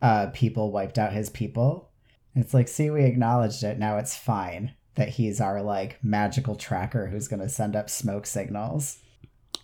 uh 0.00 0.28
people 0.32 0.72
wiped 0.72 0.98
out 0.98 1.12
his 1.12 1.28
people. 1.28 1.90
It's 2.34 2.54
like, 2.54 2.68
see, 2.68 2.88
we 2.88 3.04
acknowledged 3.04 3.62
it. 3.64 3.78
Now 3.78 3.98
it's 3.98 4.16
fine 4.16 4.72
that 4.94 5.10
he's 5.10 5.42
our 5.42 5.60
like 5.60 6.02
magical 6.02 6.56
tracker 6.56 7.08
who's 7.08 7.28
gonna 7.28 7.50
send 7.50 7.76
up 7.76 7.90
smoke 7.90 8.24
signals. 8.24 8.96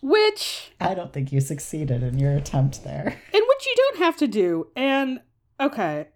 Which 0.03 0.73
I 0.79 0.93
don't 0.93 1.11
think 1.11 1.33
you 1.33 1.41
succeeded 1.41 2.03
in 2.03 2.19
your 2.19 2.33
attempt 2.33 2.85
there. 2.85 3.19
And 3.33 3.43
which 3.49 3.67
you 3.67 3.75
don't 3.77 3.99
have 4.01 4.17
to 4.19 4.29
do. 4.29 4.67
And 4.77 5.21
okay, 5.59 6.09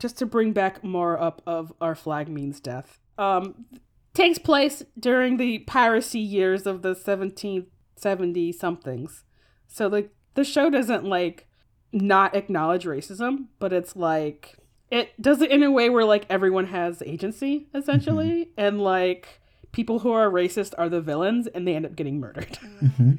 just 0.00 0.18
to 0.18 0.26
bring 0.26 0.52
back 0.52 0.82
more 0.82 1.20
up 1.20 1.40
of 1.46 1.72
our 1.80 1.94
flag 1.94 2.28
means 2.28 2.58
death. 2.58 2.98
Um 3.16 3.66
takes 4.14 4.38
place 4.38 4.82
during 4.98 5.36
the 5.36 5.60
piracy 5.60 6.20
years 6.20 6.66
of 6.66 6.82
the 6.82 6.90
1770 6.90 8.52
somethings. 8.52 9.24
So 9.68 9.86
like 9.86 10.10
the 10.34 10.44
show 10.44 10.70
doesn't 10.70 11.04
like 11.04 11.48
not 11.92 12.34
acknowledge 12.34 12.84
racism, 12.84 13.46
but 13.58 13.72
it's 13.72 13.96
like 13.96 14.56
it 14.90 15.20
does 15.20 15.40
it 15.40 15.50
in 15.50 15.62
a 15.62 15.70
way 15.70 15.88
where 15.88 16.04
like 16.04 16.26
everyone 16.28 16.66
has 16.66 17.02
agency 17.02 17.68
essentially 17.74 18.44
mm-hmm. 18.44 18.50
and 18.58 18.80
like 18.80 19.40
people 19.72 20.00
who 20.00 20.12
are 20.12 20.30
racist 20.30 20.74
are 20.76 20.88
the 20.88 21.00
villains 21.00 21.46
and 21.46 21.66
they 21.66 21.74
end 21.74 21.86
up 21.86 21.96
getting 21.96 22.20
murdered. 22.20 22.58
Mm-hmm. 22.82 23.14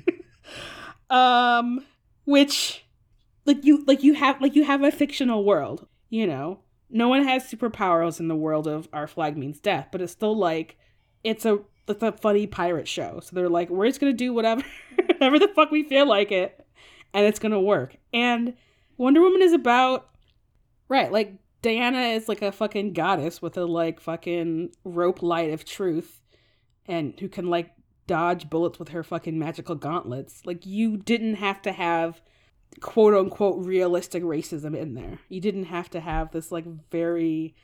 um 1.15 1.83
which 2.25 2.85
like 3.45 3.63
you 3.65 3.83
like 3.85 4.03
you 4.03 4.13
have 4.13 4.41
like 4.41 4.55
you 4.55 4.63
have 4.63 4.83
a 4.83 4.91
fictional 4.91 5.43
world, 5.43 5.87
you 6.09 6.27
know. 6.27 6.59
No 6.89 7.07
one 7.07 7.23
has 7.23 7.51
superpowers 7.51 8.19
in 8.19 8.27
the 8.27 8.35
world 8.35 8.67
of 8.67 8.87
our 8.93 9.07
flag 9.07 9.35
means 9.35 9.59
death, 9.59 9.87
but 9.91 9.99
it's 9.99 10.11
still 10.11 10.37
like 10.37 10.77
it's 11.23 11.45
a 11.45 11.59
it's 11.87 12.03
a 12.03 12.11
funny 12.11 12.47
pirate 12.47 12.87
show. 12.87 13.19
So 13.21 13.35
they're 13.35 13.49
like, 13.49 13.69
we're 13.69 13.87
just 13.87 13.99
gonna 13.99 14.13
do 14.13 14.33
whatever 14.33 14.63
whatever 14.95 15.39
the 15.39 15.49
fuck 15.49 15.71
we 15.71 15.83
feel 15.83 16.07
like 16.07 16.31
it, 16.31 16.65
and 17.13 17.25
it's 17.25 17.39
gonna 17.39 17.61
work. 17.61 17.95
And 18.13 18.53
Wonder 18.97 19.21
Woman 19.21 19.41
is 19.41 19.53
about 19.53 20.09
right, 20.89 21.11
like 21.11 21.35
Diana 21.61 22.01
is 22.09 22.27
like 22.27 22.41
a 22.41 22.51
fucking 22.51 22.93
goddess 22.93 23.41
with 23.41 23.57
a 23.57 23.65
like 23.65 23.99
fucking 23.99 24.71
rope 24.83 25.21
light 25.21 25.51
of 25.51 25.65
truth, 25.65 26.21
and 26.85 27.19
who 27.19 27.29
can 27.29 27.49
like 27.49 27.71
dodge 28.05 28.49
bullets 28.49 28.79
with 28.79 28.89
her 28.89 29.03
fucking 29.03 29.37
magical 29.39 29.75
gauntlets. 29.75 30.45
Like 30.45 30.65
you 30.65 30.97
didn't 30.97 31.35
have 31.35 31.61
to 31.63 31.71
have 31.71 32.21
quote 32.81 33.13
unquote 33.13 33.65
realistic 33.65 34.23
racism 34.23 34.75
in 34.75 34.93
there. 34.93 35.19
You 35.29 35.41
didn't 35.41 35.65
have 35.65 35.89
to 35.91 35.99
have 35.99 36.31
this 36.31 36.51
like 36.51 36.65
very 36.91 37.55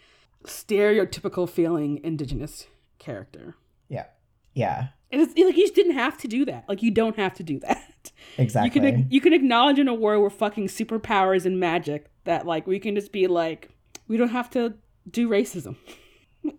stereotypical 0.45 1.49
feeling 1.49 1.99
indigenous 2.03 2.68
character. 2.99 3.55
Yeah. 3.88 4.05
Yeah. 4.53 4.89
And 5.11 5.21
it's 5.21 5.35
like 5.38 5.55
you 5.57 5.63
just 5.63 5.73
didn't 5.76 5.93
have 5.93 6.17
to 6.19 6.27
do 6.27 6.45
that. 6.45 6.65
Like 6.69 6.84
you 6.84 6.91
don't 6.91 7.15
have 7.15 7.34
to 7.35 7.43
do 7.43 7.59
that. 7.67 8.11
Exactly. 8.38 8.81
You 8.85 8.91
can 8.91 9.07
you 9.09 9.21
can 9.21 9.34
acknowledge 9.34 9.80
in 9.80 9.88
a 9.88 9.93
world 9.93 10.21
where 10.21 10.30
fucking 10.30 10.67
superpowers 10.67 11.45
and 11.45 11.59
magic 11.59 12.07
that 12.26 12.45
like 12.45 12.67
we 12.67 12.80
can 12.80 12.93
just 12.95 13.11
be 13.11 13.26
like 13.27 13.69
we 14.07 14.17
don't 14.17 14.30
have 14.30 14.49
to 14.51 14.73
do 15.09 15.27
racism. 15.30 15.76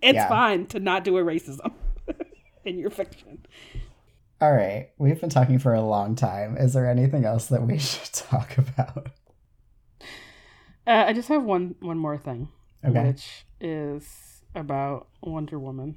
It's 0.03 0.15
Yeah. 0.17 0.29
fine 0.29 0.67
to 0.67 0.79
not 0.81 1.05
do 1.05 1.17
a 1.17 1.23
racism 1.23 1.73
in 2.67 2.79
your 2.79 2.91
fiction. 2.91 3.47
All 4.41 4.53
right. 4.53 4.91
We've 4.99 5.19
been 5.21 5.31
talking 5.31 5.59
for 5.59 5.73
a 5.73 5.81
long 5.81 6.15
time. 6.15 6.57
Is 6.59 6.75
there 6.75 6.89
anything 6.89 7.25
else 7.25 7.47
that 7.47 7.63
we 7.63 7.79
should 7.79 8.13
talk 8.13 8.59
about? 8.59 9.09
Uh, 10.87 11.05
I 11.09 11.13
just 11.13 11.29
have 11.29 11.45
one 11.45 11.77
one 11.81 11.99
more 11.99 12.19
thing, 12.19 12.49
Okay. 12.85 13.07
which 13.09 13.45
is 13.61 14.43
about 14.55 15.09
Wonder 15.23 15.59
Woman 15.59 15.97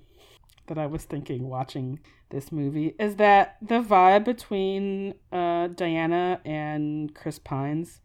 that 0.67 0.77
I 0.77 0.85
was 0.85 1.03
thinking 1.03 1.47
watching 1.49 1.99
this 2.29 2.51
movie 2.51 2.95
is 2.99 3.17
that 3.17 3.57
the 3.61 3.81
vibe 3.81 4.23
between 4.25 5.13
uh, 5.31 5.67
Diana 5.67 6.39
and 6.45 7.13
Chris 7.13 7.37
Pines 7.39 7.99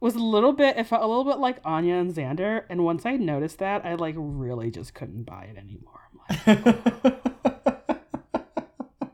was 0.00 0.14
a 0.14 0.20
little 0.20 0.52
bit 0.52 0.76
it 0.76 0.86
felt 0.86 1.02
a 1.02 1.06
little 1.06 1.24
bit 1.24 1.38
like 1.38 1.58
Anya 1.64 1.94
and 1.96 2.12
Xander 2.14 2.64
and 2.70 2.84
once 2.84 3.04
I 3.06 3.16
noticed 3.16 3.58
that 3.58 3.84
I 3.84 3.94
like 3.94 4.14
really 4.18 4.70
just 4.70 4.94
couldn't 4.94 5.24
buy 5.24 5.44
it 5.54 5.56
anymore. 5.58 6.00
I'm 6.46 6.64
like, 6.64 7.16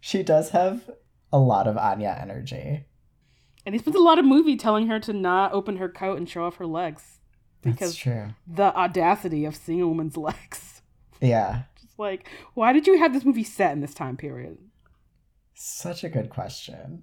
she 0.00 0.22
does 0.22 0.50
have 0.50 0.90
a 1.32 1.38
lot 1.38 1.66
of 1.66 1.76
Anya 1.76 2.16
energy. 2.20 2.84
and 3.66 3.74
he 3.74 3.78
spends 3.78 3.96
a 3.96 4.00
lot 4.00 4.18
of 4.18 4.24
movie 4.24 4.56
telling 4.56 4.86
her 4.88 4.98
to 5.00 5.12
not 5.12 5.52
open 5.52 5.76
her 5.76 5.88
coat 5.88 6.16
and 6.18 6.28
show 6.28 6.44
off 6.44 6.56
her 6.56 6.66
legs 6.66 7.18
That's 7.62 7.74
because 7.76 7.96
true. 7.96 8.28
the 8.46 8.74
audacity 8.76 9.44
of 9.44 9.56
seeing 9.56 9.82
a 9.82 9.88
woman's 9.88 10.16
legs. 10.28 10.82
Yeah. 11.20 11.62
Like, 11.98 12.28
why 12.54 12.72
did 12.72 12.86
you 12.86 12.98
have 12.98 13.12
this 13.12 13.24
movie 13.24 13.44
set 13.44 13.72
in 13.72 13.80
this 13.80 13.94
time 13.94 14.16
period? 14.16 14.58
Such 15.54 16.04
a 16.04 16.08
good 16.08 16.30
question. 16.30 17.02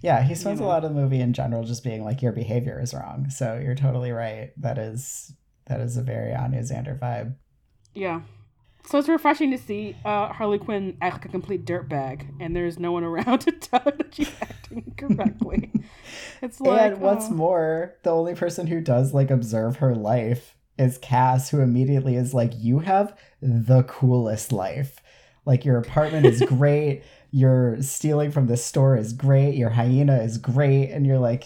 Yeah, 0.00 0.22
he 0.22 0.34
spends 0.34 0.60
You 0.60 0.66
a 0.66 0.68
lot 0.68 0.84
of 0.84 0.94
the 0.94 1.00
movie 1.00 1.20
in 1.20 1.32
general 1.32 1.64
just 1.64 1.84
being 1.84 2.04
like 2.04 2.22
your 2.22 2.32
behavior 2.32 2.80
is 2.80 2.94
wrong. 2.94 3.28
So 3.28 3.60
you're 3.62 3.74
totally 3.74 4.12
right. 4.12 4.52
That 4.56 4.78
is 4.78 5.34
that 5.66 5.80
is 5.80 5.96
a 5.96 6.02
very 6.02 6.34
Anya 6.34 6.60
Xander 6.60 6.98
vibe. 6.98 7.34
Yeah. 7.94 8.22
So 8.86 8.98
it's 8.98 9.08
refreshing 9.08 9.50
to 9.50 9.58
see 9.58 9.94
uh, 10.04 10.32
Harley 10.32 10.58
Quinn 10.58 10.96
act 11.02 11.16
like 11.16 11.24
a 11.26 11.28
complete 11.28 11.66
dirtbag, 11.66 12.26
and 12.40 12.56
there's 12.56 12.78
no 12.78 12.92
one 12.92 13.04
around 13.10 13.40
to 13.40 13.52
tell 13.52 13.80
her 13.80 13.90
that 13.90 14.14
she's 14.14 14.32
acting 14.40 14.94
correctly. 14.96 15.72
It's 16.42 16.58
like, 16.58 16.92
and 16.92 17.02
what's 17.02 17.26
oh. 17.26 17.32
more, 17.32 17.96
the 18.02 18.10
only 18.10 18.34
person 18.34 18.66
who 18.66 18.80
does 18.80 19.12
like 19.12 19.30
observe 19.30 19.76
her 19.76 19.94
life 19.94 20.56
is 20.80 20.98
Cass, 20.98 21.50
who 21.50 21.60
immediately 21.60 22.16
is 22.16 22.34
like, 22.34 22.52
You 22.56 22.80
have 22.80 23.16
the 23.40 23.82
coolest 23.84 24.52
life. 24.52 25.00
Like 25.44 25.64
your 25.64 25.78
apartment 25.78 26.26
is 26.26 26.42
great, 26.46 27.02
your 27.30 27.80
stealing 27.82 28.30
from 28.30 28.46
the 28.46 28.56
store 28.56 28.96
is 28.96 29.12
great, 29.12 29.54
your 29.54 29.70
hyena 29.70 30.22
is 30.22 30.38
great, 30.38 30.90
and 30.90 31.06
you're 31.06 31.18
like, 31.18 31.44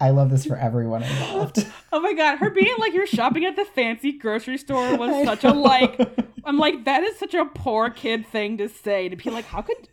I 0.00 0.10
love 0.10 0.30
this 0.30 0.44
for 0.44 0.56
everyone 0.56 1.02
involved. 1.02 1.66
Oh 1.92 2.00
my 2.00 2.12
god, 2.12 2.38
her 2.38 2.50
being 2.50 2.74
like 2.80 2.92
you're 2.92 3.06
shopping 3.06 3.44
at 3.44 3.54
the 3.54 3.64
fancy 3.64 4.10
grocery 4.10 4.58
store 4.58 4.84
I 4.84 4.94
was 4.94 5.24
such 5.26 5.44
a 5.44 5.52
like. 5.52 5.96
I'm 6.44 6.58
like 6.58 6.86
that 6.86 7.04
is 7.04 7.16
such 7.16 7.34
a 7.34 7.44
poor 7.44 7.88
kid 7.88 8.26
thing 8.26 8.58
to 8.58 8.68
say 8.68 9.08
to 9.08 9.14
be 9.14 9.30
like, 9.30 9.44
how 9.44 9.62
could. 9.62 9.88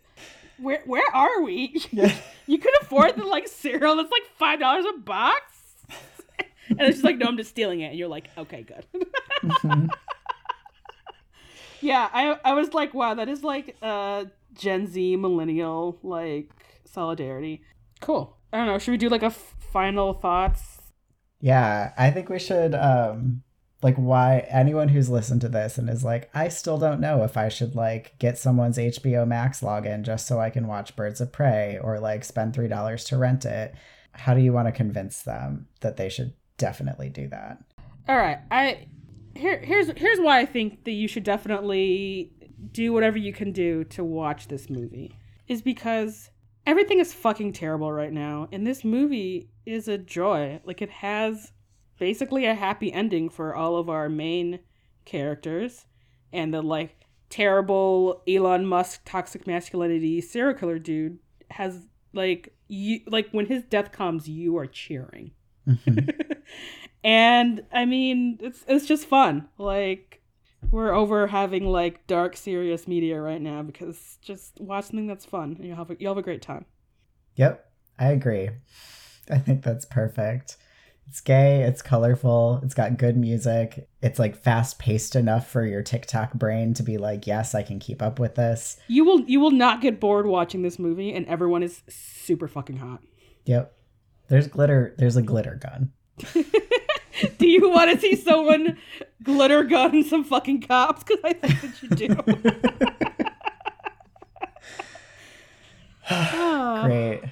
Where 0.58 0.82
where 0.84 1.14
are 1.14 1.42
we? 1.42 1.80
Yeah. 1.92 2.12
You 2.48 2.58
could 2.58 2.74
afford 2.82 3.14
the 3.14 3.24
like 3.24 3.46
cereal 3.46 3.94
that's 3.94 4.10
like 4.10 4.24
five 4.36 4.58
dollars 4.58 4.84
a 4.84 4.98
box, 4.98 5.42
and 6.68 6.80
it's 6.80 6.96
just 6.96 7.04
like 7.04 7.18
no, 7.18 7.26
I'm 7.26 7.36
just 7.36 7.50
stealing 7.50 7.80
it, 7.80 7.86
and 7.90 7.98
you're 7.98 8.08
like, 8.08 8.28
okay, 8.36 8.62
good. 8.62 8.86
Mhm. 9.42 9.88
Yeah, 11.80 12.08
I 12.12 12.38
I 12.44 12.54
was 12.54 12.72
like, 12.74 12.94
wow, 12.94 13.14
that 13.14 13.28
is 13.28 13.42
like 13.42 13.76
uh 13.82 14.26
Gen 14.54 14.86
Z 14.86 15.16
millennial 15.16 15.98
like 16.02 16.50
solidarity. 16.84 17.62
Cool. 18.00 18.36
I 18.52 18.58
don't 18.58 18.66
know. 18.66 18.78
Should 18.78 18.92
we 18.92 18.98
do 18.98 19.08
like 19.08 19.22
a 19.22 19.26
f- 19.26 19.54
final 19.72 20.12
thoughts? 20.14 20.78
Yeah, 21.40 21.92
I 21.98 22.10
think 22.10 22.28
we 22.28 22.38
should 22.38 22.74
um 22.74 23.42
like 23.82 23.96
why 23.96 24.46
anyone 24.48 24.88
who's 24.88 25.08
listened 25.10 25.40
to 25.40 25.48
this 25.48 25.76
and 25.76 25.90
is 25.90 26.04
like 26.04 26.30
I 26.34 26.48
still 26.48 26.78
don't 26.78 27.00
know 27.00 27.24
if 27.24 27.36
I 27.36 27.48
should 27.48 27.74
like 27.74 28.16
get 28.20 28.38
someone's 28.38 28.78
HBO 28.78 29.26
Max 29.26 29.60
login 29.60 30.02
just 30.02 30.28
so 30.28 30.38
I 30.38 30.50
can 30.50 30.68
watch 30.68 30.94
Birds 30.94 31.20
of 31.20 31.32
Prey 31.32 31.80
or 31.82 31.98
like 31.98 32.22
spend 32.24 32.54
$3 32.54 33.06
to 33.08 33.16
rent 33.16 33.44
it. 33.44 33.74
How 34.12 34.34
do 34.34 34.40
you 34.40 34.52
want 34.52 34.68
to 34.68 34.72
convince 34.72 35.22
them 35.22 35.66
that 35.80 35.96
they 35.96 36.08
should 36.08 36.34
definitely 36.62 37.08
do 37.08 37.26
that? 37.26 37.58
All 38.08 38.16
right. 38.16 38.38
I 38.52 38.86
here 39.34 39.58
here's 39.58 39.90
here's 39.96 40.20
why 40.20 40.38
I 40.38 40.46
think 40.46 40.84
that 40.84 40.92
you 40.92 41.08
should 41.08 41.24
definitely 41.24 42.32
do 42.70 42.92
whatever 42.92 43.18
you 43.18 43.32
can 43.32 43.50
do 43.50 43.82
to 43.84 44.04
watch 44.04 44.46
this 44.46 44.70
movie. 44.70 45.18
Is 45.48 45.60
because 45.60 46.30
everything 46.64 47.00
is 47.00 47.12
fucking 47.12 47.52
terrible 47.52 47.90
right 47.90 48.12
now 48.12 48.48
and 48.52 48.64
this 48.64 48.84
movie 48.84 49.50
is 49.66 49.88
a 49.88 49.98
joy. 49.98 50.60
Like 50.64 50.80
it 50.80 50.90
has 50.90 51.50
basically 51.98 52.46
a 52.46 52.54
happy 52.54 52.92
ending 52.92 53.28
for 53.28 53.56
all 53.56 53.74
of 53.76 53.90
our 53.90 54.08
main 54.08 54.60
characters 55.04 55.86
and 56.32 56.54
the 56.54 56.62
like 56.62 56.94
terrible 57.28 58.22
Elon 58.28 58.66
Musk 58.66 59.00
toxic 59.04 59.48
masculinity 59.48 60.20
serial 60.20 60.56
killer 60.56 60.78
dude 60.78 61.18
has 61.50 61.88
like 62.12 62.54
you 62.68 63.00
like 63.08 63.30
when 63.32 63.46
his 63.46 63.64
death 63.64 63.90
comes 63.90 64.28
you 64.28 64.56
are 64.56 64.66
cheering. 64.66 65.32
Mhm. 65.66 66.08
and 67.04 67.64
I 67.72 67.84
mean, 67.84 68.38
it's 68.40 68.64
it's 68.68 68.86
just 68.86 69.06
fun. 69.06 69.48
Like 69.58 70.20
we're 70.70 70.92
over 70.94 71.26
having 71.26 71.66
like 71.66 72.06
dark, 72.06 72.36
serious 72.36 72.86
media 72.88 73.20
right 73.20 73.40
now 73.40 73.62
because 73.62 74.18
just 74.22 74.60
watch 74.60 74.86
something 74.86 75.06
that's 75.06 75.24
fun 75.24 75.56
and 75.58 75.66
you'll 75.66 75.76
have 75.76 75.90
a, 75.90 75.96
you'll 75.98 76.12
have 76.12 76.18
a 76.18 76.22
great 76.22 76.42
time. 76.42 76.64
yep, 77.36 77.70
I 77.98 78.08
agree. 78.08 78.50
I 79.30 79.38
think 79.38 79.62
that's 79.62 79.84
perfect. 79.84 80.56
It's 81.08 81.20
gay, 81.20 81.62
it's 81.62 81.82
colorful, 81.82 82.60
it's 82.62 82.74
got 82.74 82.96
good 82.96 83.16
music. 83.16 83.88
It's 84.00 84.18
like 84.18 84.36
fast 84.36 84.78
paced 84.78 85.16
enough 85.16 85.48
for 85.48 85.66
your 85.66 85.82
TikTok 85.82 86.32
brain 86.34 86.74
to 86.74 86.82
be 86.82 86.96
like, 86.96 87.26
"Yes, 87.26 87.54
I 87.54 87.62
can 87.62 87.78
keep 87.80 88.00
up 88.00 88.18
with 88.18 88.36
this." 88.36 88.78
You 88.88 89.04
will 89.04 89.20
you 89.22 89.40
will 89.40 89.50
not 89.50 89.80
get 89.80 90.00
bored 90.00 90.26
watching 90.26 90.62
this 90.62 90.78
movie, 90.78 91.12
and 91.12 91.26
everyone 91.26 91.62
is 91.62 91.82
super 91.88 92.48
fucking 92.48 92.78
hot. 92.78 93.00
Yep. 93.44 93.76
There's 94.28 94.48
glitter, 94.48 94.94
there's 94.98 95.16
a 95.16 95.22
glitter 95.22 95.58
gun. 95.60 95.92
do 97.38 97.48
you 97.48 97.70
want 97.70 97.90
to 97.90 98.00
see 98.00 98.16
someone 98.16 98.78
glitter 99.22 99.64
gun 99.64 100.04
some 100.04 100.24
fucking 100.24 100.62
cops? 100.62 101.04
Because 101.04 101.22
I 101.24 101.32
think 101.32 101.60
that 101.60 101.82
you 101.82 101.88
do. 101.90 102.14
Great. 106.84 107.22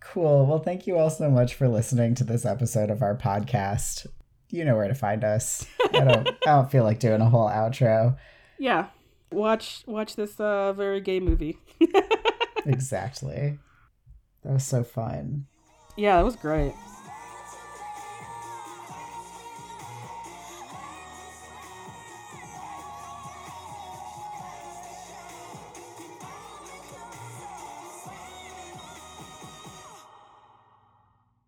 Cool. 0.00 0.46
Well, 0.46 0.58
thank 0.58 0.86
you 0.86 0.98
all 0.98 1.10
so 1.10 1.30
much 1.30 1.54
for 1.54 1.68
listening 1.68 2.14
to 2.16 2.24
this 2.24 2.44
episode 2.44 2.90
of 2.90 3.02
our 3.02 3.16
podcast. 3.16 4.06
You 4.50 4.64
know 4.64 4.76
where 4.76 4.88
to 4.88 4.94
find 4.94 5.22
us. 5.22 5.64
I 5.94 6.00
don't 6.00 6.28
I 6.28 6.34
don't 6.46 6.70
feel 6.70 6.82
like 6.82 6.98
doing 6.98 7.20
a 7.20 7.28
whole 7.30 7.48
outro. 7.48 8.16
Yeah, 8.58 8.86
watch 9.30 9.84
watch 9.86 10.16
this 10.16 10.40
uh, 10.40 10.72
very 10.72 11.00
gay 11.00 11.20
movie. 11.20 11.58
Exactly. 12.66 13.58
That 14.42 14.52
was 14.52 14.64
so 14.64 14.84
fun. 14.84 15.46
Yeah, 15.96 16.16
that 16.16 16.24
was 16.24 16.36
great. 16.36 16.74